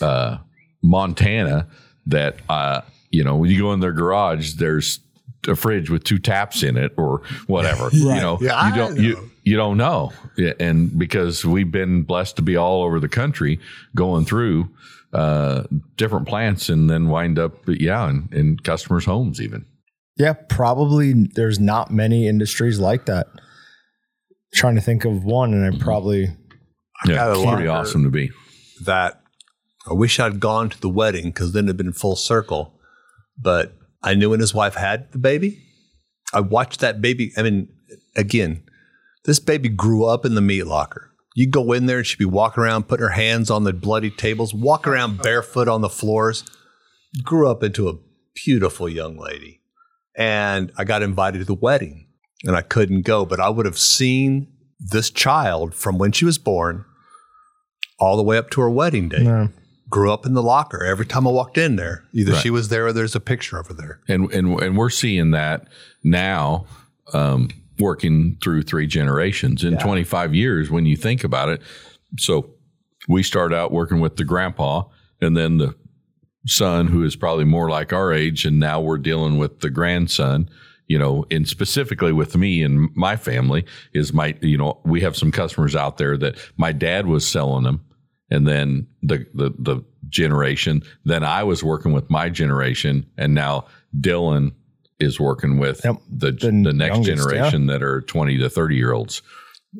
uh, 0.00 0.38
Montana 0.82 1.66
that 2.06 2.36
uh, 2.48 2.82
you 3.10 3.24
know 3.24 3.36
when 3.36 3.50
you 3.50 3.58
go 3.58 3.72
in 3.72 3.80
their 3.80 3.92
garage, 3.92 4.54
there's 4.54 5.00
a 5.48 5.56
fridge 5.56 5.88
with 5.88 6.04
two 6.04 6.18
taps 6.18 6.62
in 6.62 6.76
it 6.76 6.92
or 6.96 7.22
whatever. 7.46 7.88
You 7.92 8.20
know, 8.20 8.38
Yeah, 8.40 8.68
you 8.68 8.74
don't 8.74 8.94
know. 8.96 9.02
you 9.02 9.30
you 9.42 9.56
don't 9.56 9.78
know, 9.78 10.12
and 10.58 10.96
because 10.98 11.44
we've 11.44 11.72
been 11.72 12.02
blessed 12.02 12.36
to 12.36 12.42
be 12.42 12.56
all 12.56 12.82
over 12.82 13.00
the 13.00 13.08
country 13.08 13.58
going 13.94 14.26
through 14.26 14.68
uh, 15.14 15.64
different 15.96 16.28
plants 16.28 16.68
and 16.68 16.88
then 16.90 17.08
wind 17.08 17.38
up, 17.38 17.54
yeah, 17.66 18.08
in, 18.08 18.28
in 18.32 18.58
customers' 18.58 19.06
homes 19.06 19.40
even. 19.40 19.64
Yeah, 20.20 20.34
probably 20.34 21.14
there's 21.34 21.58
not 21.58 21.90
many 21.90 22.28
industries 22.28 22.78
like 22.78 23.06
that. 23.06 23.26
Trying 24.52 24.74
to 24.74 24.82
think 24.82 25.06
of 25.06 25.24
one, 25.24 25.54
and 25.54 25.64
I 25.64 25.70
mm-hmm. 25.70 25.80
probably 25.80 26.28
Yeah, 27.06 27.14
got 27.14 27.28
a 27.30 27.40
it's 27.40 27.50
pretty 27.50 27.68
awesome 27.68 28.04
to 28.04 28.10
be. 28.10 28.30
that 28.84 29.22
I 29.88 29.94
wish 29.94 30.20
I'd 30.20 30.38
gone 30.38 30.68
to 30.68 30.78
the 30.78 30.90
wedding 30.90 31.30
because 31.30 31.52
then 31.52 31.64
it'd 31.64 31.78
been 31.78 31.94
full 31.94 32.16
circle. 32.16 32.78
But 33.38 33.72
I 34.02 34.12
knew 34.12 34.28
when 34.28 34.40
his 34.40 34.52
wife 34.52 34.74
had 34.74 35.10
the 35.12 35.18
baby. 35.18 35.62
I 36.34 36.40
watched 36.40 36.80
that 36.80 37.00
baby. 37.00 37.32
I 37.38 37.42
mean, 37.42 37.70
again, 38.14 38.62
this 39.24 39.38
baby 39.38 39.70
grew 39.70 40.04
up 40.04 40.26
in 40.26 40.34
the 40.34 40.42
meat 40.42 40.64
locker. 40.64 41.12
You 41.34 41.48
go 41.48 41.72
in 41.72 41.86
there 41.86 41.98
and 41.98 42.06
she'd 42.06 42.18
be 42.18 42.26
walking 42.26 42.62
around, 42.62 42.88
putting 42.88 43.04
her 43.06 43.12
hands 43.12 43.50
on 43.50 43.64
the 43.64 43.72
bloody 43.72 44.10
tables, 44.10 44.52
walk 44.52 44.86
around 44.86 45.22
barefoot 45.22 45.66
on 45.66 45.80
the 45.80 45.88
floors. 45.88 46.44
Grew 47.22 47.50
up 47.50 47.62
into 47.62 47.88
a 47.88 47.94
beautiful 48.34 48.86
young 48.86 49.16
lady. 49.16 49.59
And 50.20 50.70
I 50.76 50.84
got 50.84 51.02
invited 51.02 51.38
to 51.38 51.44
the 51.44 51.54
wedding 51.54 52.06
and 52.44 52.54
I 52.54 52.60
couldn't 52.60 53.02
go, 53.02 53.24
but 53.24 53.40
I 53.40 53.48
would 53.48 53.64
have 53.66 53.78
seen 53.78 54.48
this 54.78 55.10
child 55.10 55.74
from 55.74 55.96
when 55.98 56.12
she 56.12 56.24
was 56.26 56.36
born 56.38 56.84
all 57.98 58.16
the 58.16 58.22
way 58.22 58.36
up 58.38 58.50
to 58.50 58.60
her 58.60 58.70
wedding 58.70 59.08
day. 59.08 59.22
no. 59.22 59.48
Grew 59.88 60.12
up 60.12 60.24
in 60.24 60.34
the 60.34 60.42
locker. 60.42 60.84
Every 60.84 61.04
time 61.04 61.26
I 61.26 61.30
walked 61.30 61.58
in 61.58 61.74
there, 61.74 62.04
either 62.12 62.32
Right. 62.32 62.40
she 62.42 62.48
was 62.50 62.68
there 62.68 62.86
or 62.86 62.92
there's 62.92 63.16
a 63.16 63.20
picture 63.20 63.58
of 63.58 63.66
her 63.66 63.74
there. 63.74 64.00
and 64.06 64.30
and 64.32 64.60
and 64.62 64.76
we're 64.76 64.88
seeing 64.90 65.32
that 65.32 65.66
now 66.04 66.64
um, 67.12 67.48
working 67.78 68.36
through 68.40 68.62
three 68.62 68.86
generations 68.86 69.64
in 69.64 69.76
25 69.78 70.32
years 70.34 70.70
when 70.70 70.86
you 70.86 70.96
think 70.96 71.24
about 71.24 71.48
it 71.48 71.60
so 72.18 72.50
we 73.08 73.22
start 73.24 73.52
out 73.52 73.72
working 73.72 73.98
with 73.98 74.14
the 74.16 74.22
grandpa 74.24 74.82
and 75.20 75.36
then 75.36 75.58
the 75.58 75.74
son 76.46 76.86
who 76.86 77.04
is 77.04 77.16
probably 77.16 77.44
more 77.44 77.68
like 77.68 77.92
our 77.92 78.12
age 78.12 78.44
and 78.44 78.58
now 78.58 78.80
we're 78.80 78.98
dealing 78.98 79.36
with 79.38 79.60
the 79.60 79.70
grandson 79.70 80.48
you 80.86 80.98
know 80.98 81.24
and 81.30 81.46
specifically 81.46 82.12
with 82.12 82.36
me 82.36 82.62
and 82.62 82.88
my 82.96 83.14
family 83.14 83.64
is 83.92 84.12
my 84.12 84.34
you 84.40 84.56
know 84.56 84.80
we 84.84 85.00
have 85.00 85.16
some 85.16 85.30
customers 85.30 85.76
out 85.76 85.98
there 85.98 86.16
that 86.16 86.36
my 86.56 86.72
dad 86.72 87.06
was 87.06 87.26
selling 87.26 87.64
them 87.64 87.84
and 88.30 88.46
then 88.46 88.86
the 89.02 89.26
the 89.34 89.50
the 89.58 89.84
generation. 90.08 90.82
Then 91.04 91.24
I 91.24 91.42
was 91.44 91.62
working 91.62 91.92
with 91.92 92.10
my 92.10 92.28
generation, 92.28 93.06
and 93.16 93.34
now 93.34 93.66
Dylan 93.98 94.52
is 94.98 95.18
working 95.18 95.58
with 95.58 95.82
Yep. 95.84 95.96
the 96.10 96.32
The 96.32 96.46
the 96.50 96.72
next 96.72 97.06
youngest, 97.06 97.28
generation 97.28 97.66
that 97.66 97.82
are 97.82 98.00
twenty 98.02 98.38
to 98.38 98.50
thirty 98.50 98.76
year 98.76 98.92
olds. 98.92 99.22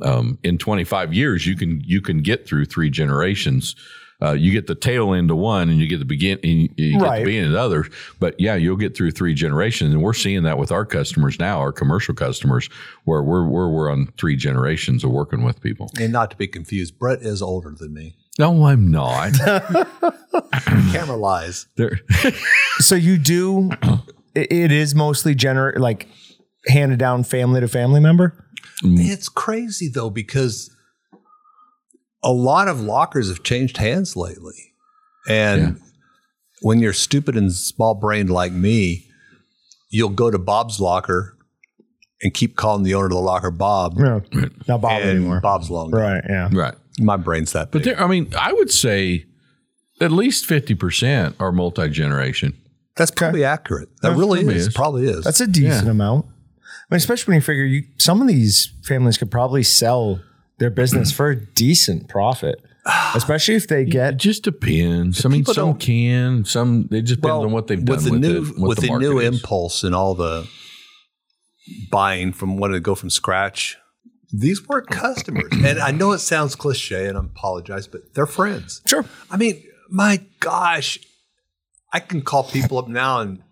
Um, 0.03 0.39
in 0.43 0.57
twenty 0.59 0.85
five 0.85 1.13
years, 1.13 1.47
you 1.47 1.57
can 1.57 1.81
you 1.85 2.01
can 2.01 2.23
get 2.23 2.47
through 2.47 2.67
three 2.67 2.91
generations. 2.91 3.75
Uh, 4.23 4.33
you 4.33 4.53
get 4.53 4.67
the 4.67 4.75
tail 4.75 5.15
end 5.15 5.31
of 5.31 5.37
one, 5.39 5.69
and 5.71 5.79
you 5.79 5.87
get 5.87 5.99
the 5.99 6.05
begin, 6.05 6.39
and 6.43 6.69
you 6.77 6.99
get 6.99 7.03
Right. 7.03 7.19
the 7.21 7.25
beginning 7.25 7.47
of 7.49 7.53
the 7.53 7.61
other. 7.61 7.87
But 8.19 8.39
yeah, 8.39 8.55
you'll 8.55 8.77
get 8.77 8.97
through 8.97 9.13
three 9.13 9.35
generations, 9.35 9.93
and 9.95 10.03
we're 10.03 10.13
seeing 10.13 10.43
that 10.43 10.59
with 10.59 10.71
our 10.71 10.85
customers 10.85 11.39
now, 11.39 11.59
our 11.59 11.73
commercial 11.73 12.15
customers, 12.15 12.69
where 13.05 13.23
we're 13.23 13.47
we're, 13.47 13.69
we're 13.69 13.91
on 13.91 14.09
three 14.19 14.37
generations 14.37 15.05
of 15.05 15.11
working 15.11 15.43
with 15.43 15.61
people. 15.61 15.91
And 15.99 16.13
not 16.13 16.31
to 16.33 16.37
be 16.37 16.47
confused, 16.47 16.99
Brett 16.99 17.23
is 17.23 17.41
older 17.43 17.71
than 17.79 17.95
me. 17.95 18.17
No, 18.39 18.65
I'm 18.65 18.91
not. 18.91 19.33
Camera 20.93 21.17
lies. 21.17 21.67
there, 21.77 22.01
So 22.79 22.95
you 22.95 23.19
do. 23.19 23.71
it, 24.35 24.51
it 24.53 24.73
is 24.73 24.95
mostly 24.95 25.35
gener 25.35 25.77
like 25.79 26.09
handed 26.69 26.99
down 26.99 27.25
family 27.25 27.61
to 27.61 27.69
family 27.69 28.01
member. 28.01 28.47
It's 28.83 29.29
crazy 29.29 29.89
though 29.89 30.11
because 30.11 30.71
a 32.23 32.33
lot 32.33 32.69
of 32.69 32.81
lockers 32.81 33.29
have 33.29 33.43
changed 33.43 33.77
hands 33.77 34.17
lately, 34.17 34.73
and 35.29 35.81
when 36.63 36.79
you're 36.79 36.93
stupid 36.93 37.37
and 37.37 37.53
small 37.53 37.95
brained 37.95 38.31
like 38.31 38.53
me, 38.53 39.07
you'll 39.91 40.11
go 40.11 40.31
to 40.31 40.39
Bob's 40.39 40.81
locker 40.81 41.37
and 42.23 42.35
keep 42.35 42.57
calling 42.57 42.83
the 42.83 42.95
owner 42.95 43.07
of 43.07 43.13
the 43.13 43.19
locker 43.19 43.51
Bob, 43.51 43.99
Yeah, 43.99 44.21
not 44.69 44.81
Bob 44.83 45.01
and 45.01 45.11
anymore. 45.11 45.41
Bob's 45.41 45.71
long. 45.71 45.91
gone. 45.91 46.01
Right. 46.01 46.25
Yeah. 46.29 46.49
right. 46.53 46.75
My 46.99 47.17
brain's 47.17 47.53
that 47.53 47.71
But 47.71 47.85
there, 47.85 47.99
I 48.01 48.07
mean, 48.07 48.33
I 48.39 48.53
would 48.53 48.71
say 48.71 49.25
at 50.01 50.13
least 50.13 50.45
fifty 50.45 50.75
percent 50.75 51.37
are 51.41 51.51
multi 51.53 51.89
generation. 51.89 52.57
That's 52.97 53.11
probably 53.11 53.45
accurate. 53.45 53.89
That 54.03 54.17
really 54.17 54.41
probably 54.41 54.57
is. 54.57 54.67
is. 54.67 54.75
Probably 54.75 55.09
is. 55.09 55.25
That's 55.25 55.41
a 55.41 55.47
decent 55.47 55.89
amount. 55.89 56.27
I 56.27 56.95
mean, 56.95 56.97
especially 56.99 57.33
when 57.33 57.37
you 57.37 57.43
figure 57.43 57.65
you 57.65 57.85
some 57.97 58.21
of 58.21 58.29
these 58.29 58.71
families 58.85 59.17
could 59.17 59.31
probably 59.31 59.63
sell 59.63 60.21
their 60.61 60.71
business 60.71 61.11
for 61.11 61.31
a 61.31 61.37
decent 61.37 62.09
profit, 62.09 62.63
especially 63.15 63.57
if 63.57 63.67
they 63.67 63.83
It 63.83 63.91
get. 63.91 64.17
just 64.17 64.45
depends. 64.45 65.27
I 65.27 65.29
mean, 65.29 65.45
some 65.45 65.55
don't- 65.55 65.81
can, 65.81 66.45
some 66.45 66.89
it 66.93 67.03
just 67.03 67.21
depends 67.21 67.45
on 67.45 67.51
what 67.51 67.67
they've 67.67 67.85
done 67.85 67.97
with 67.97 68.05
the 68.05 68.11
with, 68.13 68.21
new 68.21 68.45
it, 68.45 68.59
what 68.59 68.69
with 68.69 68.79
the, 68.79 68.87
market 68.87 69.09
new 69.09 69.19
is. 69.19 69.35
impulse 69.35 69.83
and 69.83 69.95
all 69.95 70.15
the 70.15 70.49
buying 71.91 72.33
from 72.33 72.57
wanting 72.57 72.75
to 72.77 72.81
go 72.81 72.95
from 72.95 73.11
scratch. 73.11 73.77
These 74.33 74.69
weren't 74.69 74.87
oh. 74.93 74.95
customers, 74.95 75.53
and 75.53 75.81
I 75.81 75.91
know 75.91 76.13
it 76.13 76.21
sounds 76.21 76.55
cliche, 76.55 77.07
and 77.09 77.19
I 77.19 77.21
apologize, 77.21 77.89
but 77.89 78.15
they're 78.15 78.27
friends. 78.27 78.81
Sure. 78.87 79.05
I 79.29 79.37
mean, 79.37 79.61
my 79.89 80.25
gosh, 80.39 81.01
I 81.93 82.01
can 82.01 82.23
call 82.23 82.45
people 82.45 82.79
up 82.79 82.87
now 82.89 83.21
and 83.21 83.43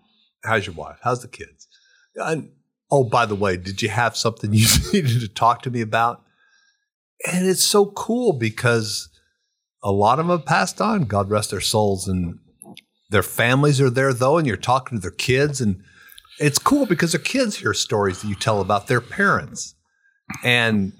how's 0.45 0.67
your 0.67 0.75
wife? 0.75 0.99
How's 1.03 1.23
the 1.23 1.29
kids? 1.29 1.67
And, 2.15 2.51
oh, 2.91 3.05
by 3.05 3.27
the 3.27 3.35
way, 3.35 3.57
did 3.57 3.83
you 3.83 3.89
have 3.89 4.17
something 4.17 4.53
you 4.53 4.67
needed 4.93 5.21
to 5.21 5.29
talk 5.29 5.63
to 5.63 5.71
me 5.71 5.81
about? 5.81 6.23
And 7.27 7.47
it's 7.47 7.65
so 7.65 7.87
cool 7.87 8.33
because 8.33 9.09
a 9.83 9.93
lot 9.93 10.19
of 10.19 10.27
them 10.27 10.37
have 10.39 10.47
passed 10.47 10.81
on, 10.81 11.05
God 11.05 11.31
rest 11.31 11.51
their 11.51 11.61
souls, 11.61 12.09
and 12.09 12.39
their 13.11 13.23
families 13.23 13.81
are 13.81 13.91
there 13.91 14.13
though, 14.13 14.39
and 14.39 14.47
you're 14.47 14.57
talking 14.57 14.99
to 14.99 15.03
their 15.03 15.11
kids, 15.11 15.61
and 15.61 15.83
it's 16.39 16.59
cool 16.59 16.87
because 16.87 17.13
their 17.13 17.21
kids 17.21 17.57
hear 17.57 17.75
stories 17.75 18.23
that 18.23 18.29
you 18.29 18.35
tell 18.35 18.61
about 18.61 18.87
their 18.87 19.01
parents. 19.01 19.75
And 20.45 20.93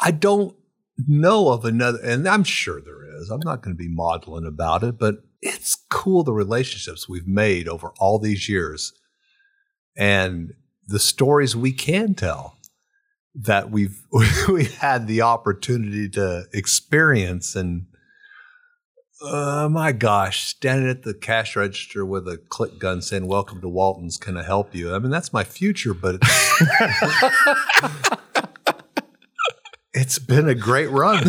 I 0.00 0.10
don't 0.10 0.56
know 1.06 1.48
of 1.48 1.64
another, 1.64 1.98
and 2.02 2.26
I'm 2.28 2.44
sure 2.44 2.80
there 2.80 3.04
is. 3.20 3.30
I'm 3.30 3.40
not 3.44 3.62
going 3.62 3.76
to 3.76 3.82
be 3.82 3.88
maudlin 3.88 4.46
about 4.46 4.82
it, 4.82 4.98
but 4.98 5.16
it's 5.42 5.76
cool 5.90 6.22
the 6.22 6.32
relationships 6.32 7.08
we've 7.08 7.26
made 7.26 7.68
over 7.68 7.92
all 7.98 8.18
these 8.18 8.48
years. 8.48 8.92
And 9.96 10.54
the 10.86 10.98
stories 10.98 11.54
we 11.54 11.72
can 11.72 12.14
tell 12.14 12.53
that 13.34 13.70
we've 13.70 14.00
we 14.48 14.64
had 14.64 15.06
the 15.06 15.22
opportunity 15.22 16.08
to 16.10 16.44
experience 16.52 17.56
and 17.56 17.86
uh, 19.22 19.68
my 19.70 19.92
gosh, 19.92 20.44
standing 20.44 20.90
at 20.90 21.02
the 21.02 21.14
cash 21.14 21.56
register 21.56 22.04
with 22.04 22.28
a 22.28 22.36
click 22.36 22.78
gun 22.78 23.00
saying 23.00 23.26
"Welcome 23.26 23.60
to 23.62 23.68
Walton's, 23.68 24.18
can 24.18 24.36
I 24.36 24.42
help 24.42 24.74
you?" 24.74 24.94
I 24.94 24.98
mean, 24.98 25.10
that's 25.10 25.32
my 25.32 25.44
future, 25.44 25.94
but 25.94 26.16
it's, 26.20 28.10
it's 29.94 30.18
been 30.18 30.48
a 30.48 30.54
great 30.54 30.90
run. 30.90 31.24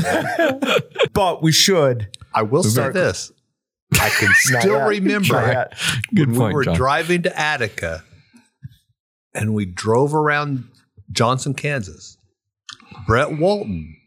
But 1.14 1.42
we 1.42 1.54
should. 1.54 2.10
I 2.34 2.42
will 2.42 2.64
say 2.64 2.90
this: 2.90 3.32
I 3.94 4.10
can 4.10 4.34
still 4.36 4.78
yet. 4.78 4.88
Remember. 4.88 5.70
Good 6.14 6.30
when 6.32 6.38
point, 6.38 6.50
we 6.50 6.54
were 6.56 6.64
John. 6.66 6.76
driving 6.76 7.22
to 7.22 7.40
Attica, 7.40 8.04
and 9.34 9.54
we 9.54 9.66
drove 9.66 10.14
around 10.14 10.68
Johnson, 11.12 11.54
Kansas. 11.54 12.18
Brett 13.08 13.38
Walton 13.38 13.98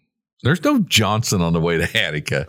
There's 0.42 0.62
no 0.62 0.80
Johnson 0.80 1.42
on 1.42 1.52
the 1.52 1.60
way 1.60 1.78
to 1.78 1.98
Attica. 2.02 2.46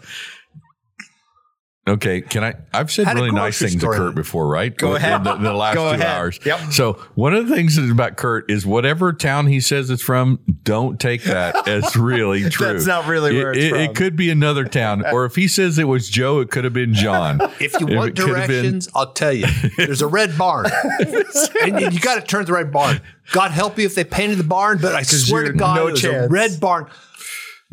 Okay, 1.90 2.22
can 2.22 2.44
I? 2.44 2.54
I've 2.74 2.92
said 2.92 3.08
Had 3.08 3.16
really 3.16 3.32
nice 3.32 3.58
things 3.60 3.76
to 3.78 3.88
Kurt 3.88 4.14
before, 4.16 4.48
right? 4.48 4.76
Go 4.76 4.92
In 4.92 4.98
ahead. 4.98 5.24
The, 5.24 5.36
the 5.36 5.54
last 5.54 5.76
Go 5.76 5.90
two 5.90 5.96
ahead. 5.96 6.06
hours. 6.08 6.40
Yep. 6.46 6.72
So 6.72 6.94
one 7.16 7.34
of 7.34 7.48
the 7.48 7.56
things 7.56 7.78
about 7.78 8.16
Kurt 8.16 8.50
is 8.52 8.66
whatever 8.66 9.12
town 9.12 9.48
he 9.48 9.60
says 9.60 9.90
it's 9.90 10.02
from, 10.04 10.40
don't 10.64 11.00
take 11.00 11.24
that 11.24 11.68
as 11.68 11.96
really 11.98 12.50
true. 12.50 12.68
That's 12.74 12.86
not 12.86 13.08
really 13.08 13.36
where 13.36 13.52
it, 13.52 13.58
it's 13.58 13.66
it, 13.66 13.70
from. 13.72 13.80
it 13.80 13.96
could 13.96 14.16
be 14.16 14.30
another 14.30 14.66
town, 14.66 15.04
or 15.12 15.26
if 15.26 15.36
he 15.36 15.48
says 15.48 15.80
it 15.80 15.86
was 15.88 16.08
Joe, 16.10 16.40
it 16.40 16.52
could 16.52 16.64
have 16.64 16.74
been 16.74 16.94
John. 16.94 17.40
If 17.60 17.80
you 17.80 17.88
If 17.90 17.96
want 17.98 18.18
have 18.18 18.28
been- 18.28 18.36
directions, 18.36 18.88
I'll 18.96 19.12
tell 19.14 19.34
you. 19.34 19.48
There's 19.78 20.02
a 20.02 20.08
red 20.08 20.38
barn, 20.38 20.68
and 21.00 21.80
you- 21.82 21.90
you 21.90 22.00
got 22.00 22.16
to 22.16 22.22
turn 22.22 22.46
the 22.46 22.54
red 22.54 22.72
barn. 22.72 23.02
God 23.32 23.52
help 23.52 23.78
you 23.78 23.86
if 23.86 23.96
they 23.96 24.04
painted 24.04 24.38
the 24.38 24.44
barn, 24.44 24.78
but 24.82 24.96
I 24.96 25.02
swear 25.04 25.44
to 25.46 25.54
God, 25.54 25.76
no 25.76 25.88
it 25.88 25.92
was 25.94 26.04
a 26.04 26.28
red 26.30 26.60
barn. 26.60 26.88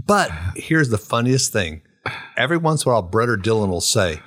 But 0.04 0.30
here's 0.54 0.88
the 0.90 0.98
funniest 0.98 1.52
thing: 1.52 1.82
every 2.36 2.56
once 2.56 2.84
in 2.84 2.90
a 2.90 2.94
while, 2.94 3.02
Brett 3.02 3.28
or 3.28 3.36
Dylan 3.36 3.68
will 3.68 3.80
say, 3.80 4.20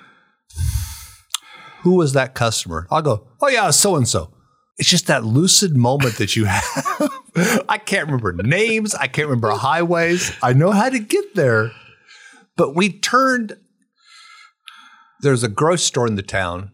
"Who 1.82 1.96
was 1.96 2.14
that 2.14 2.36
customer?" 2.36 2.88
I'll 2.92 3.02
go, 3.02 3.28
"Oh 3.42 3.48
yeah, 3.48 3.70
so 3.72 3.96
and 3.96 4.08
so." 4.08 4.34
It's 4.78 4.90
just 4.90 5.08
that 5.08 5.26
lucid 5.26 5.76
moment 5.76 6.16
that 6.18 6.36
you 6.38 6.46
have. 6.46 7.12
I 7.68 7.78
can't 7.78 8.06
remember 8.08 8.32
names. 8.32 8.96
I 8.96 9.08
can't 9.08 9.28
remember 9.28 9.52
highways. 9.52 10.32
I 10.42 10.54
know 10.54 10.72
how 10.72 10.90
to 10.90 11.00
get 11.00 11.36
there, 11.36 11.72
but 12.56 12.76
we 12.76 12.90
turned 12.90 13.58
there's 15.22 15.44
a 15.44 15.50
grocery 15.50 15.80
store 15.80 16.08
in 16.08 16.16
the 16.16 16.24
town. 16.24 16.72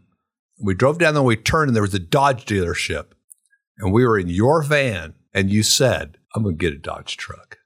We 0.59 0.73
drove 0.73 0.99
down 0.99 1.13
there, 1.15 1.23
we 1.23 1.35
turned, 1.35 1.69
and 1.69 1.75
there 1.75 1.81
was 1.81 1.93
a 1.93 1.99
Dodge 1.99 2.45
dealership. 2.45 3.07
And 3.79 3.91
we 3.91 4.05
were 4.05 4.17
in 4.17 4.29
your 4.29 4.61
van, 4.63 5.15
and 5.33 5.49
you 5.49 5.63
said, 5.63 6.17
I'm 6.33 6.43
going 6.43 6.57
to 6.57 6.59
get 6.59 6.73
a 6.73 6.77
Dodge 6.77 7.17
truck. 7.17 7.57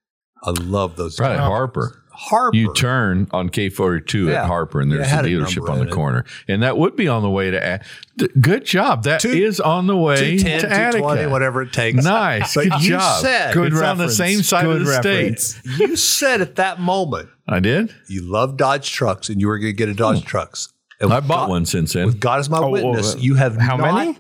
I 0.44 0.52
love 0.52 0.96
those. 0.96 1.20
Right, 1.20 1.38
Harper. 1.38 2.02
Harper. 2.22 2.58
You 2.58 2.74
turn 2.74 3.28
on 3.32 3.48
K 3.50 3.70
forty 3.70 4.04
two 4.06 4.28
Yeah. 4.28 4.42
at 4.42 4.48
Harper, 4.48 4.82
and 4.82 4.92
there's 4.92 5.08
it 5.08 5.14
a 5.14 5.20
a 5.20 5.24
dealership 5.24 5.70
on 5.70 5.80
in 5.80 5.86
the 5.86 5.92
it. 5.92 5.96
corner, 5.96 6.26
and 6.50 6.62
that 6.64 6.78
would 6.78 6.96
be 6.98 7.08
on 7.08 7.22
the 7.22 7.30
way 7.30 7.50
to. 7.52 7.58
A- 7.76 7.80
D- 8.18 8.28
Good 8.42 8.66
job. 8.66 9.04
That 9.04 9.24
is 9.24 9.58
Two- 9.58 9.64
on 9.64 9.88
the 9.88 9.96
way 9.96 10.38
210, 10.38 10.60
to 10.60 10.68
220, 10.68 11.08
Attica. 11.22 11.30
whatever 11.32 11.62
it 11.62 11.72
takes. 11.72 12.04
Nice. 12.04 12.54
But 12.56 12.64
Good 12.70 12.82
you 12.84 12.90
job. 12.90 13.22
said- 13.22 13.54
Good 13.54 13.72
it's 13.72 13.82
on 13.82 13.98
the 13.98 14.04
reference. 14.04 14.18
same 14.18 14.44
side 14.44 14.66
Good 14.66 14.82
of 14.82 14.86
the 14.86 14.92
reference. 14.92 15.46
state. 15.56 15.80
You 15.80 15.96
said 15.96 16.42
at 16.42 16.56
that 16.58 16.82
moment 16.82 17.30
I 17.48 17.60
did. 17.62 17.94
you 18.10 18.22
love 18.30 18.58
Dodge 18.58 18.92
trucks 18.92 19.30
and 19.30 19.40
you 19.40 19.48
were 19.48 19.58
going 19.58 19.72
to 19.72 19.78
get 19.78 19.88
a 19.88 19.94
Dodge 19.94 20.20
hmm. 20.20 20.26
trucks. 20.28 20.68
And 21.00 21.14
I 21.14 21.22
bought 21.22 21.44
God- 21.44 21.50
one 21.50 21.66
since 21.66 21.94
then. 21.94 22.06
With 22.08 22.20
God 22.20 22.40
as 22.42 22.50
my 22.50 22.58
Oh, 22.60 22.70
witness, 22.70 23.16
oh, 23.16 23.20
you 23.20 23.36
have 23.36 23.56
how 23.56 23.78
not 23.78 23.96
many? 23.96 24.18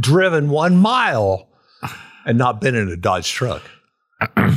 driven 0.00 0.48
one 0.48 0.76
mile 0.78 1.50
and 2.24 2.38
not 2.38 2.60
been 2.62 2.74
in 2.74 2.88
a 2.88 2.96
Dodge 2.96 3.30
truck. 3.30 3.62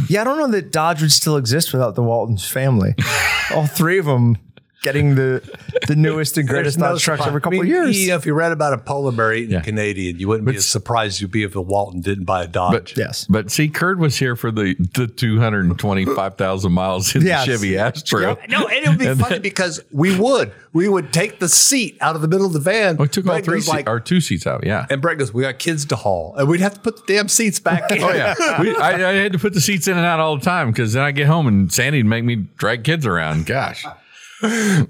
Yeah, 0.07 0.21
I 0.21 0.23
don't 0.23 0.37
know 0.37 0.51
that 0.51 0.71
Dodge 0.71 1.01
would 1.01 1.11
still 1.11 1.37
exist 1.37 1.73
without 1.73 1.95
the 1.95 2.03
Waltons 2.03 2.47
family. 2.47 2.95
All 3.55 3.67
three 3.67 3.99
of 3.99 4.05
them 4.05 4.37
getting 4.81 5.15
the 5.15 5.41
the 5.87 5.95
newest 5.95 6.37
and 6.37 6.47
greatest 6.47 6.77
There's 6.77 6.89
no 6.89 6.93
Dodge 6.95 7.03
trucks 7.03 7.27
every 7.27 7.39
couple 7.41 7.59
I 7.59 7.63
mean, 7.63 7.71
of 7.71 7.77
years. 7.85 8.01
You 8.01 8.09
know, 8.09 8.15
if 8.15 8.25
you 8.25 8.33
read 8.33 8.51
about 8.51 8.73
a 8.73 8.77
polar 8.77 9.11
bear 9.11 9.33
eating 9.33 9.51
Yeah. 9.51 9.59
a 9.59 9.63
Canadian, 9.63 10.19
you 10.19 10.27
wouldn't 10.27 10.47
be 10.47 10.55
as 10.55 10.67
surprised 10.67 11.15
as 11.15 11.21
you'd 11.21 11.31
be 11.31 11.43
if 11.43 11.53
the 11.53 11.61
Walton 11.61 12.01
didn't 12.01 12.25
buy 12.25 12.43
a 12.43 12.47
Dodge. 12.47 12.73
But 12.73 12.97
Yes. 12.97 13.25
but 13.29 13.51
see, 13.51 13.69
Kurt 13.69 13.97
was 13.99 14.17
here 14.17 14.35
for 14.35 14.51
the 14.51 14.75
the 14.93 15.07
two 15.07 15.39
hundred 15.39 15.65
and 15.65 15.77
twenty 15.79 16.05
five 16.05 16.35
thousand 16.35 16.71
miles 16.73 17.15
in 17.15 17.21
Yes. 17.21 17.45
the 17.45 17.53
Chevy 17.53 17.77
Astro. 17.77 18.37
no, 18.49 18.67
and 18.67 18.85
it 18.85 18.89
would 18.89 18.97
be 18.99 19.07
And 19.07 19.19
funny 19.19 19.35
then- 19.35 19.41
because 19.41 19.81
we 19.91 20.15
would. 20.17 20.51
We 20.73 20.87
would 20.87 21.11
take 21.11 21.39
the 21.39 21.49
seat 21.49 21.97
out 21.99 22.15
of 22.15 22.21
the 22.21 22.29
middle 22.29 22.45
of 22.47 22.53
the 22.53 22.59
van. 22.61 22.95
Oh, 22.97 23.01
we 23.03 23.07
took 23.09 23.27
all 23.27 23.35
three 23.41 23.57
goes 23.57 23.65
seats, 23.65 23.75
like, 23.75 23.89
or 23.89 23.99
two 23.99 24.21
seats 24.21 24.47
out. 24.47 24.65
Yeah. 24.65 24.85
and 24.89 25.01
Brett 25.01 25.17
goes, 25.17 25.33
"We 25.33 25.41
got 25.43 25.59
kids 25.59 25.83
to 25.87 25.97
haul, 25.97 26.33
and 26.37 26.47
we'd 26.47 26.61
have 26.61 26.75
to 26.75 26.79
put 26.79 26.95
the 27.05 27.13
damn 27.13 27.27
seats 27.27 27.59
back 27.59 27.91
in." 27.91 28.01
Oh 28.01 28.13
yeah, 28.13 28.61
we, 28.61 28.73
I, 28.77 29.09
I 29.09 29.13
had 29.15 29.33
to 29.33 29.37
put 29.39 29.53
the 29.53 29.59
seats 29.61 29.87
in 29.89 29.97
and 29.97 30.05
out 30.05 30.19
all 30.21 30.37
the 30.37 30.43
time 30.45 30.71
because 30.71 30.93
then 30.93 31.03
I 31.03 31.11
get 31.11 31.27
home 31.27 31.45
and 31.47 31.69
Sandy'd 31.71 32.05
make 32.05 32.23
me 32.23 32.47
drag 32.57 32.83
kids 32.85 33.05
around. 33.05 33.45
Gosh, 33.45 33.85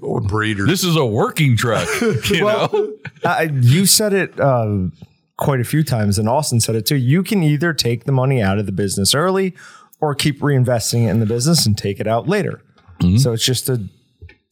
or 0.00 0.20
breeders. 0.20 0.68
this 0.68 0.84
is 0.84 0.96
a 0.96 1.04
working 1.04 1.56
truck. 1.56 1.88
You 2.30 2.40
know, 2.40 2.94
Uh, 3.24 3.46
you 3.52 3.86
said 3.86 4.12
it 4.12 4.38
uh, 4.40 4.86
quite 5.36 5.60
a 5.60 5.64
few 5.64 5.82
times, 5.84 6.18
and 6.18 6.28
Austin 6.28 6.60
said 6.60 6.74
it 6.74 6.86
too. 6.86 6.96
You 6.96 7.22
can 7.22 7.42
either 7.42 7.72
take 7.72 8.04
the 8.04 8.12
money 8.12 8.40
out 8.42 8.58
of 8.58 8.66
the 8.66 8.72
business 8.72 9.14
early 9.14 9.54
or 10.00 10.14
keep 10.14 10.40
reinvesting 10.40 11.06
it 11.06 11.10
in 11.10 11.20
the 11.20 11.26
business 11.26 11.66
and 11.66 11.76
take 11.78 12.00
it 12.00 12.06
out 12.06 12.28
later. 12.28 12.62
Mm-hmm. 13.00 13.18
So 13.18 13.32
it's 13.32 13.44
just 13.44 13.68
a 13.68 13.84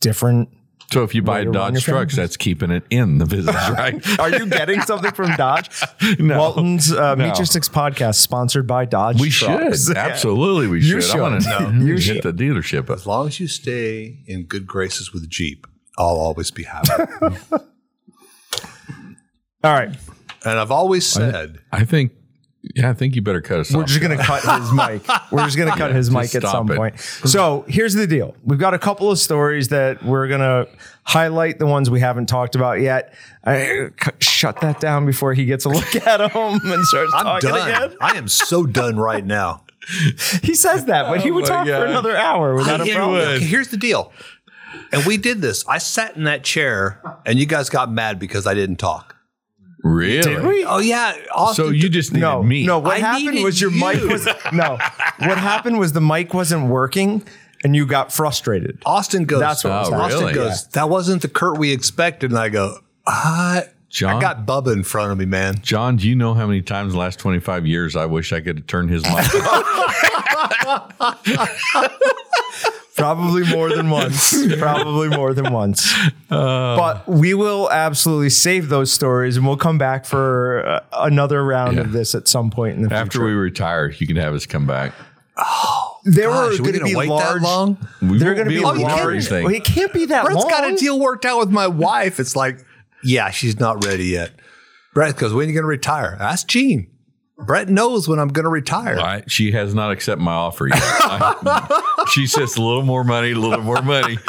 different. 0.00 0.48
So 0.92 1.04
if 1.04 1.14
you 1.14 1.22
buy 1.22 1.44
Way 1.44 1.52
Dodge 1.52 1.84
trucks, 1.84 2.16
that's 2.16 2.36
keeping 2.36 2.70
it 2.72 2.82
in 2.90 3.18
the 3.18 3.26
business, 3.26 3.54
right? 3.70 4.18
Are 4.18 4.28
you 4.30 4.46
getting 4.46 4.80
something 4.82 5.12
from 5.12 5.34
Dodge? 5.36 5.68
No. 6.18 6.38
Walton's 6.38 6.92
uh, 6.92 7.14
No. 7.14 7.24
Meatgistics 7.30 7.70
podcast 7.70 8.16
sponsored 8.16 8.66
by 8.66 8.84
Dodge. 8.84 9.20
We 9.20 9.30
Trucks. 9.30 9.86
should 9.86 9.96
absolutely. 9.96 10.66
We 10.66 10.80
You 10.84 11.00
should. 11.00 11.16
I 11.16 11.20
want 11.20 11.42
to 11.42 11.48
know. 11.48 11.84
you 11.84 11.94
hit 11.94 12.02
should. 12.02 12.22
the 12.22 12.32
dealership. 12.32 12.92
as 12.92 13.06
long 13.06 13.28
as 13.28 13.38
you 13.38 13.46
stay 13.46 14.18
in 14.26 14.44
good 14.44 14.66
graces 14.66 15.12
with 15.12 15.28
Jeep, 15.30 15.66
I'll 15.96 16.06
always 16.18 16.50
be 16.50 16.64
happy. 16.64 16.90
All 19.62 19.72
right, 19.72 19.90
and 20.44 20.58
I've 20.58 20.70
always 20.70 21.06
said, 21.06 21.58
I 21.70 21.84
think. 21.84 22.12
Yeah, 22.74 22.90
I 22.90 22.92
think 22.92 23.16
you 23.16 23.22
better 23.22 23.40
cut 23.40 23.60
us 23.60 23.72
we're 23.72 23.82
off. 23.82 23.88
just 23.88 24.00
gonna 24.02 24.18
cut 24.22 24.42
his 24.60 24.70
mic. 24.72 25.02
We're 25.32 25.44
just 25.44 25.56
gonna 25.56 25.70
cut 25.76 25.92
his 25.94 26.08
just 26.10 26.34
mic 26.34 26.44
at 26.44 26.48
some 26.50 26.70
it. 26.70 26.76
point. 26.76 27.00
So 27.00 27.64
here's 27.68 27.94
the 27.94 28.06
deal: 28.06 28.34
we've 28.44 28.58
got 28.58 28.74
a 28.74 28.78
couple 28.78 29.10
of 29.10 29.18
stories 29.18 29.68
that 29.68 30.02
we're 30.04 30.28
gonna 30.28 30.66
highlight. 31.04 31.58
The 31.58 31.66
ones 31.66 31.88
we 31.88 32.00
haven't 32.00 32.26
talked 32.26 32.54
about 32.54 32.80
yet. 32.80 33.14
I, 33.44 33.88
c- 34.02 34.10
shut 34.20 34.60
that 34.60 34.78
down 34.78 35.06
before 35.06 35.32
he 35.32 35.46
gets 35.46 35.64
a 35.64 35.70
look 35.70 35.96
at 35.96 36.18
them 36.18 36.60
and 36.62 36.84
starts 36.84 37.12
"I'm 37.14 37.24
talking 37.24 37.48
done. 37.50 37.68
again. 37.70 37.96
I 38.00 38.16
am 38.18 38.28
so 38.28 38.66
done 38.66 38.96
right 38.98 39.24
now." 39.24 39.64
He 40.42 40.54
says 40.54 40.84
that, 40.84 41.08
but 41.08 41.22
he 41.22 41.30
Oh 41.30 41.34
would 41.34 41.44
my 41.44 41.48
talk 41.48 41.66
for 41.66 41.86
another 41.86 42.14
hour 42.16 42.54
without 42.54 42.82
a 42.82 42.84
He 42.84 42.92
problem. 42.94 43.20
Okay, 43.20 43.44
here's 43.44 43.68
the 43.68 43.76
deal. 43.78 44.12
And 44.92 45.04
we 45.06 45.16
did 45.16 45.40
this. 45.40 45.66
I 45.66 45.78
sat 45.78 46.16
in 46.16 46.24
that 46.24 46.44
chair, 46.44 47.00
and 47.24 47.38
you 47.38 47.46
guys 47.46 47.70
got 47.70 47.90
mad 47.90 48.18
because 48.18 48.46
I 48.46 48.52
didn't 48.54 48.76
talk. 48.76 49.16
Really? 49.82 50.22
Did 50.22 50.44
we? 50.44 50.64
Oh 50.64 50.78
yeah, 50.78 51.14
Austin 51.34 51.64
So 51.66 51.70
you 51.70 51.88
just 51.88 52.12
needed 52.12 52.22
No, 52.26 52.42
me. 52.42 52.64
no. 52.66 52.78
What 52.78 52.96
I 52.96 52.98
happened 52.98 53.42
was 53.42 53.60
your 53.60 53.70
mic 53.70 54.02
was 54.02 54.26
no. 54.52 54.78
What 55.18 55.38
happened 55.38 55.78
was 55.78 55.92
the 55.92 56.00
mic 56.00 56.32
wasn't 56.34 56.68
working, 56.68 57.22
and 57.64 57.74
you 57.76 57.86
got 57.86 58.12
frustrated. 58.12 58.78
Austin 58.86 59.24
goes. 59.24 59.40
That's 59.40 59.64
what 59.64 59.70
was 59.70 59.88
Oh, 59.90 59.94
Austin 59.94 60.20
really? 60.20 60.34
goes. 60.34 60.66
That 60.68 60.88
wasn't 60.88 61.22
the 61.22 61.28
Kurt 61.28 61.58
we 61.58 61.72
expected, 61.72 62.30
and 62.30 62.38
I 62.38 62.48
go. 62.48 62.78
I 63.06 63.64
John, 63.88 64.16
I 64.16 64.20
got 64.20 64.46
Bubba 64.46 64.72
in 64.72 64.84
front 64.84 65.10
of 65.10 65.18
me, 65.18 65.24
man. 65.24 65.58
John, 65.62 65.96
do 65.96 66.08
you 66.08 66.14
know 66.14 66.32
how 66.34 66.46
many 66.46 66.62
times 66.62 66.92
in 66.92 66.96
the 66.96 67.00
last 67.00 67.18
25 67.18 67.66
years 67.66 67.96
I 67.96 68.06
wish 68.06 68.32
I 68.32 68.40
could 68.40 68.58
have 68.58 68.66
turned 68.68 68.88
his 68.90 69.02
mic 69.02 69.14
off? 69.44 69.66
Probably 73.00 73.46
more 73.48 73.68
than 73.74 73.90
once. 74.00 74.34
Probably 74.58 75.08
more 75.08 75.34
than 75.34 75.52
once. 75.52 75.92
but 76.28 77.06
we 77.08 77.34
will 77.34 77.70
absolutely 77.70 78.30
save 78.30 78.68
those 78.68 78.92
stories 78.92 79.36
and 79.36 79.46
we'll 79.46 79.56
come 79.56 79.78
back 79.78 80.04
for 80.04 80.66
uh, 80.66 80.80
another 80.92 81.44
round 81.44 81.76
Yeah. 81.76 81.82
of 81.82 81.92
this 81.92 82.14
at 82.14 82.28
some 82.28 82.50
point 82.50 82.76
in 82.76 82.82
the 82.82 82.94
After 82.94 82.96
future. 83.18 83.18
After 83.18 83.24
we 83.24 83.32
retire, 83.32 83.90
you 83.90 84.06
can 84.06 84.16
have 84.16 84.34
us 84.34 84.46
come 84.46 84.66
back. 84.66 84.92
Oh, 85.36 85.98
there 86.04 86.28
Gosh, 86.28 86.58
were 86.58 86.64
going 86.66 86.78
to 86.80 86.84
be 86.84 86.94
wait 86.94 87.06
that 87.08 87.14
large. 87.14 87.42
long? 87.42 87.78
We 88.02 88.18
They're 88.18 88.34
going 88.34 88.46
to 88.46 88.50
be 88.50 88.56
be 88.56 88.60
able 88.60 88.74
to 88.74 88.80
large. 88.80 88.96
do 88.96 89.02
everything. 89.02 89.44
Well, 89.44 89.54
it 89.54 89.64
can't 89.64 89.92
be 89.92 90.06
that 90.06 90.24
Brett's 90.24 90.40
long. 90.42 90.50
got 90.50 90.70
a 90.70 90.76
deal 90.76 90.98
worked 91.00 91.24
out 91.24 91.38
with 91.38 91.50
my 91.50 91.66
wife. 91.66 92.20
It's 92.20 92.36
like, 92.36 92.64
yeah, 93.02 93.30
she's 93.30 93.58
not 93.58 93.84
ready 93.84 94.06
yet. 94.06 94.32
Brett 94.92 95.16
goes, 95.16 95.32
when 95.32 95.44
are 95.46 95.48
you 95.48 95.54
going 95.54 95.62
to 95.62 95.68
retire? 95.68 96.16
Ask 96.20 96.46
Gene. 96.48 96.88
Brett 97.46 97.68
knows 97.68 98.06
when 98.08 98.18
I'm 98.18 98.28
going 98.28 98.44
to 98.44 98.50
retire. 98.50 98.98
I, 98.98 99.22
she 99.26 99.52
has 99.52 99.74
not 99.74 99.90
accepted 99.92 100.22
my 100.22 100.32
offer 100.32 100.68
yet. 100.68 100.78
I- 100.80 102.04
she 102.12 102.26
says 102.26 102.56
a 102.56 102.62
little 102.62 102.82
more 102.82 103.04
money, 103.04 103.32
a 103.32 103.34
little 103.38 103.64
more 103.64 103.82
money. 103.82 104.18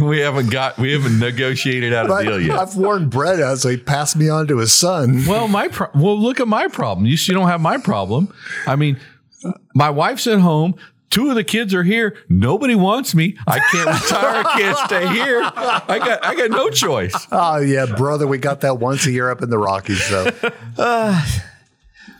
We 0.00 0.20
haven't 0.20 0.50
got, 0.50 0.78
we 0.78 0.92
haven't 0.92 1.18
negotiated 1.18 1.92
out 1.92 2.06
a 2.08 2.22
deal 2.24 2.40
yet. 2.40 2.56
I've 2.56 2.76
warned 2.76 3.10
Brett 3.10 3.40
out, 3.40 3.58
so 3.58 3.68
he 3.68 3.76
passed 3.76 4.14
me 4.16 4.28
on 4.28 4.46
to 4.46 4.58
his 4.58 4.72
son. 4.72 5.24
Well, 5.26 5.48
my 5.48 5.66
pro- 5.68 5.90
well, 5.92 6.16
look 6.20 6.38
at 6.38 6.46
my 6.46 6.68
problem. 6.68 7.04
You, 7.06 7.16
you 7.20 7.34
don't 7.34 7.48
have 7.48 7.60
my 7.60 7.78
problem. 7.78 8.32
I 8.66 8.76
mean, 8.76 9.00
my 9.74 9.90
wife's 9.90 10.28
at 10.28 10.38
home. 10.38 10.76
Two 11.10 11.30
of 11.30 11.36
the 11.36 11.44
kids 11.44 11.72
are 11.74 11.82
here. 11.82 12.16
Nobody 12.28 12.74
wants 12.74 13.14
me. 13.14 13.36
I 13.46 13.58
can't 13.60 13.88
retire. 14.02 14.42
I 14.44 14.58
can't 14.58 14.78
stay 14.86 15.08
here. 15.08 15.40
I 15.42 15.98
got 15.98 16.24
I 16.24 16.34
got 16.34 16.50
no 16.50 16.68
choice. 16.70 17.14
Oh 17.32 17.56
yeah, 17.60 17.86
brother, 17.86 18.26
we 18.26 18.38
got 18.38 18.60
that 18.60 18.78
once 18.78 19.06
a 19.06 19.10
year 19.10 19.30
up 19.30 19.40
in 19.42 19.48
the 19.50 19.58
For 19.58 19.64
Rockies. 19.64 20.04
So 20.04 20.30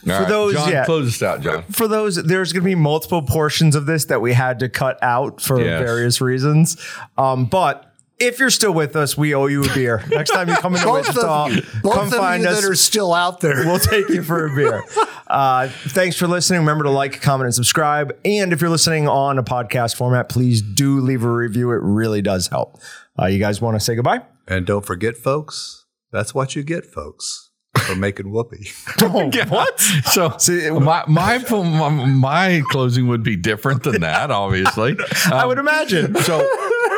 For 0.04 0.24
those, 0.24 0.54
John, 0.54 0.70
yeah. 0.70 0.84
close 0.86 1.08
us 1.08 1.22
out, 1.22 1.40
John. 1.42 1.64
for 1.64 1.86
those, 1.86 2.16
there's 2.16 2.52
going 2.52 2.62
to 2.62 2.66
be 2.66 2.74
multiple 2.74 3.20
portions 3.22 3.74
of 3.76 3.84
this 3.86 4.06
that 4.06 4.20
we 4.22 4.32
had 4.32 4.60
to 4.60 4.68
cut 4.68 4.98
out 5.02 5.40
for 5.40 5.60
Yes. 5.60 5.82
various 5.82 6.20
reasons. 6.20 6.76
Um, 7.18 7.44
but 7.46 7.87
if 8.20 8.38
you're 8.38 8.50
still 8.50 8.72
with 8.74 8.96
us, 8.96 9.16
we 9.16 9.34
owe 9.34 9.46
you 9.46 9.62
a 9.64 9.74
beer. 9.74 10.02
Next 10.08 10.30
time 10.30 10.48
you 10.48 10.56
come 10.56 10.74
into 10.74 10.86
both 10.86 11.06
Wichita, 11.06 11.46
of 11.46 11.52
you, 11.54 11.62
both 11.82 11.94
come 11.94 12.06
of 12.08 12.12
find 12.14 12.42
you 12.42 12.48
us. 12.48 12.60
that 12.62 12.68
are 12.68 12.74
still 12.74 13.14
out 13.14 13.40
there. 13.40 13.64
we'll 13.64 13.78
take 13.78 14.08
you 14.08 14.22
for 14.22 14.46
a 14.46 14.54
beer. 14.54 14.82
Uh, 15.30 15.68
thanks 15.88 16.16
for 16.16 16.26
listening. 16.26 16.58
Remember 16.60 16.84
to 16.84 16.90
like, 16.90 17.20
comment, 17.20 17.44
and 17.48 17.54
subscribe. 17.54 18.18
And 18.24 18.50
if 18.50 18.62
you're 18.62 18.70
listening 18.70 19.06
on 19.08 19.36
a 19.38 19.42
podcast 19.42 19.94
format, 19.94 20.30
please 20.30 20.62
do 20.62 21.00
leave 21.00 21.22
a 21.22 21.30
review. 21.30 21.70
It 21.72 21.82
really 21.82 22.22
does 22.22 22.46
help. 22.48 22.80
Uh, 23.20 23.26
you 23.26 23.38
guys 23.38 23.60
want 23.60 23.74
to 23.74 23.80
say 23.80 23.94
goodbye? 23.94 24.22
and 24.46 24.64
don't 24.64 24.86
forget, 24.86 25.18
folks, 25.18 25.84
that's 26.10 26.34
what 26.34 26.56
you 26.56 26.62
get, 26.62 26.86
folks, 26.86 27.50
for 27.76 27.94
making 27.94 28.30
whoopee. 28.32 28.70
Oh, 29.02 29.30
what? 29.50 29.78
So 29.78 30.34
See, 30.38 30.70
my, 30.70 31.04
my 31.06 31.36
my 31.50 31.88
my 32.06 32.62
closing 32.70 33.06
would 33.08 33.22
be 33.22 33.36
different 33.36 33.82
than 33.82 34.00
that, 34.00 34.30
obviously. 34.30 34.96
I 35.26 35.42
Um, 35.42 35.48
would 35.48 35.58
imagine. 35.58 36.14
So 36.16 36.38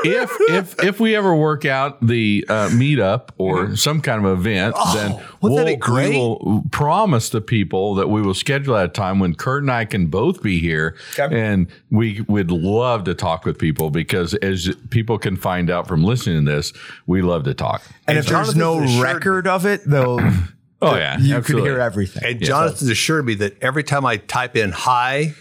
if 0.05 0.31
if 0.49 0.85
if 0.85 1.01
we 1.01 1.15
ever 1.17 1.35
work 1.35 1.65
out 1.65 2.05
the 2.07 2.45
uh, 2.49 2.69
meetup 2.71 3.31
or 3.39 3.77
some 3.77 4.01
kind 4.01 4.25
of 4.25 4.39
event, 4.39 4.75
then 4.95 5.11
Mm-hmm. 5.13 5.27
Oh, 5.47 5.51
wouldn't 5.51 5.81
that 5.81 5.91
we 5.91 6.11
will 6.19 6.65
promise 6.71 7.31
the 7.31 7.41
people 7.41 7.95
that 7.95 8.09
we 8.11 8.21
will 8.21 8.35
schedule 8.35 8.77
at 8.77 8.85
a 8.85 8.89
time 8.89 9.19
when 9.19 9.35
Kurt 9.35 9.63
and 9.63 9.71
I 9.71 9.85
can 9.87 10.07
both 10.09 10.43
be 10.43 10.59
here, 10.61 10.97
Okay. 11.19 11.35
and 11.41 11.67
we 11.91 12.21
would 12.29 12.51
love 12.51 13.05
to 13.05 13.15
talk 13.15 13.45
with 13.47 13.59
people 13.59 13.91
because 13.91 14.35
as 14.35 14.75
people 14.91 15.19
can 15.19 15.37
find 15.37 15.71
out 15.71 15.89
from 15.89 16.05
listening 16.05 16.45
to 16.45 16.51
this, 16.53 16.73
we 17.07 17.23
love 17.23 17.45
to 17.45 17.55
talk. 17.55 17.83
And 18.07 18.19
if 18.19 18.27
there's 18.27 18.53
Jonathan's 18.53 18.57
no 18.57 18.83
assured 18.83 19.03
record 19.03 19.47
of 19.47 19.65
it, 19.67 19.81
they'll 19.87 20.21
Oh 20.83 20.97
yeah, 20.97 21.19
you 21.19 21.35
absolutely. 21.37 21.69
could 21.69 21.75
hear 21.75 21.81
everything. 21.81 22.23
And 22.25 22.41
Jonathan's 22.43 22.89
assured 22.91 23.27
me 23.27 23.35
that 23.37 23.63
every 23.63 23.85
time 23.85 24.05
I 24.07 24.17
type 24.19 24.57
in 24.57 24.71
hi 24.73 25.35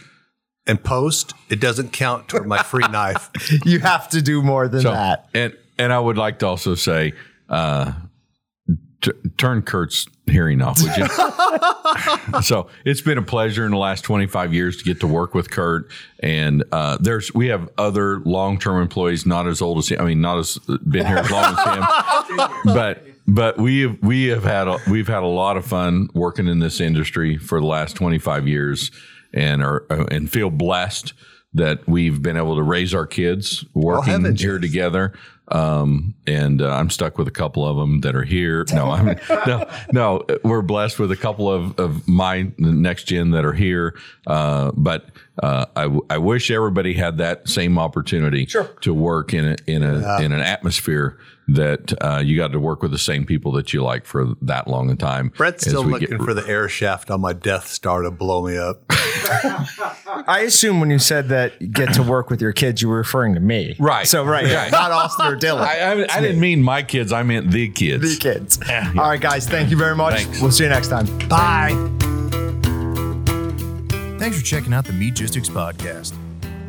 and 0.69 0.81
post, 0.83 1.33
it 1.49 1.59
doesn't 1.59 1.91
count 1.91 2.27
toward 2.29 2.47
my 2.47 2.61
free 2.63 2.87
knife. 2.91 3.29
you 3.65 3.79
have 3.79 4.07
to 4.09 4.21
do 4.21 4.41
more 4.41 4.67
than 4.69 4.81
So, 4.81 4.91
that. 4.91 5.27
and 5.33 5.53
and 5.77 5.91
I 5.91 5.99
would 5.99 6.17
like 6.17 6.39
to 6.39 6.47
also 6.47 6.75
say, 6.75 7.13
uh, 7.49 7.93
t- 9.01 9.11
turn 9.37 9.61
Kurt's 9.63 10.07
hearing 10.25 10.61
off, 10.61 10.77
would 10.81 10.95
you? 10.97 12.41
so 12.41 12.67
it's 12.85 13.01
been 13.01 13.17
a 13.17 13.21
pleasure 13.23 13.65
in 13.65 13.71
the 13.71 13.77
last 13.77 14.03
25 14.03 14.53
years 14.53 14.77
to 14.77 14.83
get 14.83 14.99
to 14.99 15.07
work 15.07 15.33
with 15.33 15.49
Kurt, 15.49 15.89
and 16.21 16.63
uh, 16.71 16.97
there's 16.99 17.33
we 17.33 17.47
have 17.47 17.69
other 17.77 18.19
long 18.25 18.59
term 18.59 18.81
employees, 18.81 19.25
not 19.25 19.47
as 19.47 19.61
old 19.61 19.77
as 19.79 19.89
him. 19.89 20.01
I 20.01 20.05
mean, 20.05 20.21
not 20.21 20.37
as 20.39 20.57
been 20.87 21.05
here 21.05 21.17
as 21.17 21.31
long 21.31 21.55
as 21.57 21.65
him, 21.75 22.49
but. 22.65 23.03
But 23.31 23.59
we 23.59 23.81
have 23.81 23.97
we 24.01 24.25
have 24.29 24.43
had 24.43 24.67
a, 24.67 24.79
we've 24.89 25.07
had 25.07 25.21
a 25.21 25.27
lot 25.27 25.55
of 25.55 25.63
fun 25.63 26.09
working 26.15 26.47
in 26.47 26.57
this 26.57 26.81
industry 26.81 27.37
for 27.37 27.59
the 27.59 27.67
last 27.67 27.95
25 27.95 28.47
years, 28.47 28.89
and 29.34 29.64
are 29.64 29.85
and 29.89 30.30
feel 30.30 30.49
blessed 30.49 31.14
that 31.53 31.88
we've 31.88 32.22
been 32.22 32.38
able 32.38 32.56
to 32.56 32.64
raise 32.64 32.93
our 32.93 33.07
kids 33.07 33.65
working 33.73 34.11
heavens, 34.11 34.41
here 34.41 34.60
together. 34.60 35.14
Um, 35.47 36.14
and 36.27 36.61
uh, 36.61 36.69
I'm 36.69 36.91
stuck 36.91 37.18
with 37.18 37.27
a 37.27 37.31
couple 37.31 37.65
of 37.65 37.76
them 37.76 38.01
that 38.01 38.15
are 38.15 38.23
here. 38.23 38.65
No, 38.72 38.91
I'm 38.91 39.19
no, 39.47 39.68
no. 39.91 40.26
We're 40.43 40.61
blessed 40.61 40.99
with 40.99 41.11
a 41.11 41.15
couple 41.15 41.51
of, 41.51 41.80
of 41.80 42.07
my 42.07 42.51
next 42.60 43.06
gen 43.06 43.31
that 43.31 43.45
are 43.45 43.53
here. 43.53 43.97
Uh, 44.27 44.72
but 44.76 45.07
uh, 45.41 45.65
I, 45.75 45.83
w- 45.83 46.05
I 46.09 46.17
wish 46.17 46.51
everybody 46.51 46.93
had 46.93 47.17
that 47.19 47.47
same 47.47 47.77
opportunity 47.79 48.45
to 48.81 48.93
work 48.93 49.33
in 49.33 49.45
a, 49.45 49.55
in 49.67 49.83
a 49.83 50.17
in 50.21 50.31
an 50.33 50.39
atmosphere 50.41 51.17
that 51.51 51.93
uh, 52.03 52.19
you 52.23 52.37
got 52.37 52.51
to 52.51 52.59
work 52.59 52.83
with 52.83 52.91
the 52.91 52.99
same 52.99 53.25
people 53.25 53.51
that 53.53 53.73
you 53.73 53.81
like 53.81 54.05
for 54.05 54.35
that 54.41 54.67
long 54.67 54.89
a 54.91 54.95
time. 54.95 55.29
Brett's 55.35 55.65
still 55.65 55.83
looking 55.83 56.09
get- 56.09 56.21
for 56.21 56.33
the 56.35 56.47
air 56.47 56.69
shaft 56.69 57.09
on 57.09 57.21
my 57.21 57.33
Death 57.33 57.67
Star 57.67 58.03
to 58.03 58.11
blow 58.11 58.45
me 58.45 58.55
up. 58.57 58.83
I 58.89 60.41
assume 60.45 60.79
when 60.79 60.89
you 60.91 60.99
said 60.99 61.29
that 61.29 61.59
you 61.61 61.67
get 61.67 61.93
to 61.95 62.03
work 62.03 62.29
with 62.29 62.41
your 62.41 62.51
kids, 62.51 62.81
you 62.81 62.89
were 62.89 62.97
referring 62.97 63.33
to 63.33 63.39
me. 63.39 63.75
Right. 63.79 64.07
So, 64.07 64.23
right. 64.23 64.45
Right. 64.45 64.71
Not 64.71 64.91
Austin 64.91 65.25
or 65.25 65.37
Dylan. 65.37 65.61
I, 65.61 66.03
I, 66.03 66.17
I 66.17 66.21
didn't 66.21 66.39
mean 66.39 66.61
my 66.61 66.83
kids. 66.83 67.11
I 67.11 67.23
meant 67.23 67.49
the 67.51 67.69
kids. 67.69 68.17
the 68.17 68.21
kids. 68.21 68.59
All 68.69 69.09
right, 69.09 69.19
guys. 69.19 69.47
Thank 69.47 69.71
you 69.71 69.77
very 69.77 69.95
much. 69.95 70.15
Thanks. 70.21 70.41
We'll 70.41 70.51
see 70.51 70.63
you 70.65 70.69
next 70.69 70.89
time. 70.89 71.05
Bye. 71.29 72.09
Thanks 74.19 74.37
for 74.37 74.43
checking 74.43 74.73
out 74.73 74.83
the 74.83 74.91
Meatgistics 74.91 75.49
podcast. 75.49 76.13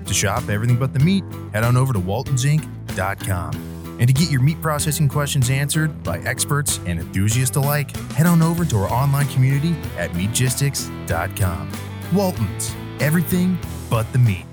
To 0.07 0.15
shop 0.15 0.49
everything 0.49 0.77
but 0.77 0.93
the 0.93 1.01
meat, 1.01 1.25
head 1.53 1.65
on 1.65 1.77
over 1.77 1.93
to 1.93 1.99
waltonsinc.com. 1.99 3.97
And 3.99 4.07
to 4.07 4.15
get 4.15 4.31
your 4.31 4.41
meat 4.41 4.63
processing 4.63 5.09
questions 5.09 5.51
answered 5.51 6.05
by 6.05 6.21
experts 6.21 6.79
and 6.87 7.01
enthusiasts 7.01 7.57
alike, 7.57 7.95
head 8.13 8.29
on 8.29 8.41
over 8.41 8.65
to 8.65 8.77
our 8.77 8.89
online 8.89 9.27
community 9.31 9.75
at 9.99 10.13
meatgistics.com. 10.13 11.73
Waltons, 12.15 12.73
everything 13.01 13.59
but 13.91 14.11
the 14.13 14.19
meat. 14.21 14.47